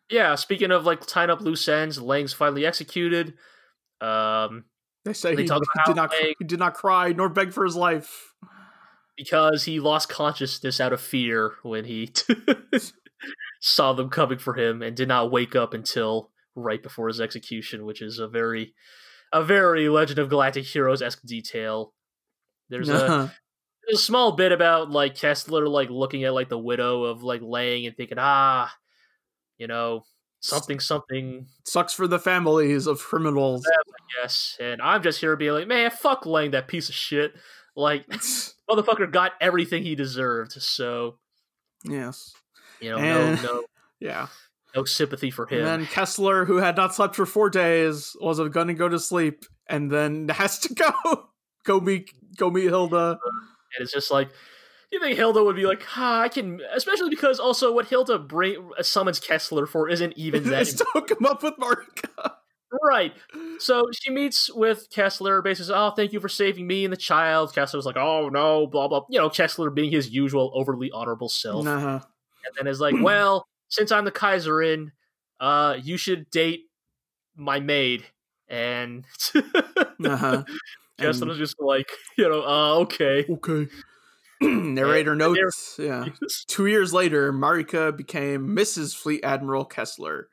Yeah, 0.10 0.36
speaking 0.36 0.72
of 0.72 0.86
like 0.86 1.05
tying 1.05 1.30
up 1.30 1.41
loose 1.41 1.68
ends, 1.68 2.01
Lang's 2.01 2.34
finally 2.34 2.66
executed. 2.66 3.34
Um, 4.01 4.66
They 5.05 5.14
say 5.14 5.36
They 5.36 5.43
he, 5.43 5.47
did 5.47 5.95
not 5.95 6.12
Lang- 6.12 6.34
he 6.39 6.45
did 6.45 6.60
not 6.60 6.74
cry 6.74 7.12
nor 7.14 7.30
beg 7.30 7.51
for 7.53 7.64
his 7.66 7.76
life. 7.76 8.34
because 9.18 9.64
he 9.66 9.80
lost 9.80 10.07
consciousness 10.10 10.80
out 10.80 10.93
of 10.93 11.01
fear 11.01 11.53
when 11.64 11.86
he 11.86 12.12
saw 13.62 13.93
them 13.93 14.10
coming 14.10 14.38
for 14.39 14.55
him 14.55 14.82
and 14.82 14.95
did 14.95 15.07
not 15.07 15.32
wake 15.32 15.55
up 15.55 15.74
until 15.74 16.32
right 16.55 16.82
before 16.82 17.07
his 17.07 17.20
execution, 17.22 17.86
which 17.86 18.01
is 18.01 18.20
a 18.20 18.28
very 18.28 18.74
a 19.32 19.43
very 19.43 19.89
Legend 19.89 20.20
of 20.20 20.30
Galactic 20.30 20.66
Heroes 20.66 21.01
esque 21.01 21.22
detail. 21.24 21.93
There's 22.70 22.89
a 22.89 23.32
there's 23.88 23.99
a 23.99 24.03
small 24.03 24.32
bit 24.34 24.51
about 24.51 24.89
like 24.89 25.16
Kessler 25.16 25.68
like 25.68 25.89
looking 25.89 26.24
at 26.24 26.34
like 26.34 26.49
the 26.49 26.57
widow 26.57 27.03
of 27.03 27.22
like 27.24 27.41
Lang 27.41 27.86
and 27.86 27.95
thinking, 27.95 28.18
ah, 28.20 28.74
you 29.60 29.68
know, 29.68 30.03
something 30.39 30.80
something 30.80 31.45
Sucks 31.66 31.93
for 31.93 32.07
the 32.07 32.18
families 32.18 32.88
of 32.88 32.99
criminals. 32.99 33.64
yes. 34.20 34.57
And 34.60 34.82
I'm 34.82 35.03
just 35.03 35.20
here 35.20 35.36
being 35.36 35.53
like, 35.53 35.68
man, 35.68 35.91
fuck 35.91 36.26
Lang, 36.26 36.51
that 36.51 36.68
piece 36.68 36.89
of 36.89 36.95
shit. 36.95 37.34
Like 37.76 38.07
motherfucker 38.70 39.12
got 39.12 39.34
everything 39.39 39.84
he 39.84 39.93
deserved, 39.95 40.53
so 40.53 41.20
yes. 41.86 42.34
you 42.80 42.89
know, 42.89 42.97
And- 42.97 43.43
no 43.43 43.53
no 43.53 43.64
Yeah. 43.99 44.28
no 44.76 44.86
sympathy 44.86 45.30
for 45.30 45.45
him. 45.45 45.60
And 45.60 45.68
then 45.68 45.86
Kessler, 45.88 46.45
who 46.45 46.57
had 46.57 46.78
not 46.78 46.95
slept 46.95 47.16
for 47.16 47.26
four 47.26 47.49
days, 47.49 48.16
was 48.22 48.39
going 48.49 48.68
to 48.68 48.74
go 48.74 48.88
to 48.88 48.97
sleep, 48.99 49.43
and 49.68 49.91
then 49.91 50.30
has 50.30 50.60
to 50.60 50.74
go 50.74 50.91
go 51.66 51.80
meet 51.82 52.12
go 52.38 52.49
meet 52.49 52.64
Hilda. 52.66 53.20
and 53.76 53.82
it's 53.84 53.91
just 53.91 54.10
like 54.12 54.30
you 54.92 55.00
think 55.00 55.16
Hilda 55.18 55.44
would 55.44 55.56
be 55.56 55.66
like, 55.66 55.84
ah, 55.98 56.22
I 56.22 56.30
can, 56.30 56.62
especially 56.74 57.10
because 57.10 57.40
also 57.40 57.72
what 57.74 57.88
Hilda 57.88 58.18
bring 58.20 58.72
summons 58.82 59.20
Kessler 59.20 59.66
for 59.66 59.90
isn't 59.90 60.14
even 60.18 60.44
that 60.50 60.68
hook 60.94 61.12
him 61.12 61.26
up 61.26 61.44
with 61.44 61.56
Marika. 61.58 62.34
right. 62.84 63.14
So 63.60 63.86
she 63.94 64.12
meets 64.12 64.52
with 64.54 64.88
Kessler, 64.92 65.42
basically, 65.42 65.66
says, 65.66 65.72
oh, 65.76 65.92
thank 65.92 66.14
you 66.14 66.20
for 66.20 66.30
saving 66.30 66.66
me 66.68 66.86
and 66.86 66.92
the 66.94 66.98
child. 66.98 67.54
Kessler's 67.54 67.86
like, 67.86 67.98
oh 67.98 68.30
no, 68.30 68.68
blah 68.68 68.88
blah. 68.88 69.02
You 69.10 69.20
know, 69.20 69.30
Kessler 69.30 69.70
being 69.70 69.92
his 69.92 70.10
usual 70.10 70.52
overly 70.54 70.90
honorable 70.92 71.30
self, 71.30 71.66
Nah. 71.66 71.96
and 72.46 72.54
then 72.58 72.68
is 72.68 72.80
like, 72.80 72.96
well, 73.02 73.48
since 73.70 73.92
I'm 73.92 74.06
the 74.06 74.12
Kaiserin, 74.12 74.92
uh, 75.40 75.78
you 75.82 75.98
should 75.98 76.30
date 76.32 76.66
my 77.36 77.60
maid, 77.60 78.06
and 78.48 79.06
Uh-huh. 80.04 80.44
Kessler's 81.00 81.38
just 81.38 81.56
like, 81.60 81.90
you 82.18 82.28
know, 82.28 82.42
uh, 82.44 82.76
okay. 82.80 83.26
Okay. 83.30 83.68
Narrator 84.74 85.16
notes. 85.16 85.76
Yeah. 85.78 86.06
Two 86.48 86.68
years 86.68 86.94
later, 86.94 87.34
Marika 87.34 87.96
became 87.96 88.56
Mrs. 88.56 88.96
Fleet 88.96 89.24
Admiral 89.24 89.66
Kessler, 89.66 90.30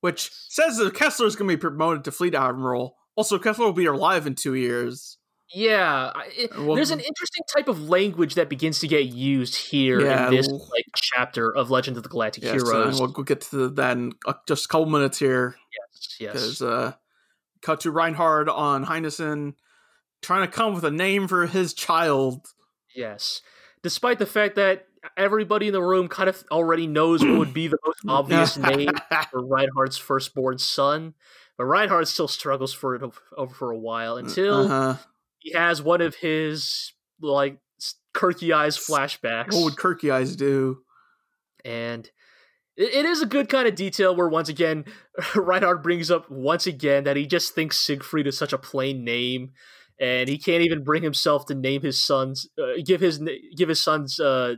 which 0.00 0.30
says 0.48 0.76
that 0.78 0.94
Kessler 0.94 1.26
is 1.26 1.36
going 1.36 1.48
to 1.50 1.56
be 1.56 1.60
promoted 1.60 2.04
to 2.04 2.12
Fleet 2.12 2.34
Admiral. 2.34 2.96
Also, 3.16 3.38
Kessler 3.38 3.66
will 3.66 3.72
be 3.72 3.86
alive 3.86 4.26
in 4.26 4.34
two 4.34 4.54
years. 4.54 5.18
Yeah, 5.52 6.12
it- 6.36 6.56
Well- 6.56 6.76
there's 6.76 6.92
an 6.92 7.00
interesting 7.00 7.42
type 7.54 7.66
of 7.68 7.88
language 7.88 8.36
that 8.36 8.48
begins 8.48 8.78
to 8.80 8.88
get 8.88 9.06
used 9.06 9.56
here 9.56 10.00
Yeah, 10.00 10.28
in 10.28 10.34
this 10.36 10.46
like 10.48 10.84
chapter 10.94 11.54
of 11.54 11.70
Legend 11.70 11.96
of 11.96 12.04
the 12.04 12.08
Galactic 12.08 12.44
Yes, 12.44 12.52
Heroes. 12.62 13.00
we'll, 13.00 13.12
we'll 13.12 13.24
get 13.24 13.40
to 13.50 13.68
that 13.70 13.96
in 13.96 14.12
uh, 14.26 14.34
just 14.46 14.66
a 14.66 14.68
couple 14.68 14.86
minutes 14.86 15.18
here. 15.18 15.56
yes, 15.76 16.16
yes. 16.20 16.32
Because 16.32 16.62
uh, 16.62 16.92
cut 17.62 17.80
to 17.80 17.90
Reinhard 17.90 18.48
on 18.48 18.86
Heinessen 18.86 19.54
trying 20.22 20.46
to 20.48 20.52
come 20.52 20.68
up 20.68 20.74
with 20.76 20.84
a 20.84 20.90
name 20.90 21.26
for 21.26 21.46
his 21.46 21.74
child. 21.74 22.46
Yes. 22.94 23.42
Despite 23.82 24.18
the 24.18 24.26
fact 24.26 24.56
that 24.56 24.86
everybody 25.16 25.66
in 25.68 25.72
the 25.72 25.82
room 25.82 26.08
kind 26.08 26.28
of 26.28 26.42
already 26.50 26.86
knows 26.86 27.24
what 27.24 27.38
would 27.38 27.54
be 27.54 27.68
the 27.68 27.78
most 27.86 28.00
obvious 28.08 28.56
name 28.58 28.90
for 29.30 29.44
Reinhard's 29.44 29.96
firstborn 29.96 30.58
son, 30.58 31.14
but 31.56 31.64
Reinhard 31.64 32.06
still 32.08 32.28
struggles 32.28 32.72
for 32.74 32.94
it 32.94 33.02
over 33.36 33.54
for 33.54 33.70
a 33.70 33.78
while 33.78 34.16
until 34.16 34.66
Uh-huh. 34.66 34.96
he 35.38 35.52
has 35.52 35.80
one 35.82 36.00
of 36.02 36.16
his 36.16 36.92
like 37.22 37.58
Kircheis 38.14 38.76
flashbacks. 38.78 39.54
What 39.54 39.64
would 39.64 39.76
Kircheis 39.76 40.36
do? 40.36 40.78
and 41.64 42.10
it, 42.76 42.94
it 42.94 43.04
is 43.06 43.20
a 43.22 43.26
good 43.26 43.48
kind 43.50 43.68
of 43.68 43.74
detail 43.74 44.14
where 44.16 44.28
once 44.28 44.48
again 44.48 44.84
Reinhard 45.34 45.82
brings 45.82 46.10
up 46.10 46.30
once 46.30 46.66
again 46.66 47.04
that 47.04 47.16
he 47.16 47.26
just 47.26 47.54
thinks 47.54 47.78
Siegfried 47.78 48.26
is 48.26 48.36
such 48.38 48.52
a 48.52 48.58
plain 48.58 49.04
name, 49.04 49.52
and 50.00 50.28
he 50.28 50.38
can't 50.38 50.62
even 50.62 50.82
bring 50.82 51.02
himself 51.02 51.44
to 51.46 51.54
name 51.54 51.82
his 51.82 52.02
sons, 52.02 52.48
uh, 52.58 52.80
give 52.84 53.00
his 53.00 53.22
give 53.54 53.68
his 53.68 53.82
son's 53.82 54.18
uh, 54.18 54.54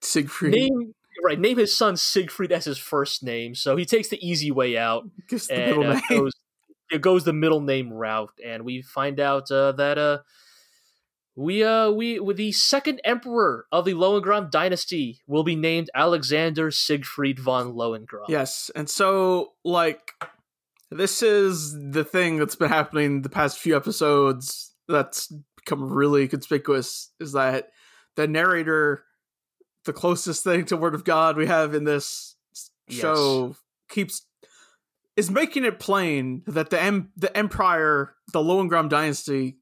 Siegfried. 0.00 0.54
name 0.54 0.94
right, 1.22 1.38
name 1.38 1.58
his 1.58 1.76
son 1.76 1.96
Siegfried 1.96 2.52
as 2.52 2.64
his 2.64 2.78
first 2.78 3.22
name. 3.22 3.54
So 3.54 3.76
he 3.76 3.84
takes 3.84 4.08
the 4.08 4.26
easy 4.26 4.50
way 4.50 4.78
out 4.78 5.04
Just 5.28 5.48
the 5.48 5.54
and 5.54 5.66
middle 5.66 5.92
uh, 5.92 5.94
name. 5.94 6.02
goes 6.08 6.32
it 6.92 7.00
goes 7.00 7.24
the 7.24 7.32
middle 7.32 7.60
name 7.60 7.92
route, 7.92 8.32
and 8.44 8.64
we 8.64 8.82
find 8.82 9.20
out 9.20 9.50
uh, 9.50 9.72
that 9.72 9.98
uh. 9.98 10.18
We 11.34 11.64
uh 11.64 11.90
we 11.90 12.20
with 12.20 12.36
the 12.36 12.52
second 12.52 13.00
emperor 13.04 13.64
of 13.72 13.86
the 13.86 13.94
Lohengram 13.94 14.50
dynasty 14.50 15.22
will 15.26 15.44
be 15.44 15.56
named 15.56 15.88
Alexander 15.94 16.70
Siegfried 16.70 17.38
von 17.38 17.72
Lohengram. 17.72 18.28
Yes, 18.28 18.70
and 18.74 18.90
so 18.90 19.54
like 19.64 20.12
this 20.96 21.22
is 21.22 21.72
the 21.92 22.04
thing 22.04 22.38
that's 22.38 22.56
been 22.56 22.68
happening 22.68 23.22
the 23.22 23.28
past 23.28 23.58
few 23.58 23.76
episodes 23.76 24.74
that's 24.88 25.32
become 25.56 25.92
really 25.92 26.28
conspicuous 26.28 27.10
is 27.20 27.32
that 27.32 27.70
the 28.16 28.26
narrator, 28.26 29.04
the 29.84 29.92
closest 29.92 30.44
thing 30.44 30.64
to 30.66 30.76
Word 30.76 30.94
of 30.94 31.04
God 31.04 31.36
we 31.36 31.46
have 31.46 31.74
in 31.74 31.84
this 31.84 32.36
show, 32.88 33.56
keeps 33.88 34.26
is 35.16 35.30
making 35.30 35.64
it 35.64 35.78
plain 35.78 36.42
that 36.46 36.70
the 36.70 36.80
em- 36.82 37.12
the 37.16 37.34
empire, 37.36 38.14
the 38.32 38.38
Lohengram 38.40 38.88
dynasty, 38.88 39.58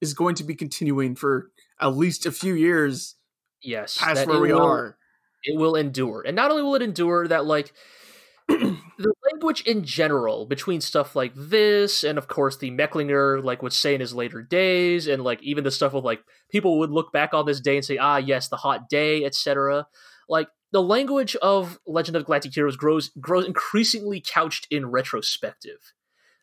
is 0.00 0.14
going 0.14 0.34
to 0.36 0.44
be 0.44 0.54
continuing 0.54 1.14
for 1.14 1.50
at 1.80 1.96
least 1.96 2.26
a 2.26 2.32
few 2.32 2.54
years 2.54 3.14
Yes, 3.62 3.98
past 3.98 4.26
where 4.26 4.40
we 4.40 4.52
will- 4.52 4.62
are. 4.62 4.96
It 5.44 5.56
will 5.56 5.76
endure, 5.76 6.24
and 6.26 6.34
not 6.34 6.50
only 6.50 6.62
will 6.64 6.74
it 6.74 6.82
endure, 6.82 7.28
that 7.28 7.46
like 7.46 7.72
the 8.98 9.14
language 9.32 9.62
in 9.62 9.84
general 9.84 10.44
between 10.46 10.80
stuff 10.80 11.14
like 11.16 11.32
this, 11.34 12.04
and 12.04 12.18
of 12.18 12.28
course 12.28 12.56
the 12.56 12.70
Mecklinger 12.70 13.42
like 13.42 13.62
would 13.62 13.72
say 13.72 13.94
in 13.94 14.00
his 14.00 14.12
later 14.14 14.42
days, 14.42 15.06
and 15.06 15.22
like 15.22 15.42
even 15.42 15.64
the 15.64 15.70
stuff 15.70 15.92
with 15.92 16.04
like 16.04 16.20
people 16.50 16.78
would 16.80 16.90
look 16.90 17.12
back 17.12 17.32
on 17.32 17.46
this 17.46 17.60
day 17.60 17.76
and 17.76 17.84
say, 17.84 17.96
ah, 17.98 18.16
yes, 18.16 18.48
the 18.48 18.56
hot 18.56 18.88
day, 18.88 19.24
etc. 19.24 19.86
Like 20.28 20.48
the 20.72 20.82
language 20.82 21.36
of 21.36 21.78
Legend 21.86 22.16
of 22.16 22.26
Galactic 22.26 22.54
Heroes 22.54 22.76
grows 22.76 23.10
grows 23.20 23.46
increasingly 23.46 24.20
couched 24.20 24.66
in 24.70 24.86
retrospective. 24.90 25.94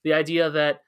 The 0.04 0.14
idea 0.14 0.50
that 0.50 0.82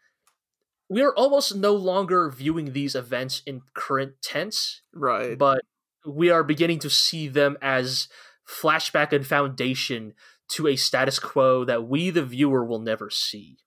we 0.89 1.01
are 1.01 1.13
almost 1.15 1.55
no 1.55 1.74
longer 1.74 2.30
viewing 2.30 2.72
these 2.74 2.95
events 2.95 3.41
in 3.45 3.61
current 3.74 4.13
tense, 4.22 4.82
Right. 4.93 5.38
but 5.38 5.61
we 6.05 6.30
are 6.30 6.43
beginning 6.43 6.80
to 6.80 6.89
see 6.89 7.28
them 7.28 7.57
as 7.61 8.07
flashback 8.47 9.11
and 9.11 9.28
foundation 9.28 10.13
to 10.50 10.68
a 10.68 10.76
status 10.76 11.20
quo 11.20 11.66
that 11.66 11.88
we 11.88 12.10
the 12.10 12.24
viewer 12.24 12.64
will 12.66 12.80
never 12.80 13.10
see 13.10 13.58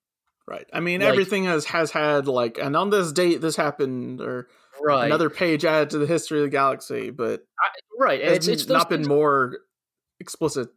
Right. 0.47 0.67
I 0.73 0.81
mean, 0.81 1.01
Like- 1.01 1.11
everything 1.11 1.45
has 1.45 1.65
has 1.67 1.93
had 1.93 2.27
like, 2.27 2.59
and 2.59 2.77
on 2.77 2.91
this 2.91 3.13
date 3.13 3.41
this 3.41 3.55
happened, 3.55 4.21
or 4.21 4.49
right 4.83 5.05
another 5.07 5.31
page 5.31 5.65
added 5.65 5.91
to 5.91 5.99
the 5.99 6.07
history 6.07 6.39
of 6.41 6.45
the 6.45 6.49
galaxy, 6.51 7.11
but 7.11 7.45
right 8.01 8.21
it's, 8.21 8.49
it's, 8.49 8.67
not 8.67 8.89
been 8.89 9.07
more 9.07 9.59
explicit. 10.19 10.71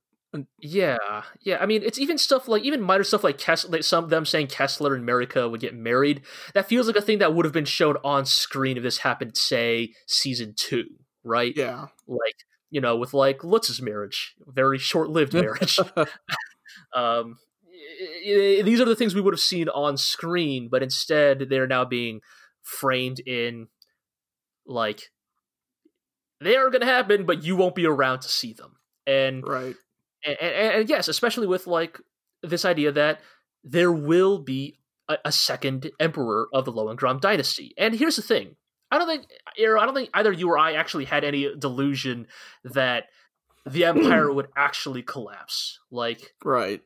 yeah 0.59 1.23
yeah 1.41 1.57
i 1.61 1.65
mean 1.65 1.81
it's 1.83 1.97
even 1.99 2.17
stuff 2.17 2.47
like 2.47 2.63
even 2.63 2.81
minor 2.81 3.03
stuff 3.03 3.23
like 3.23 3.37
Kessler, 3.37 3.71
like 3.71 3.83
some 3.83 4.03
of 4.03 4.09
them 4.09 4.25
saying 4.25 4.47
kessler 4.47 4.93
and 4.95 5.07
marika 5.07 5.49
would 5.49 5.61
get 5.61 5.75
married 5.75 6.21
that 6.53 6.67
feels 6.67 6.85
like 6.87 6.95
a 6.95 7.01
thing 7.01 7.19
that 7.19 7.33
would 7.35 7.45
have 7.45 7.53
been 7.53 7.65
shown 7.65 7.97
on 8.03 8.25
screen 8.25 8.75
if 8.77 8.83
this 8.83 8.97
happened 8.99 9.37
say 9.37 9.93
season 10.07 10.53
two 10.57 10.85
right 11.23 11.53
Yeah. 11.55 11.87
like 12.07 12.35
you 12.73 12.81
know 12.81 12.97
with 12.97 13.13
like 13.13 13.43
lutz's 13.43 13.81
marriage 13.81 14.33
very 14.45 14.77
short-lived 14.77 15.33
marriage 15.33 15.79
um, 16.95 17.37
these 18.23 18.81
are 18.81 18.85
the 18.85 18.95
things 18.95 19.13
we 19.13 19.21
would 19.21 19.33
have 19.33 19.39
seen 19.39 19.69
on 19.69 19.97
screen, 19.97 20.69
but 20.69 20.83
instead 20.83 21.47
they're 21.49 21.67
now 21.67 21.85
being 21.85 22.21
framed 22.61 23.19
in 23.19 23.67
like 24.65 25.11
they 26.41 26.55
are 26.55 26.69
going 26.69 26.81
to 26.81 26.87
happen, 26.87 27.25
but 27.25 27.43
you 27.43 27.55
won't 27.55 27.75
be 27.75 27.85
around 27.85 28.21
to 28.21 28.29
see 28.29 28.53
them. 28.53 28.75
And, 29.05 29.45
right. 29.47 29.75
and, 30.25 30.37
and, 30.41 30.75
and 30.75 30.89
yes, 30.89 31.07
especially 31.07 31.47
with 31.47 31.67
like 31.67 31.99
this 32.41 32.65
idea 32.65 32.91
that 32.93 33.21
there 33.63 33.91
will 33.91 34.39
be 34.39 34.79
a, 35.07 35.17
a 35.25 35.31
second 35.31 35.91
emperor 35.99 36.47
of 36.53 36.65
the 36.65 36.73
Lohengram 36.73 37.21
dynasty. 37.21 37.73
And 37.77 37.95
here's 37.95 38.17
the 38.17 38.21
thing. 38.21 38.55
I 38.93 38.99
don't 38.99 39.07
think, 39.07 39.25
Iro, 39.57 39.79
I 39.81 39.85
don't 39.85 39.95
think 39.95 40.11
either 40.13 40.31
you 40.31 40.49
or 40.49 40.57
I 40.57 40.73
actually 40.73 41.05
had 41.05 41.23
any 41.23 41.53
delusion 41.57 42.27
that 42.63 43.05
the 43.65 43.85
empire 43.85 44.31
would 44.31 44.49
actually 44.55 45.01
collapse. 45.01 45.79
Like, 45.89 46.35
Right. 46.43 46.81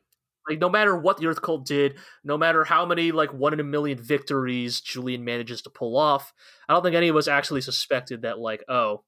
Like 0.48 0.60
no 0.60 0.70
matter 0.70 0.96
what 0.96 1.18
the 1.18 1.26
Earth 1.26 1.42
Cult 1.42 1.66
did, 1.66 1.96
no 2.24 2.38
matter 2.38 2.64
how 2.64 2.86
many 2.86 3.12
like 3.12 3.34
one 3.34 3.52
in 3.52 3.60
a 3.60 3.64
million 3.64 3.98
victories 3.98 4.80
Julian 4.80 5.22
manages 5.22 5.60
to 5.62 5.70
pull 5.70 5.98
off, 5.98 6.32
I 6.66 6.72
don't 6.72 6.82
think 6.82 6.96
any 6.96 7.08
of 7.08 7.16
us 7.16 7.28
actually 7.28 7.60
suspected 7.60 8.22
that 8.22 8.38
like 8.38 8.64
oh, 8.66 9.02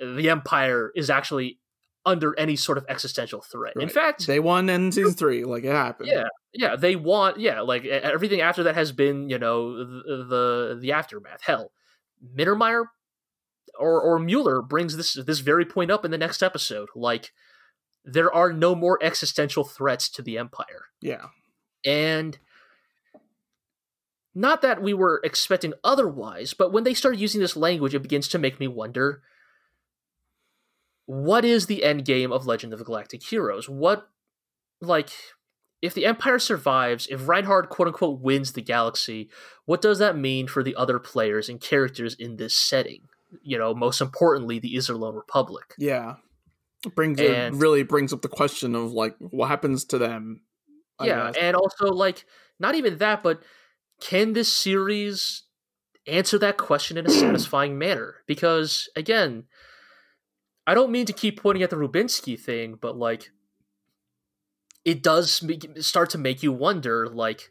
the 0.00 0.30
Empire 0.30 0.92
is 0.94 1.10
actually 1.10 1.58
under 2.04 2.38
any 2.38 2.54
sort 2.54 2.78
of 2.78 2.84
existential 2.88 3.40
threat. 3.40 3.72
In 3.76 3.88
fact, 3.88 4.28
They 4.28 4.38
won 4.38 4.68
in 4.68 4.92
season 4.92 5.14
three. 5.14 5.44
Like 5.44 5.64
it 5.64 5.72
happened. 5.72 6.10
yeah, 6.12 6.28
yeah, 6.54 6.76
they 6.76 6.94
want 6.94 7.40
yeah, 7.40 7.62
like 7.62 7.84
everything 7.84 8.40
after 8.40 8.62
that 8.62 8.76
has 8.76 8.92
been 8.92 9.28
you 9.28 9.38
know 9.38 9.78
the 9.78 10.24
the, 10.28 10.78
the 10.80 10.92
aftermath. 10.92 11.42
Hell, 11.42 11.72
Mittermeier 12.36 12.84
or 13.78 14.00
or 14.00 14.18
Mueller 14.18 14.62
brings 14.62 14.96
this 14.96 15.14
this 15.14 15.40
very 15.40 15.64
point 15.64 15.90
up 15.90 16.04
in 16.04 16.10
the 16.10 16.18
next 16.18 16.42
episode. 16.42 16.88
Like 16.94 17.32
there 18.04 18.32
are 18.32 18.52
no 18.52 18.74
more 18.74 18.98
existential 19.02 19.64
threats 19.64 20.08
to 20.10 20.22
the 20.22 20.38
empire, 20.38 20.86
Yeah. 21.00 21.26
and 21.84 22.38
not 24.34 24.62
that 24.62 24.80
we 24.82 24.94
were 24.94 25.20
expecting 25.24 25.72
otherwise, 25.82 26.54
but 26.54 26.72
when 26.72 26.84
they 26.84 26.94
start 26.94 27.16
using 27.16 27.40
this 27.40 27.56
language, 27.56 27.94
it 27.94 28.02
begins 28.02 28.28
to 28.28 28.38
make 28.38 28.60
me 28.60 28.68
wonder. 28.68 29.22
What 31.06 31.44
is 31.44 31.66
the 31.66 31.84
end 31.84 32.04
game 32.04 32.30
of 32.32 32.46
Legend 32.46 32.72
of 32.72 32.78
the 32.78 32.84
Galactic 32.84 33.22
Heroes? 33.22 33.68
What, 33.68 34.08
like, 34.80 35.10
if 35.82 35.94
the 35.94 36.06
Empire 36.06 36.38
survives, 36.38 37.06
if 37.10 37.28
Reinhard 37.28 37.68
quote 37.68 37.88
unquote 37.88 38.20
wins 38.20 38.52
the 38.52 38.62
galaxy, 38.62 39.28
what 39.66 39.82
does 39.82 39.98
that 39.98 40.16
mean 40.16 40.46
for 40.48 40.62
the 40.62 40.74
other 40.76 40.98
players 40.98 41.48
and 41.48 41.60
characters 41.60 42.14
in 42.14 42.36
this 42.36 42.54
setting? 42.56 43.02
You 43.42 43.58
know, 43.58 43.74
most 43.74 44.00
importantly, 44.00 44.58
the 44.58 44.74
Iserlohn 44.74 45.14
Republic. 45.14 45.74
Yeah. 45.78 46.16
It 46.84 46.94
brings 46.94 47.20
And- 47.20 47.54
it 47.56 47.58
really 47.58 47.82
brings 47.82 48.12
up 48.12 48.22
the 48.22 48.28
question 48.28 48.74
of 48.74 48.92
like 48.92 49.16
what 49.18 49.48
happens 49.48 49.84
to 49.86 49.98
them. 49.98 50.42
I 50.98 51.06
yeah, 51.08 51.26
guess. 51.26 51.36
and 51.42 51.56
also 51.56 51.86
like 51.88 52.24
not 52.58 52.74
even 52.74 52.96
that, 52.98 53.22
but 53.22 53.42
can 54.00 54.32
this 54.32 54.50
series 54.50 55.42
answer 56.06 56.38
that 56.38 56.56
question 56.56 56.96
in 56.96 57.06
a 57.06 57.10
satisfying 57.10 57.76
manner? 57.78 58.22
Because 58.26 58.88
again, 58.96 59.44
I 60.66 60.74
don't 60.74 60.90
mean 60.90 61.06
to 61.06 61.12
keep 61.12 61.40
pointing 61.40 61.62
at 61.62 61.70
the 61.70 61.76
Rubinsky 61.76 62.38
thing, 62.40 62.78
but 62.80 62.96
like 62.96 63.30
it 64.86 65.02
does 65.02 65.42
make, 65.42 65.66
start 65.80 66.10
to 66.10 66.18
make 66.18 66.44
you 66.44 66.52
wonder, 66.52 67.08
like 67.08 67.50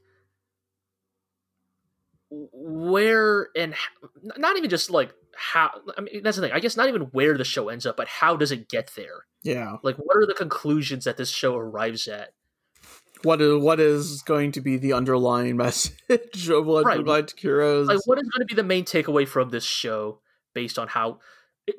where 2.31 3.49
and 3.55 3.73
h- 3.73 4.37
not 4.37 4.57
even 4.57 4.69
just 4.69 4.89
like 4.89 5.13
how. 5.35 5.69
I 5.97 6.01
mean, 6.01 6.23
that's 6.23 6.37
the 6.37 6.43
thing. 6.43 6.53
I 6.53 6.61
guess 6.61 6.77
not 6.77 6.87
even 6.87 7.03
where 7.11 7.37
the 7.37 7.43
show 7.43 7.67
ends 7.67 7.85
up, 7.85 7.97
but 7.97 8.07
how 8.07 8.37
does 8.37 8.51
it 8.51 8.69
get 8.69 8.91
there? 8.95 9.25
yeah. 9.43 9.77
Like, 9.83 9.97
what 9.97 10.17
are 10.17 10.25
the 10.25 10.33
conclusions 10.33 11.03
that 11.03 11.17
this 11.17 11.29
show 11.29 11.55
arrives 11.55 12.07
at? 12.07 12.29
What 13.23 13.41
is 13.41 13.61
what 13.61 13.79
is 13.81 14.21
going 14.21 14.53
to 14.53 14.61
be 14.61 14.77
the 14.77 14.93
underlying 14.93 15.57
message 15.57 16.49
of 16.49 16.65
what 16.65 16.85
Right. 16.85 16.97
Like 17.87 17.99
what 18.05 18.17
is 18.17 18.29
going 18.29 18.41
to 18.41 18.45
be 18.45 18.55
the 18.55 18.63
main 18.63 18.85
takeaway 18.85 19.27
from 19.27 19.49
this 19.49 19.65
show 19.65 20.21
based 20.53 20.79
on 20.79 20.87
how 20.87 21.19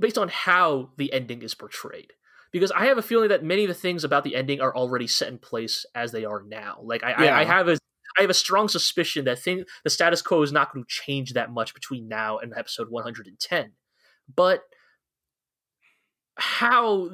based 0.01 0.19
on 0.19 0.29
how 0.29 0.91
the 0.99 1.13
ending 1.15 1.43
is 1.43 1.55
portrayed 1.55 2.13
because 2.53 2.71
i 2.73 2.87
have 2.87 2.99
a 2.99 3.03
feeling 3.03 3.29
that 3.29 3.45
many 3.45 3.65
of 3.65 3.69
the 3.69 3.75
things 3.75 4.05
about 4.05 4.25
the 4.25 4.35
ending 4.37 4.61
are 4.61 4.75
already 4.77 5.07
set 5.07 5.29
in 5.29 5.39
place 5.39 5.85
as 5.95 6.13
they 6.13 6.25
are 6.25 6.43
now 6.43 6.79
like 6.83 7.03
i, 7.05 7.25
Yeah. 7.25 7.37
I, 7.37 7.41
I 7.41 7.45
have 7.45 7.69
a 7.69 7.79
I 8.19 8.23
have 8.23 8.31
a 8.31 8.35
strong 8.35 8.69
suspicion 8.69 9.27
that 9.27 9.41
thing 9.41 9.65
the 9.85 9.91
status 9.91 10.23
quo 10.23 10.41
is 10.41 10.51
not 10.51 10.73
going 10.73 10.83
to 10.85 10.89
change 10.89 11.35
that 11.35 11.51
much 11.53 11.75
between 11.75 12.09
now 12.09 12.39
and 12.39 12.51
episode 12.57 12.89
110. 12.89 13.73
But 14.35 14.63
how 16.37 17.11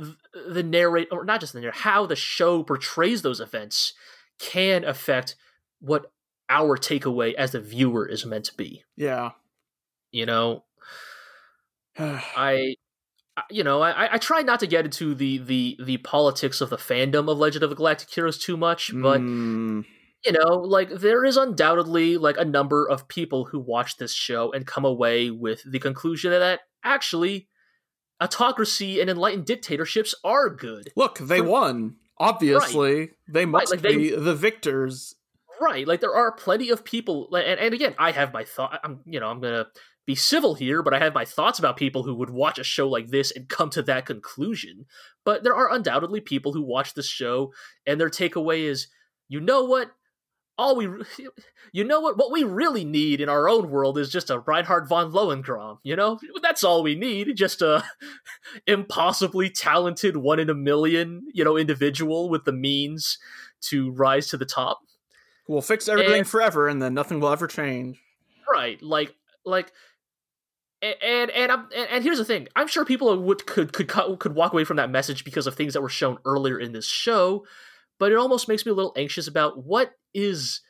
the 0.49 0.62
narrate 0.62 1.09
or 1.11 1.24
not 1.24 1.41
just 1.41 1.55
the 1.55 1.61
narrate, 1.61 1.76
how 1.76 2.07
the 2.07 2.14
show 2.14 2.62
portrays 2.62 3.22
those 3.22 3.41
events 3.41 3.95
can 4.39 4.85
affect 4.85 5.35
what 5.80 6.12
our 6.49 6.76
takeaway 6.76 7.35
as 7.35 7.51
the 7.51 7.61
viewer 7.61 8.07
is 8.09 8.24
meant 8.26 8.45
to 8.47 8.55
be. 8.57 8.85
yeah. 8.97 9.30
You 10.12 10.26
know, 10.26 10.62
I- 11.99 12.76
you 13.51 13.64
know, 13.64 13.80
I, 13.83 14.14
I 14.14 14.18
try 14.18 14.43
not 14.43 14.61
to 14.61 14.66
get 14.66 14.85
into 14.85 15.14
the 15.14 15.39
the 15.39 15.78
the 15.83 15.97
politics 15.99 16.61
of 16.61 16.70
the 16.70 16.76
fandom 16.76 17.30
of 17.30 17.39
Legend 17.39 17.62
of 17.64 17.70
the 17.70 17.76
Galactic 17.76 18.11
Heroes 18.11 18.39
too 18.39 18.57
much, 18.57 18.91
but 18.95 19.20
Mm, 19.20 19.85
you 20.24 20.33
know, 20.33 20.57
like 20.59 20.91
there 20.91 21.24
is 21.24 21.37
undoubtedly 21.37 22.16
like 22.18 22.37
a 22.39 22.45
number 22.45 22.87
of 22.89 23.09
people 23.09 23.47
who 23.47 23.59
watch 23.59 23.97
this 23.97 24.12
show 24.12 24.53
and 24.53 24.66
come 24.66 24.85
away 24.85 25.30
with 25.30 25.62
the 25.70 25.78
conclusion 25.78 26.30
that 26.30 26.61
actually 26.85 27.49
autocracy 28.20 29.01
and 29.01 29.11
enlightened 29.11 29.47
dictatorships 29.47 30.14
are 30.24 30.49
good. 30.51 30.93
look, 30.97 31.18
they 31.18 31.39
For- 31.39 31.45
won. 31.45 31.97
Obviously, 32.18 33.11
they 33.28 33.47
must 33.47 33.70
like, 33.72 33.80
they- 33.80 33.97
be 33.97 34.11
the 34.14 34.35
victors. 34.35 35.14
Right, 35.61 35.87
like 35.87 36.01
there 36.01 36.14
are 36.14 36.33
plenty 36.33 36.70
of 36.70 36.85
people, 36.85 37.28
like, 37.30 37.45
and, 37.47 37.59
and 37.61 37.72
again, 37.72 37.95
I 37.99 38.11
have 38.11 38.33
my 38.33 38.43
thought. 38.45 38.80
I'm, 38.83 39.01
you 39.07 39.20
know, 39.20 39.28
I'm 39.28 39.41
gonna 39.41 39.66
be 40.07 40.14
civil 40.14 40.55
here, 40.55 40.82
but 40.82 40.92
I 40.94 40.98
have 40.98 41.14
my 41.14 41.24
thoughts 41.24 41.59
about 41.59 41.76
people 41.76 42.03
who 42.03 42.14
would 42.16 42.30
watch 42.30 42.59
a 42.59 42.64
show 42.64 42.88
like 42.88 43.09
this 43.09 43.30
and 43.30 43.48
come 43.48 43.70
to 43.70 43.82
that 43.82 44.07
conclusion. 44.07 44.86
But 45.24 45.44
there 45.44 45.55
are 45.55 45.72
undoubtedly 45.72 46.20
people 46.20 46.53
who 46.53 46.62
watch 46.62 46.94
this 46.94 47.07
show 47.09 47.53
and 47.86 48.00
their 48.00 48.11
takeaway 48.11 48.64
is, 48.64 48.88
you 49.28 49.40
know 49.40 49.64
what? 49.64 49.92
All 50.59 50.76
we, 50.76 50.86
you 51.72 51.84
know 51.84 52.00
what? 52.00 52.16
What 52.18 52.30
we 52.32 52.42
really 52.44 52.84
need 52.84 53.20
in 53.20 53.28
our 53.28 53.48
own 53.48 53.70
world 53.70 53.96
is 53.96 54.11
just 54.11 54.28
a 54.28 54.40
Reinhard 54.40 54.88
von 54.88 55.12
Lohengram. 55.12 55.78
You 55.82 55.96
know, 55.96 56.18
that's 56.42 56.62
all 56.64 56.82
we 56.82 56.94
need. 56.94 57.36
Just 57.36 57.62
a 57.62 57.84
impossibly 58.66 59.50
talented 59.50 60.16
one 60.16 60.38
in 60.38 60.50
a 60.50 60.55
million, 60.55 61.26
you 61.32 61.44
know, 61.44 61.57
individual 61.57 62.28
with 62.28 62.44
the 62.44 62.53
means 62.53 63.18
to 63.62 63.90
rise 63.92 64.28
to 64.28 64.36
the 64.36 64.44
top. 64.44 64.80
We'll 65.48 65.62
fix 65.62 65.88
everything 65.88 66.20
And- 66.20 66.28
forever, 66.28 66.68
and 66.68 66.80
then 66.82 66.94
nothing 66.94 67.20
will 67.20 67.30
ever 67.32 67.46
change. 67.46 67.98
right 68.53 68.80
like 68.82 69.14
like 69.44 69.72
a- 70.83 71.05
and 71.05 71.30
and 71.30 71.53
I'm, 71.53 71.68
and, 71.74 71.89
and 71.91 72.05
here's 72.05 72.18
the 72.18 72.24
thing. 72.24 72.49
I'm 72.57 72.68
sure 72.68 72.85
people 72.85 73.16
would 73.22 73.47
could 73.47 73.72
could 73.72 73.89
cut, 73.89 74.18
could 74.18 74.35
walk 74.35 74.53
away 74.53 74.64
from 74.64 74.76
that 74.78 74.91
message 74.91 75.24
because 75.24 75.47
of 75.47 75.55
things 75.55 75.74
that 75.74 75.83
were 75.83 75.89
shown 75.89 76.18
earlier 76.24 76.59
in 76.59 76.72
this 76.72 76.89
show 76.89 77.45
but 78.03 78.11
it 78.11 78.18
almost 78.18 78.49
makes 78.49 78.66
me 78.66 78.72
a 78.72 78.74
little 78.74 78.93
anxious 78.97 79.28
about 79.28 79.64
what 79.64 79.93
is 80.12 80.61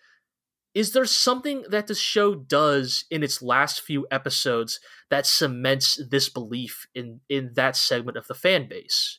is 0.75 0.93
there 0.93 1.07
something 1.07 1.65
that 1.71 1.87
this 1.87 1.99
show 1.99 2.35
does 2.35 3.07
in 3.11 3.23
its 3.23 3.41
last 3.41 3.81
few 3.81 4.07
episodes 4.11 4.81
that 5.09 5.27
cements 5.27 5.99
this 6.11 6.29
belief 6.29 6.87
in 6.95 7.21
in 7.31 7.53
that 7.55 7.75
segment 7.75 8.19
of 8.19 8.27
the 8.27 8.35
fan 8.35 8.69
base? 8.69 9.19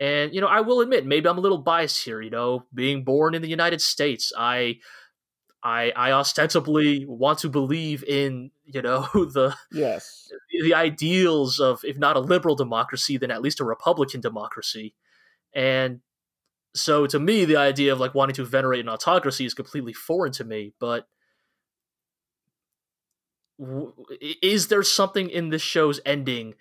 And 0.00 0.34
you 0.34 0.40
know 0.40 0.46
i 0.46 0.62
will 0.62 0.80
admit 0.80 1.04
maybe 1.04 1.28
i'm 1.28 1.36
a 1.36 1.42
little 1.42 1.58
biased 1.58 2.02
here 2.02 2.22
you 2.22 2.30
know. 2.30 2.64
Being 2.72 3.04
born 3.04 3.34
in 3.34 3.42
the 3.42 3.48
united 3.48 3.82
states 3.82 4.32
i 4.38 4.76
I, 5.62 5.92
I 5.94 6.12
ostensibly 6.12 7.06
want 7.06 7.38
to 7.40 7.48
believe 7.48 8.02
in 8.04 8.50
you 8.64 8.82
know 8.82 9.02
the 9.14 9.54
Yes. 9.70 10.30
the 10.62 10.74
ideals 10.74 11.60
of 11.60 11.84
if 11.84 11.98
not 11.98 12.16
a 12.16 12.20
liberal 12.20 12.56
democracy 12.56 13.16
then 13.16 13.30
at 13.30 13.42
least 13.42 13.60
a 13.60 13.64
republican 13.64 14.20
democracy 14.20 14.94
and 15.54 16.00
so 16.74 17.06
to 17.06 17.18
me 17.18 17.44
the 17.44 17.56
idea 17.56 17.92
of 17.92 18.00
like 18.00 18.14
wanting 18.14 18.34
to 18.34 18.44
venerate 18.44 18.80
an 18.80 18.88
autocracy 18.88 19.44
is 19.44 19.54
completely 19.54 19.92
foreign 19.92 20.32
to 20.32 20.44
me 20.44 20.72
but 20.80 21.06
w- 23.58 23.92
is 24.42 24.68
there 24.68 24.82
something 24.82 25.28
in 25.30 25.50
this 25.50 25.62
show's 25.62 26.00
ending 26.04 26.54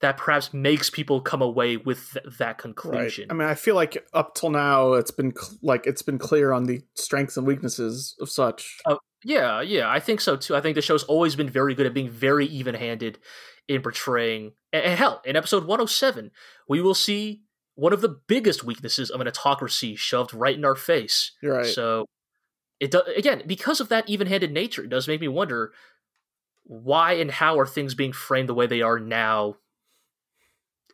that 0.00 0.16
perhaps 0.16 0.54
makes 0.54 0.90
people 0.90 1.20
come 1.20 1.42
away 1.42 1.76
with 1.76 2.12
th- 2.12 2.24
that 2.38 2.46
Right. 2.46 2.58
conclusion 2.58 3.30
I 3.30 3.34
mean, 3.34 3.48
I 3.48 3.54
feel 3.54 3.74
like 3.74 4.06
up 4.12 4.34
till 4.34 4.50
now, 4.50 4.92
it's 4.92 5.10
been 5.10 5.34
cl- 5.34 5.58
like 5.62 5.86
it's 5.86 6.02
been 6.02 6.18
clear 6.18 6.52
on 6.52 6.64
the 6.64 6.82
strengths 6.94 7.36
and 7.36 7.46
weaknesses 7.46 8.14
of 8.20 8.30
such. 8.30 8.78
Oh, 8.86 8.98
yeah, 9.24 9.60
yeah, 9.60 9.90
I 9.90 9.98
think 9.98 10.20
so 10.20 10.36
too. 10.36 10.54
I 10.54 10.60
think 10.60 10.76
the 10.76 10.82
show's 10.82 11.02
always 11.04 11.34
been 11.34 11.50
very 11.50 11.74
good 11.74 11.86
at 11.86 11.94
being 11.94 12.10
very 12.10 12.46
even-handed 12.46 13.18
in 13.66 13.82
portraying. 13.82 14.52
And, 14.72 14.84
and 14.84 14.98
hell, 14.98 15.20
in 15.24 15.34
episode 15.36 15.64
107, 15.64 16.30
we 16.68 16.80
will 16.80 16.94
see 16.94 17.42
one 17.74 17.92
of 17.92 18.00
the 18.00 18.20
biggest 18.28 18.64
weaknesses 18.64 19.10
of 19.10 19.20
an 19.20 19.28
autocracy 19.28 19.96
shoved 19.96 20.32
right 20.34 20.56
in 20.56 20.64
our 20.64 20.74
face. 20.76 21.32
You're 21.42 21.56
right. 21.56 21.66
So 21.66 22.06
it 22.80 22.92
does 22.92 23.02
again 23.16 23.42
because 23.46 23.80
of 23.80 23.88
that 23.88 24.08
even-handed 24.08 24.52
nature. 24.52 24.84
It 24.84 24.90
does 24.90 25.08
make 25.08 25.20
me 25.20 25.28
wonder 25.28 25.72
why 26.64 27.14
and 27.14 27.30
how 27.30 27.58
are 27.58 27.66
things 27.66 27.94
being 27.94 28.12
framed 28.12 28.48
the 28.48 28.54
way 28.54 28.66
they 28.66 28.82
are 28.82 28.98
now, 29.00 29.56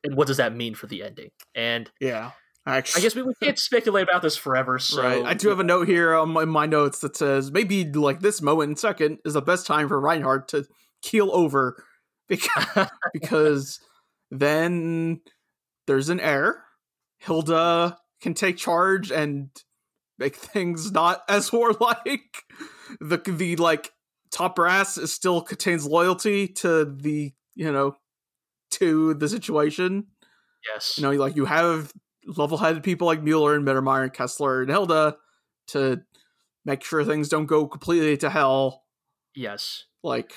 and 0.04 0.16
what 0.16 0.26
does 0.28 0.36
that 0.36 0.54
mean 0.54 0.74
for 0.74 0.86
the 0.86 1.02
ending? 1.02 1.30
And 1.54 1.90
yeah. 2.00 2.32
Actually, 2.66 3.00
I 3.00 3.02
guess 3.02 3.14
we, 3.14 3.22
we 3.22 3.34
can't 3.42 3.58
speculate 3.58 4.04
about 4.04 4.22
this 4.22 4.36
forever. 4.36 4.78
So 4.78 5.02
right. 5.02 5.24
I 5.24 5.34
do 5.34 5.50
have 5.50 5.60
a 5.60 5.64
note 5.64 5.86
here 5.86 6.14
on 6.14 6.30
my, 6.30 6.46
my 6.46 6.64
notes 6.64 7.00
that 7.00 7.16
says 7.16 7.52
maybe 7.52 7.84
like 7.84 8.20
this 8.20 8.40
moment 8.40 8.70
in 8.70 8.76
second 8.76 9.18
is 9.24 9.34
the 9.34 9.42
best 9.42 9.66
time 9.66 9.88
for 9.88 10.00
Reinhard 10.00 10.48
to 10.48 10.64
keel 11.02 11.30
over 11.32 11.82
because 12.28 12.88
because 13.12 13.80
then 14.30 15.20
there's 15.86 16.08
an 16.08 16.20
heir. 16.20 16.64
Hilda 17.18 17.98
can 18.22 18.32
take 18.32 18.56
charge 18.56 19.10
and 19.12 19.50
make 20.18 20.36
things 20.36 20.90
not 20.90 21.22
as 21.28 21.52
warlike. 21.52 22.44
The 23.00 23.18
the 23.18 23.56
like 23.56 23.92
top 24.30 24.56
brass 24.56 24.96
is 24.96 25.12
still 25.12 25.42
contains 25.42 25.86
loyalty 25.86 26.48
to 26.48 26.86
the 26.86 27.32
you 27.54 27.70
know 27.70 27.96
to 28.78 29.14
the 29.14 29.28
situation. 29.28 30.06
yes, 30.72 30.94
You 30.98 31.02
know, 31.02 31.10
like 31.12 31.36
you 31.36 31.44
have 31.44 31.92
level-headed 32.26 32.82
people 32.82 33.06
like 33.06 33.22
Mueller 33.22 33.54
and 33.54 33.66
Mittermeier 33.66 34.02
and 34.04 34.12
Kessler 34.12 34.62
and 34.62 34.70
Hilda, 34.70 35.16
to 35.68 36.02
make 36.64 36.82
sure 36.84 37.04
things 37.04 37.28
don't 37.28 37.46
go 37.46 37.66
completely 37.66 38.16
to 38.18 38.30
hell. 38.30 38.84
Yes. 39.34 39.84
Like 40.02 40.32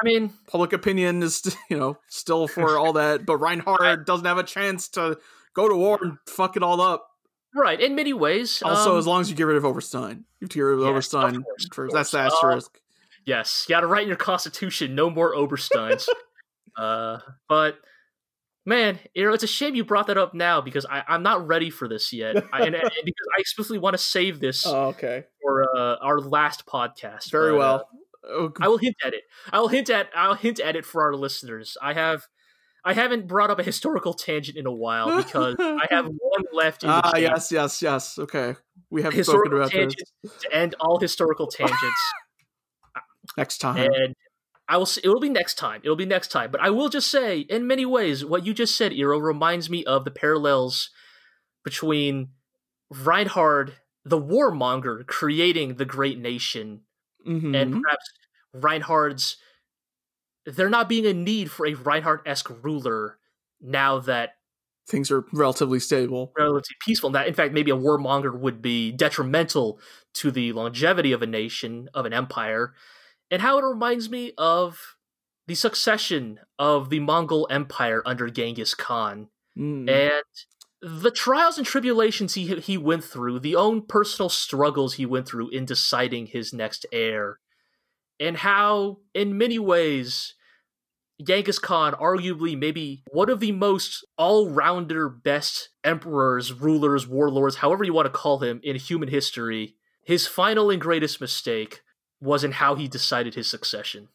I 0.00 0.04
mean, 0.04 0.32
public 0.48 0.72
opinion 0.72 1.22
is 1.22 1.42
you 1.70 1.78
know 1.78 1.98
still 2.08 2.48
for 2.48 2.78
all 2.78 2.92
that, 3.00 3.26
but 3.26 3.36
Reinhard 3.38 4.06
doesn't 4.06 4.26
have 4.26 4.38
a 4.38 4.42
chance 4.44 4.88
to 4.90 5.18
go 5.54 5.68
to 5.68 5.74
war 5.74 5.98
and 6.02 6.18
fuck 6.28 6.56
it 6.56 6.62
all 6.62 6.80
up. 6.80 7.06
right, 7.54 7.80
in 7.80 7.94
many 7.94 8.12
ways. 8.12 8.62
Also, 8.62 8.92
um, 8.92 8.98
as 8.98 9.06
long 9.06 9.20
as 9.20 9.28
you 9.30 9.36
get 9.36 9.44
rid 9.46 9.56
of 9.56 9.64
Oberstein, 9.64 10.24
you 10.40 10.44
have 10.46 10.50
to 10.50 10.58
get 10.58 10.62
rid 10.62 10.74
of 10.78 10.80
Yes, 10.80 10.88
Oberstein 10.90 11.36
of 11.36 11.44
course, 11.44 11.64
of 11.64 11.74
first. 11.74 11.94
That's 11.94 12.10
the 12.10 12.18
course. 12.18 12.32
Uh, 12.32 12.36
asterisk. 12.36 12.80
Yes, 13.24 13.66
you 13.68 13.74
got 13.74 13.82
to 13.82 13.86
write 13.86 14.02
in 14.02 14.08
your 14.08 14.16
constitution, 14.16 14.94
no 14.94 15.08
more 15.10 15.34
Obersteins. 15.34 16.08
uh, 16.76 17.18
but 17.48 17.76
man, 18.64 18.98
you 19.14 19.24
know, 19.24 19.32
it's 19.32 19.44
a 19.44 19.48
shame 19.48 19.74
you 19.74 19.84
brought 19.84 20.06
that 20.06 20.18
up 20.18 20.34
now 20.34 20.60
because 20.60 20.86
I, 20.86 21.02
I'm 21.08 21.22
not 21.22 21.46
ready 21.46 21.70
for 21.70 21.88
this 21.88 22.12
yet, 22.12 22.36
I, 22.52 22.64
and, 22.66 22.74
and 22.74 22.90
because 23.04 23.26
I 23.36 23.40
explicitly 23.40 23.78
want 23.78 23.94
to 23.94 23.98
save 23.98 24.40
this 24.40 24.66
oh, 24.66 24.88
okay. 24.88 25.24
for 25.40 25.64
uh, 25.76 25.96
our 25.96 26.20
last 26.20 26.66
podcast. 26.66 27.30
Very 27.30 27.52
but, 27.52 27.56
uh, 27.56 27.58
well. 27.58 27.88
Oh, 28.24 28.52
I 28.60 28.68
will 28.68 28.78
hint 28.78 28.94
at 29.04 29.14
it. 29.14 29.24
I 29.52 29.58
will 29.58 29.68
hint 29.68 29.90
at. 29.90 30.08
I'll 30.14 30.34
hint 30.34 30.60
at 30.60 30.76
it 30.76 30.86
for 30.86 31.02
our 31.02 31.14
listeners. 31.14 31.76
I 31.82 31.94
have. 31.94 32.26
I 32.84 32.94
haven't 32.94 33.28
brought 33.28 33.50
up 33.50 33.60
a 33.60 33.62
historical 33.62 34.12
tangent 34.12 34.58
in 34.58 34.66
a 34.66 34.72
while 34.72 35.16
because 35.16 35.54
I 35.58 35.86
have 35.90 36.06
one 36.18 36.44
left 36.52 36.84
ah, 36.84 37.00
chamber. 37.02 37.20
yes, 37.20 37.52
yes, 37.52 37.80
yes. 37.80 38.18
Okay. 38.18 38.56
We 38.90 39.02
have 39.02 39.12
spoken 39.12 39.18
historical 39.18 39.58
about 39.58 39.70
tangent 39.70 40.02
this 40.22 40.32
to 40.42 40.52
end 40.54 40.74
all 40.80 40.98
historical 40.98 41.46
tangents. 41.48 42.12
next 43.36 43.58
time. 43.58 43.78
and 43.78 44.14
I 44.72 44.78
will. 44.78 44.88
It 45.04 45.08
will 45.08 45.20
be 45.20 45.28
next 45.28 45.54
time. 45.58 45.82
It'll 45.84 45.96
be 45.96 46.06
next 46.06 46.28
time. 46.28 46.50
But 46.50 46.62
I 46.62 46.70
will 46.70 46.88
just 46.88 47.10
say, 47.10 47.40
in 47.40 47.66
many 47.66 47.84
ways, 47.84 48.24
what 48.24 48.46
you 48.46 48.54
just 48.54 48.74
said, 48.74 48.92
Iro, 48.92 49.18
reminds 49.18 49.68
me 49.68 49.84
of 49.84 50.04
the 50.04 50.10
parallels 50.10 50.88
between 51.62 52.30
Reinhard, 52.90 53.74
the 54.04 54.20
warmonger, 54.20 55.06
creating 55.06 55.74
the 55.76 55.84
great 55.84 56.18
nation, 56.18 56.82
Mhm. 57.26 57.54
and 57.54 57.82
perhaps 57.82 58.04
Reinhard's. 58.54 59.36
There 60.46 60.70
not 60.70 60.88
being 60.88 61.06
a 61.06 61.12
need 61.12 61.50
for 61.50 61.66
a 61.66 61.74
Reinhard-esque 61.74 62.50
ruler 62.64 63.18
now 63.60 63.98
that 64.00 64.38
things 64.88 65.10
are 65.10 65.24
relatively 65.32 65.78
stable. 65.78 66.32
relatively 66.36 66.76
peaceful. 66.84 67.08
And 67.08 67.14
that, 67.14 67.28
in 67.28 67.34
fact, 67.34 67.52
maybe 67.52 67.70
a 67.70 67.76
warmonger 67.76 68.36
would 68.36 68.60
be 68.60 68.90
detrimental 68.90 69.78
to 70.14 70.30
the 70.30 70.52
longevity 70.52 71.12
of 71.12 71.22
a 71.22 71.26
nation, 71.26 71.88
of 71.94 72.06
an 72.06 72.12
empire, 72.12 72.74
and 73.32 73.42
how 73.42 73.58
it 73.58 73.64
reminds 73.64 74.08
me 74.08 74.32
of 74.38 74.78
the 75.48 75.56
succession 75.56 76.38
of 76.58 76.90
the 76.90 77.00
Mongol 77.00 77.48
Empire 77.50 78.02
under 78.06 78.28
Genghis 78.30 78.74
Khan 78.74 79.28
Mm. 79.58 79.90
and 79.90 80.24
the 80.80 81.10
trials 81.10 81.58
and 81.58 81.66
tribulations 81.66 82.34
he 82.34 82.46
he 82.56 82.78
went 82.78 83.04
through, 83.04 83.40
the 83.40 83.54
own 83.54 83.82
personal 83.86 84.28
struggles 84.30 84.94
he 84.94 85.04
went 85.04 85.26
through 85.28 85.50
in 85.50 85.66
deciding 85.66 86.26
his 86.26 86.52
next 86.54 86.86
heir, 86.90 87.38
and 88.18 88.38
how, 88.38 88.98
in 89.14 89.36
many 89.36 89.58
ways, 89.58 90.34
Genghis 91.22 91.58
Khan, 91.58 91.92
arguably 91.92 92.58
maybe 92.58 93.02
one 93.12 93.28
of 93.28 93.40
the 93.40 93.52
most 93.52 94.04
all-rounder, 94.16 95.08
best 95.08 95.68
emperors, 95.84 96.52
rulers, 96.52 97.06
warlords, 97.06 97.56
however 97.56 97.84
you 97.84 97.92
want 97.92 98.06
to 98.06 98.10
call 98.10 98.38
him, 98.38 98.58
in 98.62 98.76
human 98.76 99.08
history, 99.08 99.76
his 100.02 100.26
final 100.26 100.70
and 100.70 100.80
greatest 100.80 101.20
mistake 101.20 101.82
was 102.22 102.44
in 102.44 102.52
how 102.52 102.74
he 102.76 102.88
decided 102.88 103.34
his 103.34 103.48
succession. 103.50 104.08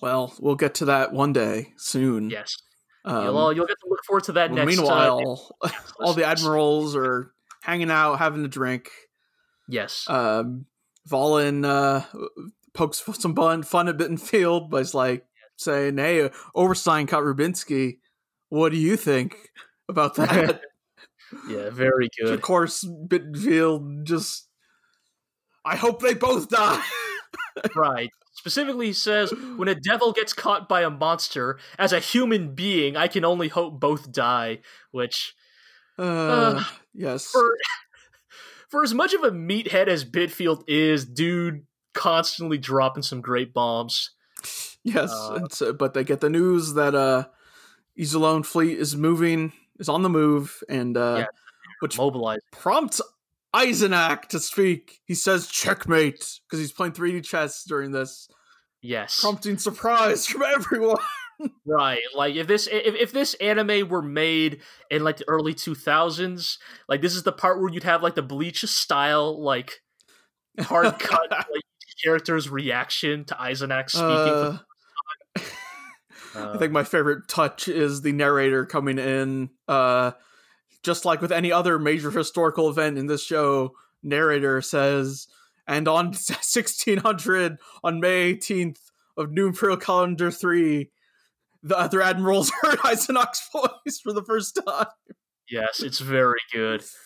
Well, 0.00 0.34
we'll 0.38 0.54
get 0.54 0.74
to 0.76 0.84
that 0.84 1.12
one 1.12 1.32
day 1.32 1.72
soon. 1.76 2.28
Yes, 2.30 2.58
Um, 3.04 3.24
you'll, 3.24 3.38
all, 3.38 3.52
you'll 3.52 3.66
get 3.66 3.78
to 3.80 3.88
look 3.88 4.04
forward 4.04 4.24
to 4.24 4.32
that 4.32 4.50
well, 4.50 4.66
next. 4.66 4.78
uh, 4.78 4.82
meanwhile, 4.82 5.56
all 6.00 6.12
the 6.12 6.24
admirals 6.26 6.94
are 6.94 7.32
hanging 7.62 7.90
out, 7.90 8.16
having 8.18 8.44
a 8.44 8.48
drink. 8.48 8.90
yes, 9.68 10.04
Um, 10.08 10.66
Wahlen 11.08 11.64
uh, 11.64 12.04
pokes 12.74 13.02
some 13.18 13.34
fun, 13.34 13.62
fun 13.62 13.88
at 13.88 13.96
Bittenfeld, 13.96 14.68
but 14.70 14.78
he's 14.78 14.94
like 14.94 15.24
saying, 15.56 15.96
"Hey, 15.98 16.28
Oberstein 16.54 17.06
caught 17.06 17.22
Rubinsky. 17.22 17.98
What 18.50 18.72
do 18.72 18.78
you 18.78 18.96
think 18.96 19.36
about 19.88 20.14
that?" 20.16 20.60
yeah, 21.48 21.70
very 21.70 22.08
good. 22.20 22.32
of 22.34 22.40
course, 22.42 22.84
Bittenfeld 22.84 24.04
just. 24.04 24.48
I 25.64 25.76
hope 25.76 26.00
they 26.02 26.12
both 26.14 26.50
die. 26.50 26.82
Right. 27.76 28.10
Specifically, 28.32 28.86
he 28.88 28.92
says 28.92 29.32
when 29.56 29.68
a 29.68 29.74
devil 29.74 30.12
gets 30.12 30.32
caught 30.32 30.68
by 30.68 30.82
a 30.82 30.90
monster, 30.90 31.58
as 31.78 31.92
a 31.92 32.00
human 32.00 32.54
being, 32.54 32.96
I 32.96 33.06
can 33.08 33.24
only 33.24 33.48
hope 33.48 33.78
both 33.80 34.10
die. 34.12 34.58
Which, 34.90 35.34
Uh, 35.98 36.64
yes. 36.92 37.26
for 37.30 37.56
for 38.68 38.82
as 38.82 38.92
much 38.92 39.14
of 39.14 39.22
a 39.22 39.30
meathead 39.30 39.86
as 39.86 40.04
Bittenfeld 40.04 40.64
is, 40.66 41.04
dude, 41.04 41.64
constantly 41.92 42.58
dropping 42.58 43.04
some 43.04 43.20
great 43.20 43.54
bombs. 43.54 44.10
Yes, 44.82 45.10
Uh, 45.12 45.34
and 45.34 45.52
so, 45.52 45.72
but 45.72 45.94
they 45.94 46.02
get 46.04 46.20
the 46.20 46.28
news 46.28 46.74
that 46.74 46.94
uh, 46.94 47.26
Iserlohn 47.98 48.44
fleet 48.44 48.78
is 48.78 48.96
moving, 48.96 49.52
is 49.78 49.88
on 49.88 50.02
the 50.02 50.08
move, 50.10 50.60
and 50.68 50.96
uh, 50.96 51.16
Yeah. 51.20 51.26
which 51.80 51.96
Mobilize. 51.96 52.40
prompts 52.50 53.00
Eisenach 53.54 54.22
to 54.30 54.40
speak. 54.40 55.00
He 55.04 55.14
says 55.14 55.46
checkmate 55.46 56.40
because 56.48 56.58
he's 56.58 56.72
playing 56.72 56.92
3D 56.94 57.24
chess 57.24 57.64
during 57.64 57.92
this, 57.92 58.28
Yes. 58.82 59.20
prompting 59.20 59.58
surprise 59.58 60.26
from 60.26 60.42
everyone. 60.54 60.96
Right. 61.66 62.00
Like 62.14 62.34
if 62.36 62.46
this 62.46 62.66
if, 62.70 62.94
if 62.94 63.12
this 63.12 63.34
anime 63.34 63.88
were 63.88 64.02
made 64.02 64.60
in 64.90 65.02
like 65.04 65.16
the 65.18 65.28
early 65.28 65.54
2000s, 65.54 66.58
like 66.88 67.00
this 67.02 67.14
is 67.14 67.22
the 67.22 67.32
part 67.32 67.60
where 67.60 67.72
you'd 67.72 67.82
have 67.84 68.02
like 68.02 68.14
the 68.14 68.22
bleach 68.22 68.64
style 68.66 69.42
like 69.42 69.80
hard 70.60 70.86
cut 70.98 71.30
like 71.30 71.62
character's 72.02 72.48
reaction 72.50 73.24
to 73.24 73.34
Eisenach 73.34 73.88
speaking 73.90 74.04
Uh, 74.06 74.58
uh, 75.36 75.40
I 76.54 76.58
think 76.58 76.72
my 76.72 76.84
favorite 76.84 77.28
touch 77.28 77.66
is 77.68 78.02
the 78.02 78.12
narrator 78.12 78.66
coming 78.66 78.98
in. 78.98 79.50
Uh, 79.68 80.12
just 80.84 81.04
like 81.04 81.20
with 81.20 81.32
any 81.32 81.50
other 81.50 81.78
major 81.78 82.10
historical 82.10 82.68
event 82.68 82.98
in 82.98 83.06
this 83.06 83.24
show, 83.24 83.74
narrator 84.02 84.60
says, 84.62 85.26
and 85.66 85.88
on 85.88 86.06
1600, 86.12 87.56
on 87.82 88.00
May 88.00 88.34
18th 88.34 88.78
of 89.16 89.32
New 89.32 89.46
Imperial 89.46 89.78
Calendar 89.78 90.30
3, 90.30 90.90
the 91.62 91.76
other 91.78 92.02
admirals 92.02 92.52
heard 92.62 92.78
Eisenach's 92.80 93.42
voice 93.52 93.98
for 94.02 94.12
the 94.12 94.22
first 94.22 94.60
time. 94.66 94.86
Yes, 95.50 95.82
it's 95.82 95.98
very 95.98 96.40
good. 96.52 96.80
It's 96.80 96.96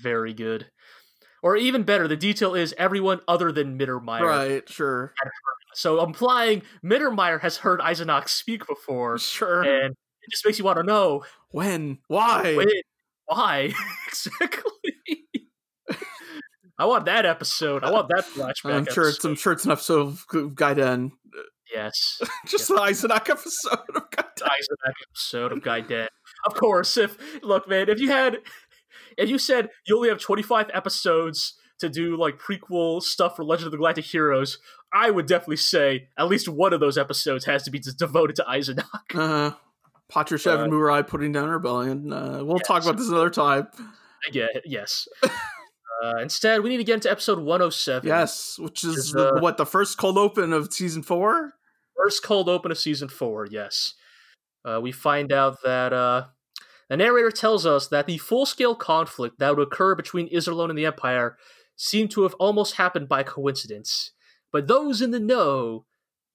very 0.00 0.32
good. 0.32 0.66
Or 1.42 1.56
even 1.56 1.82
better, 1.82 2.08
the 2.08 2.16
detail 2.16 2.54
is 2.54 2.74
everyone 2.78 3.20
other 3.28 3.52
than 3.52 3.78
Mittermeier. 3.78 4.22
Right, 4.22 4.68
sure. 4.68 5.12
So 5.74 6.02
implying 6.02 6.62
Mittermeier 6.82 7.40
has 7.40 7.58
heard 7.58 7.80
Eisenach 7.80 8.28
speak 8.28 8.66
before, 8.66 9.18
Sure. 9.18 9.62
and 9.62 9.92
it 9.92 10.30
just 10.30 10.46
makes 10.46 10.58
you 10.58 10.64
want 10.64 10.78
to 10.78 10.82
know 10.84 11.24
when? 11.50 11.98
Why? 12.08 12.56
when, 12.56 12.68
why 13.26 13.72
exactly. 14.08 14.70
I 16.78 16.86
want 16.86 17.04
that 17.06 17.24
episode. 17.24 17.84
I 17.84 17.90
want 17.90 18.08
that 18.08 18.24
flashback. 18.24 18.74
I'm 18.74 18.86
sure 18.86 19.08
it's. 19.08 19.24
I'm 19.24 19.36
sure 19.36 19.52
it's 19.52 19.64
an 19.64 19.70
episode 19.70 20.08
of 20.08 20.26
Gaiden. 20.28 21.12
yes, 21.72 22.20
Just 22.46 22.68
the 22.68 22.74
Eisenach 22.74 23.30
episode 23.30 23.78
of 23.94 24.10
Gaiden. 24.10 24.42
Eisenach 24.42 24.94
episode 25.08 25.52
of 25.52 25.88
Dead. 25.88 26.08
Of 26.46 26.54
course, 26.54 26.96
if 26.96 27.16
look, 27.44 27.68
man, 27.68 27.88
if 27.88 28.00
you 28.00 28.10
had, 28.10 28.38
if 29.16 29.30
you 29.30 29.38
said 29.38 29.68
you 29.86 29.96
only 29.96 30.08
have 30.08 30.18
25 30.18 30.70
episodes 30.74 31.54
to 31.78 31.88
do 31.88 32.16
like 32.16 32.38
prequel 32.38 33.00
stuff 33.02 33.36
for 33.36 33.44
Legend 33.44 33.66
of 33.66 33.72
the 33.72 33.78
Galactic 33.78 34.06
Heroes, 34.06 34.58
I 34.92 35.10
would 35.10 35.26
definitely 35.26 35.56
say 35.56 36.08
at 36.18 36.28
least 36.28 36.48
one 36.48 36.72
of 36.72 36.80
those 36.80 36.98
episodes 36.98 37.44
has 37.44 37.62
to 37.64 37.70
be 37.70 37.78
devoted 37.78 38.36
to 38.36 38.44
Eisenach. 38.44 38.84
Uh, 39.14 39.52
Patrichev 40.14 40.60
and 40.60 40.72
Murai 40.72 41.04
putting 41.06 41.32
down 41.32 41.48
a 41.48 41.52
rebellion. 41.52 42.12
Uh, 42.12 42.44
we'll 42.44 42.60
talk 42.60 42.84
about 42.84 42.96
this 42.96 43.08
another 43.08 43.30
time. 43.30 43.66
Yeah, 44.32 44.46
yes. 44.64 45.08
uh, 45.24 46.18
instead, 46.22 46.62
we 46.62 46.70
need 46.70 46.76
to 46.76 46.84
get 46.84 46.94
into 46.94 47.10
episode 47.10 47.40
107. 47.40 48.06
Yes, 48.06 48.56
which 48.60 48.84
is 48.84 49.10
the, 49.10 49.34
uh, 49.34 49.40
what 49.40 49.56
the 49.56 49.66
first 49.66 49.98
cold 49.98 50.16
open 50.16 50.52
of 50.52 50.72
season 50.72 51.02
four. 51.02 51.54
First 51.96 52.22
cold 52.22 52.48
open 52.48 52.70
of 52.70 52.78
season 52.78 53.08
four, 53.08 53.48
yes. 53.50 53.94
Uh, 54.64 54.80
we 54.80 54.92
find 54.92 55.32
out 55.32 55.58
that 55.64 55.92
uh, 55.92 56.26
the 56.88 56.96
narrator 56.96 57.32
tells 57.32 57.66
us 57.66 57.88
that 57.88 58.06
the 58.06 58.18
full 58.18 58.46
scale 58.46 58.76
conflict 58.76 59.40
that 59.40 59.56
would 59.56 59.66
occur 59.66 59.96
between 59.96 60.30
Iserlohn 60.30 60.70
and 60.70 60.78
the 60.78 60.86
Empire 60.86 61.36
seemed 61.76 62.12
to 62.12 62.22
have 62.22 62.34
almost 62.34 62.76
happened 62.76 63.08
by 63.08 63.24
coincidence. 63.24 64.12
But 64.52 64.68
those 64.68 65.02
in 65.02 65.10
the 65.10 65.20
know 65.20 65.86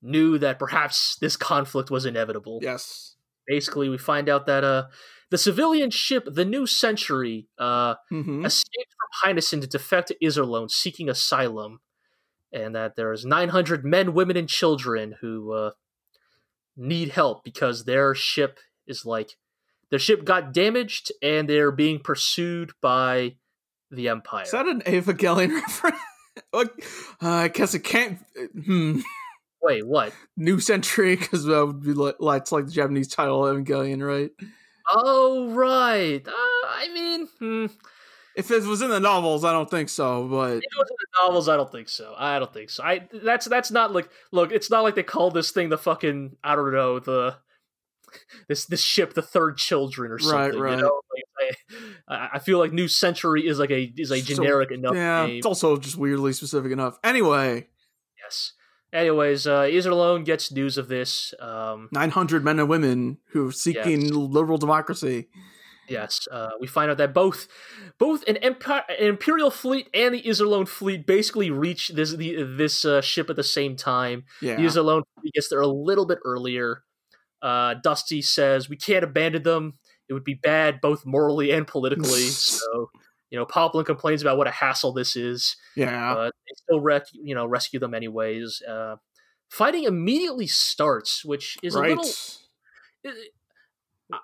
knew 0.02 0.38
that 0.38 0.60
perhaps 0.60 1.18
this 1.22 1.38
conflict 1.38 1.90
was 1.90 2.06
inevitable. 2.06 2.60
Yes. 2.62 3.16
Basically, 3.50 3.90
we 3.90 3.98
find 3.98 4.30
out 4.30 4.46
that 4.46 4.64
uh, 4.64 4.86
the 5.32 5.38
civilian 5.38 5.90
ship, 5.90 6.24
the 6.32 6.46
New 6.46 6.68
Century, 6.68 7.48
uh, 7.58 7.96
hmm 8.10 8.46
escaped 8.46 8.94
from 8.94 9.36
Heinessen 9.36 9.62
to 9.62 9.68
defect 9.68 10.10
to 10.10 10.16
Iserlohn 10.24 10.70
seeking 10.70 11.10
asylum, 11.10 11.80
and 12.54 12.76
that 12.76 12.96
there's 12.96 13.26
900 13.26 13.84
men, 13.84 14.14
women, 14.14 14.38
and 14.38 14.48
children 14.48 15.16
who 15.22 15.52
uh, 15.52 15.72
need 16.78 17.10
help 17.10 17.44
because 17.44 17.86
their 17.86 18.14
ship 18.14 18.60
is 18.88 19.06
like 19.06 19.36
their 19.90 20.00
ship 20.00 20.24
got 20.24 20.54
damaged 20.54 21.12
and 21.22 21.50
they're 21.50 21.72
being 21.72 22.00
pursued 22.00 22.72
by 22.82 23.36
the 23.90 24.10
Empire. 24.10 24.44
Is 24.44 24.52
that 24.52 24.68
an 24.68 24.82
Evangelion 24.82 25.54
reference? 25.62 25.98
Uh, 26.54 26.68
I 27.22 27.48
guess 27.48 27.74
it 27.74 27.84
can't. 27.84 28.20
Hmm. 28.66 29.00
Wait, 29.62 29.86
what? 29.86 30.14
New 30.38 30.60
Century, 30.60 31.16
because 31.16 31.44
that 31.46 31.66
would 31.66 31.82
be 31.82 31.94
like, 31.94 32.16
like 32.20 32.42
it's 32.44 32.52
like 32.52 32.66
the 32.66 32.72
Japanese 32.72 33.08
title 33.08 33.42
Evangelion, 33.42 34.06
right? 34.06 34.32
Oh, 34.92 35.52
right. 35.54 36.26
Uh, 36.28 36.32
I 36.32 36.90
mean, 36.94 37.28
hmm. 37.40 37.66
If 38.36 38.52
it 38.52 38.64
was 38.64 38.82
in 38.82 38.90
the 38.90 39.00
novels, 39.02 39.44
I 39.44 39.52
don't 39.52 39.70
think 39.70 39.90
so. 39.90 40.26
But 40.28 40.54
If 40.58 40.64
it 40.64 40.78
was 40.78 40.90
in 40.90 40.96
the 41.00 41.28
novels, 41.28 41.50
I 41.50 41.58
don't 41.58 41.72
think 41.72 41.90
so. 41.90 42.14
I 42.18 42.40
don't 42.40 42.54
think 42.54 42.70
so. 42.70 42.84
I 42.84 43.08
that's 43.12 43.48
that's 43.48 43.70
not 43.70 43.92
like 43.92 44.10
look. 44.32 44.52
It's 44.54 44.70
not 44.70 44.82
like 44.84 44.96
they 44.96 45.04
call 45.04 45.30
this 45.30 45.52
thing 45.52 45.68
the 45.70 45.78
fucking 45.78 46.38
I 46.44 46.56
don't 46.56 46.72
know 46.72 47.00
the 47.00 47.36
this 48.48 48.66
this 48.66 48.82
ship 48.82 49.14
the 49.14 49.22
third 49.22 49.58
children 49.58 50.12
or 50.12 50.20
something. 50.20 50.58
right. 50.60 50.78
You 50.78 50.84
know, 50.84 51.02
I, 52.08 52.30
I 52.34 52.40
feel 52.40 52.60
like 52.60 52.72
New 52.72 52.88
Century 52.88 53.46
is 53.46 53.60
like 53.60 53.72
a 53.72 53.92
is 53.98 54.12
a 54.12 54.20
So, 54.22 54.36
generic 54.36 54.72
enough 54.72 54.96
yeah, 54.96 55.26
name. 55.26 55.38
it's 55.38 55.46
also 55.46 55.76
just 55.78 55.98
weirdly 55.98 56.32
specific 56.32 56.72
enough. 56.72 56.98
Anyway, 57.04 57.68
Yes. 58.24 58.54
Anyways, 58.92 59.46
uh, 59.46 59.64
Iserlohn 59.64 60.26
gets 60.26 60.52
news 60.52 60.78
of 60.78 60.88
this. 60.88 61.34
Um, 61.40 61.90
900 61.92 62.44
men 62.44 62.60
and 62.60 62.68
women 62.68 63.18
who 63.28 63.48
are 63.48 63.52
seeking 63.52 64.02
Yes. 64.02 64.12
liberal 64.12 64.58
democracy. 64.58 65.28
Yes, 65.88 66.28
uh, 66.32 66.50
we 66.60 66.68
find 66.68 66.92
out 66.92 66.98
that 66.98 67.14
both 67.14 67.48
both 67.98 68.24
an, 68.28 68.38
empire, 68.38 68.84
an 68.90 69.08
Imperial 69.08 69.50
fleet 69.50 69.90
and 69.94 70.14
the 70.14 70.22
Iserlohn 70.22 70.68
fleet 70.68 71.08
basically 71.08 71.50
reach 71.50 71.90
this 71.90 72.14
the, 72.14 72.44
this 72.44 72.86
uh, 72.86 73.02
ship 73.02 73.30
at 73.30 73.36
the 73.36 73.44
same 73.44 73.76
time. 73.76 74.24
Yeah. 74.42 74.56
The 74.56 74.64
Iserlohn 74.64 75.02
fleet 75.20 75.34
gets 75.34 75.50
there 75.50 75.62
a 75.62 75.68
little 75.68 76.06
bit 76.06 76.20
earlier. 76.24 76.84
Uh, 77.42 77.76
Dusty 77.84 78.22
says 78.22 78.70
we 78.70 78.76
can't 78.78 79.04
abandon 79.04 79.44
them; 79.44 79.80
it 80.08 80.14
would 80.14 80.24
be 80.24 80.36
bad 80.36 80.80
both 80.82 81.06
morally 81.06 81.52
and 81.52 81.66
politically. 81.66 82.22
so, 82.30 82.92
you 83.30 83.38
know, 83.38 83.46
Poplin 83.46 83.86
complains 83.86 84.22
about 84.22 84.38
what 84.38 84.48
a 84.48 84.52
hassle 84.52 84.92
this 84.92 85.16
is, 85.16 85.56
yeah. 85.76 86.14
but 86.14 86.34
they 86.48 86.54
still 86.56 86.82
rec- 86.82 87.08
you 87.14 87.36
know 87.36 87.46
rescue 87.46 87.80
them 87.80 87.94
anyways. 87.94 88.62
Uh, 88.68 88.96
fighting 89.50 89.84
immediately 89.84 90.48
starts, 90.48 91.24
which 91.24 91.58
is 91.62 91.76
right. 91.76 91.92
a 91.92 91.96
little 91.96 92.10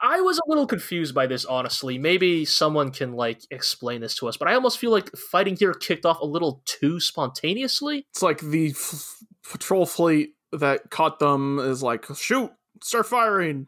I 0.02 0.22
was 0.22 0.40
a 0.40 0.42
little 0.48 0.66
confused 0.66 1.14
by 1.14 1.28
this, 1.28 1.46
honestly. 1.46 2.00
Maybe 2.00 2.44
someone 2.44 2.92
can 2.92 3.14
like 3.14 3.42
explain 3.52 4.02
this 4.02 4.16
to 4.16 4.28
us, 4.28 4.36
but 4.36 4.48
I 4.48 4.56
almost 4.56 4.80
feel 4.80 4.92
like 4.92 5.16
fighting 5.16 5.56
here 5.56 5.74
kicked 5.74 6.06
off 6.06 6.20
a 6.22 6.26
little 6.26 6.64
too 6.66 7.00
spontaneously. 7.00 8.08
It's 8.10 8.24
like 8.24 8.40
the 8.40 8.72
f- 8.72 9.18
patrol 9.48 9.86
fleet 9.86 10.32
that 10.52 10.90
caught 10.90 11.20
them 11.20 11.60
is 11.60 11.84
like, 11.84 12.06
shoot, 12.16 12.52
start 12.82 13.06
firing. 13.06 13.68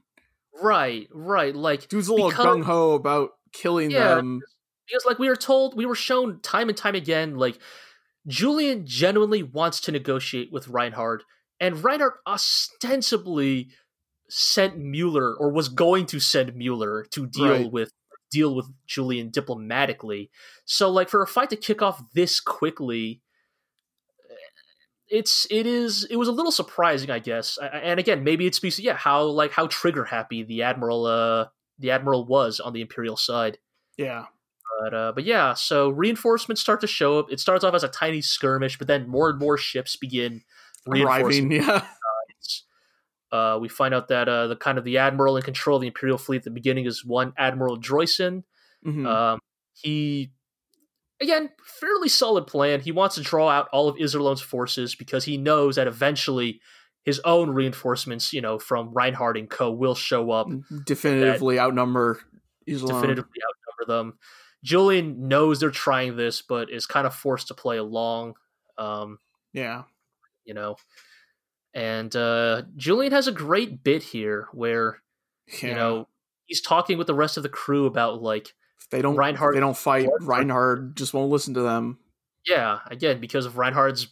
Right, 0.59 1.07
right. 1.11 1.55
Like 1.55 1.87
Dude's 1.87 2.07
a 2.07 2.13
little 2.13 2.31
gung 2.31 2.63
ho 2.63 2.93
about 2.93 3.31
killing 3.53 3.91
Yeah. 3.91 4.15
them. 4.15 4.41
Because 4.87 5.05
like 5.05 5.19
we 5.19 5.29
were 5.29 5.35
told, 5.35 5.75
we 5.75 5.85
were 5.85 5.95
shown 5.95 6.39
time 6.41 6.69
and 6.69 6.77
time 6.77 6.95
again, 6.95 7.35
like 7.35 7.59
Julian 8.27 8.85
genuinely 8.85 9.43
wants 9.43 9.79
to 9.81 9.91
negotiate 9.91 10.51
with 10.51 10.67
Reinhard, 10.67 11.23
and 11.59 11.83
Reinhard 11.83 12.13
ostensibly 12.25 13.69
sent 14.29 14.77
Mueller 14.77 15.33
or 15.35 15.51
was 15.51 15.69
going 15.69 16.05
to 16.07 16.19
send 16.19 16.55
Mueller 16.55 17.05
to 17.11 17.25
deal 17.27 17.45
Right. 17.63 17.71
with 17.71 17.91
deal 18.29 18.53
with 18.53 18.67
Julian 18.85 19.29
diplomatically. 19.29 20.29
So 20.65 20.89
like 20.89 21.07
for 21.07 21.21
a 21.21 21.27
fight 21.27 21.49
to 21.51 21.55
kick 21.55 21.81
off 21.81 22.01
this 22.13 22.41
quickly 22.41 23.21
it's 25.09 25.47
it 25.49 25.65
is 25.65 26.03
it 26.09 26.17
was 26.17 26.27
a 26.27 26.33
little 26.33 26.51
surprising 26.51 27.09
I 27.09 27.19
guess. 27.19 27.57
And 27.61 27.99
again, 27.99 28.23
maybe 28.25 28.45
it 28.45 28.55
speaks 28.55 28.75
to 28.75 28.83
yeah, 28.83 28.95
how 28.97 29.23
like 29.23 29.51
how 29.51 29.67
trigger 29.67 30.03
happy 30.03 30.43
the 30.43 30.63
admiral 30.63 31.05
uh 31.05 31.47
the 31.79 31.91
admiral 31.91 32.25
was 32.25 32.59
on 32.59 32.73
the 32.73 32.81
imperial 32.81 33.15
side. 33.15 33.57
Yeah. 33.97 34.25
But 34.79 34.93
uh, 34.93 35.11
but 35.15 35.23
yeah, 35.23 35.53
so 35.53 35.89
reinforcements 35.89 36.61
start 36.61 36.81
to 36.81 36.87
show 36.87 37.19
up. 37.19 37.31
It 37.31 37.39
starts 37.39 37.63
off 37.63 37.73
as 37.73 37.83
a 37.83 37.87
tiny 37.87 38.21
skirmish, 38.21 38.77
but 38.77 38.87
then 38.87 39.07
more 39.07 39.29
and 39.29 39.39
more 39.39 39.57
ships 39.57 39.95
begin 39.95 40.41
Arriving. 40.87 41.51
Yeah. 41.51 41.83
Uh, 43.29 43.57
we 43.59 43.67
find 43.67 43.93
out 43.93 44.07
that 44.07 44.29
uh, 44.29 44.47
the 44.47 44.55
kind 44.55 44.77
of 44.77 44.85
the 44.85 44.99
admiral 44.99 45.35
in 45.35 45.43
control 45.43 45.75
of 45.75 45.81
the 45.81 45.87
imperial 45.87 46.17
fleet 46.17 46.37
at 46.37 46.43
the 46.45 46.49
beginning 46.49 46.85
is 46.85 47.03
one 47.03 47.33
Admiral 47.37 47.77
Droysen. 47.77 48.43
Mhm. 48.85 49.05
Um, 49.05 49.39
he 49.73 50.31
again 51.19 51.49
fairly 51.81 52.07
solid 52.07 52.47
plan. 52.47 52.79
He 52.79 52.93
wants 52.93 53.15
to 53.15 53.21
draw 53.21 53.49
out 53.49 53.67
all 53.73 53.89
of 53.89 53.97
Iserlohn's 53.97 54.39
forces 54.39 54.95
because 54.95 55.25
he 55.25 55.35
knows 55.35 55.75
that 55.75 55.87
eventually 55.87 56.61
his 57.03 57.19
own 57.25 57.49
reinforcements, 57.49 58.31
you 58.31 58.39
know, 58.39 58.59
from 58.59 58.93
Reinhard 58.93 59.35
and 59.35 59.49
Co. 59.49 59.71
will 59.71 59.95
show 59.95 60.31
up 60.31 60.47
definitively 60.85 61.59
outnumber 61.59 62.21
Iserlohn. 62.65 62.87
definitively 62.87 63.41
outnumber 63.43 63.85
them. 63.87 64.17
Julian 64.63 65.27
knows 65.27 65.59
they're 65.59 65.69
trying 65.71 66.15
this, 66.17 66.41
but 66.41 66.69
is 66.71 66.85
kind 66.85 67.05
of 67.07 67.13
forced 67.15 67.47
to 67.49 67.53
play 67.53 67.77
along. 67.77 68.35
Um, 68.77 69.19
Yeah. 69.53 69.83
you 70.45 70.53
know, 70.53 70.75
and 71.73 72.15
uh, 72.15 72.63
Julian 72.75 73.11
has 73.11 73.27
a 73.27 73.31
great 73.31 73.83
bit 73.83 74.01
here 74.03 74.47
where 74.51 75.01
yeah. 75.61 75.69
you 75.69 75.75
know 75.75 76.07
he's 76.45 76.61
talking 76.61 76.97
with 76.97 77.07
the 77.07 77.13
rest 77.13 77.37
of 77.37 77.43
the 77.43 77.49
crew 77.49 77.85
about 77.85 78.21
like, 78.21 78.53
if 78.79 78.89
they 78.89 79.01
don't 79.01 79.15
Reinhard- 79.15 79.55
they 79.55 79.59
don't 79.59 79.77
fight, 79.77 80.09
Reinhard 80.21 80.95
just 80.95 81.13
won't 81.13 81.29
listen 81.31 81.53
to 81.55 81.61
them. 81.61 81.99
yeah, 82.45 82.79
again 82.87 83.19
because 83.19 83.45
of 83.45 83.57
Reinhard's 83.57 84.07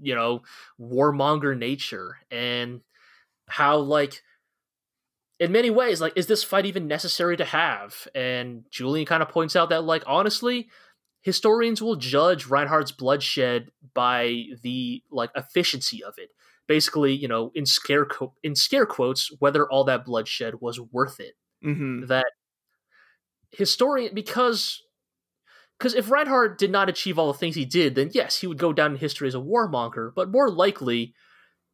you 0.00 0.14
know 0.14 0.42
warmonger 0.80 1.56
nature 1.58 2.18
and 2.30 2.80
how 3.48 3.78
like 3.78 4.22
in 5.40 5.52
many 5.52 5.70
ways 5.70 6.00
like 6.00 6.12
is 6.16 6.26
this 6.26 6.44
fight 6.44 6.66
even 6.66 6.86
necessary 6.86 7.36
to 7.36 7.44
have? 7.44 8.08
And 8.14 8.64
julian 8.70 9.06
kind 9.06 9.22
of 9.22 9.28
points 9.28 9.56
out 9.56 9.70
that 9.70 9.84
like 9.84 10.02
honestly 10.06 10.68
historians 11.22 11.82
will 11.82 11.96
judge 11.96 12.46
reinhard's 12.46 12.92
bloodshed 12.92 13.70
by 13.94 14.44
the 14.62 15.02
like 15.10 15.30
efficiency 15.36 16.02
of 16.02 16.14
it. 16.18 16.30
Basically 16.66 17.14
you 17.14 17.28
know 17.28 17.50
in 17.54 17.66
scare 17.66 18.04
co- 18.04 18.34
in 18.42 18.54
scare 18.54 18.86
quotes 18.86 19.30
whether 19.38 19.68
all 19.70 19.84
that 19.84 20.04
bloodshed 20.04 20.60
was 20.60 20.80
worth 20.80 21.20
it. 21.20 21.34
Hmm 21.62 22.06
that 22.06 22.26
historian 23.50 24.14
because 24.14 24.82
because 25.78 25.94
if 25.94 26.10
Reinhard 26.10 26.56
did 26.56 26.72
not 26.72 26.88
achieve 26.88 27.18
all 27.18 27.32
the 27.32 27.38
things 27.38 27.54
he 27.54 27.64
did, 27.64 27.94
then 27.94 28.10
yes, 28.12 28.38
he 28.38 28.46
would 28.46 28.58
go 28.58 28.72
down 28.72 28.92
in 28.92 28.96
history 28.98 29.28
as 29.28 29.34
a 29.34 29.38
warmonger. 29.38 30.10
But 30.12 30.30
more 30.30 30.50
likely, 30.50 31.14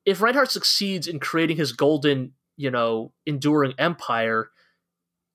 if 0.05 0.21
Reinhard 0.21 0.51
succeeds 0.51 1.09
in 1.09 1.21
creating 1.21 1.57
his 1.57 1.73
golden, 1.73 2.33
you 2.57 2.71
know, 2.71 3.13
enduring 3.27 3.75
empire, 3.79 4.51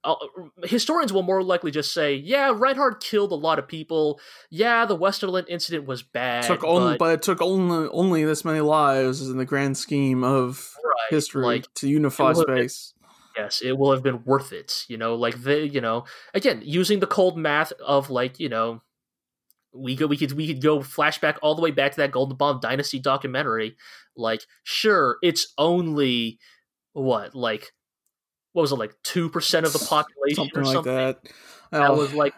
uh, 0.03 0.15
historians 0.63 1.11
will 1.11 1.23
more 1.23 1.43
likely 1.43 1.71
just 1.71 1.93
say, 1.93 2.15
"Yeah, 2.15 2.53
Reinhard 2.55 3.01
killed 3.01 3.31
a 3.31 3.35
lot 3.35 3.59
of 3.59 3.67
people. 3.67 4.19
Yeah, 4.49 4.85
the 4.85 4.97
Westerland 4.97 5.45
incident 5.49 5.85
was 5.85 6.03
bad, 6.03 6.45
took 6.45 6.63
only, 6.63 6.93
but, 6.93 6.99
but 6.99 7.13
it 7.15 7.21
took 7.21 7.41
only 7.41 7.89
only 7.91 8.23
this 8.23 8.45
many 8.45 8.61
lives 8.61 9.27
in 9.27 9.37
the 9.37 9.45
grand 9.45 9.77
scheme 9.77 10.23
of 10.23 10.73
right, 10.83 10.95
history 11.09 11.43
like 11.43 11.73
to 11.75 11.89
unify 11.89 12.33
space. 12.33 12.93
yes, 13.35 13.61
it 13.61 13.77
will 13.77 13.91
have 13.91 14.03
been 14.03 14.23
worth 14.23 14.53
it. 14.53 14.85
You 14.87 14.97
know, 14.97 15.15
like 15.15 15.43
the 15.43 15.67
you 15.67 15.81
know, 15.81 16.05
again, 16.33 16.61
using 16.63 16.99
the 17.01 17.07
cold 17.07 17.37
math 17.37 17.73
of 17.85 18.09
like 18.09 18.39
you 18.39 18.47
know, 18.47 18.81
we 19.73 19.97
could 19.97 20.09
we 20.09 20.15
could 20.15 20.31
we 20.31 20.47
could 20.47 20.61
go 20.61 20.79
flashback 20.79 21.37
all 21.41 21.55
the 21.55 21.61
way 21.61 21.71
back 21.71 21.91
to 21.91 21.97
that 21.97 22.11
Goldenbaum 22.11 22.61
Dynasty 22.61 22.99
documentary. 22.99 23.75
Like, 24.15 24.43
sure, 24.63 25.17
it's 25.21 25.53
only 25.57 26.39
what 26.99 27.35
like 27.35 27.71
what 28.53 28.61
was 28.63 28.71
it 28.71 28.75
like 28.75 28.95
two 29.03 29.29
percent 29.29 29.65
of 29.65 29.73
the 29.73 29.79
population 29.79 30.45
Something 30.45 30.59
or 30.59 30.63
like 30.65 30.73
something 30.73 30.95
that. 30.95 31.23
that 31.71 31.89
Oh, 31.91 31.95
was 31.97 32.13
like 32.13 32.33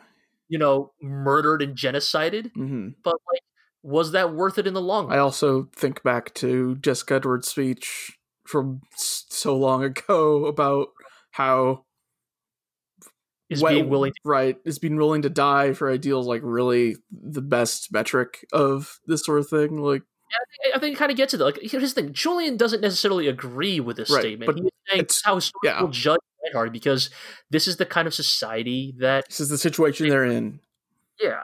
you 0.49 0.59
know 0.59 0.91
murdered 1.01 1.61
and 1.61 1.75
genocided. 1.75 2.51
mhm. 2.53 2.95
But 3.03 3.15
like, 3.31 3.41
was 3.83 4.11
that 4.11 4.33
worth 4.33 4.57
it 4.57 4.67
in 4.67 4.73
the 4.73 4.81
long 4.81 5.07
run? 5.07 5.17
I 5.17 5.19
also 5.21 5.69
think 5.75 6.03
back 6.03 6.33
to 6.35 6.75
Jessica 6.75 7.15
Edwards' 7.15 7.47
speech 7.47 8.17
from 8.45 8.81
so 8.97 9.55
long 9.57 9.83
ago 9.83 10.45
about 10.45 10.89
how 11.31 11.85
Is 13.49 13.63
we- 13.63 13.69
being 13.75 13.89
willing 13.89 14.11
to 14.11 14.19
right 14.25 14.57
is 14.65 14.79
being 14.79 14.97
willing 14.97 15.21
to 15.23 15.29
die 15.29 15.73
for 15.73 15.89
ideals 15.89 16.27
like 16.27 16.41
really 16.43 16.95
the 17.11 17.41
best 17.41 17.91
metric 17.91 18.45
of 18.53 18.99
this 19.07 19.23
sort 19.25 19.39
of 19.39 19.47
thing. 19.49 19.77
Like 19.77 20.03
I 20.75 20.79
think 20.79 20.95
it 20.95 20.99
kind 20.99 21.11
of 21.11 21.17
gets 21.17 21.31
to 21.31 21.37
it. 21.39 21.43
Like, 21.43 21.59
here's 21.61 21.93
the 21.93 22.01
thing: 22.01 22.13
Julian 22.13 22.57
doesn't 22.57 22.81
necessarily 22.81 23.27
agree 23.27 23.79
with 23.79 23.97
this 23.97 24.09
Right, 24.09 24.21
statement. 24.21 24.47
but 24.47 24.55
He's 24.61 24.71
saying 24.89 25.05
how 25.23 25.39
yeah. 25.63 25.81
will 25.81 25.89
judge 25.89 26.19
Reinhard 26.43 26.71
because 26.71 27.09
this 27.49 27.67
is 27.67 27.77
the 27.77 27.85
kind 27.85 28.07
of 28.07 28.13
society 28.13 28.93
that, 28.99 29.25
this 29.27 29.39
is 29.39 29.49
the 29.49 29.57
situation 29.57 30.09
they're 30.09 30.25
in. 30.25 30.59
yeah. 31.21 31.41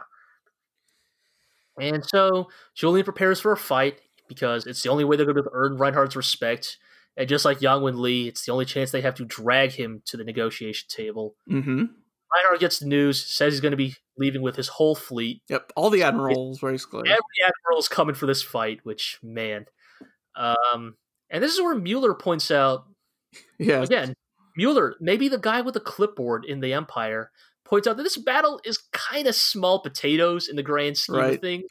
And 1.80 2.04
so 2.06 2.50
Julian 2.76 3.04
prepares 3.04 3.40
for 3.40 3.52
a 3.52 3.58
fight 3.58 4.00
because 4.28 4.66
it's 4.66 4.82
the 4.82 4.90
only 4.90 5.04
way 5.04 5.16
they're 5.16 5.26
going 5.32 5.38
to 5.44 5.50
earn 5.54 5.78
Reinhard's 5.78 6.16
respect. 6.16 6.78
And 7.16 7.30
just 7.30 7.46
like 7.46 7.62
Yang 7.62 7.82
Wen 7.82 8.02
Li, 8.02 8.28
it's 8.28 8.46
the 8.46 8.52
only 8.52 8.66
chance 8.66 8.92
they 8.92 9.02
have 9.02 9.16
to 9.16 9.26
drag 9.26 9.72
him 9.72 10.02
to 10.06 10.18
the 10.18 10.24
negotiation 10.24 10.88
table. 10.90 11.36
Mm-hmm. 11.50 11.86
Reinhard 12.36 12.60
gets 12.60 12.80
the 12.80 12.86
news, 12.88 13.26
says 13.26 13.54
he's 13.54 13.62
going 13.62 13.72
to 13.72 13.78
be 13.78 13.96
leaving 14.18 14.42
with 14.42 14.56
his 14.56 14.68
whole 14.68 14.96
fleet. 14.96 15.42
Yep, 15.50 15.72
all 15.76 15.90
the 15.90 16.04
admirals 16.04 16.60
basically. 16.60 17.10
Every 17.10 17.22
admiral 17.44 17.80
is 17.80 17.88
coming 17.88 18.16
for 18.16 18.26
this 18.26 18.42
fight, 18.44 18.80
which 18.84 19.18
man. 19.24 19.66
Um, 20.36 20.96
and 21.30 21.44
this 21.44 21.54
is 21.54 21.62
where 21.62 21.76
Mueller 21.76 22.14
points 22.14 22.52
out 22.52 22.86
yeah, 23.60 23.82
again, 23.82 24.14
Mueller, 24.56 24.96
maybe 25.00 25.28
the 25.30 25.38
guy 25.38 25.62
with 25.62 25.74
the 25.74 25.80
clipboard 25.80 26.46
in 26.46 26.60
the 26.60 26.74
Empire, 26.74 27.32
points 27.66 27.88
out 27.88 27.98
that 27.98 28.04
this 28.04 28.18
battle 28.18 28.60
is 28.66 28.80
kind 28.92 29.28
of 29.28 29.36
small 29.36 29.80
potatoes 29.82 30.48
in 30.48 30.56
the 30.56 30.64
grand 30.64 30.98
scheme 30.98 31.16
Right. 31.16 31.34
of 31.36 31.42
things. 31.42 31.66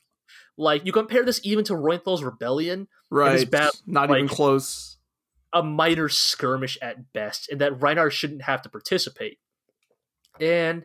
Like 0.59 0.87
you 0.87 0.93
compare 0.93 1.25
this 1.25 1.41
even 1.45 1.65
to 1.67 1.75
Reuenthal's 1.75 2.23
rebellion, 2.23 2.89
right. 3.11 3.49
bad, 3.51 3.71
Not 3.87 4.11
even 4.11 4.27
close. 4.29 4.97
a 5.53 5.63
minor 5.63 6.09
skirmish 6.09 6.79
at 6.81 7.13
best, 7.13 7.49
and 7.51 7.61
that 7.61 7.81
Reinhard 7.81 8.13
shouldn't 8.13 8.43
have 8.43 8.63
to 8.63 8.69
participate. 8.69 9.39
And 10.41 10.84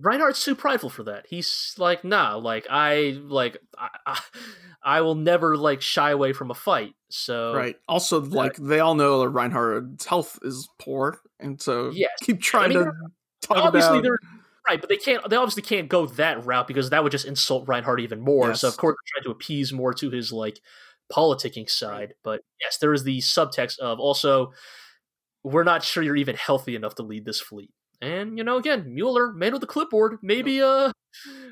Reinhard's 0.00 0.42
too 0.42 0.54
prideful 0.54 0.90
for 0.90 1.04
that. 1.04 1.26
He's 1.28 1.74
like, 1.78 2.04
nah, 2.04 2.36
like 2.36 2.66
I 2.70 3.18
like 3.22 3.58
I, 3.76 3.88
I, 4.06 4.20
I 4.82 5.00
will 5.02 5.14
never 5.14 5.56
like 5.56 5.82
shy 5.82 6.10
away 6.10 6.32
from 6.32 6.50
a 6.50 6.54
fight. 6.54 6.94
So 7.10 7.54
Right. 7.54 7.76
Also, 7.88 8.22
uh, 8.22 8.26
like 8.26 8.56
they 8.56 8.80
all 8.80 8.94
know 8.94 9.20
that 9.20 9.28
Reinhard's 9.28 10.06
health 10.06 10.38
is 10.42 10.68
poor, 10.78 11.20
and 11.38 11.60
so 11.60 11.90
Yes. 11.90 12.10
keep 12.22 12.40
trying 12.40 12.64
I 12.64 12.74
mean, 12.74 12.84
to 12.84 12.92
talk 13.42 13.58
obviously 13.58 13.98
about. 13.98 14.02
they're 14.04 14.18
right, 14.68 14.80
but 14.80 14.88
they 14.88 14.96
can't. 14.96 15.28
They 15.28 15.36
obviously 15.36 15.62
can't 15.62 15.88
go 15.88 16.06
that 16.06 16.44
route 16.46 16.66
because 16.66 16.90
that 16.90 17.02
would 17.02 17.12
just 17.12 17.26
insult 17.26 17.68
Reinhard 17.68 18.00
even 18.00 18.20
more. 18.20 18.48
Yes. 18.48 18.62
So 18.62 18.68
of 18.68 18.76
course, 18.76 18.96
they're 18.96 19.20
trying 19.20 19.30
to 19.30 19.36
appease 19.36 19.72
more 19.72 19.92
to 19.94 20.10
his 20.10 20.32
like 20.32 20.60
politicking 21.12 21.68
side. 21.68 22.14
But 22.24 22.40
yes, 22.62 22.78
there 22.78 22.94
is 22.94 23.04
the 23.04 23.18
subtext 23.18 23.78
of 23.80 23.98
also 24.00 24.52
we're 25.42 25.64
not 25.64 25.82
sure 25.82 26.02
you're 26.02 26.16
even 26.16 26.36
healthy 26.36 26.76
enough 26.76 26.94
to 26.96 27.02
lead 27.02 27.24
this 27.24 27.40
fleet. 27.40 27.70
And 28.02 28.38
you 28.38 28.44
know, 28.44 28.56
again, 28.56 28.94
Mueller, 28.94 29.32
man 29.32 29.52
with 29.52 29.60
the 29.60 29.66
clipboard. 29.66 30.18
Maybe 30.22 30.62
uh, 30.62 30.92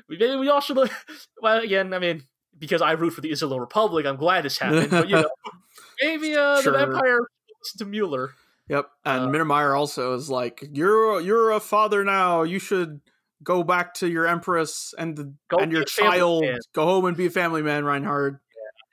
maybe 0.07 0.35
we 0.35 0.49
all 0.49 0.61
should. 0.61 0.77
Well, 1.41 1.59
again, 1.61 1.93
I 1.93 1.99
mean, 1.99 2.23
because 2.57 2.81
I 2.81 2.91
root 2.93 3.11
for 3.11 3.21
the 3.21 3.31
Iserlohn 3.31 3.59
Republic, 3.59 4.05
I'm 4.05 4.17
glad 4.17 4.45
this 4.45 4.57
happened. 4.57 4.89
but 4.89 5.07
you 5.09 5.15
know, 5.17 5.29
maybe 6.01 6.35
uh, 6.35 6.61
Sure. 6.61 6.73
the 6.73 6.79
Empire 6.81 7.19
listen 7.63 7.77
to 7.79 7.85
Mueller. 7.85 8.31
Yep. 8.67 8.89
And 9.05 9.23
uh, 9.25 9.27
Mittermeier 9.27 9.77
also 9.77 10.13
is 10.15 10.29
like, 10.29 10.63
"You're 10.73 11.21
you're 11.21 11.51
a 11.51 11.59
father 11.59 12.03
now. 12.03 12.43
You 12.43 12.59
should 12.59 13.01
go 13.43 13.63
back 13.63 13.93
to 13.95 14.07
your 14.07 14.27
empress 14.27 14.93
and 14.97 15.15
the, 15.15 15.33
and 15.57 15.71
your 15.71 15.83
child. 15.85 16.43
man." 16.43 16.59
Go 16.73 16.85
home 16.85 17.05
and 17.05 17.15
be 17.17 17.25
a 17.27 17.29
family 17.31 17.61
man, 17.61 17.85
Reinhard." 17.85 18.39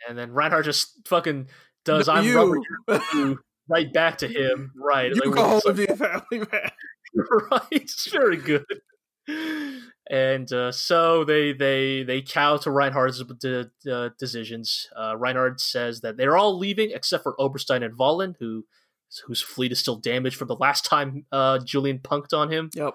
And 0.09 0.17
then 0.17 0.33
Reinhard 0.33 0.65
just 0.65 1.07
fucking 1.09 1.49
does 1.85 2.07
No, 2.07 2.13
I'm 2.15 2.25
you. 2.25 2.63
rubber 2.89 3.39
right 3.69 3.93
back 3.93 4.19
to 4.19 4.29
him. 4.29 4.73
Right. 4.77 5.11
You 5.15 5.21
Like, 5.25 5.35
go 5.35 5.43
home 5.49 5.61
and 5.67 5.77
be 5.77 5.87
a 5.87 5.97
family 5.97 6.39
man. 6.53 6.71
right. 7.51 7.91
Very 8.13 8.37
good. 8.37 8.65
And 10.09 10.53
uh, 10.53 10.71
so 10.71 11.25
they 11.25 11.53
they 11.53 12.05
they 12.05 12.23
cow 12.23 12.59
to 12.59 12.71
Reinhard's 12.71 13.23
de- 13.41 13.71
uh, 13.91 14.11
decisions. 14.19 14.89
Uh, 14.97 15.17
Reinhard 15.17 15.61
says 15.61 16.01
that 16.03 16.17
they're 16.17 16.37
all 16.37 16.57
leaving 16.57 16.93
except 16.93 17.25
for 17.25 17.35
Oberstein 17.41 17.83
and 17.83 17.99
Wahlen, 17.99 18.35
who 18.39 18.65
whose 19.27 19.43
fleet 19.43 19.73
is 19.73 19.81
still 19.81 19.97
damaged 19.97 20.37
from 20.37 20.49
the 20.49 20.57
last 20.57 20.85
time 20.85 21.25
uh, 21.33 21.59
Julian 21.59 21.99
punked 21.99 22.33
on 22.33 22.53
him. 22.53 22.71
Yep. 22.75 22.95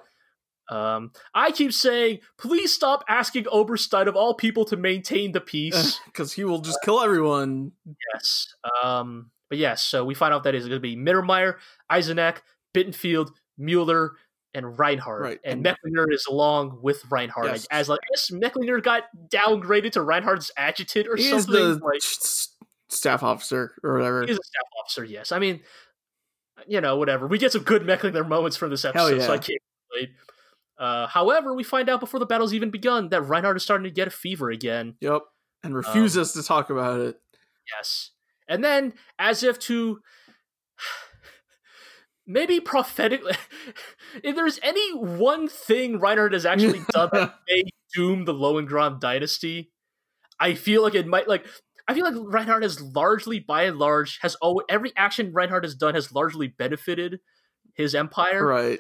Um, 0.70 1.12
I 1.34 1.51
keep 1.51 1.74
saying, 1.74 2.20
please 2.38 2.74
stop 2.74 3.03
asking 3.09 3.45
Oberstein 3.51 4.07
of 4.07 4.16
all 4.16 4.34
people 4.34 4.64
to 4.66 4.78
maintain 4.78 5.34
the 5.34 5.41
peace. 5.41 5.99
Because 6.05 6.34
he 6.34 6.43
will 6.43 6.62
just 6.62 6.80
kill 6.84 7.01
everyone. 7.01 7.72
Yes. 8.14 8.53
Um, 8.84 9.32
but 9.49 9.57
yes, 9.57 9.84
so 9.84 10.05
we 10.05 10.14
find 10.14 10.34
out 10.34 10.43
that 10.43 10.55
it's 10.55 10.66
going 10.66 10.78
to 10.78 10.80
be 10.80 10.95
Mittermeier, 10.95 11.55
Eisenach, 11.91 12.38
Bittenfeld, 12.74 13.32
Mueller, 13.57 14.11
and 14.53 14.77
Reinhard. 14.77 15.21
Right, 15.21 15.39
And 15.43 15.63
Mecklinger 15.63 16.11
is 16.11 16.25
along 16.29 16.79
with 16.81 17.03
Reinhard. 17.09 17.47
Yes. 17.47 17.67
As 17.71 17.89
like, 17.89 17.99
I 18.03 18.07
guess 18.13 18.31
Mecklinger 18.31 18.83
got 18.83 19.03
downgraded 19.29 19.93
to 19.93 20.01
Reinhard's 20.01 20.51
adjutant 20.57 21.07
or 21.07 21.15
He 21.15 21.29
is 21.29 21.45
something. 21.45 21.79
the 21.79 21.79
like, 21.83 22.01
staff 22.89 23.23
officer 23.23 23.73
or 23.83 23.97
whatever. 23.97 24.25
he's 24.25 24.37
a 24.37 24.43
staff 24.43 24.63
officer, 24.81 25.03
yes. 25.03 25.31
I 25.31 25.39
mean, 25.39 25.61
you 26.67 26.81
know, 26.81 26.97
whatever. 26.97 27.27
We 27.27 27.37
get 27.37 27.51
some 27.51 27.63
good 27.63 27.83
Mecklinger 27.83 28.27
moments 28.27 28.57
from 28.57 28.69
this 28.69 28.83
episode, 28.85 29.21
so 29.21 29.33
I 29.33 29.37
can't 29.37 29.59
complain. 29.89 30.15
Uh, 30.77 31.07
however, 31.07 31.53
we 31.55 31.63
find 31.63 31.89
out 31.89 31.99
before 31.99 32.19
the 32.19 32.25
battle's 32.25 32.53
even 32.53 32.71
begun 32.71 33.09
that 33.09 33.21
Reinhard 33.21 33.55
is 33.55 33.63
starting 33.63 33.83
to 33.85 33.91
get 33.91 34.07
a 34.07 34.11
fever 34.11 34.49
again. 34.49 34.95
Yep. 34.99 35.21
And 35.63 35.75
refuses 35.75 36.33
to 36.33 36.41
talk 36.43 36.71
about 36.71 36.99
it. 37.01 37.19
Yes. 37.77 38.11
And 38.47 38.63
then, 38.63 38.93
as 39.19 39.43
if 39.43 39.59
to 39.59 39.99
maybe 42.28 42.59
prophetically, 42.59 43.34
if 44.24 44.36
there's 44.36 44.59
any 44.63 44.95
one 44.95 45.47
thing 45.47 45.99
Reinhard 45.99 46.34
has 46.34 46.45
actually 46.45 46.82
done 46.91 47.09
that 47.13 47.36
may 47.49 47.63
doom 47.93 48.26
the 48.26 48.34
Lohengram 48.34 48.99
dynasty, 48.99 49.72
I 50.39 50.53
feel 50.55 50.82
like 50.82 50.95
it 50.95 51.07
might 51.07 51.28
like. 51.28 51.45
I 51.88 51.93
feel 51.93 52.05
like 52.05 52.13
Reinhard 52.34 52.63
has 52.63 52.80
largely, 52.80 53.39
by 53.39 53.63
and 53.63 53.78
large, 53.78 54.19
has 54.22 54.36
always, 54.36 54.65
every 54.69 54.93
action 54.95 55.34
Reinhard 55.34 55.63
has 55.63 55.76
done 55.76 55.95
has 55.95 56.13
largely 56.13 56.47
benefited 56.47 57.19
his 57.74 57.95
empire. 57.95 58.45
Right. 58.45 58.80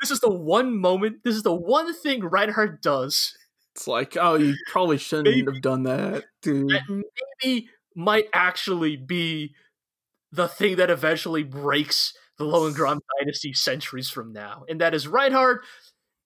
This 0.00 0.10
is 0.10 0.20
the 0.20 0.30
one 0.30 0.76
moment. 0.78 1.24
This 1.24 1.34
is 1.34 1.42
the 1.42 1.54
one 1.54 1.92
thing 1.94 2.22
Reinhard 2.22 2.80
does 2.82 3.34
It's 3.74 3.88
like, 3.88 4.16
oh, 4.20 4.34
you 4.34 4.54
probably 4.70 4.98
shouldn't 4.98 5.28
Maybe- 5.34 5.50
have 5.52 5.62
done 5.62 5.84
that, 5.84 6.24
dude. 6.42 6.68
that 6.68 7.02
maybe 7.42 7.68
might 7.96 8.26
actually 8.32 8.96
be 8.96 9.54
the 10.30 10.46
thing 10.46 10.76
that 10.76 10.90
eventually 10.90 11.42
breaks 11.44 12.12
the 12.38 12.44
Lohengram 12.44 13.00
dynasty 13.18 13.52
centuries 13.52 14.10
from 14.10 14.32
now. 14.32 14.64
And 14.68 14.80
that 14.80 14.94
is 14.94 15.06
Reinhard 15.08 15.60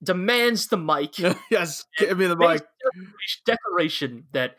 demands 0.03 0.69
the 0.69 0.77
mic, 0.77 1.19
yes, 1.51 1.85
give 1.99 2.19
me 2.19 2.27
the 2.27 2.37
mic. 2.37 2.63
declaration 3.45 4.25
that 4.33 4.57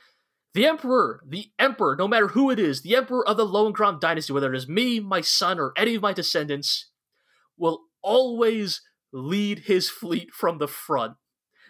the 0.54 0.66
Emperor, 0.66 1.22
the 1.28 1.48
Emperor, 1.58 1.96
no 1.96 2.08
matter 2.08 2.28
who 2.28 2.50
it 2.50 2.60
is, 2.60 2.82
the 2.82 2.96
Emperor 2.96 3.28
of 3.28 3.38
the 3.38 3.46
Lohengram 3.46 4.00
dynasty, 4.00 4.34
whether 4.34 4.54
it 4.54 4.58
is 4.58 4.68
me, 4.68 5.00
my 5.00 5.22
son, 5.22 5.60
or 5.60 5.74
any 5.78 5.96
of 5.96 6.02
my 6.02 6.14
descendants, 6.14 6.88
will 7.58 7.82
always 8.02 8.82
lead 9.14 9.60
his 9.60 9.90
fleet 9.90 10.32
from 10.34 10.58
the 10.58 10.68
front. 10.68 11.16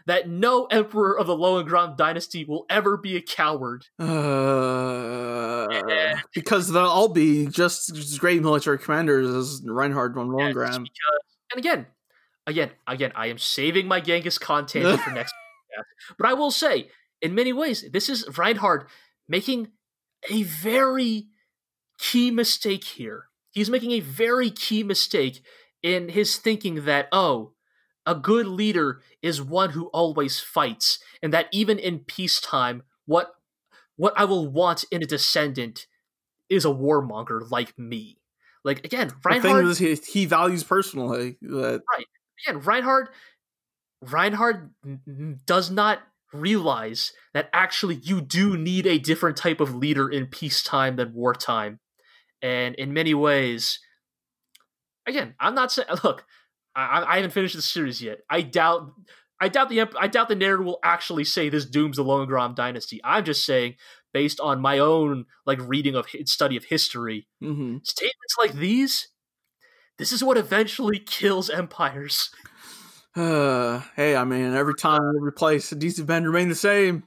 That 0.05 0.27
no 0.29 0.65
Emperor 0.65 1.17
of 1.19 1.27
the 1.27 1.35
Lohengram 1.35 1.95
dynasty 1.97 2.43
will 2.45 2.65
ever 2.69 2.97
be 2.97 3.15
a 3.15 3.21
coward. 3.21 3.85
Uh, 3.99 5.67
because 6.33 6.71
they'll 6.71 6.83
all 6.85 7.09
be 7.09 7.47
just 7.47 7.91
as 7.91 8.17
great 8.17 8.41
military 8.41 8.77
commanders 8.79 9.27
as 9.27 9.61
Reinhard 9.65 10.15
von 10.15 10.27
Yeah, 10.27 10.51
Lohengram. 10.51 10.83
because- 10.83 10.89
and 11.51 11.59
again, 11.59 11.85
again, 12.47 12.71
again, 12.87 13.11
I 13.15 13.27
am 13.27 13.37
saving 13.37 13.87
my 13.87 13.99
Genghis 14.01 14.37
Khan 14.37 14.65
tangent 14.65 15.01
for 15.01 15.11
next 15.11 15.33
podcast. 15.79 16.15
But 16.17 16.27
I 16.27 16.33
will 16.33 16.51
say, 16.51 16.89
in 17.21 17.33
many 17.35 17.53
ways, 17.53 17.85
this 17.91 18.09
is 18.09 18.25
Reinhard 18.37 18.85
making 19.27 19.69
a 20.29 20.43
very 20.43 21.27
key 21.97 22.31
mistake 22.31 22.83
here. 22.83 23.25
He's 23.51 23.69
making 23.69 23.91
a 23.91 23.99
very 23.99 24.51
key 24.51 24.83
mistake 24.83 25.41
in 25.81 26.09
his 26.09 26.37
thinking 26.37 26.85
that, 26.85 27.07
oh, 27.11 27.53
a 28.05 28.15
good 28.15 28.47
leader 28.47 29.01
is 29.21 29.41
one 29.41 29.71
who 29.71 29.87
always 29.87 30.39
fights, 30.39 30.99
and 31.21 31.33
that 31.33 31.47
even 31.51 31.77
in 31.77 31.99
peacetime, 31.99 32.83
what 33.05 33.33
what 33.95 34.13
I 34.15 34.25
will 34.25 34.47
want 34.47 34.85
in 34.91 35.03
a 35.03 35.05
descendant 35.05 35.85
is 36.49 36.65
a 36.65 36.69
warmonger 36.69 37.49
like 37.51 37.77
me. 37.77 38.17
Like 38.63 38.83
again, 38.85 39.11
The 39.41 39.41
thing 39.41 39.67
is, 39.67 39.77
he, 39.77 40.19
he 40.19 40.25
values 40.25 40.63
personally 40.63 41.37
that 41.41 41.81
again, 42.47 42.61
Reinhard, 42.61 43.09
Reinhard 44.01 44.71
does 45.45 45.71
not 45.71 45.99
realize 46.33 47.13
that 47.33 47.49
actually 47.53 47.95
you 47.95 48.21
do 48.21 48.57
need 48.57 48.85
a 48.85 48.99
different 48.99 49.37
type 49.37 49.59
of 49.59 49.75
leader 49.75 50.09
in 50.09 50.27
peacetime 50.27 50.95
than 50.95 51.13
wartime, 51.13 51.79
and 52.41 52.75
in 52.75 52.93
many 52.93 53.13
ways, 53.13 53.79
again, 55.05 55.35
I'm 55.39 55.55
not 55.55 55.71
saying. 55.71 55.87
Look, 56.03 56.25
I, 56.75 57.03
I 57.07 57.15
haven't 57.17 57.31
finished 57.31 57.55
the 57.55 57.61
series 57.61 58.01
yet. 58.01 58.19
I 58.29 58.41
doubt. 58.41 58.91
I 59.41 59.47
doubt 59.47 59.69
the 59.69 59.87
I 59.97 60.07
doubt 60.07 60.27
the 60.27 60.35
narrator 60.35 60.63
will 60.63 60.79
actually 60.83 61.23
say 61.23 61.49
this 61.49 61.65
dooms 61.65 61.97
the 61.97 62.03
Lohengram 62.03 62.55
dynasty. 62.55 62.99
I'm 63.03 63.23
just 63.23 63.45
saying, 63.45 63.75
based 64.13 64.39
on 64.39 64.59
my 64.59 64.79
own 64.79 65.25
like 65.45 65.59
reading 65.61 65.95
of 65.95 66.07
study 66.25 66.57
of 66.57 66.65
history, 66.65 67.27
mhm. 67.41 67.85
statements 67.85 68.35
like 68.37 68.53
these, 68.53 69.07
this 69.97 70.11
is 70.11 70.23
what 70.23 70.37
eventually 70.37 70.99
kills 70.99 71.49
empires. 71.49 72.31
Uh, 73.15 73.81
hey, 73.95 74.15
I 74.15 74.23
mean, 74.23 74.53
every 74.53 74.75
time, 74.75 75.01
every 75.17 75.33
place, 75.33 75.69
the 75.69 75.75
decent 75.75 76.07
men 76.07 76.25
remain 76.25 76.49
the 76.49 76.55
same. 76.55 77.03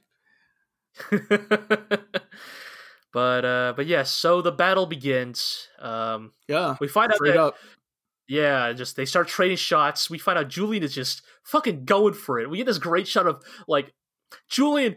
but 3.13 3.45
uh 3.45 3.73
but 3.75 3.87
yes, 3.87 4.11
so 4.11 4.43
the 4.43 4.53
battle 4.53 4.87
begins. 4.87 5.69
Um 5.81 6.33
Yeah, 6.49 6.77
we 6.81 6.89
find 6.89 7.13
out 7.13 7.19
that 7.25 7.37
up. 7.37 7.57
Yeah, 8.33 8.73
just 8.73 8.97
they 8.97 9.05
start 9.05 9.29
trading 9.29 9.59
shots. 9.59 10.09
We 10.09 10.17
find 10.19 10.39
out 10.39 10.49
Julian 10.49 10.83
is 10.83 10.95
just 10.95 11.21
fucking 11.45 11.85
going 11.85 12.15
for 12.15 12.41
it. 12.41 12.49
We 12.49 12.57
get 12.57 12.67
this 12.67 12.79
great 12.79 13.07
shot 13.07 13.27
of 13.27 13.43
like 13.69 13.93
Julian 14.49 14.97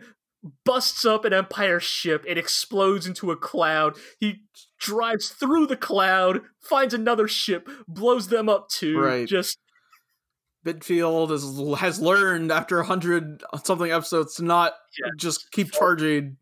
busts 0.64 1.04
up 1.06 1.26
an 1.26 1.34
Empire 1.34 1.80
ship, 1.80 2.24
it 2.28 2.38
explodes 2.38 3.06
into 3.08 3.32
a 3.32 3.36
cloud. 3.36 3.98
He 4.20 4.44
drives 4.80 5.30
through 5.30 5.68
the 5.68 5.76
cloud, 5.76 6.42
finds 6.62 6.94
another 6.94 7.28
ship, 7.28 7.68
blows 7.88 8.28
them 8.30 8.48
up 8.48 8.70
too. 8.70 9.00
Right. 9.00 9.28
Just 9.28 9.58
Bitfield 10.66 11.30
has 11.30 11.80
has 11.80 12.00
learned 12.00 12.52
after 12.52 12.80
a 12.80 12.86
hundred 12.86 13.44
something 13.64 13.92
episodes 13.92 14.36
to 14.36 14.44
not 14.46 14.74
Yeah. 15.00 15.12
just 15.18 15.52
keep 15.52 15.72
charging. 15.72 16.38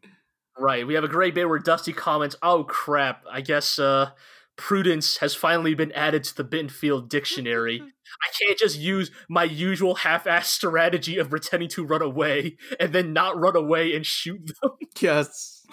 Right. 0.58 0.86
We 0.86 0.94
have 0.94 1.04
a 1.04 1.10
great 1.10 1.34
bit 1.34 1.50
where 1.50 1.60
Dusty 1.60 1.94
comments, 1.94 2.36
"Oh 2.44 2.64
crap! 2.64 3.24
I 3.30 3.42
guess 3.42 3.80
uh, 3.80 4.12
prudence 4.56 5.18
has 5.18 5.34
finally 5.36 5.74
been 5.74 5.92
added 5.94 6.24
to 6.26 6.36
the 6.36 6.44
Bittenfeld 6.44 7.10
dictionary. 7.10 7.82
I 8.22 8.46
can't 8.46 8.58
just 8.58 8.78
use 8.80 9.10
my 9.28 9.44
usual 9.44 9.96
half-assed 9.96 10.46
strategy 10.46 11.18
of 11.18 11.30
pretending 11.30 11.70
to 11.70 11.84
run 11.86 12.02
away 12.02 12.58
and 12.80 12.94
then 12.94 13.12
not 13.12 13.40
run 13.40 13.56
away 13.56 13.96
and 13.96 14.06
shoot 14.06 14.52
them. 14.62 14.72
Yes. 15.00 15.66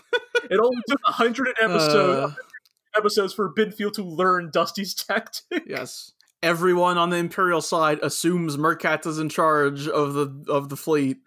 It 0.50 0.58
only 0.58 0.82
took 0.88 1.00
a 1.06 1.12
hundred 1.12 1.48
episodes 1.60 2.34
Uh, 2.96 2.98
episodes 2.98 3.32
for 3.34 3.52
Bittenfeld 3.54 3.92
to 3.92 4.02
learn 4.02 4.50
Dusty's 4.50 4.94
tactic. 4.94 5.62
yes. 5.66 6.12
Everyone 6.42 6.96
on 6.98 7.10
the 7.10 7.18
Imperial 7.18 7.60
side 7.60 7.98
assumes 8.02 8.56
Merkatz 8.56 9.06
is 9.06 9.18
in 9.18 9.28
charge 9.28 9.86
of 9.86 10.14
the 10.14 10.44
of 10.50 10.70
the 10.70 10.76
fleet. 10.76 11.18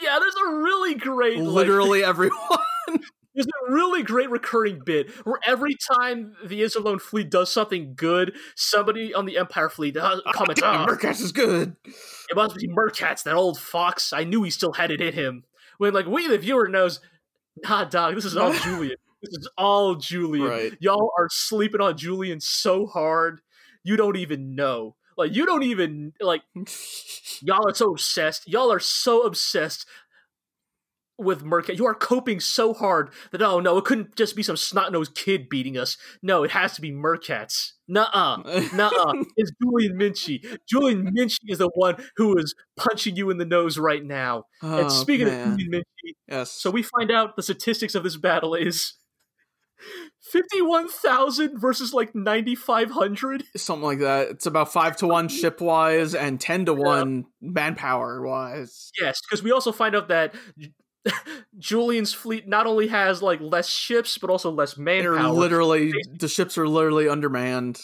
Yeah, 0.00 0.18
there's 0.20 0.34
a 0.36 0.56
really 0.58 0.94
great 0.94 1.38
like, 1.38 1.46
Literally 1.48 2.04
everyone. 2.04 2.38
There's 3.34 3.46
a 3.46 3.72
really 3.72 4.02
great 4.02 4.30
recurring 4.30 4.80
bit 4.84 5.10
where 5.26 5.40
every 5.44 5.76
time 5.92 6.36
the 6.44 6.62
Iserlohn 6.62 7.00
fleet 7.00 7.30
does 7.30 7.50
something 7.50 7.94
good, 7.96 8.36
somebody 8.54 9.12
on 9.12 9.26
the 9.26 9.36
Empire 9.38 9.68
fleet 9.68 9.96
uh, 9.96 10.20
comments, 10.32 10.60
Damn, 10.60 10.82
"Oh, 10.88 10.92
Merkatz 10.92 11.20
is 11.20 11.32
good. 11.32 11.74
it 11.84 12.36
must 12.36 12.56
be 12.56 12.68
Merkatz's, 12.68 13.24
that 13.24 13.34
old 13.34 13.58
fox. 13.58 14.12
I 14.12 14.22
knew 14.24 14.44
he 14.44 14.50
still 14.50 14.72
had 14.74 14.90
it 14.92 15.00
in 15.00 15.14
him. 15.14 15.44
When, 15.78 15.92
like, 15.92 16.06
we, 16.06 16.28
the 16.28 16.38
viewer, 16.38 16.68
knows, 16.68 17.00
nah, 17.62 17.84
dog, 17.84 18.14
this 18.14 18.24
is 18.24 18.36
all 18.36 18.52
Julian. 18.62 18.96
This 19.20 19.32
is 19.38 19.48
all 19.58 19.96
Julian. 19.96 20.46
Right. 20.46 20.72
Y'all 20.78 21.10
are 21.18 21.28
sleeping 21.30 21.80
on 21.80 21.96
Julian 21.96 22.40
so 22.40 22.86
hard, 22.86 23.40
you 23.82 23.96
don't 23.96 24.16
even 24.16 24.54
know. 24.54 24.94
Like, 25.16 25.34
you 25.34 25.46
don't 25.46 25.62
even, 25.64 26.12
like, 26.20 26.42
y'all 27.42 27.68
are 27.68 27.74
so 27.74 27.90
obsessed. 27.92 28.48
Y'all 28.48 28.72
are 28.72 28.80
so 28.80 29.22
obsessed 29.22 29.86
with 31.18 31.44
Merkatz. 31.44 31.78
You 31.78 31.86
are 31.86 31.94
coping 31.94 32.40
so 32.40 32.72
hard 32.74 33.10
that 33.32 33.42
oh 33.42 33.60
no, 33.60 33.76
it 33.78 33.84
couldn't 33.84 34.16
just 34.16 34.36
be 34.36 34.42
some 34.42 34.56
snot 34.56 34.92
nosed 34.92 35.14
kid 35.14 35.48
beating 35.48 35.76
us. 35.78 35.96
No, 36.22 36.44
it 36.44 36.50
has 36.52 36.74
to 36.74 36.80
be 36.80 36.90
Merkatz. 36.92 37.72
Nuh-uh. 37.86 38.36
Nuh-uh. 38.74 39.24
it's 39.36 39.52
Julian 39.62 39.98
Minchie. 39.98 40.58
Julian 40.68 41.14
Minchie 41.14 41.50
is 41.50 41.58
the 41.58 41.70
one 41.74 41.96
who 42.16 42.36
is 42.38 42.54
punching 42.76 43.16
you 43.16 43.30
in 43.30 43.38
the 43.38 43.44
nose 43.44 43.78
right 43.78 44.04
now. 44.04 44.44
Oh, 44.62 44.80
and 44.80 44.92
speaking 44.92 45.26
man. 45.26 45.52
of 45.52 45.58
Julian 45.58 45.82
Minchie, 45.82 46.14
yes. 46.28 46.50
so 46.50 46.70
we 46.70 46.82
find 46.82 47.10
out 47.10 47.36
the 47.36 47.42
statistics 47.42 47.94
of 47.94 48.02
this 48.02 48.16
battle 48.16 48.54
is 48.54 48.94
51,000 50.32 51.58
versus 51.60 51.92
like 51.92 52.14
9,500. 52.14 53.44
something 53.56 53.84
like 53.84 53.98
that. 53.98 54.28
It's 54.30 54.46
about 54.46 54.72
five 54.72 54.96
to 54.98 55.06
one 55.06 55.28
ship 55.28 55.60
wise 55.60 56.14
and 56.14 56.40
ten 56.40 56.64
to 56.66 56.74
one 56.74 57.26
manpower 57.40 58.22
wise. 58.22 58.90
Yes, 59.00 59.20
because 59.28 59.42
we 59.42 59.52
also 59.52 59.72
find 59.72 59.94
out 59.94 60.08
that 60.08 60.34
Julian's 61.58 62.12
fleet 62.12 62.48
not 62.48 62.66
only 62.66 62.88
has 62.88 63.22
like 63.22 63.40
less 63.40 63.68
ships 63.68 64.18
but 64.18 64.30
also 64.30 64.50
less 64.50 64.74
They're 64.74 65.12
manpower. 65.12 65.32
literally 65.32 65.92
the 66.18 66.28
ships 66.28 66.56
are 66.58 66.66
literally 66.68 67.08
undermanned. 67.08 67.80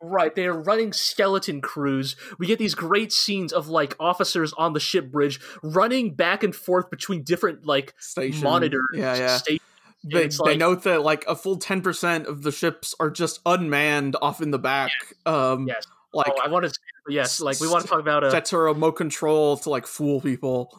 Right, 0.00 0.32
they 0.32 0.46
are 0.46 0.54
running 0.56 0.92
skeleton 0.92 1.60
crews. 1.60 2.14
We 2.38 2.46
get 2.46 2.60
these 2.60 2.76
great 2.76 3.12
scenes 3.12 3.52
of 3.52 3.66
like 3.68 3.96
officers 3.98 4.52
on 4.52 4.72
the 4.72 4.78
ship 4.78 5.10
bridge 5.10 5.40
running 5.62 6.14
back 6.14 6.44
and 6.44 6.54
forth 6.54 6.88
between 6.88 7.24
different 7.24 7.66
like 7.66 7.94
Station 7.98 8.44
monitors. 8.44 8.84
Yeah, 8.94 9.16
yeah. 9.16 9.36
stations. 9.38 9.60
They, 10.04 10.28
they 10.28 10.36
like- 10.38 10.58
note 10.58 10.84
that 10.84 11.02
like 11.02 11.24
a 11.26 11.34
full 11.34 11.56
ten 11.56 11.80
percent 11.82 12.28
of 12.28 12.42
the 12.42 12.52
ships 12.52 12.94
are 13.00 13.10
just 13.10 13.40
unmanned 13.44 14.14
off 14.22 14.40
in 14.40 14.52
the 14.52 14.58
back. 14.60 14.92
Um, 15.26 15.66
Yes. 15.66 15.84
like 16.12 16.28
oh, 16.32 16.40
I 16.44 16.48
want 16.48 16.66
to. 16.66 16.72
Yes, 17.08 17.40
like 17.40 17.58
we 17.58 17.66
want 17.68 17.82
to 17.82 17.88
talk 17.88 17.98
about 17.98 18.30
set 18.30 18.44
to 18.46 18.58
remote 18.58 18.92
control 18.92 19.56
to 19.56 19.70
like 19.70 19.88
fool 19.88 20.20
people. 20.20 20.70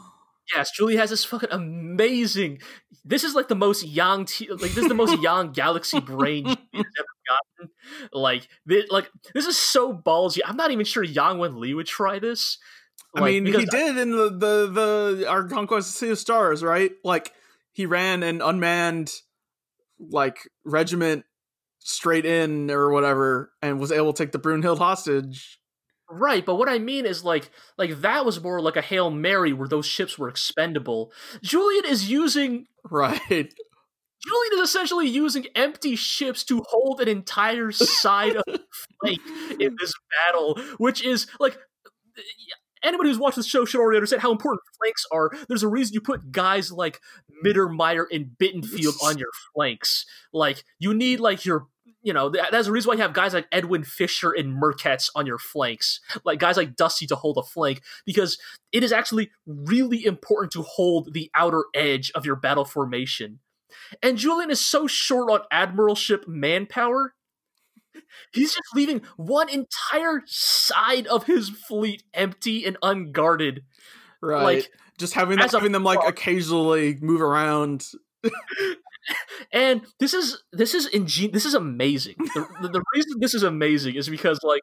Yes, 0.55 0.71
Julie 0.71 0.95
has 0.95 1.09
this 1.09 1.23
fucking 1.25 1.49
amazing. 1.51 2.59
This 3.05 3.23
is 3.23 3.35
like 3.35 3.47
the 3.47 3.55
most 3.55 3.85
young, 3.85 4.25
t- 4.25 4.49
like 4.49 4.71
this 4.71 4.77
is 4.77 4.87
the 4.87 4.93
most 4.95 5.19
young 5.21 5.51
galaxy 5.51 5.99
brain 5.99 6.45
has 6.45 6.57
ever 6.73 6.85
gotten. 7.27 7.71
Like, 8.11 8.47
this, 8.65 8.85
like 8.89 9.09
this 9.33 9.45
is 9.45 9.57
so 9.57 9.93
ballsy. 9.93 10.39
I'm 10.43 10.57
not 10.57 10.71
even 10.71 10.85
sure 10.85 11.03
Yang 11.03 11.37
Wen 11.37 11.59
Li 11.59 11.73
would 11.73 11.87
try 11.87 12.19
this. 12.19 12.57
I 13.15 13.21
mean, 13.21 13.45
he 13.45 13.65
did 13.65 13.97
in 13.97 14.11
the 14.11 14.29
the 14.29 15.19
the 15.19 15.25
our 15.27 15.47
conquest 15.47 15.89
of 15.89 15.95
Sea 15.95 16.11
of 16.11 16.19
Stars, 16.19 16.63
right? 16.63 16.91
Like 17.03 17.33
he 17.71 17.85
ran 17.85 18.23
an 18.23 18.41
unmanned 18.41 19.11
like 19.99 20.47
regiment 20.63 21.25
straight 21.79 22.25
in 22.25 22.69
or 22.69 22.91
whatever, 22.91 23.51
and 23.61 23.79
was 23.79 23.91
able 23.91 24.13
to 24.13 24.23
take 24.23 24.31
the 24.31 24.39
Brunhild 24.39 24.77
hostage. 24.77 25.59
Right, 26.11 26.43
but 26.43 26.55
what 26.55 26.69
I 26.69 26.79
mean 26.79 27.05
is 27.05 27.23
like 27.23 27.51
like 27.77 28.01
that 28.01 28.25
was 28.25 28.41
more 28.41 28.61
like 28.61 28.75
a 28.75 28.81
Hail 28.81 29.11
Mary 29.11 29.53
where 29.53 29.67
those 29.67 29.85
ships 29.85 30.17
were 30.17 30.27
expendable. 30.27 31.11
Julian 31.43 31.85
is 31.85 32.09
using 32.09 32.65
Right. 32.89 33.53
Julian 34.21 34.53
is 34.53 34.59
essentially 34.59 35.07
using 35.07 35.47
empty 35.55 35.95
ships 35.95 36.43
to 36.45 36.61
hold 36.67 36.99
an 36.99 37.07
entire 37.07 37.71
side 37.71 38.35
of 38.35 38.43
the 38.47 38.59
flank 39.01 39.19
in 39.59 39.75
this 39.79 39.93
battle, 40.25 40.59
which 40.77 41.03
is 41.03 41.27
like 41.39 41.57
anybody 42.83 43.09
who's 43.09 43.19
watched 43.19 43.37
the 43.37 43.43
show 43.43 43.65
should 43.65 43.79
already 43.79 43.97
understand 43.97 44.21
how 44.21 44.31
important 44.31 44.61
flanks 44.77 45.05
are. 45.11 45.31
There's 45.47 45.63
a 45.63 45.67
reason 45.67 45.93
you 45.93 46.01
put 46.01 46.31
guys 46.31 46.71
like 46.71 46.99
Mittermeier 47.45 48.05
and 48.11 48.31
Bittenfeld 48.41 49.01
on 49.03 49.17
your 49.17 49.29
flanks. 49.53 50.05
Like 50.33 50.63
you 50.79 50.93
need 50.93 51.19
like 51.19 51.45
your 51.45 51.67
you 52.01 52.13
know, 52.13 52.29
th- 52.29 52.45
that's 52.51 52.67
the 52.67 52.71
reason 52.71 52.89
why 52.89 52.95
you 52.95 53.01
have 53.01 53.13
guys 53.13 53.33
like 53.33 53.47
Edwin 53.51 53.83
Fischer 53.83 54.31
and 54.31 54.61
Merkatz 54.61 55.09
on 55.15 55.25
your 55.25 55.37
flanks, 55.37 55.99
like 56.23 56.39
guys 56.39 56.57
like 56.57 56.75
Dusty 56.75 57.07
to 57.07 57.15
hold 57.15 57.37
a 57.37 57.43
flank, 57.43 57.81
because 58.05 58.37
it 58.71 58.83
is 58.83 58.91
actually 58.91 59.31
really 59.45 60.05
important 60.05 60.51
to 60.53 60.61
hold 60.61 61.13
the 61.13 61.29
outer 61.35 61.65
edge 61.73 62.11
of 62.15 62.25
your 62.25 62.35
battle 62.35 62.65
formation. 62.65 63.39
And 64.01 64.17
Julian 64.17 64.49
is 64.49 64.59
so 64.59 64.87
short 64.87 65.29
on 65.31 65.41
admiralship 65.51 66.27
manpower. 66.27 67.13
He's 68.31 68.53
just 68.53 68.75
leaving 68.75 69.01
one 69.17 69.49
entire 69.49 70.21
side 70.25 71.07
of 71.07 71.25
his 71.25 71.49
fleet 71.49 72.03
empty 72.13 72.65
and 72.65 72.77
unguarded. 72.81 73.63
Right. 74.21 74.43
Like, 74.43 74.71
just 74.97 75.13
having 75.13 75.37
having 75.37 75.71
them 75.71 75.83
like 75.83 75.99
occasionally 76.05 76.97
move 77.01 77.21
around. 77.21 77.85
And 79.51 79.81
this 79.99 80.13
is 80.13 80.43
this 80.51 80.73
is 80.75 80.87
ingen- 80.87 81.31
this 81.31 81.45
is 81.45 81.53
amazing. 81.55 82.15
The, 82.19 82.45
the, 82.61 82.67
the 82.69 82.83
reason 82.95 83.13
this 83.19 83.33
is 83.33 83.43
amazing 83.43 83.95
is 83.95 84.07
because 84.09 84.39
like 84.43 84.61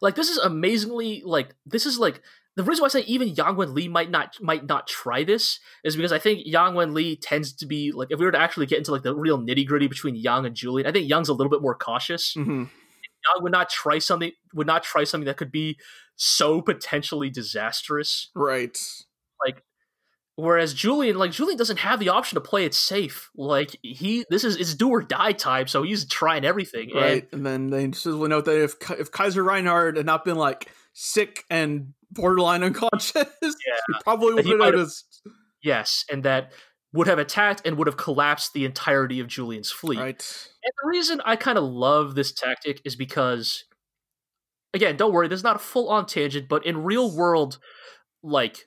like 0.00 0.14
this 0.14 0.28
is 0.28 0.38
amazingly 0.38 1.22
like 1.24 1.54
this 1.66 1.86
is 1.86 1.98
like 1.98 2.22
the 2.54 2.62
reason 2.62 2.82
why 2.82 2.86
I 2.86 2.90
say 2.90 3.00
even 3.02 3.28
Yang 3.28 3.56
Wen 3.56 3.74
Li 3.74 3.88
might 3.88 4.10
not 4.10 4.36
might 4.40 4.66
not 4.66 4.86
try 4.86 5.24
this 5.24 5.58
is 5.84 5.96
because 5.96 6.12
I 6.12 6.18
think 6.18 6.42
Yang 6.44 6.74
Wen 6.74 6.94
Li 6.94 7.16
tends 7.16 7.52
to 7.54 7.66
be 7.66 7.92
like 7.92 8.08
if 8.10 8.18
we 8.18 8.24
were 8.26 8.32
to 8.32 8.38
actually 8.40 8.66
get 8.66 8.78
into 8.78 8.92
like 8.92 9.02
the 9.02 9.14
real 9.14 9.38
nitty 9.38 9.66
gritty 9.66 9.88
between 9.88 10.14
Yang 10.14 10.46
and 10.46 10.54
Julian, 10.54 10.86
I 10.86 10.92
think 10.92 11.08
Yang's 11.08 11.28
a 11.28 11.34
little 11.34 11.50
bit 11.50 11.62
more 11.62 11.74
cautious. 11.74 12.34
Mhm. 12.34 12.68
Yang 12.68 13.42
would 13.42 13.52
not 13.52 13.70
try 13.70 13.98
something 13.98 14.32
would 14.54 14.66
not 14.66 14.82
try 14.82 15.04
something 15.04 15.26
that 15.26 15.36
could 15.36 15.52
be 15.52 15.78
so 16.16 16.60
potentially 16.60 17.30
disastrous. 17.30 18.30
Right. 19.44 19.60
Whereas 20.36 20.72
Julian, 20.72 21.16
like 21.16 21.30
Julian, 21.30 21.58
doesn't 21.58 21.80
have 21.80 22.00
the 22.00 22.08
option 22.08 22.36
to 22.36 22.40
play 22.40 22.64
it 22.64 22.72
safe. 22.72 23.30
Like 23.36 23.76
he, 23.82 24.24
this 24.30 24.44
is 24.44 24.56
it's 24.56 24.74
do 24.74 24.88
or 24.88 25.02
die 25.02 25.32
time, 25.32 25.66
so 25.66 25.82
he's 25.82 26.06
trying 26.06 26.44
everything. 26.44 26.90
Right. 26.94 27.28
And 27.32 27.44
then 27.44 27.68
they 27.68 27.86
just 27.88 28.06
will 28.06 28.28
note 28.28 28.46
that 28.46 28.62
if 28.62 28.74
if 28.98 29.10
Kaiser 29.10 29.44
Reinhard 29.44 29.98
had 29.98 30.06
not 30.06 30.24
been 30.24 30.36
like 30.36 30.70
sick 30.94 31.44
and 31.50 31.92
borderline 32.10 32.62
unconscious, 32.62 33.14
he 33.42 33.94
probably 34.02 34.34
would 34.34 34.46
have 34.46 34.58
noticed. 34.58 35.22
yes, 35.62 36.06
and 36.10 36.22
that 36.22 36.52
would 36.94 37.06
have 37.06 37.18
attacked 37.18 37.62
and 37.66 37.76
would 37.78 37.86
have 37.86 37.96
collapsed 37.96 38.52
the 38.52 38.64
entirety 38.64 39.20
of 39.20 39.26
Julian's 39.26 39.70
fleet. 39.70 39.98
Right. 39.98 40.48
And 40.64 40.72
the 40.82 40.88
reason 40.88 41.20
I 41.24 41.36
kind 41.36 41.58
of 41.58 41.64
love 41.64 42.14
this 42.14 42.32
tactic 42.32 42.80
is 42.84 42.96
because, 42.96 43.64
again, 44.74 44.96
don't 44.96 45.12
worry, 45.12 45.28
this 45.28 45.40
is 45.40 45.44
not 45.44 45.56
a 45.56 45.60
full 45.60 45.88
on 45.88 46.06
tangent, 46.06 46.48
but 46.48 46.66
in 46.66 46.84
real 46.84 47.14
world, 47.14 47.58
like 48.22 48.66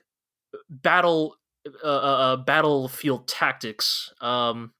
battle, 0.68 1.36
uh, 1.82 1.86
uh, 1.86 2.36
battlefield 2.36 3.26
tactics, 3.28 4.12
um, 4.20 4.72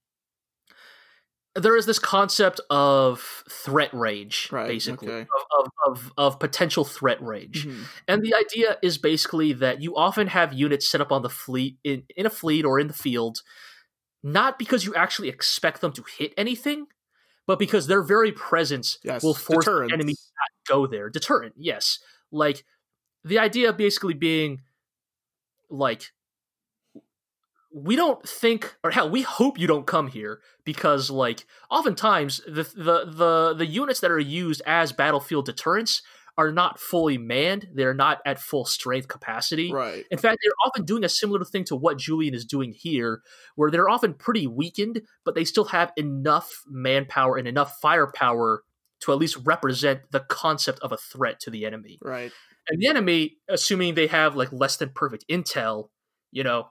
there 1.55 1.77
is 1.77 1.87
this 1.87 1.99
concept 1.99 2.61
of 2.69 3.45
threat 3.51 3.93
range, 3.95 4.49
Right, 4.53 4.69
basically, 4.69 5.09
okay. 5.09 5.27
of, 5.57 5.67
of, 5.67 5.73
of, 5.87 6.13
of 6.19 6.39
potential 6.39 6.85
threat 6.85 7.21
range. 7.23 7.67
Mhm. 7.67 7.85
And 8.07 8.23
the 8.23 8.35
idea 8.35 8.77
is 8.83 8.99
basically 8.99 9.55
that 9.55 9.81
you 9.81 9.97
often 9.97 10.27
have 10.27 10.53
units 10.53 10.87
set 10.87 11.01
up 11.01 11.11
on 11.11 11.23
the 11.23 11.31
fleet 11.31 11.79
in, 11.83 12.03
in 12.15 12.27
a 12.27 12.31
fleet 12.31 12.67
or 12.67 12.79
in 12.79 12.89
the 12.89 12.95
field, 12.95 13.41
not 14.23 14.59
because 14.59 14.85
you 14.85 14.95
actually 14.95 15.29
expect 15.31 15.81
them 15.81 15.93
to 15.93 16.05
hit 16.19 16.35
anything, 16.37 16.89
but 17.47 17.59
because 17.59 17.87
their 17.87 18.03
very 18.03 18.33
presence 18.33 18.99
Yes. 19.03 19.23
will 19.23 19.33
force 19.33 19.65
deterrence. 19.65 19.91
the 19.91 19.95
enemy 19.95 20.13
to 20.13 20.21
not 20.39 20.75
go 20.77 20.87
there. 20.87 21.09
Deterrent, 21.09 21.55
yes. 21.57 22.01
Like 22.31 22.65
the 23.25 23.39
idea 23.39 23.73
basically 23.73 24.15
being 24.15 24.61
like 25.71 26.13
we 27.77 27.95
don't 27.95 28.27
think 28.27 28.75
or 28.83 28.91
hell 28.91 29.11
we 29.11 29.21
hope 29.21 29.59
you 29.59 29.67
don't 29.67 29.87
come 29.87 30.09
here 30.09 30.41
because 30.65 31.11
like 31.11 31.47
oftentimes 31.71 32.41
the 32.47 32.63
the 32.75 33.05
the 33.05 33.55
the 33.59 33.67
units 33.67 34.01
that 34.01 34.11
are 34.11 34.19
used 34.19 34.63
as 34.65 34.93
battlefield 34.93 35.45
deterrents 35.45 36.01
are 36.39 36.53
not 36.53 36.79
fully 36.79 37.17
manned. 37.17 37.69
They're 37.75 37.95
not 37.95 38.21
at 38.27 38.41
full 38.41 38.65
strength 38.67 39.09
capacity. 39.09 39.73
Right. 39.73 40.05
In 40.11 40.19
fact, 40.19 40.39
they're 40.43 40.67
often 40.67 40.85
doing 40.85 41.03
a 41.03 41.09
similar 41.09 41.43
thing 41.45 41.65
to 41.65 41.77
what 41.77 41.99
Julian 41.99 42.35
is 42.35 42.45
doing 42.45 42.73
here, 42.73 43.23
where 43.55 43.71
they're 43.71 43.89
often 43.89 44.13
pretty 44.13 44.47
weakened, 44.47 45.01
but 45.25 45.35
they 45.35 45.45
still 45.45 45.65
have 45.67 45.93
enough 45.97 46.63
manpower 46.69 47.37
and 47.39 47.49
enough 47.49 47.79
firepower 47.81 48.65
to 49.01 49.13
at 49.13 49.19
least 49.19 49.39
represent 49.45 50.01
the 50.11 50.21
concept 50.21 50.79
of 50.81 50.93
a 50.93 50.99
threat 50.99 51.41
to 51.41 51.51
the 51.51 51.65
enemy. 51.65 51.99
Right. 52.03 52.33
And 52.69 52.81
the 52.81 52.89
enemy, 52.89 53.37
assuming 53.49 53.95
they 53.95 54.09
have 54.09 54.37
like 54.37 54.53
less 54.53 54.77
than 54.77 54.91
perfect 54.91 55.25
intel, 55.31 55.89
you 56.33 56.43
know, 56.45 56.69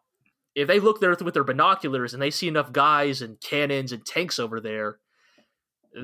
if 0.55 0.67
they 0.67 0.79
look 0.79 0.99
there 1.01 1.15
with 1.21 1.33
their 1.33 1.43
binoculars 1.43 2.13
and 2.13 2.21
they 2.21 2.31
see 2.31 2.47
enough 2.47 2.71
guys 2.71 3.21
and 3.21 3.39
cannons 3.41 3.91
and 3.91 4.05
tanks 4.05 4.39
over 4.39 4.59
there, 4.61 4.99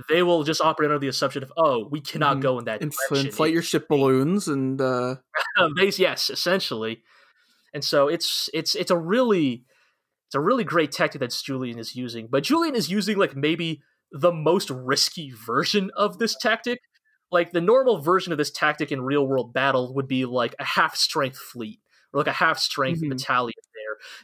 they 0.09 0.23
will 0.23 0.43
just 0.43 0.61
operate 0.61 0.89
under 0.89 0.99
the 0.99 1.07
assumption 1.07 1.43
of, 1.43 1.51
oh, 1.57 1.87
we 1.89 1.99
cannot 2.01 2.37
Mhm. 2.37 2.41
go 2.41 2.59
in 2.59 2.65
that 2.65 2.81
Inf- 2.81 2.95
direction. 3.09 3.27
inflate 3.27 3.53
your 3.53 3.61
ship 3.61 3.87
balloons 3.89 4.47
and 4.47 4.79
uh 4.81 5.15
Base, 5.75 5.99
yes, 5.99 6.29
essentially. 6.29 7.03
And 7.73 7.83
so 7.83 8.07
it's 8.07 8.49
it's 8.53 8.75
it's 8.75 8.91
a 8.91 8.97
really 8.97 9.63
it's 10.27 10.35
a 10.35 10.39
really 10.39 10.63
great 10.63 10.91
tactic 10.91 11.19
that 11.19 11.31
Julian 11.43 11.77
is 11.79 11.95
using. 11.95 12.27
But 12.29 12.43
Julian 12.43 12.75
is 12.75 12.89
using 12.89 13.17
like 13.17 13.35
maybe 13.35 13.81
the 14.11 14.31
most 14.31 14.69
risky 14.69 15.31
version 15.31 15.91
of 15.95 16.19
this 16.19 16.35
tactic. 16.35 16.79
Like 17.31 17.51
the 17.51 17.61
normal 17.61 18.01
version 18.01 18.31
of 18.33 18.37
this 18.37 18.51
tactic 18.51 18.91
in 18.91 19.01
real 19.01 19.25
world 19.25 19.53
battle 19.53 19.93
would 19.95 20.07
be 20.07 20.25
like 20.25 20.53
a 20.59 20.65
half 20.65 20.95
strength 20.97 21.37
fleet 21.37 21.79
or 22.13 22.19
like 22.19 22.27
a 22.27 22.33
half 22.33 22.59
strength 22.59 23.01
Mhm. 23.01 23.09
battalion. 23.09 23.53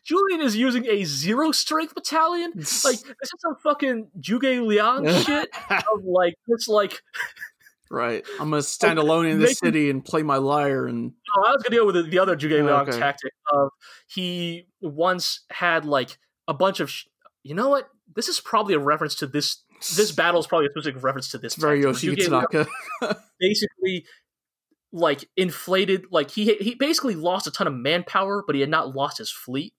Julian 0.03 0.41
is 0.41 0.55
using 0.55 0.85
a 0.87 1.03
zero 1.03 1.51
strength 1.51 1.95
battalion. 1.95 2.51
Like 2.57 2.63
this 2.99 3.03
is 3.23 3.41
some 3.41 3.55
fucking 3.63 4.07
Zhuge 4.19 4.65
Liang 4.65 5.05
shit 5.23 5.49
of 5.69 6.03
like 6.05 6.35
it's 6.47 6.67
like 6.67 7.01
right. 7.91 8.25
I'm 8.39 8.49
gonna 8.49 8.61
stand 8.61 8.99
alone 8.99 9.25
in 9.25 9.39
the 9.39 9.47
city 9.47 9.89
and 9.89 10.03
play 10.03 10.23
my 10.23 10.37
lyre 10.37 10.85
and 10.87 11.13
Oh, 11.37 11.43
I 11.47 11.51
was 11.51 11.63
gonna 11.63 11.77
go 11.77 11.85
with 11.85 11.95
the, 11.95 12.03
the 12.03 12.19
other 12.19 12.35
Zhuge 12.35 12.51
Liang 12.51 12.69
Okay. 12.87 12.97
tactic 12.99 13.31
of 13.53 13.69
he 14.07 14.67
once 14.81 15.41
had 15.49 15.85
like 15.85 16.17
a 16.47 16.53
bunch 16.53 16.79
of. 16.79 16.89
Sh- 16.89 17.05
you 17.43 17.53
know 17.55 17.69
what? 17.69 17.89
This 18.15 18.27
is 18.27 18.39
probably 18.39 18.73
a 18.73 18.79
reference 18.79 19.15
to 19.15 19.27
this. 19.27 19.63
This 19.95 20.11
battle 20.21 20.39
is 20.39 20.47
probably 20.47 20.67
a 20.67 20.69
specific 20.71 21.01
reference 21.03 21.29
to 21.31 21.37
this. 21.37 21.53
it's 21.53 21.61
very 21.61 21.81
tactic, 21.81 22.03
where 22.03 22.15
Yoshiki 22.15 22.27
Zhuge 22.27 22.29
Liang 22.51 22.65
Tanaka. 23.01 23.21
basically 23.39 24.05
like 24.97 25.29
inflated. 25.37 26.05
Like 26.11 26.31
he 26.31 26.55
he 26.55 26.75
basically 26.75 27.15
lost 27.15 27.47
a 27.47 27.51
ton 27.51 27.67
of 27.67 27.73
manpower, 27.73 28.43
but 28.45 28.55
he 28.55 28.61
had 28.61 28.69
not 28.69 28.95
lost 28.95 29.17
his 29.17 29.31
fleet, 29.31 29.73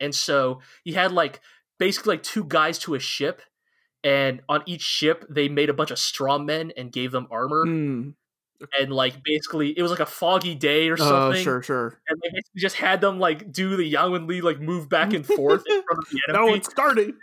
and 0.00 0.14
so 0.14 0.60
he 0.84 0.92
had 0.92 1.12
like 1.12 1.40
basically 1.78 2.14
like 2.14 2.22
two 2.22 2.44
guys 2.44 2.78
to 2.80 2.94
a 2.94 3.00
ship. 3.00 3.42
And 4.04 4.42
on 4.48 4.62
each 4.64 4.82
ship, 4.82 5.24
they 5.28 5.48
made 5.48 5.68
a 5.70 5.74
bunch 5.74 5.90
of 5.90 5.98
straw 5.98 6.38
men 6.38 6.72
and 6.76 6.92
gave 6.92 7.10
them 7.10 7.26
armor. 7.32 7.64
Hmm. 7.66 8.10
And 8.78 8.92
like 8.92 9.22
basically, 9.24 9.76
it 9.76 9.82
was 9.82 9.90
like 9.90 10.00
a 10.00 10.06
foggy 10.06 10.54
day 10.54 10.88
or 10.88 10.94
Oh, 10.94 10.96
something 10.96 11.42
sure, 11.42 11.62
sure. 11.62 12.00
and 12.08 12.20
they 12.22 12.40
just 12.56 12.76
had 12.76 13.00
them 13.00 13.18
like 13.18 13.50
do 13.52 13.76
the 13.76 13.84
Yang 13.84 14.12
Wen 14.12 14.26
Li 14.28 14.40
like 14.40 14.60
move 14.60 14.88
back 14.88 15.12
and 15.12 15.26
forth 15.26 15.62
in 15.68 15.82
front 15.86 15.98
of 15.98 16.04
the 16.10 16.20
No, 16.32 16.42
enemy. 16.44 16.58
it's 16.58 16.70
starting. 16.70 17.14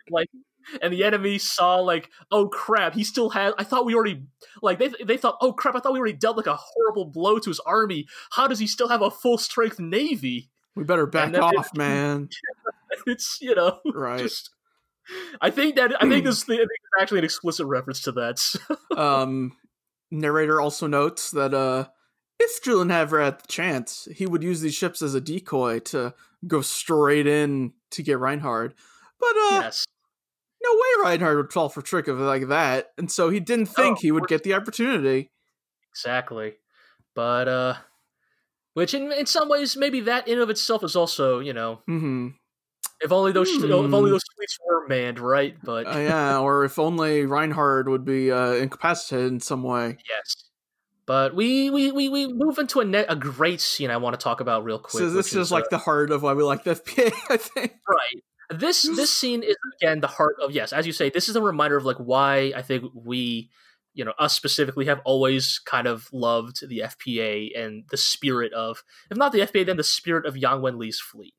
And 0.82 0.92
the 0.94 1.04
enemy 1.04 1.38
saw 1.38 1.76
like, 1.78 2.10
oh 2.32 2.48
crap, 2.48 2.94
he 2.94 3.04
still 3.04 3.30
has. 3.32 3.54
I 3.58 3.64
thought 3.64 3.86
we 3.86 3.96
already 3.96 4.24
like 4.62 4.80
they 4.80 4.90
they 5.04 5.18
thought, 5.18 5.38
oh 5.42 5.54
crap, 5.54 5.76
I 5.76 5.80
thought 5.80 5.94
we 5.94 6.00
already 6.00 6.18
dealt 6.18 6.38
like 6.38 6.48
a 6.48 6.58
horrible 6.58 7.06
blow 7.06 7.40
to 7.40 7.50
his 7.50 7.60
army. 7.62 8.08
How 8.32 8.48
does 8.48 8.60
he 8.60 8.68
still 8.68 8.88
have 8.90 9.02
a 9.02 9.12
full 9.12 9.38
strength 9.38 9.80
navy? 9.80 10.50
We 10.76 10.84
better 10.84 11.06
back 11.06 11.32
then- 11.32 11.42
off, 11.44 11.70
man. 11.76 12.30
It's 13.08 13.38
you 13.42 13.54
know 13.56 13.80
Right. 13.94 14.20
just. 14.20 14.50
I 15.40 15.52
think 15.52 15.76
that 15.76 16.02
I 16.02 16.08
think 16.10 16.26
this 16.26 16.44
thing 16.44 16.56
I 16.56 16.60
think 16.60 16.70
it's 16.72 17.02
actually 17.02 17.20
an 17.20 17.26
explicit 17.26 17.68
reference 17.68 18.02
to 18.04 18.12
that. 18.14 18.56
um 18.98 19.52
narrator 20.12 20.62
also 20.62 20.88
notes 20.88 21.32
that 21.32 21.54
uh 21.54 21.86
if 22.40 22.64
Julian 22.64 22.92
ever 22.92 23.22
had 23.22 23.40
the 23.40 23.48
chance, 23.48 24.08
he 24.16 24.26
would 24.26 24.44
use 24.44 24.62
these 24.62 24.76
ships 24.76 25.02
as 25.02 25.14
a 25.16 25.22
decoy 25.22 25.80
to 25.80 26.14
go 26.48 26.62
straight 26.62 27.28
in 27.28 27.74
to 27.92 28.02
get 28.04 28.20
Reinhard. 28.20 28.74
But 29.20 29.30
uh 29.36 29.60
yes, 29.62 29.86
no 30.66 30.74
way 30.74 31.10
Reinhard 31.12 31.38
would 31.38 31.54
fall 31.54 31.70
for 31.70 31.82
trick 31.82 32.08
of 32.08 32.20
like 32.20 32.48
that, 32.50 32.90
and 32.98 33.12
so 33.12 33.30
he 33.30 33.40
didn't 33.40 33.68
think 33.68 34.00
he 34.00 34.12
would 34.12 34.28
get 34.28 34.44
the 34.44 34.54
opportunity. 34.54 35.32
exactly. 35.92 36.54
But 37.14 37.48
uh, 37.48 37.74
which 38.74 38.94
in 38.94 39.12
in 39.12 39.26
some 39.26 39.48
ways 39.50 39.78
maybe 39.78 40.02
that 40.02 40.28
in 40.28 40.40
of 40.40 40.50
itself 40.50 40.84
is 40.84 40.96
also 40.96 41.40
you 41.40 41.54
know 41.54 41.82
mm-hmm. 41.90 42.30
If 43.02 43.12
only 43.12 43.34
those 43.34 43.50
if 43.50 43.62
Hmm. 43.64 43.94
only 43.94 44.10
those 44.10 44.24
tweets 44.24 44.58
were 44.66 44.88
manned, 44.88 45.20
right? 45.20 45.56
But 45.64 45.86
Uh, 45.86 46.00
yeah, 46.00 46.40
or 46.40 46.64
if 46.64 46.80
only 46.80 47.26
Reinhard 47.26 47.90
would 47.90 48.06
be 48.06 48.32
uh, 48.32 48.54
incapacitated 48.54 49.32
in 49.34 49.40
some 49.42 49.64
way. 49.64 49.98
yes. 50.10 50.50
But 51.06 51.36
we 51.36 51.70
we, 51.70 51.92
we, 51.92 52.10
we 52.10 52.28
move 52.34 52.58
into 52.58 52.80
a 52.80 52.86
ne- 52.86 53.06
a 53.06 53.16
great 53.16 53.62
scene 53.62 53.92
I 53.92 53.98
want 53.98 54.18
to 54.20 54.24
talk 54.24 54.40
about 54.40 54.64
real 54.64 54.80
quick. 54.80 55.02
so 55.04 55.10
this 55.10 55.34
which 55.34 55.40
is 55.40 55.52
like 55.52 55.66
uh, 55.66 55.72
the 55.72 55.78
heart 55.78 56.10
of 56.10 56.24
why 56.24 56.34
we 56.34 56.44
like 56.44 56.64
the 56.64 56.72
FPA, 56.76 57.12
I 57.30 57.38
think. 57.38 57.74
right. 57.88 58.24
This 58.50 58.84
this 58.96 59.12
scene 59.12 59.44
is 59.44 59.56
again 59.82 60.02
the 60.02 60.08
heart 60.08 60.36
of 60.42 60.52
yes, 60.52 60.74
as 60.74 60.86
you 60.86 60.94
say, 60.94 61.10
this 61.10 61.30
is 61.30 61.36
a 61.36 61.42
reminder 61.42 61.78
of 61.78 61.86
like 61.86 61.98
why 61.98 62.54
I 62.56 62.62
think 62.62 62.84
we, 62.94 63.50
you 63.94 64.06
know, 64.06 64.14
us 64.20 64.36
specifically 64.36 64.86
have 64.86 65.02
always 65.06 65.60
kind 65.60 65.88
of 65.88 66.08
loved 66.14 66.68
the 66.68 66.80
FPA 66.86 67.58
and 67.60 67.84
the 67.90 67.98
spirit 67.98 68.54
of 68.54 68.84
if 69.10 69.18
not 69.18 69.32
the 69.32 69.40
FPA, 69.40 69.66
then 69.66 69.78
the 69.78 69.84
spirit 69.84 70.26
of 70.26 70.38
Yang 70.38 70.62
Wen 70.62 70.78
Li's 70.78 71.00
fleet. 71.00 71.34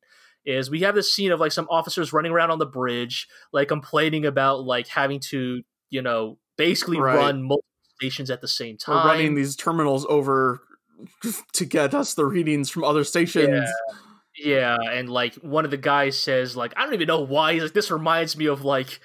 Is 0.45 0.71
we 0.71 0.81
have 0.81 0.95
this 0.95 1.13
scene 1.13 1.33
of 1.33 1.41
like 1.41 1.51
some 1.51 1.67
officers 1.71 2.13
running 2.13 2.31
around 2.31 2.53
on 2.53 2.59
the 2.61 2.67
bridge, 2.67 3.27
like 3.53 3.67
complaining 3.67 4.25
about 4.25 4.65
like 4.65 4.87
having 4.87 5.19
to, 5.31 5.63
you 5.91 6.03
know, 6.03 6.39
basically 6.57 6.99
Right. 6.99 7.17
run 7.17 7.43
multiple 7.43 7.65
stations 7.97 8.31
at 8.31 8.41
the 8.41 8.49
same 8.49 8.77
time. 8.79 8.97
We're 8.97 9.07
running 9.11 9.35
these 9.35 9.57
terminals 9.57 10.07
over 10.09 10.61
to 11.55 11.65
get 11.65 11.95
us 11.95 12.15
the 12.15 12.25
readings 12.25 12.71
from 12.71 12.85
other 12.85 13.03
stations. 13.03 13.49
Yeah, 13.49 13.97
and 14.45 15.09
like 15.09 15.35
one 15.37 15.65
of 15.65 15.71
the 15.71 15.77
guys 15.77 16.19
says, 16.19 16.57
like, 16.57 16.73
I 16.77 16.85
don't 16.85 16.95
even 16.95 17.07
know 17.09 17.21
why. 17.21 17.55
He's 17.55 17.63
like, 17.63 17.73
this 17.73 17.91
reminds 17.91 18.37
me 18.37 18.47
of 18.47 18.63
like 18.65 19.01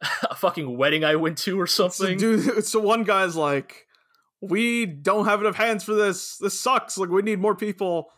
a 0.30 0.34
fucking 0.34 0.76
wedding 0.76 1.04
I 1.04 1.16
went 1.16 1.38
to 1.38 1.60
or 1.60 1.66
So, 1.66 1.88
something. 1.88 2.18
dude, 2.18 2.64
so 2.64 2.80
one 2.80 3.04
guy's 3.04 3.36
like, 3.36 3.86
"We 4.40 4.86
don't 4.86 5.24
have 5.26 5.40
enough 5.40 5.56
hands 5.56 5.84
for 5.84 5.94
this. 5.94 6.36
This 6.38 6.58
sucks. 6.58 6.98
Like, 6.98 7.10
we 7.10 7.22
need 7.22 7.40
more 7.40 7.54
people." 7.56 8.10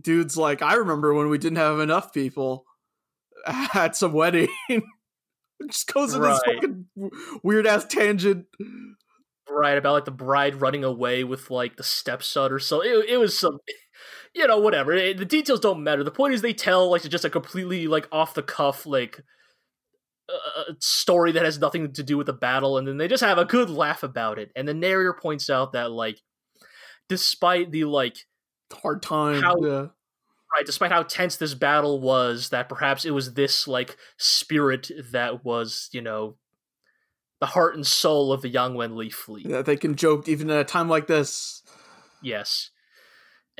Dude's 0.00 0.36
like, 0.36 0.62
"I 0.62 0.74
remember 0.74 1.12
when 1.14 1.28
we 1.28 1.38
didn't 1.38 1.56
have 1.58 1.80
enough 1.80 2.12
people 2.12 2.64
at 3.74 3.96
some 3.96 4.12
wedding." 4.12 4.48
Just 5.68 5.92
goes 5.92 6.14
in 6.14 6.22
this 6.22 6.40
fucking 6.46 6.86
weird 7.42 7.66
ass 7.66 7.84
tangent. 7.84 8.46
right 9.48 9.76
about 9.76 9.92
like 9.92 10.04
the 10.06 10.10
bride 10.10 10.54
running 10.54 10.84
away 10.84 11.24
with 11.24 11.50
like 11.50 11.76
the 11.76 11.82
stepson 11.82 12.52
or 12.52 12.58
so. 12.58 12.80
It, 12.82 13.10
it 13.10 13.16
was 13.18 13.38
some, 13.38 13.58
you 14.34 14.46
know, 14.46 14.58
whatever. 14.58 14.92
It- 14.92 15.18
the 15.18 15.24
details 15.24 15.60
don't 15.60 15.82
matter. 15.82 16.04
The 16.04 16.10
point 16.10 16.34
is 16.34 16.42
they 16.42 16.52
tell 16.52 16.90
like 16.90 17.02
just 17.02 17.24
a 17.24 17.30
completely 17.30 17.86
like 17.86 18.08
off 18.12 18.34
the 18.34 18.42
cuff 18.42 18.86
like 18.86 19.20
uh, 20.28 20.72
story 20.78 21.32
that 21.32 21.44
has 21.44 21.58
nothing 21.58 21.92
to 21.92 22.02
do 22.02 22.16
with 22.16 22.26
the 22.26 22.32
battle, 22.32 22.78
and 22.78 22.86
then 22.86 22.96
they 22.98 23.08
just 23.08 23.22
have 23.24 23.38
a 23.38 23.44
good 23.44 23.68
laugh 23.70 24.02
about 24.02 24.38
it. 24.38 24.50
And 24.54 24.66
the 24.68 24.74
narrator 24.74 25.12
points 25.12 25.50
out 25.50 25.72
that 25.72 25.90
like, 25.90 26.20
despite 27.08 27.70
the 27.72 27.84
like 27.84 28.16
Hard 28.72 29.02
time. 29.02 29.42
How- 29.42 29.56
yeah. 29.60 29.86
right 30.54 30.64
despite 30.64 30.92
how 30.92 31.02
tense 31.02 31.36
this 31.36 31.54
battle 31.54 32.00
was 32.00 32.50
that 32.50 32.68
perhaps 32.68 33.04
it 33.04 33.10
was 33.10 33.34
this 33.34 33.66
like 33.66 33.96
spirit 34.16 34.88
that 35.10 35.44
was 35.44 35.88
you 35.92 36.00
know 36.00 36.36
the 37.40 37.46
heart 37.46 37.74
and 37.74 37.84
soul 37.84 38.32
of 38.32 38.42
the 38.42 38.48
Yang 38.48 38.74
Wen 38.74 38.96
Li 38.96 39.10
fleet 39.10 39.48
That 39.48 39.66
they 39.66 39.76
can 39.76 39.96
joke 39.96 40.28
even 40.28 40.50
at 40.50 40.60
a 40.60 40.64
time 40.64 40.88
like 40.88 41.08
this. 41.08 41.64
yes 42.22 42.70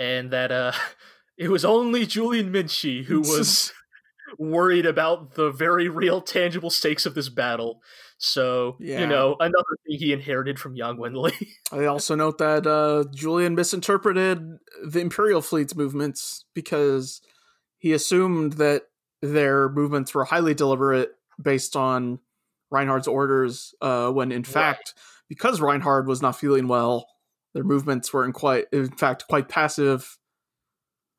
and 0.00 0.32
that 0.32 0.50
uh 0.50 0.72
it 1.38 1.48
was 1.50 1.64
only 1.64 2.06
Julian 2.06 2.52
Minchi 2.52 3.04
who 3.04 3.20
was 3.20 3.72
worried 4.38 4.86
about 4.86 5.34
the 5.34 5.50
very 5.50 5.88
real 5.88 6.20
tangible 6.20 6.70
stakes 6.70 7.04
of 7.06 7.14
this 7.14 7.28
battle. 7.28 7.80
So 8.18 8.76
Yeah. 8.80 9.00
you 9.00 9.06
know 9.06 9.36
another 9.40 9.76
thing 9.86 9.98
he 9.98 10.12
inherited 10.12 10.58
from 10.58 10.74
Yang 10.74 10.96
Wen 10.98 11.14
Li 11.14 11.32
I 11.72 11.84
also 11.84 12.14
note 12.14 12.38
that 12.38 12.66
uh, 12.66 13.04
Julian 13.14 13.54
misinterpreted 13.54 14.58
the 14.84 15.00
Imperial 15.00 15.40
fleet's 15.42 15.76
movements 15.76 16.44
because 16.54 17.20
he 17.78 17.92
assumed 17.92 18.54
that 18.54 18.82
their 19.22 19.68
movements 19.68 20.14
were 20.14 20.24
highly 20.24 20.54
deliberate 20.54 21.12
based 21.40 21.76
on 21.76 22.18
Reinhard's 22.70 23.08
orders, 23.08 23.74
uh, 23.80 24.10
when 24.10 24.30
in 24.32 24.44
fact, 24.44 24.94
because 25.28 25.60
Reinhard 25.60 26.06
was 26.06 26.22
not 26.22 26.38
feeling 26.38 26.68
well, 26.68 27.06
their 27.54 27.64
movements 27.64 28.12
were 28.12 28.24
in 28.24 28.32
quite, 28.32 28.66
in 28.72 28.90
fact, 28.90 29.26
quite 29.28 29.48
passive. 29.48 30.18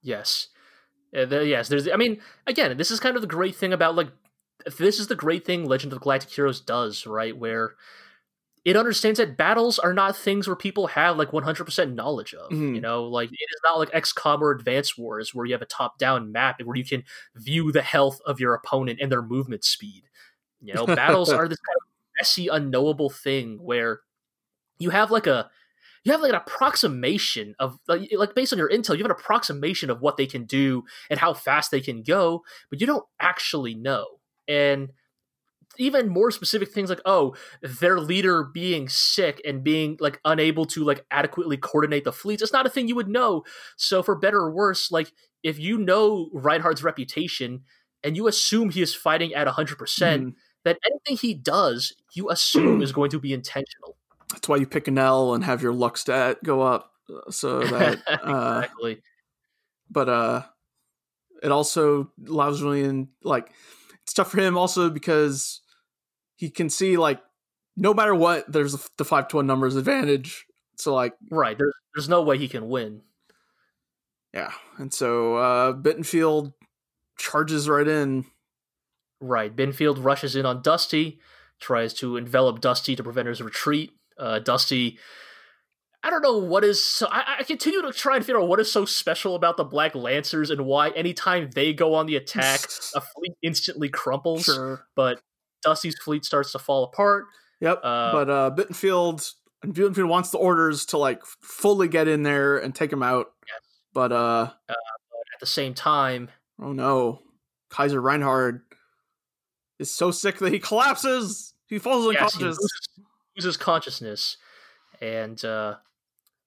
Yes. 0.01 0.47
Uh, 1.15 1.25
there- 1.25 1.43
yes, 1.43 1.67
there's. 1.67 1.87
I 1.89 1.95
mean, 1.97 2.21
again, 2.47 2.77
this 2.77 2.91
is 2.91 2.99
kind 2.99 3.15
of 3.15 3.21
the 3.21 3.27
great 3.27 3.55
thing 3.55 3.73
about 3.73 3.95
like, 3.95 4.09
this 4.77 4.99
is 4.99 5.07
the 5.07 5.15
great 5.15 5.45
thing 5.45 5.65
Legend 5.65 5.91
of 5.93 6.01
Galactic 6.01 6.29
Heroes 6.31 6.61
does, 6.61 7.05
right? 7.07 7.35
Where 7.35 7.75
it 8.63 8.77
understands 8.77 9.17
that 9.17 9.37
battles 9.37 9.79
are 9.79 9.93
not 9.93 10.15
things 10.15 10.47
where 10.47 10.55
people 10.55 10.85
have 10.87 11.17
like 11.17 11.33
100% 11.33 11.95
knowledge 11.95 12.33
of. 12.35 12.51
Mhm. 12.51 12.75
You 12.75 12.81
know, 12.81 13.03
like 13.05 13.29
it 13.31 13.33
is 13.35 13.59
not 13.63 13.79
like 13.79 13.91
XCOM 13.91 14.39
or 14.41 14.51
Advance 14.51 14.97
Wars 14.97 15.33
where 15.33 15.45
you 15.47 15.53
have 15.53 15.63
a 15.63 15.65
top-down 15.65 16.31
map 16.31 16.61
where 16.63 16.75
you 16.77 16.85
can 16.85 17.03
view 17.35 17.71
the 17.71 17.81
health 17.81 18.21
of 18.25 18.39
your 18.39 18.53
opponent 18.53 18.99
and 19.01 19.11
their 19.11 19.23
movement 19.23 19.63
speed. 19.63 20.03
You 20.61 20.75
know, 20.75 20.85
battles 20.85 21.29
are 21.33 21.47
this 21.47 21.57
kind 21.59 21.77
of 21.77 21.87
messy, 22.19 22.47
unknowable 22.49 23.09
thing 23.09 23.57
where 23.63 24.01
you 24.77 24.91
have 24.91 25.09
like 25.09 25.25
a 25.27 25.49
you 26.03 26.11
have 26.11 26.21
like 26.21 26.29
an 26.31 26.35
approximation 26.35 27.55
of 27.59 27.77
like, 27.87 28.09
like 28.17 28.35
based 28.35 28.53
on 28.53 28.59
your 28.59 28.69
intel, 28.69 28.91
you 28.97 29.03
have 29.03 29.05
an 29.05 29.11
approximation 29.11 29.89
of 29.89 30.01
what 30.01 30.17
they 30.17 30.25
can 30.25 30.45
do 30.45 30.83
and 31.09 31.19
how 31.19 31.33
fast 31.33 31.71
they 31.71 31.81
can 31.81 32.03
go, 32.03 32.43
but 32.69 32.81
you 32.81 32.87
don't 32.87 33.05
actually 33.19 33.75
know. 33.75 34.05
And 34.47 34.89
even 35.77 36.09
more 36.09 36.31
specific 36.31 36.69
things 36.71 36.89
like 36.89 37.01
oh 37.05 37.33
their 37.61 37.99
leader 37.99 38.43
being 38.43 38.89
sick 38.89 39.41
and 39.45 39.63
being 39.63 39.97
like 40.01 40.19
unable 40.25 40.65
to 40.65 40.83
like 40.83 41.05
adequately 41.11 41.57
coordinate 41.57 42.03
the 42.03 42.11
fleets 42.11 42.41
it's 42.41 42.51
not 42.53 42.65
a 42.65 42.69
thing 42.69 42.87
you 42.87 42.95
would 42.95 43.07
know 43.07 43.43
so 43.77 44.03
for 44.03 44.15
better 44.15 44.39
or 44.39 44.51
worse 44.51 44.91
like 44.91 45.11
if 45.43 45.57
you 45.59 45.77
know 45.77 46.29
reinhardt's 46.33 46.83
reputation 46.83 47.61
and 48.03 48.17
you 48.17 48.27
assume 48.27 48.69
he 48.69 48.81
is 48.81 48.93
fighting 48.93 49.33
at 49.33 49.47
100% 49.47 50.27
Mhm. 50.27 50.33
that 50.65 50.77
anything 50.91 51.17
he 51.17 51.33
does 51.33 51.93
you 52.13 52.29
assume 52.29 52.81
is 52.81 52.91
going 52.93 53.09
to 53.11 53.19
be 53.19 53.33
intentional 53.33 53.95
That's 54.31 54.47
why 54.47 54.57
you 54.57 54.65
pick 54.65 54.87
an 54.87 54.97
L 54.97 55.33
and 55.33 55.43
have 55.43 55.61
your 55.61 55.73
luck 55.73 55.97
stat 55.97 56.43
go 56.43 56.61
up 56.61 56.91
uh, 57.09 57.31
so 57.31 57.59
that 57.65 57.99
uh, 58.07 58.61
exactly 58.63 59.01
but 59.89 60.09
uh 60.09 60.43
it 61.43 61.51
also 61.51 62.11
allows 62.27 62.59
Julian 62.59 63.09
like 63.23 63.51
it's 64.03 64.13
tough 64.13 64.31
for 64.31 64.39
him 64.39 64.57
also 64.57 64.89
because 64.89 65.61
he 66.35 66.49
can 66.49 66.69
see 66.69 66.97
like 66.97 67.21
no 67.75 67.93
matter 67.93 68.15
what 68.15 68.51
there's 68.51 68.89
the 68.97 69.05
five 69.05 69.27
to 69.29 69.37
one 69.37 69.47
numbers 69.47 69.75
advantage 69.75 70.45
so 70.77 70.93
like 70.93 71.13
right 71.29 71.57
there's, 71.57 71.73
there's 71.95 72.09
no 72.09 72.21
way 72.21 72.37
he 72.37 72.47
can 72.47 72.69
win 72.69 73.01
yeah 74.33 74.51
and 74.77 74.93
so 74.93 75.35
uh 75.35 75.73
bittenfeld 75.73 76.53
charges 77.17 77.67
right 77.67 77.87
in 77.87 78.25
Right. 79.21 79.55
Binfield 79.55 80.03
rushes 80.03 80.35
in 80.35 80.45
on 80.47 80.63
Dusty, 80.63 81.19
tries 81.59 81.93
to 81.95 82.17
envelop 82.17 82.59
Dusty 82.59 82.95
to 82.95 83.03
prevent 83.03 83.27
his 83.27 83.41
retreat. 83.41 83.91
Uh, 84.21 84.39
Dusty, 84.39 84.99
I 86.03 86.09
don't 86.09 86.21
know 86.21 86.37
what 86.37 86.63
is. 86.63 86.83
So, 86.83 87.07
I, 87.11 87.37
I 87.39 87.43
continue 87.43 87.81
to 87.81 87.91
try 87.91 88.15
and 88.15 88.25
figure 88.25 88.39
out 88.39 88.47
what 88.47 88.59
is 88.59 88.71
so 88.71 88.85
special 88.85 89.35
about 89.35 89.57
the 89.57 89.63
Black 89.63 89.95
Lancers 89.95 90.49
and 90.49 90.65
why 90.65 90.89
anytime 90.91 91.49
they 91.53 91.73
go 91.73 91.93
on 91.95 92.05
the 92.05 92.15
attack, 92.15 92.61
a 92.95 93.01
fleet 93.01 93.33
instantly 93.41 93.89
crumples. 93.89 94.45
sure 94.45 94.85
But 94.95 95.21
Dusty's 95.63 95.97
fleet 95.99 96.23
starts 96.25 96.51
to 96.53 96.59
fall 96.59 96.83
apart. 96.85 97.25
yep 97.59 97.79
Uh, 97.83 98.11
but 98.11 98.29
uh 98.29 98.51
bittenfeld 98.55 99.31
and 99.63 99.73
bittenfeld 99.75 100.07
wants 100.07 100.29
the 100.31 100.37
orders 100.39 100.85
to 100.87 100.97
like 100.97 101.23
fully 101.41 101.87
get 101.87 102.07
in 102.07 102.23
there 102.23 102.57
and 102.57 102.73
take 102.73 102.91
him 102.93 103.03
out 103.03 103.27
Yes. 103.47 103.59
but 103.93 104.11
uh 104.11 104.49
At 104.69 105.39
the 105.39 105.45
same 105.45 105.73
time, 105.73 106.29
oh 106.61 106.73
no 106.73 107.19
kaiser 107.69 108.01
reinhard 108.01 108.61
is 109.79 109.93
so 109.93 110.11
sick 110.11 110.37
that 110.39 110.51
he 110.51 110.59
collapses 110.59 111.53
he 111.67 111.77
falls 111.79 112.05
yes, 112.13 112.21
unconscious 112.35 112.41
loses, 112.59 112.81
loses 113.35 113.57
consciousness, 113.57 114.37
and 115.01 115.43
uh, 115.45 115.75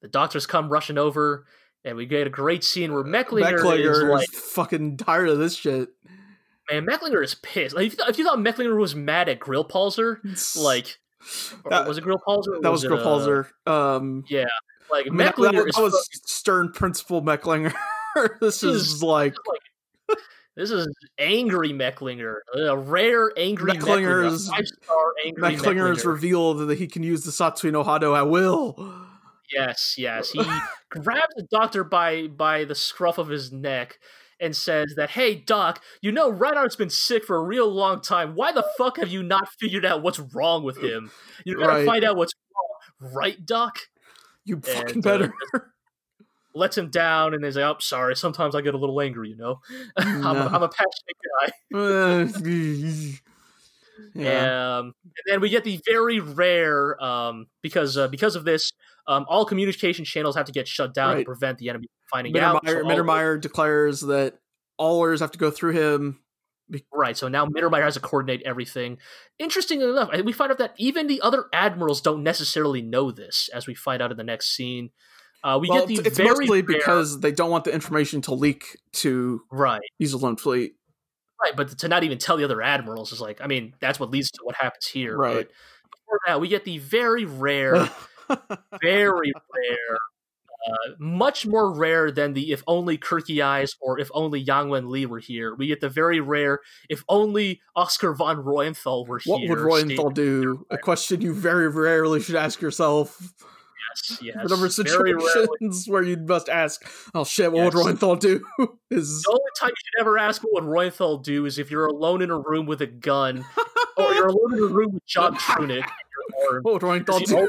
the 0.03 0.09
doctors 0.09 0.47
come 0.47 0.69
rushing 0.69 0.99
over, 0.99 1.47
and 1.85 1.97
we 1.97 2.07
get 2.07 2.27
a 2.27 2.31
great 2.31 2.65
scene 2.65 2.93
where 2.93 3.05
Mecklinger, 3.05 3.59
Mecklinger 3.59 3.91
is 3.91 3.99
is 3.99 4.05
like. 4.05 4.29
fucking 4.31 4.97
tired 4.99 5.29
of 5.29 5.39
this 5.39 5.57
shit. 5.57 5.89
Man, 6.71 6.87
Mecklinger 6.87 7.23
is 7.23 7.35
pissed. 7.35 7.75
Like, 7.77 7.87
if, 7.87 7.93
you 7.93 7.97
thought, 7.99 8.09
if 8.11 8.19
you 8.19 8.25
thought 8.25 8.39
Mecklinger 8.39 8.79
was 8.79 8.95
mad 8.95 9.29
at 9.29 9.39
Grillparzer, 9.41 10.19
like, 10.57 10.99
That- 11.69 11.87
was 11.87 11.99
it 11.99 12.05
Grillparzer? 12.05 12.49
or 12.59 12.61
that 12.63 12.73
was 12.73 12.85
it, 12.85 12.93
uh, 12.93 12.97
Grillparzer. 12.97 13.49
Um, 13.67 14.25
yeah, 14.29 14.45
like 14.91 15.05
that, 15.07 15.13
Mecklinger 15.13 15.53
that 15.65 15.69
is 15.69 15.77
was 15.77 16.09
stern 16.25 16.73
principal 16.73 17.23
Mecklinger. 17.23 17.75
this 18.41 18.61
He 18.63 18.69
is 18.71 18.77
is- 18.95 19.03
like 19.03 19.35
like 19.47 19.61
this 20.57 20.71
is 20.71 20.87
angry 21.19 21.71
Mecklinger, 21.73 22.37
a 22.57 22.77
rare 22.77 23.33
angry 23.37 23.73
Mecklinger, 23.73 24.31
Mecklinger's- 24.31 24.47
star 24.83 25.13
angry 25.25 25.43
Mecklinger 25.43 25.89
has 25.89 25.99
Mecklinger. 25.99 26.07
revealed 26.07 26.59
that 26.69 26.79
he 26.79 26.87
can 26.87 27.03
use 27.03 27.25
the 27.25 27.31
Satsui 27.31 27.73
no 27.73 27.83
Hado 27.85 28.17
at 28.17 28.29
will. 28.29 28.77
Yes, 29.53 29.95
yes. 29.99 30.31
He 30.31 30.41
grabs 30.91 31.35
the 31.37 31.47
doctor 31.51 31.85
by 31.85 32.29
by 32.29 32.65
the 32.65 32.75
scruff 32.75 33.19
of 33.19 33.29
his 33.29 33.53
neck 33.53 33.99
and 34.41 34.57
says 34.57 34.95
that, 34.97 35.11
"Hey, 35.11 35.35
doc, 35.35 35.83
you 36.01 36.11
know 36.13 36.31
Reinhard's 36.31 36.77
been 36.77 36.91
sick 36.91 37.25
for 37.25 37.37
a 37.37 37.43
real 37.43 37.69
long 37.69 38.01
time. 38.01 38.35
Why 38.35 38.53
the 38.53 38.67
fuck 38.79 38.97
have 38.97 39.09
you 39.09 39.23
not 39.23 39.49
figured 39.61 39.85
out 39.85 40.03
what's 40.03 40.19
wrong 40.19 40.65
with 40.65 40.79
him? 40.83 41.11
You 41.45 41.57
gotta 41.59 41.73
Right. 41.73 41.87
find 41.87 42.05
out 42.05 42.17
what's 42.17 42.33
wrong, 43.01 43.13
right, 43.15 43.45
doc?" 43.47 43.79
You 44.47 44.61
fucking 44.61 44.95
And, 44.97 45.03
better. 45.03 45.35
lets 46.55 46.79
him 46.79 46.91
down 46.91 47.35
and 47.35 47.45
is 47.45 47.57
like, 47.57 47.65
"Oh, 47.65 47.77
sorry. 47.81 48.17
Sometimes 48.17 48.55
I 48.55 48.61
get 48.61 48.75
a 48.75 48.79
little 48.79 49.01
angry, 49.01 49.31
you 49.31 49.37
know. 49.37 49.61
I'm, 49.97 50.25
a, 50.37 50.47
I'm 50.47 50.63
a 50.63 50.69
passionate 50.69 51.19
guy." 51.73 53.21
Yeah. 54.15 54.79
Um, 54.79 54.87
and 55.05 55.25
then 55.27 55.41
we 55.41 55.49
get 55.51 55.65
the 55.65 55.81
very 55.89 56.21
rare 56.21 57.03
um, 57.03 57.47
because 57.63 57.97
uh, 57.97 58.09
because 58.09 58.37
of 58.37 58.45
this, 58.45 58.73
um, 59.07 59.25
all 59.29 59.45
communication 59.45 60.05
channels 60.05 60.37
have 60.37 60.47
to 60.47 60.53
get 60.53 60.67
shut 60.67 60.95
down 60.95 61.17
to 61.19 61.25
prevent 61.25 61.59
the 61.59 61.69
enemy 61.69 61.87
from 62.09 62.19
finding 62.19 62.39
out. 62.39 62.65
Mittermeier, 62.65 62.71
So 62.71 62.83
all- 62.83 62.91
Mittermeier 62.91 63.41
declares 63.41 64.01
that 64.03 64.39
all 64.79 64.99
orders 64.99 65.21
have 65.21 65.33
to 65.33 65.39
go 65.39 65.51
through 65.51 65.73
him. 65.73 66.21
Right, 66.93 67.17
so 67.17 67.29
now 67.29 67.47
Mittermeier 67.47 67.83
has 67.85 67.95
to 67.95 68.01
coordinate 68.01 68.43
everything. 68.45 68.99
Interestingly 69.39 69.89
enough, 69.89 70.11
we 70.25 70.33
find 70.33 70.51
out 70.51 70.59
that 70.59 70.75
even 70.79 71.07
the 71.09 71.21
other 71.21 71.45
admirals 71.53 72.01
don't 72.01 72.23
necessarily 72.23 72.81
know 72.81 73.11
this, 73.11 73.51
as 73.53 73.67
we 73.67 73.75
find 73.75 74.01
out 74.01 74.11
in 74.11 74.17
the 74.17 74.25
next 74.25 74.57
scene. 74.57 74.91
Uh, 75.45 75.59
we 75.59 75.69
well, 75.69 75.87
get 75.87 75.89
the 75.89 76.09
it's, 76.09 76.19
mostly 76.19 76.63
rare- 76.63 76.79
because 76.79 77.21
they 77.21 77.31
don't 77.31 77.51
want 77.51 77.65
the 77.65 77.73
information 77.73 78.23
to 78.23 78.33
leak 78.33 78.79
to 78.93 79.43
right, 79.53 79.83
Iserlohn 80.03 80.41
Fleet. 80.41 80.75
right, 81.43 81.55
but 81.55 81.79
to 81.79 81.87
not 81.87 82.03
even 82.03 82.17
tell 82.17 82.39
the 82.39 82.45
other 82.45 82.63
admirals 82.63 83.13
is 83.13 83.21
like, 83.21 83.43
I 83.43 83.47
mean, 83.47 83.75
that's 83.79 84.01
what 84.01 84.11
leads 84.11 84.31
to 84.31 84.41
what 84.43 84.57
happens 84.57 84.87
here. 84.87 85.15
Right. 85.15 85.35
But 85.35 85.51
before 85.91 86.21
that, 86.27 86.41
we 86.41 86.49
get 86.49 86.65
the 86.65 86.79
very 86.79 87.27
rare, 87.27 87.91
very 88.81 89.33
rare, 89.55 89.99
uh, 90.67 90.95
much 90.99 91.47
more 91.47 91.77
rare 91.77 92.11
than 92.11 92.33
the 92.33 92.51
if 92.51 92.63
only 92.67 92.97
Kircheis 92.97 93.73
or 93.83 94.01
if 94.01 94.09
only 94.15 94.41
Yang 94.41 94.71
Wen 94.71 94.91
Li 94.91 95.05
were 95.05 95.19
here. 95.19 95.55
We 95.55 95.67
get 95.67 95.83
the 95.83 95.91
very 95.91 96.21
rare 96.21 96.61
if 96.89 97.05
only 97.07 97.61
Oscar 97.77 98.15
von 98.15 98.39
Reuenthal 98.39 99.07
were 99.07 99.21
what 99.27 99.41
here. 99.41 99.51
would 99.51 99.59
Reuenthal 99.59 100.15
do? 100.15 100.65
A 100.71 100.79
question 100.79 101.21
you 101.21 101.35
very 101.35 101.69
rarely 101.69 102.23
should 102.23 102.37
ask 102.37 102.63
yourself. 102.63 103.35
Yes, 103.95 104.19
yes. 104.23 104.37
the 104.43 104.49
number 104.49 104.67
of 104.67 104.73
situations 104.73 105.85
where 105.89 106.03
you 106.03 106.17
must 106.17 106.49
ask, 106.49 106.85
"Oh 107.15 107.25
shit, 107.25 107.53
what 107.53 107.65
would 107.65 107.75
Yes. 107.75 107.87
Reuenthal 107.87 108.19
do?" 108.21 108.45
Is 108.91 109.23
The 109.23 109.31
only 109.31 109.41
time 109.59 109.71
you 109.71 109.75
should 109.77 110.01
ever 110.01 110.19
ask 110.19 110.43
what 110.43 110.63
would 110.63 110.71
Reuenthal 110.71 111.23
do 111.23 111.47
is 111.47 111.59
if 111.59 111.71
you're 111.71 111.87
alone 111.87 112.23
in 112.23 112.31
a 112.31 112.39
room 112.39 112.67
with 112.67 112.81
a 112.81 112.87
gun, 112.87 113.45
or 113.97 114.13
you're 114.15 114.29
alone 114.29 114.55
in 114.55 114.63
a 114.63 114.67
room 114.67 114.95
with 114.95 115.07
John 115.07 115.37
Trunick 115.37 115.89
what 116.63 116.83
would 116.83 117.07
the 117.07 117.25
do? 117.27 117.49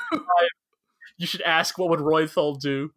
You 1.18 1.28
should 1.28 1.42
ask 1.42 1.78
what 1.78 1.90
would 1.90 2.00
Reuenthal 2.00 2.60
do. 2.60 2.92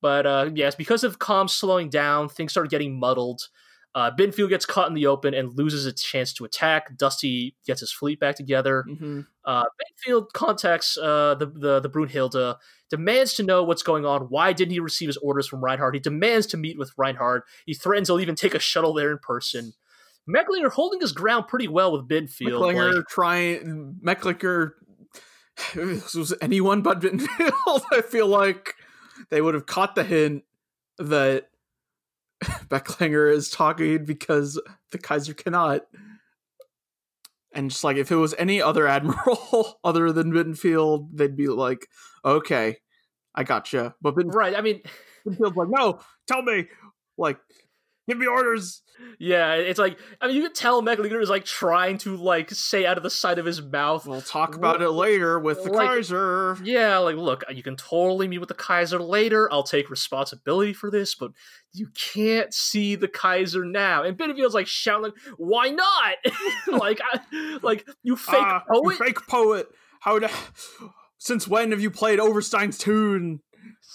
But 0.00 0.26
uh, 0.26 0.50
yes, 0.54 0.74
because 0.74 1.04
of 1.04 1.18
comms 1.18 1.50
slowing 1.50 1.88
down, 1.88 2.28
things 2.28 2.52
start 2.52 2.70
getting 2.70 2.98
muddled. 2.98 3.48
Uh, 3.94 4.10
Binfield 4.10 4.48
gets 4.48 4.66
caught 4.66 4.88
in 4.88 4.94
the 4.94 5.06
open 5.06 5.34
and 5.34 5.56
loses 5.56 5.86
its 5.86 6.02
chance 6.02 6.32
to 6.32 6.44
attack. 6.44 6.96
Dusty 6.96 7.54
gets 7.64 7.78
his 7.80 7.92
fleet 7.92 8.18
back 8.18 8.34
together. 8.34 8.84
Mhm. 8.88 9.26
Uh, 9.44 9.64
Binfield 10.08 10.32
contacts 10.32 10.98
uh, 10.98 11.36
the, 11.36 11.46
the 11.46 11.80
the 11.80 11.88
Brunhilde, 11.88 12.56
demands 12.90 13.34
to 13.34 13.42
know 13.44 13.62
what's 13.62 13.84
going 13.84 14.04
on. 14.04 14.22
Why 14.22 14.52
didn't 14.52 14.72
he 14.72 14.80
receive 14.80 15.08
his 15.08 15.16
orders 15.18 15.46
from 15.46 15.62
Reinhard? 15.62 15.94
He 15.94 16.00
demands 16.00 16.46
to 16.48 16.56
meet 16.56 16.76
with 16.78 16.92
Reinhard. 16.96 17.42
He 17.66 17.74
threatens 17.74 18.08
he'll 18.08 18.18
even 18.20 18.34
take 18.34 18.54
a 18.54 18.58
shuttle 18.58 18.94
there 18.94 19.10
in 19.12 19.18
person. 19.18 19.74
Mecklinger 20.28 20.70
holding 20.72 21.00
his 21.00 21.12
ground 21.12 21.46
pretty 21.48 21.68
well 21.68 21.92
with 21.92 22.08
Binfield. 22.08 22.60
Mecklinger 22.74 22.94
like- 22.96 23.08
trying 23.08 24.00
Mecklinger. 24.04 24.72
This 25.74 26.14
was 26.14 26.34
anyone 26.40 26.82
but 26.82 27.00
Binfield. 27.00 27.82
I 27.92 28.00
feel 28.02 28.26
like 28.26 28.74
they 29.30 29.40
would 29.40 29.54
have 29.54 29.66
caught 29.66 29.94
the 29.94 30.02
hint 30.02 30.42
that 30.98 31.48
Mecklinger 32.68 33.32
is 33.32 33.50
talking 33.50 34.04
because 34.04 34.60
the 34.90 34.98
Kaiser 34.98 35.34
cannot. 35.34 35.82
And 37.52 37.70
just 37.70 37.84
like 37.84 37.96
if 37.96 38.10
it 38.10 38.16
was 38.16 38.34
any 38.38 38.60
other 38.60 38.86
admiral 38.86 39.78
other 39.84 40.12
than 40.12 40.32
Bittenfeld, 40.32 41.08
they'd 41.12 41.36
be 41.36 41.48
like, 41.48 41.88
"Okay, 42.24 42.78
I 43.34 43.44
gotcha." 43.44 43.94
But 44.02 44.16
Bitten- 44.16 44.32
right. 44.32 44.56
I 44.56 44.60
mean, 44.60 44.82
Bittenfeld's 45.26 45.56
like, 45.56 45.68
"No, 45.70 46.00
tell 46.26 46.42
me, 46.42 46.66
like, 47.16 47.38
give 48.08 48.18
me 48.18 48.26
orders." 48.26 48.82
yeah, 49.18 49.54
it's 49.54 49.78
like 49.78 49.98
I 50.20 50.28
mean, 50.28 50.36
you 50.36 50.42
can 50.42 50.52
tell 50.52 50.80
Mecklinger 50.80 51.20
is 51.20 51.28
like 51.28 51.44
trying 51.44 51.98
to 51.98 52.16
like 52.16 52.50
say 52.50 52.86
out 52.86 52.96
of 52.96 53.02
the 53.02 53.10
side 53.10 53.38
of 53.40 53.44
his 53.44 53.60
mouth. 53.60 54.06
We'll 54.06 54.20
talk 54.22 54.54
about 54.54 54.80
it 54.82 54.90
later 54.90 55.38
with 55.40 55.64
the 55.64 55.72
Like- 55.72 55.88
Kaiser. 55.88 56.56
Yeah, 56.62 56.98
like 56.98 57.16
look, 57.16 57.42
you 57.50 57.62
can 57.62 57.76
totally 57.76 58.28
meet 58.28 58.38
with 58.38 58.48
the 58.48 58.54
Kaiser 58.54 59.00
later. 59.00 59.52
I'll 59.52 59.64
take 59.64 59.90
responsibility 59.90 60.72
for 60.72 60.90
this, 60.92 61.14
but 61.16 61.32
you 61.72 61.88
can't 62.14 62.54
see 62.54 62.94
the 62.94 63.08
Kaiser 63.08 63.64
now. 63.64 64.04
And 64.04 64.16
Bittenfeld's 64.16 64.54
like 64.54 64.68
shouting, 64.68 65.10
"Why 65.36 65.70
not? 65.70 66.14
like, 66.80 67.00
I, 67.02 67.58
like 67.62 67.86
you 68.04 68.16
fake 68.16 68.36
ah, 68.38 68.62
you 68.72 68.82
poet." 68.82 68.98
fake 68.98 69.26
poet. 69.26 69.66
How? 70.00 70.18
d- 70.20 70.28
Since 71.18 71.48
when 71.48 71.70
have 71.70 71.80
you 71.80 71.90
played 71.90 72.20
Oberstein's 72.20 72.78
tune? 72.78 73.40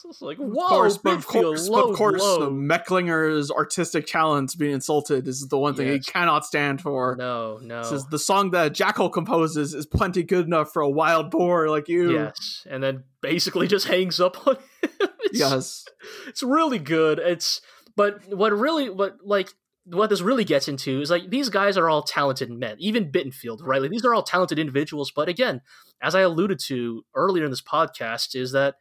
It's 0.06 0.22
like, 0.22 0.40
Of 0.40 0.52
course, 0.54 0.98
but 0.98 1.14
of 1.16 1.28
course, 1.28 1.68
low 1.68 1.90
of 1.92 1.98
course, 1.98 2.22
the 2.22 2.50
Mecklinger's 2.50 3.52
artistic 3.52 4.08
talents 4.08 4.56
being 4.56 4.74
insulted 4.74 5.28
is 5.28 5.48
the 5.50 5.58
one 5.58 5.76
thing 5.76 5.88
Yes. 5.88 6.06
he 6.06 6.12
cannot 6.12 6.46
stand 6.46 6.82
for. 6.82 7.16
No, 7.18 7.60
no. 7.62 7.84
Says 7.84 8.06
the 8.08 8.20
song 8.20 8.52
that 8.52 8.74
Jackal 8.74 9.10
composes 9.10 9.74
is 9.74 9.86
plenty 9.86 10.24
good 10.24 10.46
enough 10.46 10.72
for 10.72 10.82
a 10.82 10.90
wild 10.90 11.32
boar 11.32 11.70
like 11.70 11.88
you. 11.90 12.14
Yes, 12.14 12.66
and 12.70 12.82
then 12.82 13.04
basically 13.22 13.68
just 13.68 13.88
hangs 13.88 14.20
up 14.20 14.48
on 14.48 14.56
him. 14.56 14.62
It's, 15.32 15.40
Yes. 15.40 15.86
it's 16.28 16.42
really 16.42 16.80
good. 16.80 17.20
It's 17.20 17.62
but 17.96 18.22
what 18.34 18.52
really 18.52 18.90
what 18.90 19.18
like 19.24 19.54
what 19.86 20.10
this 20.10 20.22
really 20.22 20.44
gets 20.44 20.68
into 20.68 21.02
is 21.02 21.10
like 21.12 21.30
these 21.30 21.50
guys 21.50 21.78
are 21.78 21.90
all 21.90 22.02
talented 22.04 22.50
men, 22.50 22.76
even 22.80 23.12
Bittenfeld, 23.12 23.60
right? 23.62 23.82
Like 23.82 23.92
these 23.92 24.06
are 24.06 24.14
all 24.14 24.24
talented 24.24 24.58
individuals. 24.58 25.12
But 25.12 25.28
again, 25.30 25.62
as 26.02 26.16
I 26.16 26.22
alluded 26.22 26.60
to 26.68 27.04
earlier 27.16 27.44
in 27.44 27.50
this 27.52 27.62
podcast, 27.62 28.36
is 28.36 28.52
that 28.54 28.76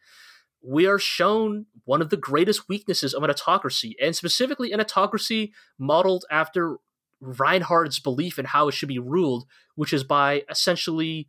we 0.63 0.87
are 0.87 0.99
shown 0.99 1.67
one 1.85 2.03
of 2.03 2.11
the 2.11 2.17
greatest 2.17 2.69
weaknesses 2.69 3.15
of 3.15 3.23
an 3.23 3.31
autocracy, 3.31 3.97
and 4.01 4.15
specifically 4.17 4.73
an 4.73 4.81
autocracy 4.81 5.53
modeled 5.79 6.25
after 6.31 6.79
Reinhard's 7.21 7.99
belief 7.99 8.39
in 8.39 8.45
how 8.47 8.69
it 8.69 8.73
should 8.73 8.89
be 8.89 8.99
ruled, 8.99 9.47
which 9.75 9.93
is 9.93 10.05
by 10.05 10.45
essentially 10.51 11.29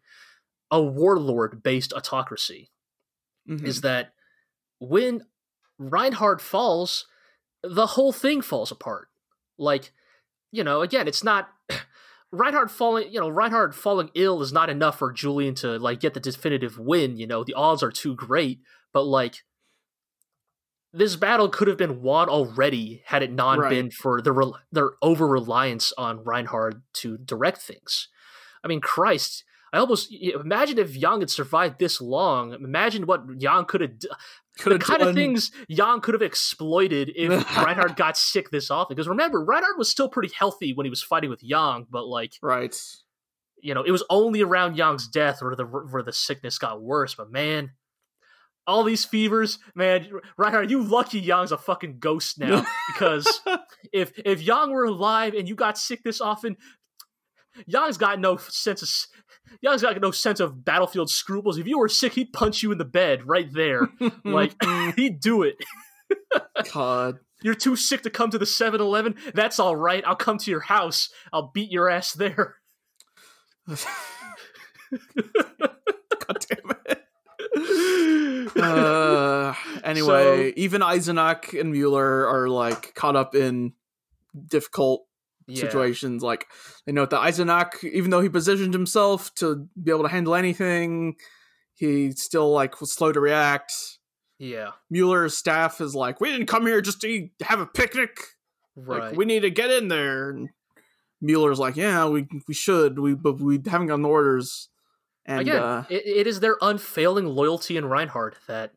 a 0.71 0.81
warlord 0.81 1.63
based 1.63 1.93
autocracy 1.93 2.69
Mhm. 3.47 3.63
is 3.65 3.81
that 3.81 4.13
when 4.79 5.25
Reinhard 5.79 6.41
falls, 6.41 7.07
the 7.63 7.87
whole 7.87 8.11
thing 8.13 8.41
falls 8.41 8.71
apart. 8.71 9.09
Like, 9.57 9.91
you 10.51 10.63
know, 10.63 10.81
again, 10.81 11.07
it's 11.07 11.23
not 11.23 11.49
Reinhard 12.31 12.69
falling, 12.69 13.11
you 13.11 13.19
know, 13.19 13.29
Reinhard 13.29 13.73
falling 13.75 14.11
ill 14.13 14.41
is 14.43 14.53
not 14.53 14.69
enough 14.69 14.99
for 14.99 15.11
Julian 15.11 15.55
to 15.55 15.79
like 15.79 15.99
get 15.99 16.13
the 16.13 16.19
definitive 16.19 16.77
win, 16.77 17.17
you 17.17 17.25
know, 17.25 17.43
the 17.43 17.55
odds 17.55 17.81
are 17.81 17.91
too 17.91 18.13
great, 18.15 18.59
but 18.93 19.03
like 19.03 19.43
this 20.91 21.15
battle 21.15 21.49
could 21.49 21.67
have 21.67 21.77
been 21.77 22.01
won 22.01 22.29
already 22.29 23.03
had 23.05 23.21
it 23.21 23.31
not 23.31 23.59
Right. 23.59 23.69
been 23.69 23.91
for 23.91 24.21
the 24.21 24.31
rel 24.31 24.57
their 24.71 24.91
over 25.01 25.27
reliance 25.27 25.93
on 25.97 26.23
Reinhard 26.23 26.81
to 26.93 27.17
direct 27.17 27.59
things. 27.59 28.07
I 28.63 28.67
mean, 28.67 28.81
Christ, 28.81 29.43
I 29.71 29.77
almost 29.77 30.11
imagine 30.11 30.79
if 30.79 30.95
Yang 30.95 31.19
had 31.21 31.29
survived 31.29 31.77
this 31.79 32.01
long. 32.01 32.53
Imagine 32.53 33.05
what 33.05 33.21
Yang 33.37 33.65
could 33.65 33.81
have, 33.81 33.99
the 33.99 34.71
have 34.71 34.79
kind 34.79 34.99
done- 34.99 35.09
of 35.09 35.15
things 35.15 35.51
Yang 35.67 36.01
could 36.01 36.15
have 36.15 36.23
exploited 36.23 37.11
if 37.15 37.29
Reinhard 37.57 37.95
got 37.95 38.17
sick 38.17 38.49
this 38.49 38.71
often. 38.71 38.95
Because 38.95 39.07
remember, 39.07 39.43
Reinhard 39.43 39.77
was 39.77 39.89
still 39.91 40.09
pretty 40.09 40.33
healthy 40.35 40.73
when 40.73 40.87
he 40.87 40.89
was 40.89 41.03
fighting 41.03 41.29
with 41.29 41.43
Yang, 41.43 41.85
but 41.91 42.07
like 42.07 42.33
Right. 42.41 42.75
you 43.61 43.75
know, 43.75 43.83
it 43.83 43.91
was 43.91 44.03
only 44.09 44.41
around 44.41 44.75
Yang's 44.75 45.07
death 45.07 45.43
where 45.43 45.55
the 45.55 45.65
where 45.65 46.01
the 46.01 46.13
sickness 46.13 46.57
got 46.57 46.81
worse. 46.81 47.13
But 47.13 47.29
man, 47.31 47.73
all 48.69 48.83
these 48.83 49.03
fevers, 49.03 49.59
man, 49.75 50.07
Reinhard, 50.37 50.69
you 50.69 50.83
lucky 50.83 51.19
Yang's 51.19 51.51
a 51.51 51.57
fucking 51.57 51.97
ghost 51.99 52.39
now. 52.39 52.65
Because 52.93 53.41
if 53.91 54.13
if 54.23 54.41
Yang 54.41 54.71
were 54.71 54.85
alive 54.85 55.33
and 55.33 55.49
you 55.49 55.55
got 55.55 55.77
sick 55.77 56.03
this 56.03 56.21
often, 56.21 56.55
Yang's 57.65 57.97
got 57.97 58.19
no 58.19 58.37
sense 58.37 58.81
of 58.81 58.89
Yang's 59.61 59.81
got 59.81 59.99
no 59.99 60.11
sense 60.11 60.39
of 60.39 60.63
battlefield 60.63 61.09
scruples. 61.09 61.57
If 61.57 61.67
you 61.67 61.79
were 61.79 61.89
sick, 61.89 62.13
he'd 62.13 62.31
punch 62.31 62.61
you 62.63 62.71
in 62.71 62.77
the 62.77 62.85
bed 62.85 63.27
right 63.27 63.51
there. 63.51 63.89
like 64.23 64.53
he'd 64.95 65.19
do 65.19 65.43
it. 65.43 65.55
God. 66.71 67.19
You're 67.41 67.55
too 67.55 67.75
sick 67.75 68.03
to 68.03 68.09
come 68.09 68.29
to 68.31 68.37
the 68.37 68.45
7-Eleven? 68.45 69.15
That's 69.33 69.59
all 69.59 69.75
right. 69.75 70.03
I'll 70.05 70.15
come 70.15 70.37
to 70.39 70.51
your 70.51 70.59
house. 70.59 71.09
I'll 71.31 71.51
beat 71.53 71.71
your 71.71 71.89
ass 71.89 72.11
there. 72.11 72.57
God 73.65 73.77
damn 76.49 76.75
it. 76.85 76.98
Uh, 78.55 79.53
anyway, 79.83 80.51
even 80.55 80.81
Eisenach 80.81 81.59
and 81.59 81.71
Mueller 81.71 82.27
are 82.27 82.49
like 82.49 82.93
caught 82.95 83.15
up 83.15 83.35
in 83.35 83.73
difficult 84.47 85.05
Yeah. 85.47 85.61
situations. 85.61 86.23
Like 86.23 86.47
they 86.85 86.91
note 86.91 87.11
that 87.11 87.21
Eisenach, 87.21 87.83
even 87.83 88.09
though 88.11 88.21
he 88.21 88.29
positioned 88.29 88.73
himself 88.73 89.33
to 89.35 89.67
be 89.81 89.91
able 89.91 90.03
to 90.03 90.09
handle 90.09 90.35
anything, 90.35 91.15
he 91.75 92.11
still 92.11 92.51
like 92.51 92.81
was 92.81 92.91
slow 92.91 93.11
to 93.11 93.19
react. 93.19 93.71
Yeah. 94.39 94.71
Mueller's 94.89 95.37
staff 95.37 95.79
is 95.81 95.93
like, 95.95 96.19
"We 96.19 96.31
didn't 96.31 96.47
come 96.47 96.65
here 96.65 96.81
just 96.81 97.01
to 97.01 97.07
eat, 97.07 97.31
have 97.43 97.59
a 97.59 97.65
picnic. 97.67 98.17
Right. 98.75 99.09
Like, 99.09 99.17
we 99.17 99.25
need 99.25 99.41
to 99.41 99.51
get 99.51 99.69
in 99.69 99.89
there." 99.89 100.29
And 100.31 100.49
Mueller's 101.21 101.59
like, 101.59 101.75
"Yeah, 101.75 102.07
we 102.07 102.27
we 102.47 102.53
should. 102.53 102.97
We 102.99 103.13
but 103.15 103.39
we 103.39 103.59
haven't 103.67 103.87
gotten 103.87 104.01
the 104.01 104.09
orders." 104.09 104.69
And 105.29 105.41
Again, 105.41 105.61
uh, 105.61 105.85
it, 105.91 106.07
it 106.07 106.27
is 106.27 106.39
their 106.39 106.57
unfailing 106.59 107.27
loyalty 107.27 107.77
in 107.77 107.85
Reinhard 107.85 108.35
that 108.47 108.73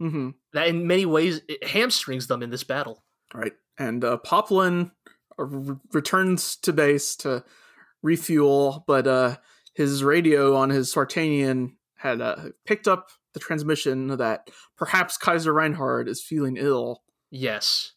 mhm. 0.00 0.32
that 0.54 0.66
in 0.66 0.86
many 0.86 1.04
ways 1.04 1.42
it 1.48 1.62
hamstrings 1.62 2.28
them 2.28 2.42
in 2.42 2.48
this 2.48 2.64
battle. 2.64 3.04
Right. 3.34 3.52
And 3.78 4.02
uh, 4.02 4.16
Poplin 4.16 4.90
uh, 5.38 5.44
re- 5.44 5.76
returns 5.92 6.56
to 6.56 6.72
base 6.72 7.14
to 7.16 7.44
refuel, 8.02 8.84
but 8.86 9.06
uh, 9.06 9.36
his 9.74 10.02
radio 10.02 10.56
on 10.56 10.70
his 10.70 10.94
Spartanian 10.94 11.72
had 11.98 12.22
uh, 12.22 12.36
picked 12.64 12.88
up 12.88 13.10
the 13.34 13.40
transmission 13.40 14.16
that 14.16 14.48
perhaps 14.78 15.18
Kaiser 15.18 15.52
Reinhard 15.52 16.08
is 16.08 16.22
feeling 16.22 16.56
ill. 16.56 17.02
Yes. 17.30 17.92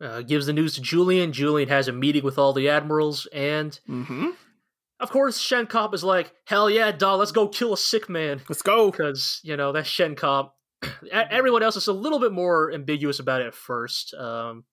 Uh, 0.00 0.22
gives 0.22 0.46
the 0.46 0.52
news 0.52 0.74
to 0.74 0.80
Julian. 0.80 1.32
Julian 1.32 1.68
has 1.68 1.88
a 1.88 1.92
meeting 1.92 2.22
with 2.22 2.38
all 2.38 2.52
the 2.52 2.68
admirals, 2.68 3.26
and 3.32 3.80
Mm-hmm. 3.88 4.30
Of 5.02 5.10
course, 5.10 5.38
Shenkop 5.38 5.92
is 5.94 6.04
like, 6.04 6.32
"Hell 6.46 6.70
yeah, 6.70 6.92
dog, 6.92 7.18
let's 7.18 7.32
go 7.32 7.48
kill 7.48 7.72
a 7.72 7.76
sick 7.76 8.08
man." 8.08 8.40
Let's 8.48 8.62
go. 8.62 8.90
because 8.90 9.40
you 9.42 9.56
know 9.56 9.72
that's 9.72 9.88
Shenkop. 9.90 10.52
E- 11.04 11.08
Everyone 11.10 11.62
else 11.62 11.76
is 11.76 11.88
a 11.88 11.92
little 11.92 12.18
bit 12.20 12.32
more 12.32 12.72
ambiguous 12.72 13.18
about 13.18 13.40
it 13.40 13.48
at 13.48 13.54
first. 13.54 14.14
Um, 14.14 14.64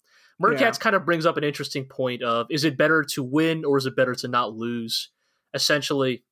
Merkatz 0.41 0.59
Yeah. 0.61 0.71
kind 0.71 0.95
of 0.95 1.03
brings 1.05 1.25
up 1.25 1.35
an 1.37 1.43
interesting 1.43 1.85
point 1.85 2.21
of: 2.23 2.47
is 2.49 2.63
it 2.63 2.77
better 2.77 3.03
to 3.15 3.23
win 3.23 3.65
or 3.65 3.77
is 3.77 3.85
it 3.85 3.95
better 3.95 4.15
to 4.15 4.27
not 4.27 4.53
lose? 4.53 5.09
Essentially, 5.53 6.23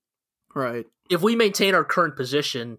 Right. 0.56 0.86
if 1.10 1.22
we 1.24 1.36
maintain 1.36 1.74
our 1.76 1.84
current 1.84 2.16
position, 2.16 2.78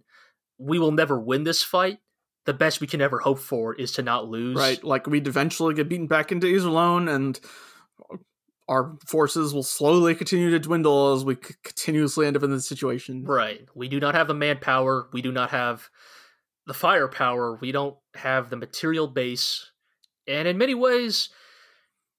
we 0.57 0.79
will 0.79 0.93
never 0.93 1.19
win 1.19 1.43
this 1.45 1.63
fight. 1.65 1.99
The 2.47 2.55
best 2.55 2.81
we 2.81 2.87
can 2.87 3.01
ever 3.03 3.19
hope 3.19 3.41
for 3.41 3.75
is 3.75 3.93
to 3.93 4.03
not 4.03 4.27
lose. 4.29 4.57
Right. 4.57 4.83
Like 4.83 5.07
we'd 5.09 5.27
eventually 5.29 5.75
get 5.75 5.89
beaten 5.89 6.07
back 6.07 6.31
into 6.33 6.47
Iserlohn 6.47 7.13
and 7.13 7.39
our 8.69 8.97
forces 9.07 9.55
will 9.55 9.63
slowly 9.63 10.15
continue 10.15 10.51
to 10.51 10.59
dwindle 10.59 11.15
as 11.15 11.25
we 11.25 11.35
c- 11.35 11.55
continuously 11.65 12.27
end 12.27 12.37
up 12.37 12.43
in 12.43 12.51
this 12.51 12.69
situation. 12.69 13.25
Right. 13.25 13.67
We 13.75 13.89
do 13.89 13.99
not 13.99 14.15
have 14.15 14.29
the 14.29 14.35
manpower. 14.35 15.09
We 15.13 15.23
do 15.23 15.33
not 15.33 15.51
have 15.51 15.89
the 16.67 16.75
firepower. 16.75 17.57
We 17.61 17.73
don't 17.73 17.97
have 18.15 18.51
the 18.51 18.57
material 18.57 19.07
base. 19.07 19.71
And 20.27 20.47
in 20.47 20.59
many 20.59 20.75
ways, 20.75 21.31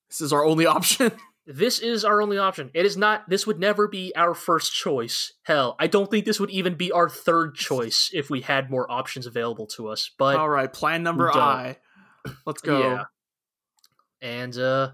This 0.10 0.22
is 0.22 0.34
our 0.34 0.44
only 0.44 0.66
option. 0.78 1.12
this 1.46 1.78
is 1.80 2.04
our 2.04 2.20
only 2.22 2.40
option. 2.40 2.72
It 2.74 2.86
is 2.86 2.98
not, 2.98 3.30
this 3.30 3.46
would 3.46 3.60
never 3.60 3.88
be 3.88 4.12
our 4.16 4.34
first 4.34 4.74
choice. 4.74 5.34
Hell, 5.44 5.76
I 5.80 5.86
don't 5.86 6.10
think 6.10 6.26
this 6.26 6.40
would 6.40 6.50
even 6.50 6.74
be 6.74 6.92
our 6.92 7.10
third 7.10 7.54
choice 7.56 8.10
if 8.12 8.32
we 8.32 8.42
had 8.42 8.72
more 8.72 8.90
options 8.92 9.28
available 9.28 9.68
to 9.68 9.88
us. 9.90 10.10
But, 10.18 10.38
All 10.38 10.50
right. 10.50 10.72
Plan 10.74 11.04
number. 11.04 11.32
I. 11.32 11.78
Let's 12.48 12.62
go. 12.62 12.80
yeah. 12.80 13.04
And, 14.22 14.58
uh, 14.58 14.92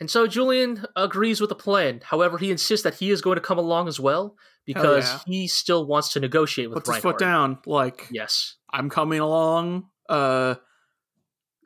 and 0.00 0.10
so 0.10 0.26
Julian 0.26 0.84
agrees 0.96 1.40
with 1.40 1.50
the 1.50 1.54
plan. 1.56 2.00
However, 2.04 2.38
he 2.38 2.50
insists 2.50 2.84
that 2.84 2.94
he 2.94 3.10
is 3.10 3.22
going 3.22 3.36
to 3.36 3.40
come 3.40 3.58
along 3.58 3.88
as 3.88 4.00
well 4.00 4.36
because 4.66 5.04
yeah. 5.08 5.18
he 5.26 5.46
still 5.46 5.86
wants 5.86 6.12
to 6.14 6.20
negotiate 6.20 6.68
with 6.70 6.76
Puts 6.84 6.88
his 6.88 6.94
Reinhard. 7.04 7.14
foot 7.14 7.18
down. 7.24 7.58
Like, 7.66 8.08
Yes. 8.10 8.56
I'm 8.72 8.90
coming 8.90 9.20
along. 9.20 9.86
Uh, 10.08 10.56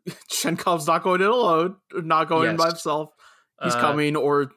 Shenkov's 0.31 0.87
not 0.87 1.03
going 1.03 1.21
in 1.21 1.27
alone. 1.27 1.77
Not 1.95 2.29
going 2.29 2.51
in 2.51 2.57
by 2.57 2.67
himself. 2.69 3.11
He's 3.63 3.75
Uh, 3.75 3.81
coming, 3.81 4.15
or 4.17 4.53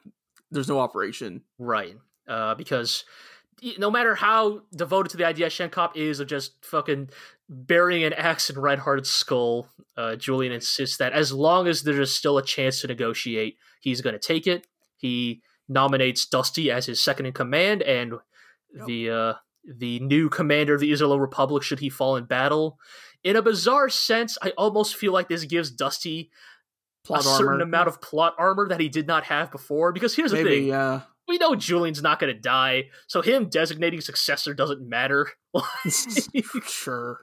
there's 0.50 0.68
no 0.68 0.78
operation. 0.78 1.42
Right. 1.58 1.96
Uh, 2.28 2.54
because 2.54 3.04
no 3.78 3.90
matter 3.90 4.14
how 4.14 4.62
devoted 4.74 5.10
to 5.10 5.16
the 5.16 5.24
idea 5.24 5.46
Shenkop 5.46 5.96
is 5.96 6.20
of 6.20 6.28
just 6.28 6.64
fucking 6.64 7.10
burying 7.48 8.04
an 8.04 8.12
axe 8.12 8.50
in 8.50 8.58
Reinhard's 8.58 9.10
skull, 9.10 9.68
uh, 9.96 10.16
Julian 10.16 10.52
insists 10.52 10.96
that 10.96 11.12
as 11.12 11.32
long 11.32 11.68
as 11.68 11.82
there 11.82 12.00
is 12.00 12.14
still 12.14 12.38
a 12.38 12.44
chance 12.44 12.80
to 12.80 12.86
negotiate, 12.86 13.56
he's 13.80 14.00
going 14.00 14.14
to 14.14 14.18
take 14.18 14.46
it. 14.46 14.66
He 14.96 15.42
nominates 15.68 16.26
Dusty 16.26 16.70
as 16.70 16.86
his 16.86 17.02
second 17.02 17.26
in 17.26 17.32
command 17.32 17.82
and 17.82 18.14
Yep. 18.74 18.86
the 18.86 19.10
uh, 19.10 19.34
the 19.64 20.00
new 20.00 20.28
commander 20.28 20.74
of 20.74 20.80
the 20.80 20.90
Iserlohn 20.90 21.20
Republic 21.20 21.62
should 21.62 21.80
he 21.80 21.88
fall 21.88 22.16
in 22.16 22.24
battle. 22.24 22.78
In 23.22 23.36
a 23.36 23.42
bizarre 23.42 23.88
sense, 23.88 24.38
I 24.42 24.50
almost 24.56 24.96
feel 24.96 25.12
like 25.12 25.28
this 25.28 25.44
gives 25.44 25.70
Dusty 25.70 26.30
Plot 27.04 27.20
a 27.20 27.24
certain 27.24 27.60
amount 27.60 27.88
of 27.88 28.00
plot 28.00 28.34
armor 28.38 28.68
that 28.68 28.78
he 28.78 28.88
did 28.88 29.08
not 29.08 29.24
have 29.24 29.50
before. 29.50 29.92
Because 29.92 30.14
here's 30.14 30.30
the 30.30 30.42
thing: 30.44 30.66
yeah. 30.66 31.02
We 31.28 31.38
know 31.38 31.54
Julian's 31.54 32.02
not 32.02 32.18
going 32.18 32.34
to 32.34 32.40
die, 32.40 32.84
so 33.06 33.22
him 33.22 33.48
designating 33.48 34.00
successor 34.00 34.54
doesn't 34.54 34.86
matter. 34.86 35.28
sure. 36.66 37.20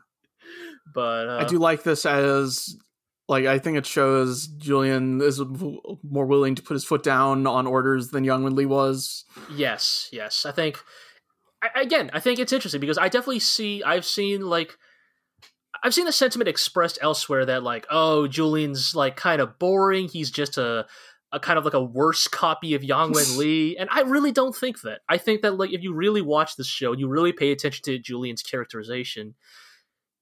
but 0.94 1.30
uh, 1.30 1.38
I 1.38 1.46
do 1.46 1.60
like 1.60 1.84
this 1.84 2.06
as 2.06 2.76
like 3.28 3.46
I 3.46 3.60
think 3.60 3.78
it 3.78 3.86
shows 3.86 4.48
Julian 4.48 5.22
is 5.22 5.42
more 6.04 6.26
willing 6.26 6.56
to 6.56 6.64
put 6.64 6.74
his 6.74 6.86
foot 6.86 7.04
down 7.04 7.46
on 7.46 7.68
orders 7.68 8.10
than 8.10 8.24
Young 8.24 8.46
Lee 8.56 8.66
was. 8.66 9.26
yes, 9.52 10.10
yes. 10.12 10.46
I 10.46 10.52
think 10.52 10.80
I, 11.62 11.82
again, 11.82 12.10
I 12.14 12.20
think 12.20 12.40
it's 12.40 12.54
interesting 12.54 12.82
because 12.82 12.98
I 12.98 13.10
definitely 13.10 13.40
see. 13.40 13.84
I've 13.84 14.06
seen 14.06 14.42
like 14.42 14.78
I've 15.84 15.94
seen 15.94 16.06
the 16.06 16.12
sentiment 16.12 16.48
expressed 16.48 17.00
elsewhere 17.02 17.46
that 17.46 17.64
like, 17.64 17.86
oh, 17.90 18.28
Julian's 18.28 18.96
like 18.96 19.16
kind 19.16 19.42
of 19.42 19.60
boring. 19.60 20.08
He's 20.08 20.32
just 20.32 20.58
a 20.58 20.86
a 21.32 21.40
kind 21.40 21.60
of 21.60 21.66
like 21.66 21.74
a 21.74 21.84
worse 21.84 22.28
copy 22.28 22.74
of 22.74 22.84
Yang 22.84 23.12
Wen 23.14 23.26
Lee, 23.38 23.78
and 23.78 23.90
I 23.92 24.02
really 24.02 24.32
don't 24.32 24.56
think 24.56 24.82
that. 24.82 25.02
I 25.10 25.18
think 25.18 25.42
that 25.42 25.58
like 25.58 25.72
if 25.72 25.82
you 25.84 25.94
really 25.94 26.22
watch 26.22 26.56
this 26.56 26.68
show, 26.68 26.94
you 26.94 27.08
really 27.08 27.34
pay 27.34 27.52
attention 27.52 27.84
to 27.86 28.00
Julian's 28.00 28.42
characterization, 28.42 29.36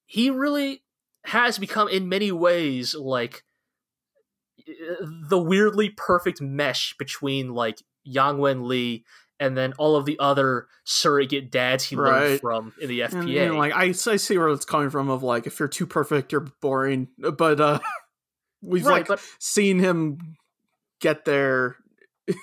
he 0.05 0.29
really 0.29 0.83
has 1.25 1.57
become 1.57 1.87
in 1.89 2.07
many 2.09 2.31
ways 2.31 2.95
like 2.95 3.43
the 5.29 5.37
weirdly 5.37 5.89
perfect 5.89 6.41
mesh 6.41 6.95
between 6.97 7.53
like 7.53 7.81
Yang 8.03 8.37
Wen 8.39 8.67
Li 8.67 9.05
and 9.39 9.55
then 9.55 9.73
all 9.77 9.95
of 9.95 10.05
the 10.05 10.17
other 10.19 10.67
surrogate 10.83 11.51
dads 11.51 11.83
he 11.85 11.95
Right. 11.95 12.27
learned 12.27 12.39
from 12.41 12.73
in 12.81 12.89
the 12.89 13.01
And, 13.01 13.29
FPA. 13.29 13.47
and, 13.47 13.57
like 13.57 13.73
I, 13.73 13.83
I 13.83 13.91
see 13.91 14.37
where 14.37 14.49
it's 14.49 14.65
coming 14.65 14.89
from 14.89 15.09
of 15.09 15.23
like 15.23 15.47
if 15.47 15.59
you're 15.59 15.67
too 15.67 15.85
perfect 15.85 16.31
you're 16.31 16.47
boring 16.61 17.07
but 17.17 17.61
uh 17.61 17.79
we've 18.61 18.85
right, 18.85 18.99
like 19.01 19.07
but 19.07 19.21
seen 19.39 19.79
him 19.79 20.17
get 20.99 21.25
there 21.25 21.77
like 22.27 22.35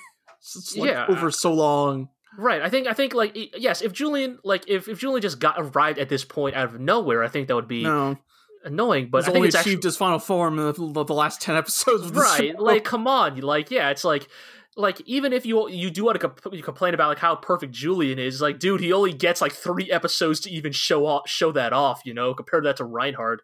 Yeah. 0.75 1.05
over 1.07 1.31
so 1.31 1.53
long 1.53 2.09
right, 2.37 2.61
I 2.61 2.69
think 2.69 2.87
I 2.87 2.93
think 2.93 3.13
like 3.13 3.37
yes, 3.57 3.81
if 3.81 3.93
Julian 3.93 4.39
like 4.43 4.67
if, 4.67 4.87
if 4.87 4.99
Julian 4.99 5.21
just 5.21 5.39
got 5.39 5.55
arrived 5.57 5.99
at 5.99 6.09
this 6.09 6.25
point 6.25 6.55
out 6.55 6.65
of 6.65 6.79
nowhere, 6.79 7.23
I 7.23 7.27
think 7.27 7.47
that 7.47 7.55
would 7.55 7.67
be 7.67 7.83
no 7.83 8.17
annoying. 8.63 9.09
But 9.09 9.19
he's 9.19 9.25
I 9.25 9.27
think 9.27 9.35
only 9.37 9.47
it's 9.47 9.55
achieved 9.55 9.77
actually 9.77 9.87
his 9.87 9.97
final 9.97 10.19
form 10.19 10.59
in 10.59 10.65
the, 10.93 11.03
the 11.03 11.13
last 11.13 11.41
10 11.41 11.55
episodes 11.55 12.05
of 12.05 12.15
right. 12.15 12.53
show. 12.55 12.61
Like, 12.61 12.83
come 12.83 13.07
on, 13.07 13.39
like 13.39 13.71
yeah, 13.71 13.89
it's 13.89 14.03
like 14.03 14.27
like 14.75 14.99
even 15.05 15.31
if 15.31 15.45
you 15.45 15.69
you 15.69 15.89
do 15.89 16.03
want 16.03 16.19
to 16.19 16.27
comp- 16.27 16.53
you 16.53 16.63
complain 16.63 16.93
about 16.93 17.09
like 17.09 17.19
how 17.19 17.35
perfect 17.35 17.73
Julian 17.73 18.19
is, 18.19 18.41
like 18.41 18.59
dude, 18.59 18.81
he 18.81 18.91
only 18.91 19.13
gets 19.13 19.41
like 19.41 19.53
three 19.53 19.89
episodes 19.91 20.41
to 20.41 20.51
even 20.51 20.71
show 20.71 21.05
off 21.05 21.29
show 21.29 21.51
that 21.53 21.73
off. 21.73 22.01
You 22.05 22.13
know, 22.13 22.33
compare 22.33 22.61
that 22.61 22.77
to 22.77 22.83
Reinhard. 22.83 23.41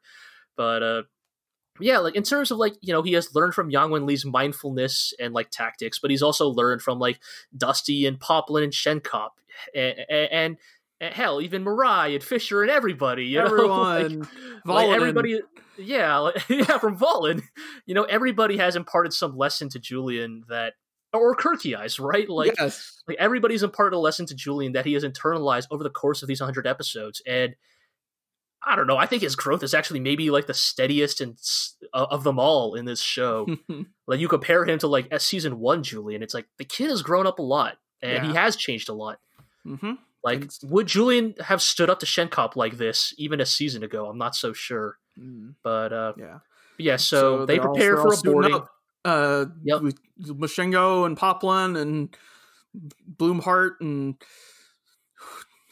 But 0.58 0.84
uh, 0.84 1.02
yeah, 1.82 2.00
like 2.00 2.16
in 2.16 2.24
terms 2.24 2.52
of 2.52 2.58
like 2.58 2.76
you 2.82 2.94
know 2.94 3.02
he 3.02 3.14
has 3.14 3.34
learned 3.36 3.54
from 3.54 3.70
Yang 3.70 3.92
Wen 3.92 4.06
Li's 4.06 4.26
mindfulness 4.26 5.14
and 5.20 5.34
like 5.34 5.50
tactics, 5.50 6.00
but 6.00 6.12
he's 6.12 6.22
also 6.22 6.48
learned 6.48 6.82
from 6.82 7.00
like 7.00 7.20
Dusty 7.56 8.06
and 8.06 8.20
Poplin 8.20 8.64
and 8.64 8.74
Shenkop 8.74 9.30
and 9.76 10.00
and, 10.10 10.58
and 11.00 11.14
hell 11.14 11.42
even 11.42 11.66
Murai 11.66 12.14
and 12.14 12.24
Fischer 12.24 12.62
and 12.62 12.72
everybody. 12.72 13.26
You 13.26 13.40
know? 13.40 13.46
Like, 13.52 14.04
everyone 14.04 14.28
like 14.66 14.90
everybody 14.90 15.40
yeah 15.78 16.18
like, 16.18 16.44
yeah 16.50 16.78
from 16.78 16.98
Wahlen 16.98 17.42
you 17.86 17.96
know 17.96 18.04
everybody 18.04 18.58
has 18.58 18.76
imparted 18.76 19.14
some 19.14 19.38
lesson 19.38 19.70
to 19.70 19.80
Julian 19.80 20.44
that 20.50 20.74
or 21.14 21.36
Kircheis 21.36 22.00
right 22.00 22.30
like 22.30 22.54
yes 22.60 23.02
like 23.08 23.18
everybody's 23.20 23.64
imparted 23.64 23.96
a 23.96 24.00
lesson 24.00 24.26
to 24.28 24.36
Julian 24.36 24.74
that 24.74 24.86
he 24.86 24.94
has 24.94 25.04
internalized 25.04 25.68
over 25.72 25.84
the 25.84 25.90
course 25.90 26.22
of 26.22 26.28
these 26.28 26.42
100 26.42 26.68
episodes 26.68 27.22
and 27.26 27.56
I 28.64 28.76
don't 28.76 28.86
know. 28.88 28.98
I 28.98 29.08
think 29.08 29.24
his 29.24 29.36
growth 29.36 29.64
is 29.64 29.74
actually 29.74 30.00
maybe 30.02 30.30
like 30.30 30.46
the 30.48 30.54
steadiest 30.54 31.20
and 31.22 31.36
uh, 31.94 32.06
of 32.12 32.24
them 32.24 32.40
all 32.40 32.76
in 32.76 32.86
this 32.86 33.02
show. 33.02 33.48
Like 34.08 34.20
you 34.20 34.28
compare 34.28 34.66
him 34.66 34.78
to 34.80 34.88
like 34.88 35.08
a 35.12 35.20
season 35.22 35.58
1 35.60 35.84
Julian 35.84 36.22
it's 36.22 36.34
like 36.34 36.46
the 36.58 36.66
kid 36.66 36.90
has 36.90 37.02
grown 37.02 37.26
up 37.26 37.40
a 37.40 37.42
lot 37.42 37.78
and 38.02 38.26
he 38.28 38.34
has 38.34 38.56
changed 38.58 38.90
a 38.90 38.94
lot. 38.94 39.20
Hmm 39.66 39.94
like 40.24 40.40
It's- 40.42 40.60
would 40.64 40.86
Julian 40.86 41.34
have 41.40 41.62
stood 41.62 41.90
up 41.90 42.00
to 42.02 42.06
Shenkop 42.06 42.56
like 42.56 42.78
this 42.78 43.14
even 43.18 43.40
a 43.40 43.46
season 43.46 43.84
ago? 43.84 44.06
I'm 44.08 44.18
not 44.18 44.36
so 44.36 44.52
sure. 44.54 44.98
But 45.64 45.94
uh 45.94 46.14
yeah. 46.18 46.40
yeah, 46.78 46.98
so, 46.98 47.46
they 47.46 47.58
they're 47.58 47.68
all- 47.68 47.74
prepare 47.74 47.98
for 47.98 48.14
a 48.14 48.18
boarding. 48.18 48.62
Uh, 49.06 49.46
Yep. 49.64 49.82
with 49.82 49.98
Mashengo 50.22 51.06
and 51.08 51.18
Poplin 51.18 51.76
and 51.76 52.16
Bloomhart 53.08 53.80
and 53.82 54.16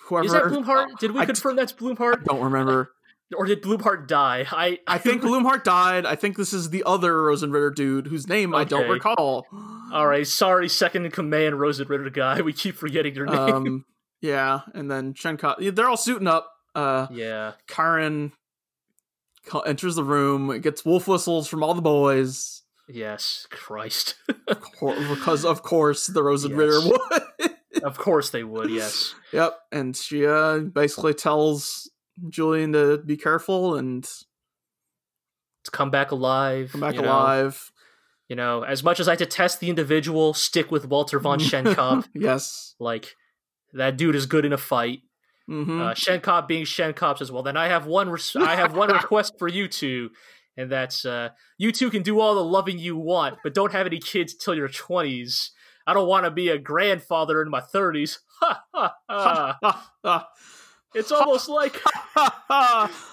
whoever. 0.10 0.26
Is 0.26 0.32
that 0.34 0.48
Bloomhart? 0.50 0.90
Did 1.00 1.12
we 1.12 1.22
I- 1.22 1.26
confirm 1.26 1.56
that's 1.56 1.72
I 1.72 1.76
Bloomhart, 1.78 2.26
don't 2.26 2.42
remember. 2.42 2.92
or 3.36 3.46
did 3.46 3.62
Bloomhart 3.62 4.08
die? 4.08 4.46
I 4.52 4.80
I 4.88 4.98
think 4.98 5.22
Bloomhart 5.24 5.64
died. 5.64 6.06
I 6.06 6.16
think 6.16 6.36
this 6.38 6.52
is 6.54 6.70
the 6.72 6.84
other 6.86 7.14
Rosenritter 7.14 7.74
dude 7.74 8.08
whose 8.08 8.28
name 8.28 8.54
I 8.54 8.64
don't 8.66 8.90
recall. 8.90 9.46
All 9.94 10.08
right, 10.08 10.28
sorry, 10.28 10.68
second 10.70 11.06
in 11.06 11.12
command, 11.12 11.60
Rosen 11.60 11.88
Ritter 11.88 12.10
guy. 12.10 12.42
We 12.50 12.54
keep 12.54 12.76
forgetting 12.76 13.16
your 13.16 13.26
name. 13.28 13.38
Um, 13.56 13.86
yeah, 14.22 14.62
and 14.74 14.90
then 14.92 15.14
Shenka. 15.14 15.74
They're 15.76 15.90
all 15.90 15.96
suiting 15.98 16.28
up. 16.28 16.52
Uh, 16.76 17.08
yeah, 17.12 17.54
Karen 17.68 18.34
enters 19.66 19.96
the 19.96 20.04
room, 20.04 20.60
gets 20.62 20.86
wolf 20.86 21.08
whistles 21.08 21.48
from 21.48 21.64
all 21.64 21.74
the 21.74 21.82
boys. 21.82 22.62
yes, 22.88 23.48
Christ. 23.50 24.16
Cor- 24.80 24.96
Because 25.10 25.44
of 25.46 25.64
course 25.64 26.06
the 26.08 26.22
Rosenritter 26.22 26.84
Yes. 26.84 27.24
would. 27.40 27.52
Of 27.84 27.98
course 27.98 28.30
they 28.32 28.44
would. 28.44 28.70
Yes. 28.70 29.14
Yep, 29.34 29.60
and 29.72 29.96
she 29.96 30.26
uh, 30.26 30.60
basically 30.60 31.14
tells 31.14 31.90
Julian 32.30 32.74
to 32.74 32.98
be 32.98 33.16
careful 33.18 33.76
and 33.76 34.04
To 35.66 35.72
come 35.72 35.92
back 35.92 36.12
alive. 36.12 36.72
come 36.72 36.82
back 36.82 36.96
you 36.96 37.02
know. 37.02 37.08
alive. 37.10 37.72
You 38.28 38.36
know, 38.36 38.64
as 38.64 38.84
much 38.84 39.00
as 39.00 39.08
I 39.08 39.16
detest 39.16 39.60
the 39.60 39.70
individual, 39.70 40.34
stick 40.34 40.72
with 40.72 40.88
Walter 40.88 41.20
von 41.20 41.40
Schenkop. 41.50 42.06
yes. 42.14 42.76
like 42.80 43.16
that 43.74 43.98
dude 43.98 44.16
is 44.16 44.26
good 44.26 44.46
in 44.46 44.54
a 44.54 44.58
fight. 44.58 45.00
hmm 45.48 45.82
Uh, 45.82 45.94
Shenkop 45.94 46.48
being 46.48 46.64
Shenkop 46.66 47.18
says, 47.20 47.32
"Well, 47.32 47.44
then 47.44 47.58
I 47.58 47.68
have 47.68 47.86
one. 47.86 48.16
I 48.38 48.56
have 48.56 48.74
one 48.76 48.92
request 49.02 49.34
for 49.40 49.48
you 49.48 49.68
two, 49.68 50.10
and 50.58 50.72
that's 50.72 51.06
uh, 51.06 51.30
you 51.58 51.72
two 51.72 51.90
can 51.90 52.02
do 52.04 52.20
all 52.20 52.36
the 52.36 52.44
loving 52.44 52.80
you 52.80 52.98
want, 52.98 53.38
but 53.44 53.54
don't 53.54 53.72
have 53.74 53.86
any 53.88 54.00
kids 54.00 54.34
till 54.36 54.56
your 54.56 54.68
twenties. 54.70 55.52
I 55.90 55.94
don't 55.94 56.08
want 56.08 56.26
to 56.26 56.32
be 56.32 56.50
a 56.50 56.58
grandfather 56.60 57.42
in 57.42 57.50
my 57.50 57.62
thirties. 57.62 58.20
Ha 58.42 58.64
ha 58.74 59.92
ha! 60.04 60.30
It's 60.96 61.12
almost 61.12 61.50
like 61.50 61.76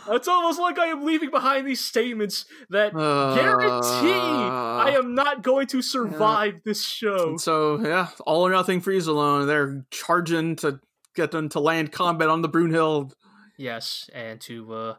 it's 0.08 0.28
almost 0.28 0.60
like 0.60 0.78
I 0.78 0.86
am 0.86 1.04
leaving 1.04 1.30
behind 1.30 1.66
these 1.66 1.80
statements 1.84 2.46
that 2.70 2.92
guarantee 2.94 4.12
I 4.12 4.92
Uh, 4.94 4.98
am 4.98 5.14
not 5.14 5.42
going 5.42 5.66
to 5.68 5.82
survive 5.82 6.62
this 6.64 6.84
show. 6.84 7.36
so 7.36 7.80
yeah, 7.84 8.08
all 8.26 8.46
or 8.46 8.50
nothing 8.50 8.80
freeze 8.80 9.06
alone. 9.06 9.46
They're 9.46 9.84
charging 9.90 10.56
to 10.56 10.80
get 11.14 11.32
them 11.32 11.48
to 11.50 11.60
land 11.60 11.92
combat 11.92 12.28
on 12.28 12.42
the 12.42 12.48
Brunhild. 12.48 13.12
Yes, 13.58 14.08
and 14.14 14.40
to 14.42 14.72
uh, 14.74 14.94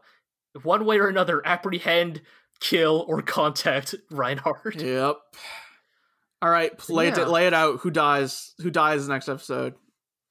one 0.62 0.84
way 0.84 0.98
or 0.98 1.08
another 1.08 1.40
apprehend, 1.46 2.20
kill, 2.60 3.04
or 3.08 3.22
contact 3.22 3.94
Reinhardt. 4.10 4.76
Yep. 4.82 5.16
All 6.40 6.50
right, 6.50 6.72
lay 6.88 7.08
Yeah. 7.08 7.20
it 7.22 7.28
lay 7.28 7.46
it 7.46 7.54
out. 7.54 7.80
Who 7.80 7.90
dies? 7.90 8.54
Who 8.62 8.70
dies 8.70 9.08
next 9.08 9.28
episode? 9.28 9.74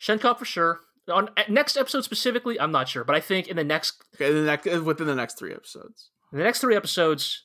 Shenkop 0.01 0.39
for 0.39 0.45
sure. 0.45 0.81
On 1.11 1.29
uh, 1.37 1.43
next 1.49 1.77
episode 1.77 2.03
specifically, 2.03 2.59
I'm 2.59 2.71
not 2.71 2.87
sure, 2.89 3.03
but 3.03 3.15
I 3.15 3.19
think 3.19 3.47
in 3.47 3.55
the 3.55 3.63
next 3.63 4.01
Okay, 4.15 4.31
the 4.31 4.41
next 4.41 4.65
within 4.81 5.07
the 5.07 5.15
next 5.15 5.37
three 5.39 5.53
episodes. 5.53 6.11
in 6.31 6.37
the 6.39 6.43
next 6.43 6.59
three 6.61 6.75
episodes, 6.75 7.43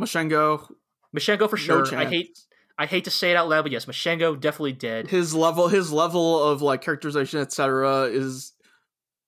Mashengo, 0.00 0.68
Mashengo 1.16 1.48
for 1.48 1.56
sure. 1.56 1.84
chance. 1.84 1.92
I 2.06 2.08
hate 2.08 2.38
I 2.78 2.86
hate 2.86 3.04
to 3.04 3.10
say 3.10 3.30
it 3.30 3.36
out 3.36 3.48
loud, 3.48 3.62
but 3.62 3.72
yes, 3.72 3.84
Mashengo 3.84 4.38
definitely 4.38 4.72
dead. 4.72 5.08
his 5.08 5.34
level 5.34 5.68
his 5.68 5.92
level 5.92 6.42
of 6.42 6.62
like 6.62 6.82
characterization 6.82 7.40
etc 7.40 8.04
is 8.04 8.52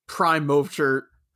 prime 0.09 0.47
move 0.47 0.71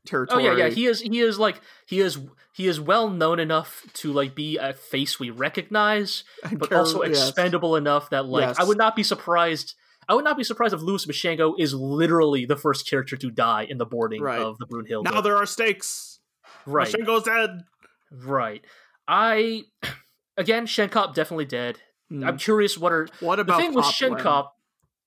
shirt 0.08 0.28
Oh 0.32 0.38
yeah, 0.38 0.56
yeah. 0.56 0.68
He 0.68 0.86
is 0.86 1.00
he 1.00 1.20
is 1.20 1.38
like 1.38 1.60
he 1.86 2.00
is 2.00 2.18
he 2.52 2.66
is 2.66 2.80
well 2.80 3.08
known 3.10 3.38
enough 3.38 3.84
to 3.94 4.12
like 4.12 4.34
be 4.34 4.56
a 4.56 4.72
face 4.72 5.20
we 5.20 5.30
recognize, 5.30 6.24
And 6.42 6.58
but 6.58 6.70
char- 6.70 6.78
also 6.78 7.02
yes. 7.04 7.28
expendable 7.28 7.76
enough 7.76 8.10
that 8.10 8.26
like 8.26 8.42
Yes. 8.42 8.56
I 8.58 8.64
would 8.64 8.78
not 8.78 8.96
be 8.96 9.02
surprised. 9.02 9.74
I 10.08 10.14
would 10.14 10.24
not 10.24 10.36
be 10.38 10.44
surprised 10.44 10.72
if 10.74 10.80
Louis 10.80 11.04
Mashengo 11.06 11.54
is 11.58 11.74
literally 11.74 12.46
the 12.46 12.56
first 12.56 12.88
character 12.88 13.16
to 13.16 13.30
die 13.30 13.64
in 13.68 13.76
the 13.78 13.84
boarding 13.86 14.22
Right. 14.22 14.40
of 14.40 14.56
the 14.58 14.66
Brunhild. 14.66 15.04
now 15.04 15.20
there 15.20 15.36
are 15.36 15.44
stakes 15.46 16.18
right, 16.66 16.88
Mashengo's 16.88 17.24
dead 17.24 17.64
right. 18.10 18.64
I 19.06 19.64
again, 20.36 20.66
Shenkop 20.66 21.14
definitely 21.14 21.44
dead. 21.46 21.78
Hmm. 22.08 22.24
I'm 22.24 22.38
curious 22.38 22.78
what 22.78 22.90
are 22.92 23.06
what 23.20 23.38
about 23.38 23.58
the 23.60 23.66
about 23.66 23.66
thing 23.66 23.74
with 23.74 23.84
Poplin? 23.84 24.14
Shenkop. 24.14 24.46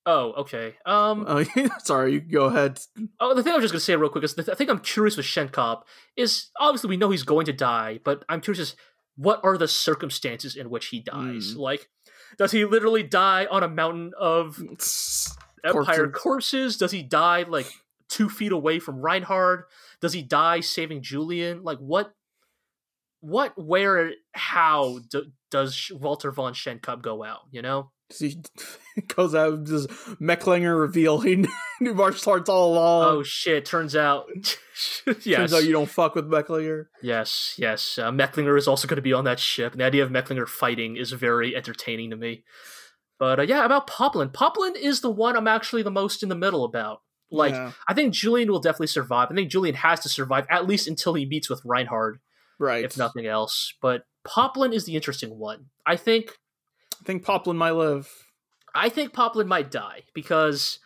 Oh, 0.06 0.34
okay. 0.34 0.76
Um. 0.86 1.26
oh 1.28 1.44
sorry 1.84 2.14
you 2.14 2.22
go 2.22 2.46
ahead 2.46 2.80
Oh, 3.20 3.36
the 3.36 3.44
thing 3.44 3.54
I 3.54 3.56
was 3.56 3.64
just 3.64 3.74
gonna 3.74 3.82
say 3.82 3.96
real 3.96 4.10
quick 4.10 4.24
is 4.24 4.34
the 4.34 4.44
th- 4.44 4.54
I 4.54 4.58
think 4.58 4.70
I'm 4.70 4.80
curious 4.80 5.16
with 5.16 5.26
Shenkop 5.26 5.84
is 6.16 6.50
obviously 6.60 6.90
we 6.90 6.98
know 6.98 7.12
he's 7.12 7.24
going 7.24 7.46
to 7.46 7.54
die, 7.54 8.00
but 8.04 8.26
I'm 8.28 8.42
curious 8.42 8.60
as 8.60 8.76
what 9.16 9.40
are 9.44 9.58
the 9.58 9.68
circumstances 9.68 10.56
in 10.56 10.70
which 10.70 10.88
he 10.88 11.00
dies? 11.00 11.54
Hmm. 11.54 11.60
Like, 11.60 11.90
does 12.38 12.52
he 12.52 12.66
literally 12.66 13.04
die 13.04 13.46
on 13.52 13.62
a 13.62 13.68
mountain 13.68 14.14
of 14.20 14.60
Empire 15.64 16.10
Corpses. 16.10 16.22
corpses? 16.22 16.78
Does 16.78 16.92
he 16.92 17.04
die 17.04 17.44
like 17.48 17.68
two 18.10 18.30
feet 18.30 18.52
away 18.52 18.80
from 18.80 19.02
Reinhard? 19.02 19.66
Does 20.02 20.14
he 20.14 20.22
die 20.24 20.62
saving 20.62 21.02
Julian? 21.04 21.64
Like, 21.64 21.78
what, 21.78 22.14
what, 23.20 23.54
where, 23.56 24.14
how 24.34 25.00
do, 25.10 25.26
does 25.52 25.92
Walter 25.94 26.32
von 26.32 26.54
Shenkop 26.54 27.02
go 27.02 27.24
out? 27.24 27.42
You 27.52 27.62
know? 27.62 27.92
He 28.20 28.42
goes 29.08 29.34
out 29.34 29.64
does 29.64 29.88
Mecklinger 30.20 30.80
reveal 30.80 31.22
he 31.22 31.46
knew 31.80 31.94
martial 31.94 32.34
arts 32.34 32.50
all 32.50 32.74
along 32.74 33.06
oh 33.06 33.24
shit! 33.24 33.66
Turns 33.66 33.96
out, 33.96 34.28
yes, 35.24 35.24
turns 35.24 35.54
out 35.54 35.64
you 35.64 35.72
don't 35.72 35.90
fuck 35.90 36.16
with 36.16 36.30
Mecklinger 36.30 36.88
Yes, 37.02 37.56
yes. 37.58 37.98
Uh, 37.98 38.12
Mecklinger 38.12 38.58
is 38.58 38.68
also 38.68 38.88
going 38.88 38.98
to 38.98 39.02
be 39.02 39.14
on 39.14 39.26
that 39.26 39.40
ship. 39.40 39.74
And 39.74 39.82
the 39.82 39.86
idea 39.86 40.04
of 40.04 40.12
Mecklinger 40.12 40.48
fighting 40.48 40.98
is 40.98 41.12
very 41.12 41.56
entertaining 41.56 42.10
to 42.12 42.16
me. 42.16 42.44
But 43.20 43.40
uh, 43.40 43.44
yeah, 43.44 43.66
about 43.66 43.88
Poplin. 43.88 44.30
Poplin 44.30 44.76
is 44.76 45.02
the 45.02 45.12
one 45.12 45.36
I'm 45.36 45.48
actually 45.48 45.84
the 45.84 45.92
most 45.92 46.24
in 46.24 46.30
the 46.30 46.36
middle 46.36 46.64
about. 46.64 47.02
Like, 47.32 47.54
Yeah. 47.54 47.72
I 47.88 47.94
think 47.94 48.14
Julian 48.14 48.52
will 48.52 48.60
definitely 48.60 48.88
survive. 48.88 49.30
I 49.32 49.36
think 49.36 49.50
Julian 49.50 49.76
has 49.76 50.02
to 50.02 50.10
survive 50.10 50.46
at 50.50 50.68
least 50.68 50.88
until 50.88 51.14
he 51.14 51.26
meets 51.26 51.50
with 51.50 51.62
Reinhard, 51.64 52.20
right. 52.60 52.84
if 52.84 52.98
nothing 52.98 53.26
else. 53.26 53.74
But 53.82 54.04
Poplin 54.26 54.74
is 54.74 54.86
the 54.86 54.96
interesting 54.96 55.38
one. 55.38 55.68
I 55.86 55.96
think 55.96 56.38
think 57.06 57.24
Poplin 57.24 57.58
might 57.58 57.72
live. 57.72 58.10
I 58.74 58.90
think 58.90 59.14
Poplin 59.14 59.48
might 59.48 59.70
die 59.72 60.04
because 60.14 60.80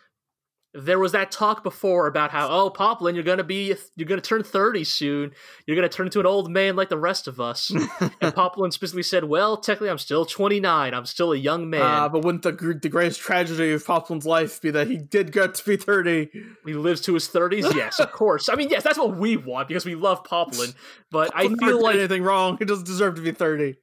there 0.78 0.98
was 0.98 1.12
that 1.12 1.30
talk 1.30 1.62
before 1.62 2.06
about 2.06 2.30
how 2.30 2.48
oh 2.50 2.68
Poplin 2.68 3.14
you're 3.14 3.24
gonna 3.24 3.42
be 3.42 3.74
you're 3.96 4.06
gonna 4.08 4.20
turn 4.20 4.42
thirty 4.42 4.84
soon 4.84 5.30
you're 5.66 5.74
gonna 5.74 5.88
turn 5.88 6.04
into 6.06 6.20
an 6.20 6.26
old 6.26 6.50
man 6.50 6.76
like 6.76 6.90
the 6.90 6.98
rest 6.98 7.26
of 7.26 7.40
us 7.40 7.70
and 8.20 8.34
Poplin 8.34 8.70
specifically 8.70 9.02
said 9.02 9.24
well 9.24 9.56
technically 9.56 9.88
I'm 9.88 9.96
still 9.96 10.26
twenty 10.26 10.60
nine 10.60 10.92
I'm 10.92 11.06
still 11.06 11.32
a 11.32 11.36
young 11.36 11.70
man 11.70 11.80
Uh, 11.80 12.08
but 12.10 12.24
wouldn't 12.26 12.42
the 12.42 12.52
gr- 12.52 12.74
the 12.74 12.90
greatest 12.90 13.20
tragedy 13.20 13.72
of 13.72 13.86
Poplin's 13.86 14.26
life 14.26 14.60
be 14.60 14.70
that 14.72 14.86
he 14.88 14.98
did 14.98 15.32
get 15.32 15.54
to 15.54 15.64
be 15.64 15.78
thirty? 15.78 16.28
he 16.66 16.74
lives 16.74 17.00
to 17.02 17.14
his 17.14 17.26
thirties 17.26 17.64
yes 17.74 17.98
of 17.98 18.12
course 18.20 18.50
I 18.50 18.54
mean 18.56 18.68
yes 18.68 18.82
that's 18.82 18.98
what 18.98 19.16
we 19.16 19.38
want 19.38 19.68
because 19.68 19.86
we 19.86 19.94
love 19.94 20.24
Poplin 20.24 20.74
but 21.10 21.30
I 21.34 21.44
Poplin 21.44 21.56
never 21.58 21.72
feel 21.72 21.82
like 21.82 21.94
anything 21.96 22.22
wrong. 22.22 22.58
He 22.58 22.66
doesn't 22.66 22.84
deserve 22.84 23.14
to 23.14 23.22
be 23.22 23.32
thirty. 23.32 23.76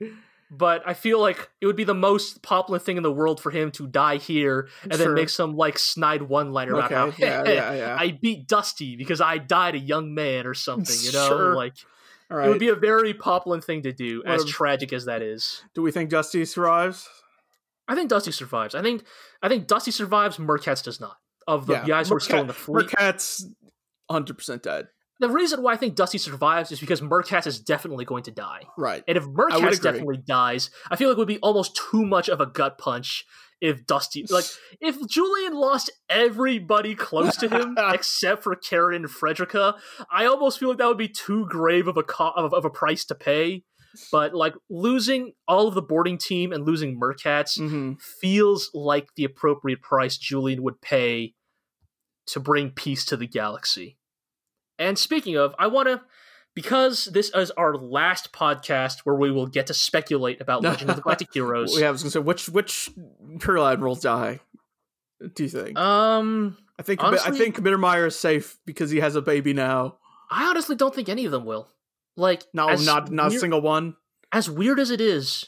But 0.52 0.84
I 0.86 0.94
feel 0.94 1.20
like 1.20 1.49
it 1.61 1.65
would 1.65 1.76
be 1.76 1.84
the 1.84 1.94
most 1.95 2.44
Poplin 2.44 2.80
thing 2.80 2.98
in 2.98 3.03
the 3.03 3.11
world 3.11 3.41
for 3.41 3.49
him 3.49 3.72
to 3.72 3.88
die 3.88 4.18
here 4.18 4.68
and 4.84 4.94
Sure. 4.94 5.06
then 5.07 5.14
make 5.15 5.30
some 5.30 5.56
like 5.56 5.80
snide 5.80 6.22
one 6.24 6.52
liner 6.52 6.74
about 6.76 6.91
how 6.91 7.07
Okay, 7.07 7.24
yeah, 7.26 7.44
yeah, 7.48 7.74
yeah. 7.74 7.98
I 7.99 8.11
beat 8.22 8.48
Dusty 8.48 8.95
because 8.95 9.20
I 9.20 9.40
died 9.40 9.74
a 9.76 9.80
young 9.80 10.14
man 10.14 10.45
or 10.45 10.53
something, 10.53 10.95
you 11.02 11.11
know? 11.11 11.28
Sure. 11.28 11.56
Like 11.56 11.74
All 12.30 12.38
it 12.40 12.48
would 12.49 12.60
be 12.60 12.70
a 12.70 12.76
very 12.76 13.14
Poplin 13.15 13.61
thing 13.61 13.82
to 13.84 13.91
do, 13.91 14.22
What 14.26 14.36
as 14.36 14.44
a- 14.44 14.48
tragic 14.48 14.94
as 14.94 15.06
that 15.06 15.22
is. 15.24 15.64
Do 15.74 15.82
we 15.82 15.91
think 15.91 16.10
Dusty 16.11 16.45
survives? 16.45 17.07
I 17.88 17.95
think 17.95 18.10
Dusty 18.10 18.32
survives. 18.32 18.76
I 18.76 18.82
think 18.82 19.03
I 19.41 19.49
think 19.49 19.68
Dusty 19.68 19.91
survives, 19.91 20.38
Merkatz 20.38 20.84
does 20.84 20.99
not. 21.02 21.18
Of 21.48 21.65
the 21.65 21.80
guys 21.80 22.07
who 22.10 22.15
are 22.15 22.20
still 22.22 22.40
in 22.40 22.48
the 22.48 22.53
fleet. 22.53 22.88
Murkat's 22.88 23.45
hundred 24.10 24.38
percent 24.38 24.64
dead. 24.64 24.88
The 25.19 25.30
reason 25.30 25.61
why 25.61 25.73
I 25.73 25.77
think 25.77 25.95
Dusty 25.95 26.18
survives 26.18 26.72
is 26.72 26.80
because 26.80 27.02
Merkatz 27.02 27.48
is 27.48 27.60
definitely 27.60 28.03
going 28.03 28.23
to 28.23 28.31
die. 28.31 28.64
Right. 28.77 29.03
And 29.07 29.18
if 29.18 29.26
Merkatz 29.26 29.81
definitely 29.81 30.18
dies, 30.26 30.69
I 30.90 30.95
feel 30.95 31.10
like 31.10 31.18
it 31.18 31.19
would 31.19 31.27
be 31.27 31.40
almost 31.40 31.76
too 31.76 32.06
much 32.06 32.30
of 32.30 32.41
a 32.41 32.45
gut 32.45 32.77
punch 32.77 33.26
if 33.64 33.85
Dusty 33.88 34.26
like 34.30 34.45
if 34.81 35.07
Julian 35.07 35.53
lost 35.53 35.90
everybody 36.10 36.95
close 36.95 37.38
to 37.38 37.48
him 37.48 37.77
except 37.94 38.44
for 38.44 38.56
Karen 38.56 39.03
and 39.03 39.10
Frederica, 39.10 39.76
I 40.11 40.26
almost 40.26 40.60
feel 40.60 40.69
like 40.69 40.77
that 40.80 40.88
would 40.88 40.98
be 40.98 41.07
too 41.07 41.48
grave 41.48 41.88
of 41.88 41.95
a 41.95 42.03
co- 42.03 42.34
of, 42.35 42.53
of 42.53 42.65
a 42.65 42.69
price 42.69 43.06
to 43.06 43.15
pay. 43.15 43.64
But 44.11 44.34
like 44.34 44.56
losing 44.69 45.34
all 45.48 45.68
of 45.68 45.76
the 45.76 45.81
boarding 45.81 46.18
team 46.18 46.52
and 46.52 46.65
losing 46.65 46.99
Merkatz 46.99 47.57
hmm 47.57 47.94
feels 48.19 48.69
like 48.73 49.07
the 49.15 49.23
appropriate 49.23 49.81
price 49.81 50.18
Julian 50.18 50.61
would 50.64 50.81
pay 50.81 51.34
to 52.27 52.40
bring 52.40 52.72
peace 52.72 53.06
to 53.06 53.18
the 53.18 53.27
galaxy. 53.27 53.98
And 54.84 54.97
speaking 54.99 55.35
of, 55.38 55.55
I 55.57 55.68
want 55.68 55.88
to 55.88 56.01
because 56.55 57.05
this 57.05 57.31
is 57.34 57.51
our 57.51 57.76
last 57.76 58.31
podcast 58.31 58.99
where 59.05 59.15
we 59.15 59.31
will 59.31 59.47
get 59.47 59.68
to 59.68 59.73
speculate 59.73 60.39
about 60.41 60.61
Legend 60.64 60.89
of 60.91 60.95
the 60.97 61.01
Galactic 61.01 61.30
Heroes. 61.34 61.80
Yeah, 61.80 61.88
I 61.88 61.91
was 61.91 62.03
gonna 62.03 62.11
say 62.11 62.19
which 62.19 62.49
which 62.49 62.89
Imperial 63.27 63.65
admirals 63.65 64.01
die. 64.01 64.39
Do 65.35 65.43
you 65.43 65.49
think? 65.49 65.77
Um, 65.77 66.57
I 66.77 66.84
think 66.84 67.03
I 67.03 67.31
think 67.31 67.57
Mittermeier 67.57 68.07
is 68.07 68.19
safe 68.19 68.57
because 68.65 68.91
he 68.91 68.99
has 68.99 69.15
a 69.15 69.22
baby 69.22 69.53
now. 69.53 69.97
I 70.30 70.45
honestly 70.45 70.76
don't 70.76 70.93
think 70.93 71.10
any 71.10 71.26
of 71.26 71.31
them 71.31 71.45
will. 71.45 71.68
Like, 72.15 72.43
No, 72.53 72.68
not 72.76 73.11
not 73.11 73.34
a 73.34 73.39
single 73.39 73.61
one. 73.61 73.95
As 74.31 74.49
weird 74.49 74.80
as 74.80 74.89
it 74.91 74.99
is, 75.01 75.47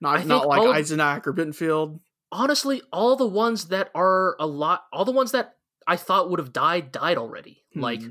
Not 0.00 0.26
not 0.26 0.46
like 0.48 0.62
Eisenach 0.62 1.26
or 1.26 1.32
Bittenfeld. 1.32 2.00
honestly, 2.30 2.82
all 2.92 3.14
the 3.16 3.26
ones 3.26 3.66
that 3.68 3.90
are 3.94 4.36
a 4.40 4.46
lot, 4.46 4.84
all 4.92 5.04
the 5.04 5.12
ones 5.12 5.32
that 5.32 5.56
I 5.86 5.96
thought 5.96 6.30
would 6.30 6.38
have 6.38 6.52
died, 6.52 6.92
died 6.92 7.18
already. 7.18 7.62
Like, 7.74 8.02
Hmm. 8.02 8.10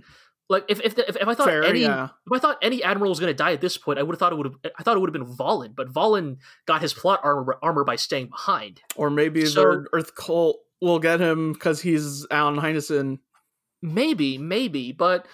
Like 0.51 0.65
if 0.67 0.81
if, 0.81 0.99
if 0.99 1.15
if 1.15 1.27
I 1.27 1.33
thought 1.33 1.47
Fair, 1.47 1.63
any 1.63 1.79
yeah. 1.83 2.09
if 2.27 2.33
I 2.33 2.37
thought 2.39 2.57
any 2.61 2.83
admiral 2.83 3.09
was 3.09 3.21
going 3.21 3.29
to 3.31 3.33
die 3.37 3.53
at 3.53 3.61
this 3.61 3.77
point, 3.77 3.97
I 3.99 4.03
would 4.03 4.11
have 4.13 4.19
thought 4.19 4.33
it 4.33 4.35
would 4.35 4.47
have. 4.47 4.55
I 4.77 4.83
thought 4.83 4.97
it 4.97 4.99
would 4.99 5.07
have 5.07 5.13
been 5.13 5.37
Wahlen, 5.37 5.73
but 5.73 5.93
Wahlen 5.93 6.37
got 6.67 6.81
his 6.81 6.93
plot 6.93 7.21
armor 7.23 7.57
armor 7.63 7.85
by 7.85 7.95
staying 7.95 8.27
behind. 8.27 8.81
Or 8.97 9.09
maybe 9.09 9.45
So- 9.45 9.61
the 9.61 9.87
Earth 9.93 10.13
cult 10.13 10.57
will 10.81 10.99
get 10.99 11.21
him 11.21 11.53
because 11.53 11.81
he's 11.81 12.27
Alan 12.29 12.57
Heinessen. 12.57 13.19
Maybe, 13.81 14.37
maybe, 14.37 14.91
but 14.91 15.25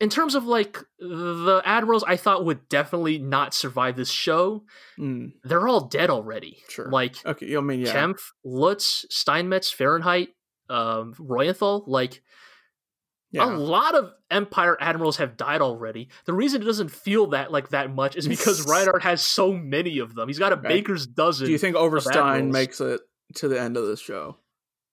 in 0.00 0.08
terms 0.08 0.34
of 0.34 0.44
like 0.46 0.78
the 0.98 1.60
admirals, 1.66 2.02
I 2.04 2.16
thought 2.16 2.44
would 2.46 2.68
definitely 2.68 3.18
not 3.18 3.52
survive 3.54 3.94
this 3.94 4.10
show. 4.10 4.64
Hmm, 4.96 5.26
They're 5.44 5.68
all 5.68 5.82
dead 5.82 6.08
already. 6.08 6.62
Sure. 6.70 6.90
Like 6.90 7.16
okay, 7.26 7.54
I 7.56 7.60
mean, 7.60 7.80
yeah. 7.80 7.92
Kempf, 7.94 8.20
Lutz, 8.42 9.04
Steinmetz, 9.10 9.70
Fahrenheit, 9.70 10.30
um, 10.70 11.14
Reuenthal, 11.18 11.84
like 11.86 12.22
yeah. 13.32 13.44
a 13.44 13.50
lot 13.56 13.94
of 13.94 14.12
Empire 14.30 14.76
admirals 14.80 15.16
have 15.16 15.36
died 15.36 15.60
already. 15.60 16.08
The 16.26 16.32
reason 16.32 16.62
it 16.62 16.64
doesn't 16.64 16.90
feel 16.90 17.28
that 17.28 17.50
like 17.50 17.70
that 17.70 17.92
much 17.94 18.14
is 18.16 18.28
because 18.28 18.66
Reinhard 18.68 19.02
has 19.02 19.22
so 19.22 19.52
many 19.52 19.98
of 19.98 20.14
them. 20.14 20.28
He's 20.28 20.38
got 20.38 20.52
a 20.52 20.56
Okay. 20.56 20.68
baker's 20.68 21.06
dozen. 21.06 21.46
Do 21.46 21.52
you 21.52 21.58
think 21.58 21.74
Oberstein 21.76 22.50
makes 22.52 22.80
it 22.80 23.00
to 23.36 23.48
the 23.48 23.60
end 23.60 23.76
of 23.76 23.86
this 23.86 24.00
show? 24.00 24.36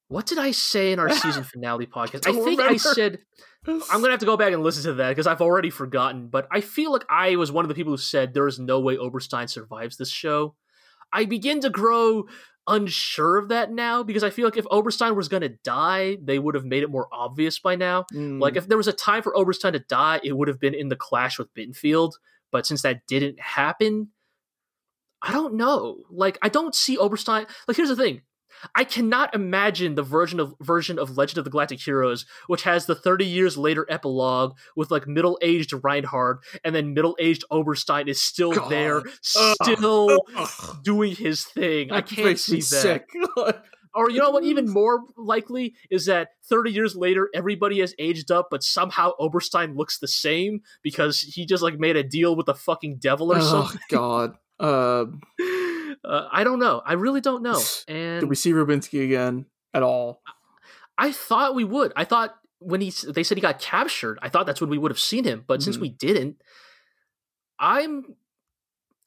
what 0.09 0.25
did 0.25 0.39
I 0.39 0.49
say 0.51 0.91
in 0.91 0.97
our 0.97 1.11
season 1.11 1.43
finale 1.53 1.85
podcast? 1.85 2.27
I 2.27 2.31
Don't 2.31 2.43
think 2.43 2.59
I 2.59 2.77
said 2.77 3.19
I'm 3.67 3.79
gonna 4.01 4.09
have 4.09 4.19
to 4.21 4.25
go 4.25 4.37
back 4.37 4.53
and 4.53 4.63
listen 4.63 4.83
to 4.85 4.93
that 4.95 5.09
because 5.09 5.27
I've 5.27 5.41
already 5.41 5.69
forgotten. 5.69 6.29
But 6.29 6.47
I 6.51 6.61
feel 6.61 6.91
like 6.91 7.05
I 7.09 7.35
was 7.35 7.51
one 7.51 7.63
of 7.63 7.69
the 7.69 7.75
people 7.75 7.93
who 7.93 7.97
said 7.97 8.33
there 8.33 8.47
is 8.47 8.57
no 8.57 8.79
way 8.79 8.97
Oberstein 8.97 9.47
survives 9.47 9.97
this 9.97 10.09
show. 10.09 10.55
I 11.13 11.25
begin 11.25 11.59
to 11.61 11.69
grow 11.69 12.25
unsure 12.69 13.37
of 13.37 13.49
that 13.49 13.71
now 13.71 14.03
because 14.03 14.23
I 14.23 14.29
feel 14.29 14.45
like 14.45 14.55
if 14.57 14.65
Oberstein 14.71 15.15
was 15.15 15.27
gonna 15.27 15.49
die, 15.49 16.17
they 16.23 16.39
would 16.39 16.55
have 16.55 16.65
made 16.65 16.83
it 16.83 16.89
more 16.89 17.07
obvious 17.11 17.59
by 17.59 17.75
now. 17.75 18.05
Hmm, 18.11 18.39
Like 18.39 18.55
if 18.55 18.67
there 18.67 18.77
was 18.77 18.87
a 18.87 18.93
time 18.93 19.23
for 19.23 19.35
Oberstein 19.35 19.73
to 19.73 19.79
die, 19.79 20.19
it 20.23 20.37
would 20.37 20.47
have 20.47 20.59
been 20.59 20.73
in 20.73 20.87
the 20.89 20.95
clash 20.95 21.37
with 21.39 21.53
Bittenfeld. 21.53 22.13
But 22.51 22.65
since 22.65 22.81
that 22.83 23.05
didn't 23.07 23.39
happen, 23.39 24.09
I 25.21 25.33
don't 25.33 25.55
know. 25.55 25.97
Like 26.09 26.37
I 26.41 26.49
don't 26.49 26.73
see 26.73 26.97
Oberstein. 26.97 27.45
Like 27.67 27.75
here's 27.77 27.89
the 27.89 27.95
thing. 27.95 28.21
I 28.75 28.83
cannot 28.83 29.33
imagine 29.35 29.95
the 29.95 30.03
version 30.03 30.39
of 30.39 30.53
version 30.59 30.99
of 30.99 31.17
Legend 31.17 31.39
of 31.39 31.45
the 31.45 31.51
Galactic 31.51 31.81
Heroes, 31.81 32.25
which 32.47 32.63
has 32.63 32.85
the 32.85 32.95
30 32.95 33.25
years 33.25 33.57
later 33.57 33.85
epilogue 33.89 34.57
with 34.75 34.91
like 34.91 35.07
middle 35.07 35.37
aged 35.41 35.73
Reinhard, 35.83 36.39
and 36.63 36.75
then 36.75 36.93
middle 36.93 37.15
aged 37.19 37.43
Oberstein 37.51 38.07
is 38.07 38.21
still 38.21 38.53
God. 38.53 38.71
there, 38.71 39.03
still 39.21 40.23
Ugh, 40.35 40.77
doing 40.83 41.15
his 41.15 41.43
thing. 41.43 41.91
I 41.91 42.01
can't 42.01 42.39
see 42.39 42.61
that. 42.61 43.05
Or 43.95 44.09
you 44.09 44.19
know 44.19 44.29
what? 44.29 44.43
Even 44.43 44.69
more 44.69 45.01
likely 45.17 45.73
is 45.89 46.05
that 46.05 46.29
30 46.47 46.71
years 46.71 46.95
later, 46.95 47.29
everybody 47.33 47.79
has 47.79 47.95
aged 47.97 48.31
up, 48.31 48.49
but 48.51 48.63
somehow 48.63 49.13
Oberstein 49.19 49.75
looks 49.75 49.97
the 49.97 50.07
same 50.07 50.61
because 50.83 51.19
he 51.19 51.45
just 51.45 51.63
like 51.63 51.79
made 51.79 51.95
a 51.95 52.03
deal 52.03 52.35
with 52.35 52.45
the 52.45 52.53
fucking 52.53 52.99
devil 52.99 53.31
or 53.31 53.37
oh 53.37 53.41
something. 53.41 53.81
God. 53.89 54.35
Uh, 54.59 55.05
Uh, 56.03 56.27
I 56.31 56.43
don't 56.43 56.59
know. 56.59 56.81
I 56.85 56.93
really 56.93 57.21
don't 57.21 57.43
know. 57.43 57.61
And 57.87 58.21
did 58.21 58.29
we 58.29 58.35
see 58.35 58.51
Rubinsky 58.51 59.03
again 59.03 59.45
at 59.73 59.83
all? 59.83 60.21
I 60.97 61.11
thought 61.11 61.55
we 61.55 61.63
would. 61.63 61.93
I 61.95 62.05
thought 62.05 62.35
when 62.59 62.81
he 62.81 62.91
they 63.07 63.23
said 63.23 63.37
he 63.37 63.41
got 63.41 63.59
captured, 63.59 64.19
I 64.21 64.29
thought 64.29 64.45
that's 64.45 64.59
when 64.61 64.69
we 64.69 64.77
would 64.77 64.91
have 64.91 64.99
seen 64.99 65.23
him. 65.23 65.43
But 65.47 65.61
since 65.63 65.77
Mhm. 65.77 65.81
we 65.81 65.89
didn't, 65.89 66.41
I'm 67.59 68.15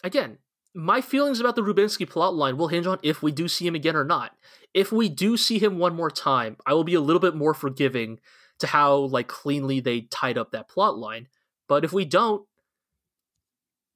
again. 0.04 0.38
My 0.74 1.02
feelings 1.02 1.38
about 1.38 1.54
the 1.54 1.62
Rubinsky 1.62 2.06
plotline 2.08 2.56
will 2.56 2.68
hinge 2.68 2.86
on 2.86 2.98
if 3.02 3.22
we 3.22 3.30
do 3.30 3.46
see 3.46 3.66
him 3.66 3.74
again 3.74 3.94
or 3.94 4.04
not. 4.06 4.34
If 4.72 4.90
we 4.90 5.10
do 5.10 5.36
see 5.36 5.58
him 5.58 5.78
one 5.78 5.94
more 5.94 6.10
time, 6.10 6.56
I 6.64 6.72
will 6.72 6.84
be 6.84 6.94
a 6.94 7.00
little 7.00 7.20
bit 7.20 7.34
more 7.34 7.52
forgiving 7.52 8.20
to 8.58 8.66
how 8.66 8.96
like 8.96 9.28
cleanly 9.28 9.80
they 9.80 10.02
tied 10.02 10.38
up 10.38 10.50
that 10.52 10.68
plot 10.70 10.96
line. 10.96 11.28
But 11.68 11.84
if 11.84 11.92
we 11.92 12.06
don't, 12.06 12.46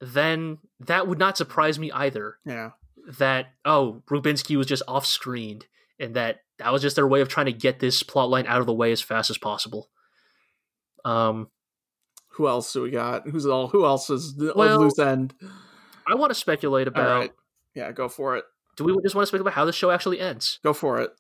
then 0.00 0.58
that 0.80 1.08
would 1.08 1.18
not 1.18 1.38
surprise 1.38 1.78
me 1.78 1.90
either 1.92 2.36
Yeah. 2.44 2.72
That 3.18 3.46
oh 3.64 4.02
Rubinsky 4.10 4.56
was 4.56 4.66
just 4.66 4.82
off 4.88 5.06
screened 5.06 5.66
and 5.98 6.14
that 6.14 6.40
that 6.58 6.72
was 6.72 6.82
just 6.82 6.96
their 6.96 7.06
way 7.06 7.20
of 7.20 7.28
trying 7.28 7.46
to 7.46 7.52
get 7.52 7.78
this 7.78 8.02
plot 8.02 8.28
line 8.30 8.46
out 8.46 8.60
of 8.60 8.66
the 8.66 8.74
way 8.74 8.92
as 8.92 9.00
fast 9.00 9.30
as 9.30 9.38
possible. 9.38 9.88
Um, 11.04 11.48
Who 12.30 12.48
else 12.48 12.72
do 12.72 12.82
we 12.82 12.90
got? 12.90 13.28
Who's 13.28 13.46
all? 13.46 13.68
Who 13.68 13.84
else 13.84 14.10
is 14.10 14.34
the 14.34 14.52
Well, 14.56 14.80
loose 14.80 14.98
end? 14.98 15.34
I 16.06 16.14
want 16.14 16.30
to 16.30 16.34
speculate 16.34 16.88
about. 16.88 17.20
Right. 17.20 17.32
Yeah, 17.74 17.92
go 17.92 18.08
for 18.08 18.36
it. 18.36 18.44
Do 18.76 18.84
we 18.84 18.96
just 19.02 19.14
want 19.14 19.24
to 19.24 19.26
speculate 19.28 19.52
about 19.52 19.54
how 19.54 19.64
the 19.64 19.72
show 19.72 19.90
actually 19.90 20.20
ends? 20.20 20.58
Go 20.62 20.72
for 20.72 21.00
it. 21.00 21.10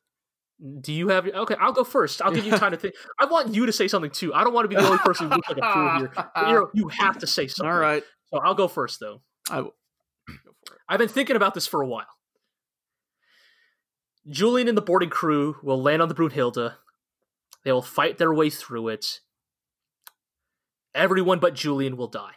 Do 0.80 0.92
you 0.92 1.08
have? 1.08 1.26
Okay, 1.26 1.56
I'll 1.60 1.72
go 1.72 1.84
first. 1.84 2.22
I'll 2.22 2.32
give 2.32 2.46
you 2.46 2.52
time 2.52 2.70
to 2.70 2.78
think. 2.78 2.94
I 3.18 3.26
want 3.26 3.54
you 3.54 3.66
to 3.66 3.72
say 3.72 3.88
something 3.88 4.10
too. 4.10 4.32
I 4.32 4.42
don't 4.42 4.54
want 4.54 4.64
to 4.64 4.68
be 4.68 4.76
the 4.76 4.86
only 4.86 4.98
person 4.98 5.28
who 5.28 5.36
looks 5.36 5.48
like 5.48 5.58
a 5.62 5.72
fool 5.72 5.98
here. 5.98 6.12
You, 6.48 6.70
you 6.72 6.88
have 6.88 7.18
to 7.18 7.26
say 7.26 7.46
something. 7.46 7.70
All 7.70 7.78
right. 7.78 8.02
So 8.32 8.40
I'll 8.42 8.54
go 8.54 8.66
first 8.66 9.00
though. 9.00 9.20
I 9.50 9.60
will. 9.60 9.74
Go 10.26 10.34
for 10.34 10.50
it. 10.50 10.55
I've 10.88 10.98
been 10.98 11.08
thinking 11.08 11.36
about 11.36 11.54
this 11.54 11.66
for 11.66 11.82
a 11.82 11.86
while. 11.86 12.06
Julian 14.28 14.68
and 14.68 14.76
the 14.76 14.82
boarding 14.82 15.10
crew 15.10 15.56
will 15.62 15.80
land 15.80 16.02
on 16.02 16.08
the 16.08 16.14
Brunhild. 16.14 16.74
They 17.64 17.72
will 17.72 17.82
fight 17.82 18.18
their 18.18 18.34
way 18.34 18.50
through 18.50 18.88
it. 18.88 19.20
Everyone 20.94 21.38
but 21.38 21.54
Julian 21.54 21.96
will 21.96 22.08
die. 22.08 22.34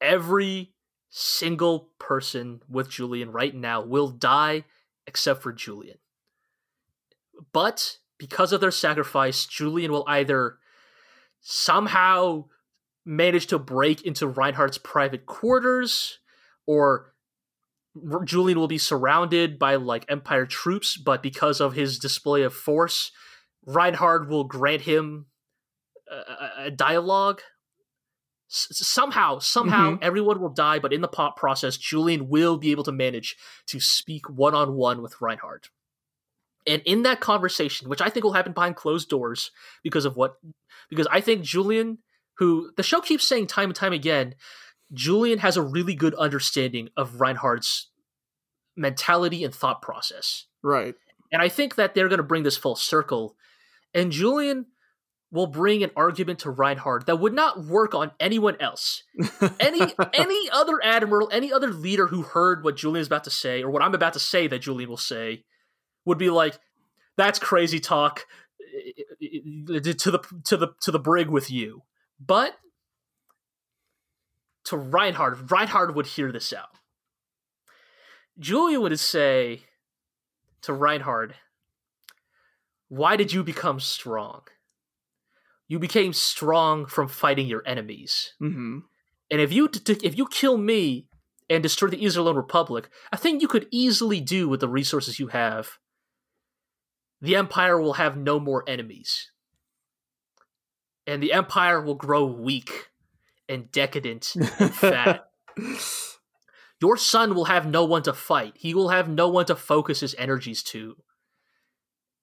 Every 0.00 0.74
single 1.10 1.90
person 1.98 2.60
with 2.68 2.90
Julian 2.90 3.30
right 3.30 3.54
now 3.54 3.82
will 3.82 4.08
die 4.08 4.64
except 5.06 5.42
for 5.42 5.52
Julian. 5.52 5.98
But 7.52 7.98
because 8.18 8.52
of 8.52 8.60
their 8.60 8.70
sacrifice, 8.70 9.46
Julian 9.46 9.92
will 9.92 10.04
either 10.06 10.58
somehow 11.40 12.44
manage 13.04 13.46
to 13.48 13.58
break 13.58 14.02
into 14.02 14.26
Reinhard's 14.26 14.78
private 14.78 15.26
quarters, 15.26 16.18
or 16.66 17.12
Julian 18.24 18.58
will 18.58 18.68
be 18.68 18.78
surrounded 18.78 19.58
by 19.58 19.76
like 19.76 20.04
Empire 20.08 20.46
troops, 20.46 20.96
but 20.96 21.22
because 21.22 21.60
of 21.60 21.74
his 21.74 21.98
display 21.98 22.42
of 22.42 22.54
force, 22.54 23.12
Reinhard 23.66 24.28
will 24.28 24.44
grant 24.44 24.82
him 24.82 25.26
a, 26.10 26.64
a 26.66 26.70
dialogue. 26.70 27.40
S- 28.50 28.68
somehow, 28.86 29.38
somehow, 29.38 29.92
Mhm. 29.92 29.98
everyone 30.02 30.40
will 30.40 30.50
die, 30.50 30.78
but 30.78 30.92
in 30.92 31.00
the 31.00 31.08
pop 31.08 31.36
process, 31.36 31.76
Julian 31.76 32.28
will 32.28 32.56
be 32.56 32.72
able 32.72 32.84
to 32.84 32.92
manage 32.92 33.36
to 33.66 33.80
speak 33.80 34.28
one 34.28 34.54
on 34.54 34.74
one 34.74 35.00
with 35.00 35.20
Reinhard. 35.20 35.68
And 36.66 36.82
in 36.84 37.02
that 37.02 37.20
conversation, 37.20 37.88
which 37.88 38.00
I 38.00 38.08
think 38.08 38.24
will 38.24 38.32
happen 38.32 38.52
behind 38.52 38.76
closed 38.76 39.08
doors 39.08 39.50
because 39.82 40.04
of 40.04 40.16
what, 40.16 40.36
because 40.88 41.06
I 41.10 41.20
think 41.20 41.42
Julian, 41.42 41.98
who 42.38 42.72
the 42.76 42.82
show 42.82 43.00
keeps 43.00 43.24
saying 43.24 43.46
time 43.46 43.70
and 43.70 43.76
time 43.76 43.92
again, 43.92 44.34
Julian 44.94 45.38
has 45.40 45.56
a 45.56 45.62
really 45.62 45.94
good 45.94 46.14
understanding 46.14 46.88
of 46.96 47.20
Reinhard's 47.20 47.90
mentality 48.76 49.44
and 49.44 49.54
thought 49.54 49.82
process. 49.82 50.46
Right. 50.62 50.94
And 51.32 51.42
I 51.42 51.48
think 51.48 51.74
that 51.74 51.94
they're 51.94 52.08
going 52.08 52.18
to 52.18 52.22
bring 52.22 52.42
this 52.44 52.56
full 52.56 52.76
circle. 52.76 53.36
And 53.92 54.12
Julian 54.12 54.66
will 55.34 55.46
bring 55.48 55.82
an 55.82 55.90
argument 55.96 56.38
to 56.38 56.50
Reinhardt 56.50 57.06
that 57.06 57.18
would 57.18 57.34
not 57.34 57.64
work 57.64 57.92
on 57.94 58.12
anyone 58.20 58.56
else. 58.60 59.02
Any 59.58 59.80
any 60.14 60.50
other 60.50 60.78
admiral, 60.82 61.28
any 61.32 61.52
other 61.52 61.72
leader 61.72 62.06
who 62.06 62.22
heard 62.22 62.62
what 62.62 62.76
Julian 62.76 63.00
is 63.00 63.08
about 63.08 63.24
to 63.24 63.30
say, 63.30 63.62
or 63.62 63.70
what 63.70 63.82
I'm 63.82 63.94
about 63.94 64.12
to 64.12 64.20
say 64.20 64.46
that 64.46 64.60
Julian 64.60 64.88
will 64.88 64.96
say, 64.96 65.44
would 66.04 66.18
be 66.18 66.30
like, 66.30 66.58
"That's 67.16 67.40
crazy 67.40 67.80
talk." 67.80 68.26
Eh, 68.60 69.02
eh, 69.20 69.38
eh, 69.74 69.92
to 69.98 70.10
the 70.12 70.20
to 70.44 70.56
the 70.56 70.68
to 70.82 70.92
the 70.92 71.00
brig 71.00 71.28
with 71.28 71.50
you, 71.50 71.82
but 72.24 72.56
to 74.64 74.76
Reinhard, 74.76 75.50
Reinhard 75.50 75.94
would 75.94 76.06
hear 76.06 76.32
this 76.32 76.52
out. 76.52 76.78
Julia 78.38 78.80
would 78.80 78.98
say 78.98 79.64
to 80.62 80.72
Reinhard, 80.72 81.36
"Why 82.88 83.16
did 83.16 83.32
you 83.32 83.44
become 83.44 83.78
strong? 83.78 84.42
You 85.68 85.78
became 85.78 86.12
strong 86.12 86.86
from 86.86 87.08
fighting 87.08 87.46
your 87.46 87.62
enemies." 87.66 88.34
hmm 88.38 88.80
And 89.30 89.40
if 89.40 89.52
you 89.52 89.68
t- 89.68 90.00
if 90.02 90.16
you 90.16 90.26
kill 90.26 90.56
me 90.56 91.08
and 91.48 91.62
destroy 91.62 91.88
the 91.88 92.02
Iserlohn 92.02 92.36
Republic, 92.36 92.88
I 93.12 93.16
think 93.16 93.42
you 93.42 93.48
could 93.48 93.68
easily 93.70 94.20
do 94.20 94.48
with 94.48 94.60
the 94.60 94.68
resources 94.68 95.18
you 95.18 95.28
have. 95.28 95.78
The 97.20 97.36
Empire 97.36 97.80
will 97.80 97.94
have 97.94 98.16
no 98.16 98.38
more 98.40 98.64
enemies. 98.66 99.30
And 101.06 101.22
the 101.22 101.32
Empire 101.32 101.80
will 101.80 101.94
grow 101.94 102.24
weak 102.24 102.90
and 103.48 103.70
decadent 103.70 104.34
and 104.36 104.74
fat. 104.74 105.28
Your 106.80 106.96
son 106.96 107.34
will 107.34 107.46
have 107.46 107.66
no 107.66 107.84
one 107.84 108.02
to 108.02 108.12
fight. 108.12 108.54
He 108.56 108.74
will 108.74 108.88
have 108.90 109.08
no 109.08 109.28
one 109.28 109.46
to 109.46 109.56
focus 109.56 110.00
his 110.00 110.14
energies 110.18 110.62
to. 110.64 110.96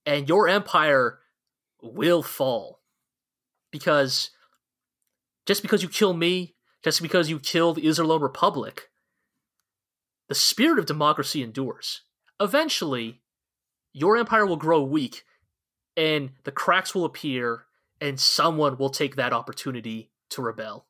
And 0.05 0.27
your 0.27 0.47
empire 0.47 1.19
will 1.81 2.21
fall. 2.21 2.81
Because 3.71 4.31
just 5.45 5.61
because 5.61 5.81
you 5.81 5.89
kill 5.89 6.13
me, 6.13 6.55
just 6.83 7.01
because 7.01 7.29
you 7.29 7.39
kill 7.39 7.73
the 7.73 7.81
Iserlohn 7.81 8.21
Republic, 8.21 8.89
the 10.27 10.35
spirit 10.35 10.79
of 10.79 10.85
democracy 10.85 11.43
endures. 11.43 12.01
Eventually, 12.39 13.21
your 13.93 14.17
empire 14.17 14.45
will 14.45 14.57
grow 14.57 14.81
weak, 14.81 15.23
and 15.97 16.31
the 16.43 16.51
cracks 16.51 16.95
will 16.95 17.05
appear, 17.05 17.65
and 17.99 18.19
someone 18.19 18.77
will 18.77 18.89
take 18.89 19.15
that 19.15 19.33
opportunity 19.33 20.11
to 20.29 20.41
rebel. 20.41 20.87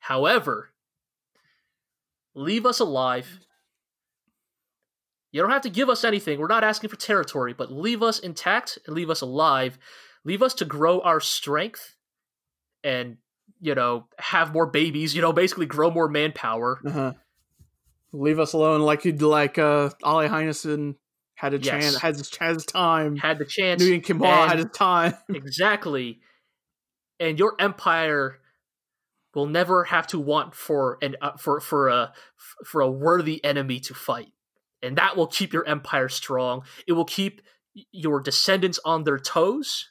However, 0.00 0.70
leave 2.34 2.66
us 2.66 2.80
alive. 2.80 3.40
You 5.32 5.40
don't 5.40 5.50
have 5.50 5.62
to 5.62 5.70
give 5.70 5.88
us 5.88 6.02
anything. 6.02 6.40
We're 6.40 6.48
not 6.48 6.64
asking 6.64 6.90
for 6.90 6.96
territory, 6.96 7.52
but 7.52 7.70
leave 7.70 8.02
us 8.02 8.18
intact 8.18 8.78
and 8.86 8.96
leave 8.96 9.10
us 9.10 9.20
alive. 9.20 9.78
Leave 10.24 10.42
us 10.42 10.54
to 10.54 10.64
grow 10.64 11.00
our 11.00 11.20
strength 11.20 11.94
and, 12.82 13.18
you 13.60 13.74
know, 13.74 14.06
have 14.18 14.52
more 14.52 14.66
babies, 14.66 15.14
you 15.14 15.22
know, 15.22 15.32
basically 15.32 15.66
grow 15.66 15.90
more 15.90 16.08
manpower. 16.08 16.80
Uh-huh. 16.84 17.12
Leave 18.12 18.40
us 18.40 18.54
alone, 18.54 18.80
like 18.80 19.04
you'd 19.04 19.22
like 19.22 19.56
uh, 19.56 19.90
Ahle 20.02 20.28
Heinessen 20.28 20.96
had 21.36 21.54
a 21.54 21.58
Yes. 21.58 21.66
chance, 21.66 21.96
has 21.98 22.18
his, 22.18 22.66
time. 22.66 23.16
Had 23.16 23.38
the 23.38 23.44
chance. 23.44 23.82
Nguyen 23.82 24.02
Kim 24.02 24.18
had 24.20 24.58
his 24.58 24.66
time. 24.74 25.14
exactly. 25.28 26.18
And 27.20 27.38
your 27.38 27.54
empire 27.60 28.39
will 29.34 29.46
never 29.46 29.84
have 29.84 30.06
to 30.08 30.18
want 30.18 30.54
for 30.54 30.98
an 31.02 31.16
uh, 31.20 31.36
for 31.36 31.60
for 31.60 31.88
a 31.88 32.12
for 32.64 32.80
a 32.80 32.90
worthy 32.90 33.42
enemy 33.44 33.80
to 33.80 33.94
fight. 33.94 34.32
And 34.82 34.96
that 34.96 35.16
will 35.16 35.26
keep 35.26 35.52
your 35.52 35.66
empire 35.66 36.08
strong. 36.08 36.62
It 36.86 36.92
will 36.92 37.04
keep 37.04 37.42
your 37.92 38.20
descendants 38.20 38.80
on 38.84 39.04
their 39.04 39.18
toes. 39.18 39.90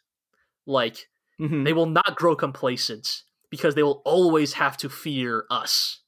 Like 0.66 1.10
Mhm. 1.40 1.64
they 1.64 1.74
will 1.74 1.86
not 1.86 2.16
grow 2.18 2.36
complacent 2.36 3.24
because 3.50 3.74
they 3.76 3.84
will 3.84 4.02
always 4.04 4.54
have 4.54 4.76
to 4.78 4.90
fear 4.90 5.46
us. 5.50 6.02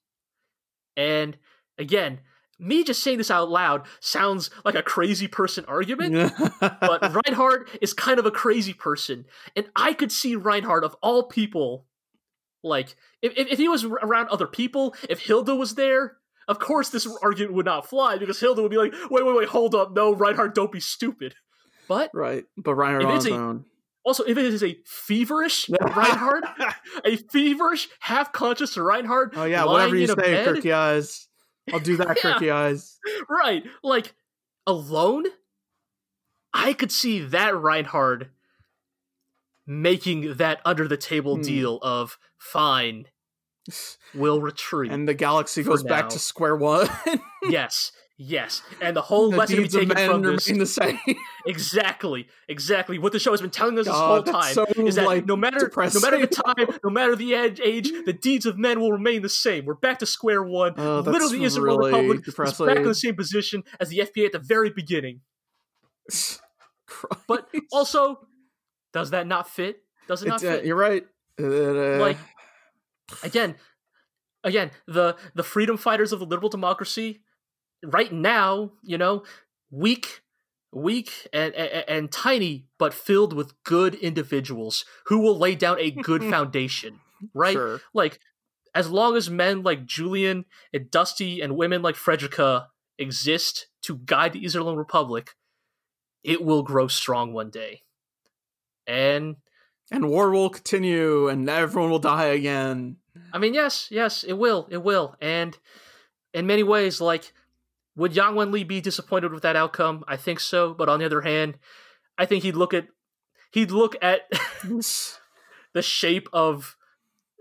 And 0.98 1.38
again, 1.78 2.20
me 2.60 2.84
just 2.84 3.02
saying 3.02 3.18
this 3.18 3.32
out 3.32 3.50
loud 3.50 3.88
sounds 4.00 4.52
like 4.64 4.76
a 4.76 4.84
crazy 4.84 5.28
person 5.28 5.66
argument, 5.66 6.14
but 6.60 7.14
Reinhard 7.26 7.70
is 7.82 7.94
kind 7.94 8.20
of 8.20 8.26
a 8.26 8.32
crazy 8.32 8.74
person, 8.74 9.26
and 9.56 9.68
I 9.76 9.94
could 9.94 10.12
see 10.12 10.36
Reinhard 10.36 10.84
of 10.84 10.96
all 11.02 11.24
people, 11.24 11.88
like 12.64 12.96
if 13.22 13.34
if, 13.36 13.58
he 13.58 13.68
was 13.68 13.84
around 13.84 14.30
other 14.30 14.48
people, 14.48 14.96
if 15.10 15.20
Hilda 15.22 15.56
was 15.56 15.76
there. 15.76 16.18
Of 16.48 16.60
course, 16.60 16.90
this 16.90 17.08
argument 17.22 17.54
would 17.54 17.66
not 17.66 17.88
fly 17.88 18.18
because 18.18 18.40
Hilda 18.40 18.62
would 18.62 18.72
be 18.72 18.78
like, 18.78 18.94
"Wait, 19.10 19.26
wait, 19.26 19.36
wait, 19.36 19.48
hold 19.50 19.74
up! 19.76 19.94
No, 19.94 20.14
Reinhard, 20.14 20.54
don't 20.54 20.72
be 20.72 20.80
stupid." 20.80 21.36
But 21.88 22.10
right, 22.14 22.46
but 22.58 22.76
Reinhard 22.76 23.06
on 23.06 23.16
his 23.16 23.28
own. 23.28 23.66
also, 24.04 24.24
if 24.24 24.38
it 24.38 24.46
is 24.46 24.64
a 24.64 24.78
feverish 24.86 25.70
Reinhard, 25.82 26.44
a 27.06 27.18
feverish, 27.18 27.88
half-conscious 28.00 28.76
Reinhard, 28.78 29.34
oh 29.36 29.46
yeah, 29.46 29.66
whatever 29.66 29.96
you 29.96 30.08
say, 30.08 30.16
bed, 30.16 30.48
Kirky 30.48 30.74
Eyes. 30.74 31.28
I'll 31.72 31.80
do 31.80 31.96
that, 31.98 32.18
Yeah. 32.24 32.34
Kirky 32.34 32.52
Eyes. 32.52 32.98
right? 33.30 33.64
Like 33.84 34.14
alone, 34.66 35.26
I 36.54 36.74
could 36.74 36.92
see 36.92 37.20
that 37.20 37.56
Reinhard 37.56 38.30
making 39.66 40.36
that 40.36 40.60
under 40.66 40.88
the 40.88 40.98
table 40.98 41.36
Hmm. 41.36 41.42
deal 41.42 41.80
of 41.82 42.18
fine, 42.38 43.08
we'll 44.14 44.42
retreat. 44.42 44.92
And 44.92 45.08
the 45.08 45.14
galaxy 45.14 45.64
goes 45.64 45.84
back 45.84 46.10
to 46.10 46.20
square 46.20 46.56
one. 46.56 46.90
yes, 47.44 47.92
yes, 48.18 48.62
and 48.82 48.96
the 48.96 49.02
whole 49.02 49.30
the 49.30 49.38
lesson 49.38 49.58
to 49.58 49.62
be 49.62 49.68
taken 49.68 49.96
from 50.08 50.22
this 50.24 50.46
the 50.46 50.66
same. 50.66 51.00
exactly, 51.46 52.28
exactly 52.48 52.98
what 52.98 53.12
the 53.12 53.20
show 53.20 53.32
has 53.32 53.42
been 53.42 53.52
telling 53.52 53.78
us 53.78 53.86
this 53.86 53.96
whole 53.96 54.24
time 54.24 54.54
so, 54.54 54.66
is 54.78 54.96
that 54.96 55.06
like, 55.06 55.26
no 55.26 55.36
matter 55.36 55.72
no 55.76 56.00
matter 56.00 56.20
the 56.20 56.28
time, 56.28 56.80
no 56.84 56.90
matter 56.90 57.16
the 57.16 57.34
age, 57.36 57.60
age, 57.64 57.92
the 58.06 58.14
deeds 58.14 58.46
of 58.46 58.58
men 58.58 58.80
will 58.80 58.92
remain 58.92 59.22
the 59.22 59.30
same. 59.30 59.66
We're 59.66 59.76
back 59.76 60.00
to 60.00 60.06
square 60.06 60.44
one. 60.44 60.74
Oh, 60.78 61.00
Literally, 61.00 61.40
Iserlohn 61.40 61.78
Republic 61.78 62.28
is 62.28 62.34
back 62.36 62.78
in 62.78 62.84
the 62.84 62.96
same 62.96 63.16
position 63.16 63.64
as 63.80 63.90
the 63.90 64.00
FPA 64.00 64.26
at 64.26 64.32
the 64.32 64.40
very 64.40 64.70
beginning. 64.70 65.22
But 67.28 67.48
also, 67.72 68.28
does 68.94 69.12
that 69.12 69.28
not 69.28 69.50
fit? 69.50 69.84
Does 70.08 70.24
it 70.24 70.28
not 70.28 70.36
It's, 70.36 70.44
uh, 70.44 70.56
fit? 70.56 70.66
you're 70.66 70.76
right. 70.76 71.06
Uh, 71.40 72.00
Like, 72.00 72.18
again, 73.24 73.56
again, 74.44 74.72
the 74.88 75.16
the 75.36 75.44
freedom 75.44 75.78
fighters 75.78 76.12
of 76.12 76.20
the 76.20 76.26
liberal 76.26 76.50
democracy, 76.50 77.22
right 77.84 78.12
now, 78.12 78.72
you 78.84 78.98
know, 78.98 79.24
weak, 79.70 80.22
weak 80.72 81.28
and, 81.34 81.54
and 81.54 81.86
and 81.88 82.12
tiny, 82.12 82.68
but 82.78 82.94
filled 82.94 83.34
with 83.34 83.62
good 83.64 83.96
individuals 83.96 84.86
who 85.06 85.20
will 85.20 85.38
lay 85.38 85.56
down 85.56 85.78
a 85.80 85.92
good 85.92 86.24
foundation. 86.30 87.00
Right? 87.34 87.54
Sure. 87.54 87.82
Like, 87.94 88.20
as 88.74 88.90
long 88.90 89.16
as 89.16 89.30
men 89.30 89.64
like 89.64 89.86
Julian 89.86 90.46
and 90.74 90.90
Dusty 90.90 91.42
and 91.42 91.56
women 91.56 91.82
like 91.82 91.96
Frederica 91.96 92.68
exist 92.98 93.68
to 93.84 93.98
guide 93.98 94.34
the 94.34 94.44
Iserlohn 94.44 94.78
Republic, 94.78 95.36
it 96.24 96.44
will 96.44 96.64
grow 96.64 96.88
strong 96.88 97.34
one 97.34 97.50
day. 97.50 97.82
And 98.88 99.38
And 99.92 100.10
war 100.10 100.32
will 100.32 100.50
continue, 100.50 101.28
and 101.28 101.50
everyone 101.50 101.92
will 101.92 102.00
die 102.00 102.26
again. 102.26 102.98
I 103.34 103.38
mean, 103.38 103.54
yes, 103.54 103.88
yes, 103.92 104.24
it 104.24 104.34
will, 104.34 104.68
it 104.72 104.84
will, 104.84 105.16
and 105.20 105.58
in 106.34 106.48
many 106.48 106.64
ways, 106.64 107.02
like, 107.02 107.34
would 107.96 108.16
Yang 108.16 108.36
Wen 108.36 108.52
Li 108.52 108.64
be 108.64 108.80
disappointed 108.80 109.34
with 109.34 109.44
that 109.44 109.58
outcome? 109.58 110.04
I 110.08 110.16
think 110.16 110.40
so, 110.40 110.74
but 110.74 110.88
on 110.88 111.00
the 111.00 111.06
other 111.06 111.22
hand, 111.22 111.58
I 112.18 112.26
think 112.26 112.44
he'd 112.44 112.56
look 112.56 112.74
at 112.74 112.88
he'd 113.52 113.72
look 113.72 113.96
at 114.02 114.30
the 115.74 115.82
shape 115.82 116.30
of 116.32 116.78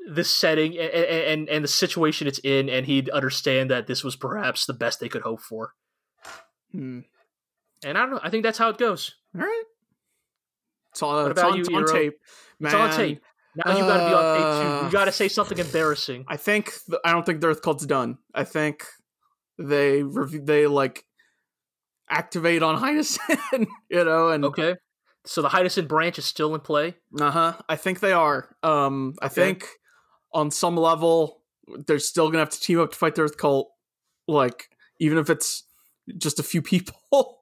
the 0.08 0.24
setting 0.24 0.76
and, 0.76 0.90
and 0.92 1.48
and 1.48 1.64
the 1.64 1.68
situation 1.68 2.26
it's 2.26 2.40
in, 2.40 2.68
and 2.68 2.86
he'd 2.86 3.10
understand 3.10 3.70
that 3.70 3.86
this 3.86 4.02
was 4.02 4.16
perhaps 4.16 4.66
the 4.66 4.74
best 4.74 4.98
they 4.98 5.08
could 5.08 5.22
hope 5.22 5.40
for. 5.40 5.74
Hmm. 6.72 7.00
And 7.84 7.96
I 7.96 8.00
don't 8.02 8.10
know. 8.10 8.20
I 8.22 8.30
think 8.30 8.42
that's 8.42 8.58
how 8.58 8.70
it 8.70 8.78
goes. 8.78 9.14
All 9.34 9.42
right. 9.42 9.64
It's 10.92 11.02
on, 11.02 11.22
What 11.22 11.30
it's 11.32 11.40
about 11.40 11.52
on, 11.52 11.56
you, 11.58 11.62
it's 11.64 11.74
on 11.74 11.86
tape. 11.86 12.14
Man, 12.58 12.74
It's 12.74 12.74
on 12.74 12.90
tape. 12.98 13.22
Now 13.54 13.76
you 13.76 13.84
got 13.84 13.98
to 13.98 14.06
be 14.06 14.14
on 14.14 14.24
tape 14.34 14.78
too. 14.78 14.84
Uh, 14.84 14.86
You 14.86 14.92
got 14.92 15.04
to 15.06 15.12
say 15.12 15.28
something 15.28 15.58
embarrassing. 15.58 16.24
I 16.28 16.36
think 16.36 16.72
the, 16.88 17.00
I 17.04 17.12
don't 17.12 17.26
think 17.26 17.40
the 17.40 17.48
Earth 17.48 17.62
cult's 17.62 17.84
done. 17.86 18.18
I 18.34 18.44
think 18.44 18.84
they 19.58 20.02
rev- 20.02 20.46
they 20.46 20.66
like 20.66 21.04
activate 22.08 22.62
on 22.62 22.76
Heinessen, 22.82 23.66
you 23.88 24.04
know, 24.04 24.28
and 24.30 24.44
Okay. 24.44 24.76
So 25.26 25.42
the 25.42 25.48
Heinessen 25.48 25.86
branch 25.86 26.18
is 26.18 26.24
still 26.24 26.54
in 26.54 26.60
play. 26.60 26.94
uh 27.20 27.30
huh. 27.30 27.52
I 27.68 27.76
think 27.76 28.00
they 28.00 28.12
are. 28.12 28.56
Um, 28.62 29.14
I 29.20 29.26
Okay. 29.26 29.34
think 29.34 29.68
on 30.32 30.50
some 30.50 30.76
level 30.76 31.42
they're 31.86 31.98
still 31.98 32.28
gonna 32.28 32.38
have 32.38 32.50
to 32.50 32.60
team 32.60 32.80
up 32.80 32.92
to 32.92 32.96
fight 32.96 33.14
the 33.16 33.22
Earth 33.22 33.36
cult. 33.36 33.70
Like 34.26 34.68
even 34.98 35.18
if 35.18 35.28
it's 35.28 35.64
just 36.16 36.38
a 36.38 36.42
few 36.42 36.62
people. 36.72 37.39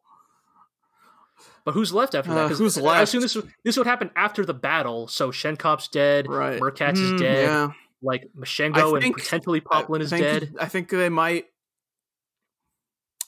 But 1.64 1.72
who's 1.74 1.92
left 1.92 2.14
after 2.14 2.32
that? 2.34 2.50
Uh, 2.52 2.54
who's 2.54 2.78
I 2.78 2.80
left? 2.80 3.02
assume 3.04 3.20
this 3.22 3.34
would, 3.34 3.52
this 3.64 3.76
would 3.76 3.86
happen 3.86 4.10
after 4.16 4.44
the 4.44 4.54
battle. 4.54 5.06
So 5.08 5.30
Schenkopp's 5.30 5.88
dead. 5.88 6.26
right. 6.28 6.60
Merkatz 6.60 6.98
Hmm, 6.98 7.14
is 7.14 7.20
dead. 7.20 7.44
Yeah. 7.44 7.72
Like 8.02 8.28
Machungo 8.36 9.02
and 9.02 9.14
potentially 9.14 9.60
Poplan 9.60 10.00
is 10.02 10.12
I 10.12 10.18
think, 10.20 10.40
dead. 10.40 10.54
I 10.60 10.66
think 10.66 10.88
they 10.88 11.08
might. 11.08 11.46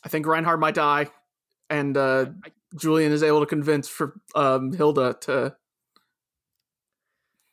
I 0.04 0.08
think 0.08 0.26
Reinhard 0.26 0.60
might 0.60 0.74
die, 0.74 1.08
and 1.68 1.96
uh, 1.96 2.26
I- 2.44 2.50
Julian 2.78 3.10
is 3.12 3.22
able 3.24 3.40
to 3.40 3.46
convince 3.46 3.88
for 3.88 4.14
um, 4.34 4.72
Hilda 4.72 5.16
to 5.22 5.54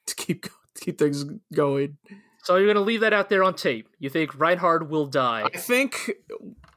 to 0.05 0.15
keep 0.15 0.43
to 0.43 0.49
keep 0.79 0.97
things 0.99 1.25
going. 1.53 1.97
So 2.43 2.55
you're 2.55 2.67
gonna 2.71 2.85
leave 2.85 3.01
that 3.01 3.13
out 3.13 3.29
there 3.29 3.43
on 3.43 3.55
tape. 3.55 3.89
You 3.99 4.09
think 4.09 4.39
Reinhard 4.39 4.89
will 4.89 5.07
die? 5.07 5.49
I 5.53 5.57
think 5.57 6.11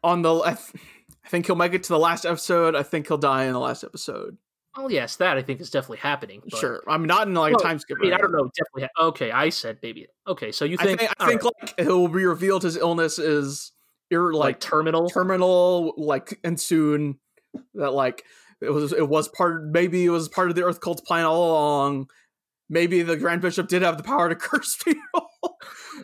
on 0.03 0.23
the 0.23 0.35
I, 0.41 0.55
th- 0.55 0.85
I 1.25 1.29
think 1.29 1.47
he'll 1.47 1.57
make 1.57 1.75
it 1.75 1.83
to 1.85 1.89
the 1.91 1.99
last 1.99 2.25
episode. 2.25 2.75
I 2.75 2.83
think 2.83 3.09
he'll 3.09 3.19
die 3.19 3.45
in 3.45 3.53
the 3.53 3.59
last 3.61 3.85
episode. 3.85 4.37
Oh 4.77 4.89
yes, 4.89 5.17
that 5.17 5.37
I 5.37 5.43
think 5.43 5.61
is 5.61 5.71
definitely 5.71 5.99
happening. 5.99 6.43
but- 6.49 6.59
sure, 6.59 6.83
I'm 6.87 7.05
not 7.05 7.27
in 7.27 7.35
like 7.35 7.55
Well, 7.57 7.61
a 7.61 7.65
time 7.69 7.79
skip. 7.79 7.99
I 8.01 8.05
mean, 8.05 8.13
I 8.13 8.19
don't 8.19 8.33
know. 8.33 8.51
Definitely. 8.57 8.89
Ha- 8.97 9.07
okay, 9.09 9.31
I 9.33 9.49
said 9.49 9.79
maybe. 9.83 10.07
Okay, 10.27 10.53
so 10.53 10.65
you 10.65 10.77
I 10.79 10.85
think? 10.85 11.01
think 11.01 11.13
I 11.19 11.27
think 11.27 11.43
right, 11.43 11.53
like 11.63 11.75
it 11.79 11.89
will 11.89 12.09
be 12.09 12.25
revealed 12.25 12.63
his 12.63 12.77
illness 12.77 13.19
is 13.19 13.73
ir- 14.11 14.33
like, 14.33 14.45
like 14.45 14.61
terminal. 14.61 15.09
terminal 15.11 15.95
like 15.97 16.39
and 16.45 16.59
soon 16.61 17.19
that 17.75 17.93
like 17.93 18.25
it 18.61 18.71
was 18.71 18.93
it 18.93 19.09
was 19.09 19.27
part 19.29 19.65
maybe 19.65 20.05
it 20.05 20.11
was 20.11 20.29
part 20.29 20.51
of 20.51 20.55
the 20.55 20.63
earth 20.63 20.81
cult's 20.81 21.01
plan 21.01 21.25
all 21.25 21.51
along 21.51 22.09
maybe 22.69 23.03
the 23.03 23.17
grand 23.17 23.41
bishop 23.41 23.67
did 23.67 23.83
have 23.83 23.97
the 23.97 24.05
power 24.05 24.29
to 24.29 24.35
curse 24.37 24.77
people 24.77 25.29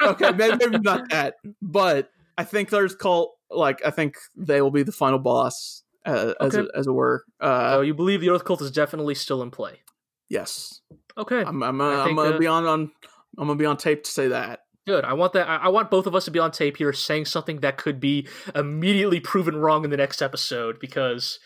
okay 0.03 0.33
maybe, 0.33 0.57
maybe 0.57 0.79
not 0.81 1.09
that 1.11 1.37
but 1.63 2.11
i 2.37 2.43
think 2.43 2.71
there's 2.71 2.97
cult 2.97 3.36
like 3.51 3.85
i 3.85 3.91
think 3.91 4.17
they 4.37 4.61
will 4.61 4.71
be 4.71 4.83
the 4.83 4.93
final 4.93 5.19
boss 5.19 5.83
uh, 6.05 6.35
as, 6.41 6.55
Okay. 6.55 6.61
it, 6.61 6.71
as 6.75 6.87
it 6.87 6.93
were 6.93 7.25
uh 7.41 7.75
so 7.75 7.81
you 7.81 7.95
believe 7.95 8.21
the 8.21 8.31
Earth 8.31 8.45
cult 8.45 8.61
is 8.63 8.71
definitely 8.71 9.15
still 9.15 9.43
in 9.43 9.51
play? 9.51 9.81
yes 10.29 10.81
Okay, 11.19 11.43
i'm 11.43 11.63
i'm, 11.63 11.81
I 11.81 11.95
uh, 11.95 12.05
I'm 12.05 12.17
gonna 12.17 12.37
uh, 12.37 12.39
be 12.39 12.47
on, 12.47 12.67
on 12.67 12.91
i'm 13.39 13.47
gonna 13.47 13.59
be 13.59 13.67
on 13.67 13.77
tape 13.77 14.05
to 14.05 14.11
say 14.11 14.29
that 14.29 14.61
good. 14.87 15.05
I 15.05 15.13
want 15.15 15.33
that. 15.35 15.49
I, 15.49 15.57
I 15.57 15.69
want 15.69 15.91
both 15.91 16.07
of 16.07 16.15
us 16.15 16.25
to 16.27 16.31
be 16.31 16.39
on 16.39 16.53
tape 16.53 16.77
here, 16.77 16.93
saying 16.93 17.25
something 17.27 17.61
that 17.61 17.77
could 17.77 18.01
be 18.01 18.29
immediately 18.55 19.21
proven 19.21 19.57
wrong 19.57 19.85
in 19.85 19.91
the 19.91 19.97
next 19.97 20.23
episode. 20.23 20.79
Because, 20.79 21.39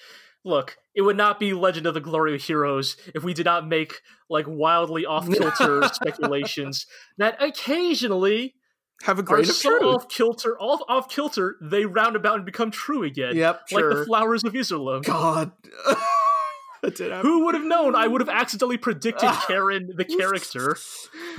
look, 0.44 0.77
it 0.94 1.02
would 1.02 1.16
not 1.16 1.40
be 1.40 1.55
Legend 1.55 1.86
of 1.86 1.94
the 1.94 2.01
Glorio 2.01 2.39
Heroes 2.39 2.97
if 3.14 3.24
we 3.24 3.35
did 3.35 3.47
not 3.47 3.66
make 3.66 4.01
like 4.28 4.44
wildly 4.47 5.06
off 5.06 5.28
kilter 5.28 5.82
speculations 5.93 6.86
that 7.18 7.43
occasionally 7.43 8.55
have 9.02 9.18
a 9.18 9.22
are 9.22 9.24
great 9.24 9.48
of 9.48 9.55
so 9.55 9.78
truth 9.78 9.82
off 9.94 10.09
kilter, 10.09 10.56
off 10.60 10.81
off 10.89 11.09
kilter, 11.09 11.56
they 11.60 11.85
round 11.86 12.16
about 12.16 12.36
and 12.36 12.44
become 12.44 12.70
true 12.70 13.02
again. 13.02 13.35
yep 13.36 13.62
like 13.72 13.81
sure 13.82 13.94
the 13.94 14.05
flowers 14.05 14.44
of 14.44 14.52
Iserlohn. 14.52 15.05
god 15.05 15.52
that 16.82 16.97
did 16.97 17.10
happen. 17.12 17.27
Who 17.28 17.44
would 17.44 17.55
have 17.55 17.64
known? 17.64 17.94
I 17.94 18.06
would 18.06 18.20
have 18.20 18.28
accidentally 18.28 18.78
predicted 18.78 19.28
Karen, 19.47 19.90
the 19.97 20.05
character. 20.05 20.77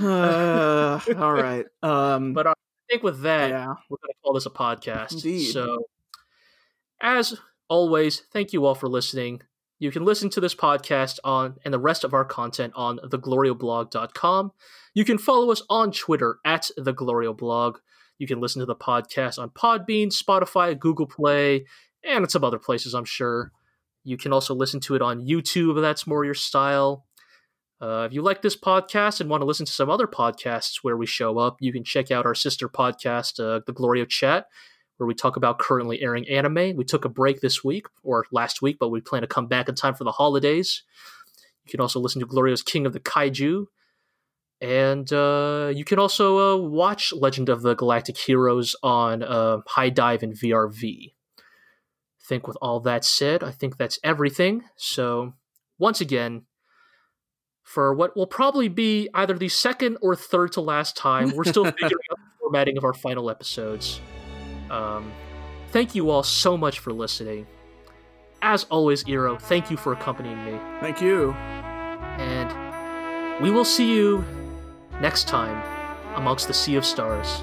uh, 0.00 1.00
all 1.16 1.32
right. 1.32 1.66
Um, 1.82 2.32
But 2.32 2.46
I 2.46 2.52
think 2.90 3.02
with 3.02 3.22
that, 3.22 3.50
yeah, 3.50 3.66
we're 3.88 3.98
going 3.98 4.08
to 4.12 4.14
call 4.22 4.34
this 4.34 4.46
a 4.46 4.50
podcast. 4.50 5.12
Indeed. 5.14 5.52
So, 5.52 5.86
as 7.00 7.38
always, 7.68 8.20
thank 8.32 8.52
you 8.52 8.64
all 8.66 8.74
for 8.74 8.88
listening. 8.88 9.42
You 9.82 9.90
can 9.90 10.04
listen 10.04 10.30
to 10.30 10.40
this 10.40 10.54
podcast 10.54 11.18
on 11.24 11.56
and 11.64 11.74
the 11.74 11.78
rest 11.80 12.04
of 12.04 12.14
our 12.14 12.24
content 12.24 12.72
on 12.76 12.98
theglorioblog.com. 12.98 14.52
You 14.94 15.04
can 15.04 15.18
follow 15.18 15.50
us 15.50 15.60
on 15.68 15.90
Twitter 15.90 16.38
at 16.44 16.70
theglorioblog. 16.78 17.78
You 18.16 18.28
can 18.28 18.40
listen 18.40 18.60
to 18.60 18.66
the 18.66 18.76
podcast 18.76 19.40
on 19.40 19.50
Podbean, 19.50 20.16
Spotify, 20.16 20.78
Google 20.78 21.08
Play, 21.08 21.66
and 22.04 22.30
some 22.30 22.44
other 22.44 22.60
places, 22.60 22.94
I'm 22.94 23.04
sure. 23.04 23.50
You 24.04 24.16
can 24.16 24.32
also 24.32 24.54
listen 24.54 24.78
to 24.82 24.94
it 24.94 25.02
on 25.02 25.26
YouTube 25.26 25.76
if 25.76 25.82
that's 25.82 26.06
more 26.06 26.24
your 26.24 26.34
style. 26.34 27.04
Uh, 27.80 28.06
if 28.06 28.12
you 28.12 28.22
like 28.22 28.40
this 28.40 28.56
podcast 28.56 29.20
and 29.20 29.28
want 29.28 29.40
to 29.40 29.46
listen 29.46 29.66
to 29.66 29.72
some 29.72 29.90
other 29.90 30.06
podcasts 30.06 30.76
where 30.82 30.96
we 30.96 31.06
show 31.06 31.38
up, 31.38 31.56
you 31.58 31.72
can 31.72 31.82
check 31.82 32.12
out 32.12 32.24
our 32.24 32.36
sister 32.36 32.68
podcast, 32.68 33.40
uh, 33.40 33.62
The 33.66 33.72
Glorio 33.72 34.08
Chat, 34.08 34.46
where 34.96 35.06
we 35.06 35.14
talk 35.14 35.36
about 35.36 35.58
currently 35.58 36.02
airing 36.02 36.28
anime. 36.28 36.76
We 36.76 36.84
took 36.84 37.04
a 37.04 37.08
break 37.08 37.40
this 37.40 37.64
week 37.64 37.86
or 38.02 38.24
last 38.30 38.62
week, 38.62 38.78
but 38.78 38.90
we 38.90 39.00
plan 39.00 39.22
to 39.22 39.28
come 39.28 39.46
back 39.46 39.68
in 39.68 39.74
time 39.74 39.94
for 39.94 40.04
the 40.04 40.12
holidays. 40.12 40.82
You 41.64 41.70
can 41.70 41.80
also 41.80 42.00
listen 42.00 42.20
to 42.20 42.26
Glorio's 42.26 42.62
King 42.62 42.86
of 42.86 42.92
the 42.92 43.00
Kaiju. 43.00 43.66
And 44.60 45.12
uh, 45.12 45.72
you 45.74 45.84
can 45.84 45.98
also 45.98 46.38
uh, 46.38 46.56
watch 46.56 47.12
Legend 47.12 47.48
of 47.48 47.62
the 47.62 47.74
Galactic 47.74 48.16
Heroes 48.16 48.76
on 48.82 49.22
uh, 49.22 49.58
HIDIVE 49.68 50.22
and 50.22 50.34
VRV. 50.34 51.12
I 51.38 52.24
think 52.24 52.46
with 52.46 52.56
all 52.62 52.78
that 52.80 53.04
said, 53.04 53.42
I 53.42 53.50
think 53.50 53.76
that's 53.76 53.98
everything. 54.04 54.62
So, 54.76 55.34
once 55.78 56.00
again, 56.00 56.42
for 57.62 57.94
what 57.94 58.16
will 58.16 58.26
probably 58.26 58.68
be 58.68 59.08
either 59.14 59.34
the 59.34 59.48
second 59.48 59.96
or 60.00 60.14
third 60.14 60.52
to 60.52 60.60
last 60.60 60.96
time. 60.96 61.34
We're 61.34 61.44
still 61.44 61.64
figuring 61.80 62.04
out 62.10 62.18
the 62.18 62.38
formatting 62.40 62.76
of 62.76 62.84
our 62.84 62.94
final 62.94 63.30
episodes. 63.30 64.00
Um, 64.72 65.12
thank 65.68 65.94
you 65.94 66.10
all 66.10 66.22
so 66.22 66.56
much 66.56 66.78
for 66.78 66.92
listening. 66.92 67.46
As 68.40 68.64
always, 68.64 69.06
Iro, 69.06 69.36
thank 69.36 69.70
you 69.70 69.76
for 69.76 69.92
accompanying 69.92 70.44
me. 70.44 70.58
thank 70.80 71.00
you. 71.00 71.32
And 72.18 73.42
we 73.42 73.50
will 73.50 73.64
see 73.64 73.92
you 73.94 74.24
next 75.00 75.28
time 75.28 75.62
amongst 76.16 76.48
the 76.48 76.54
Sea 76.54 76.74
of 76.76 76.84
Stars. 76.84 77.42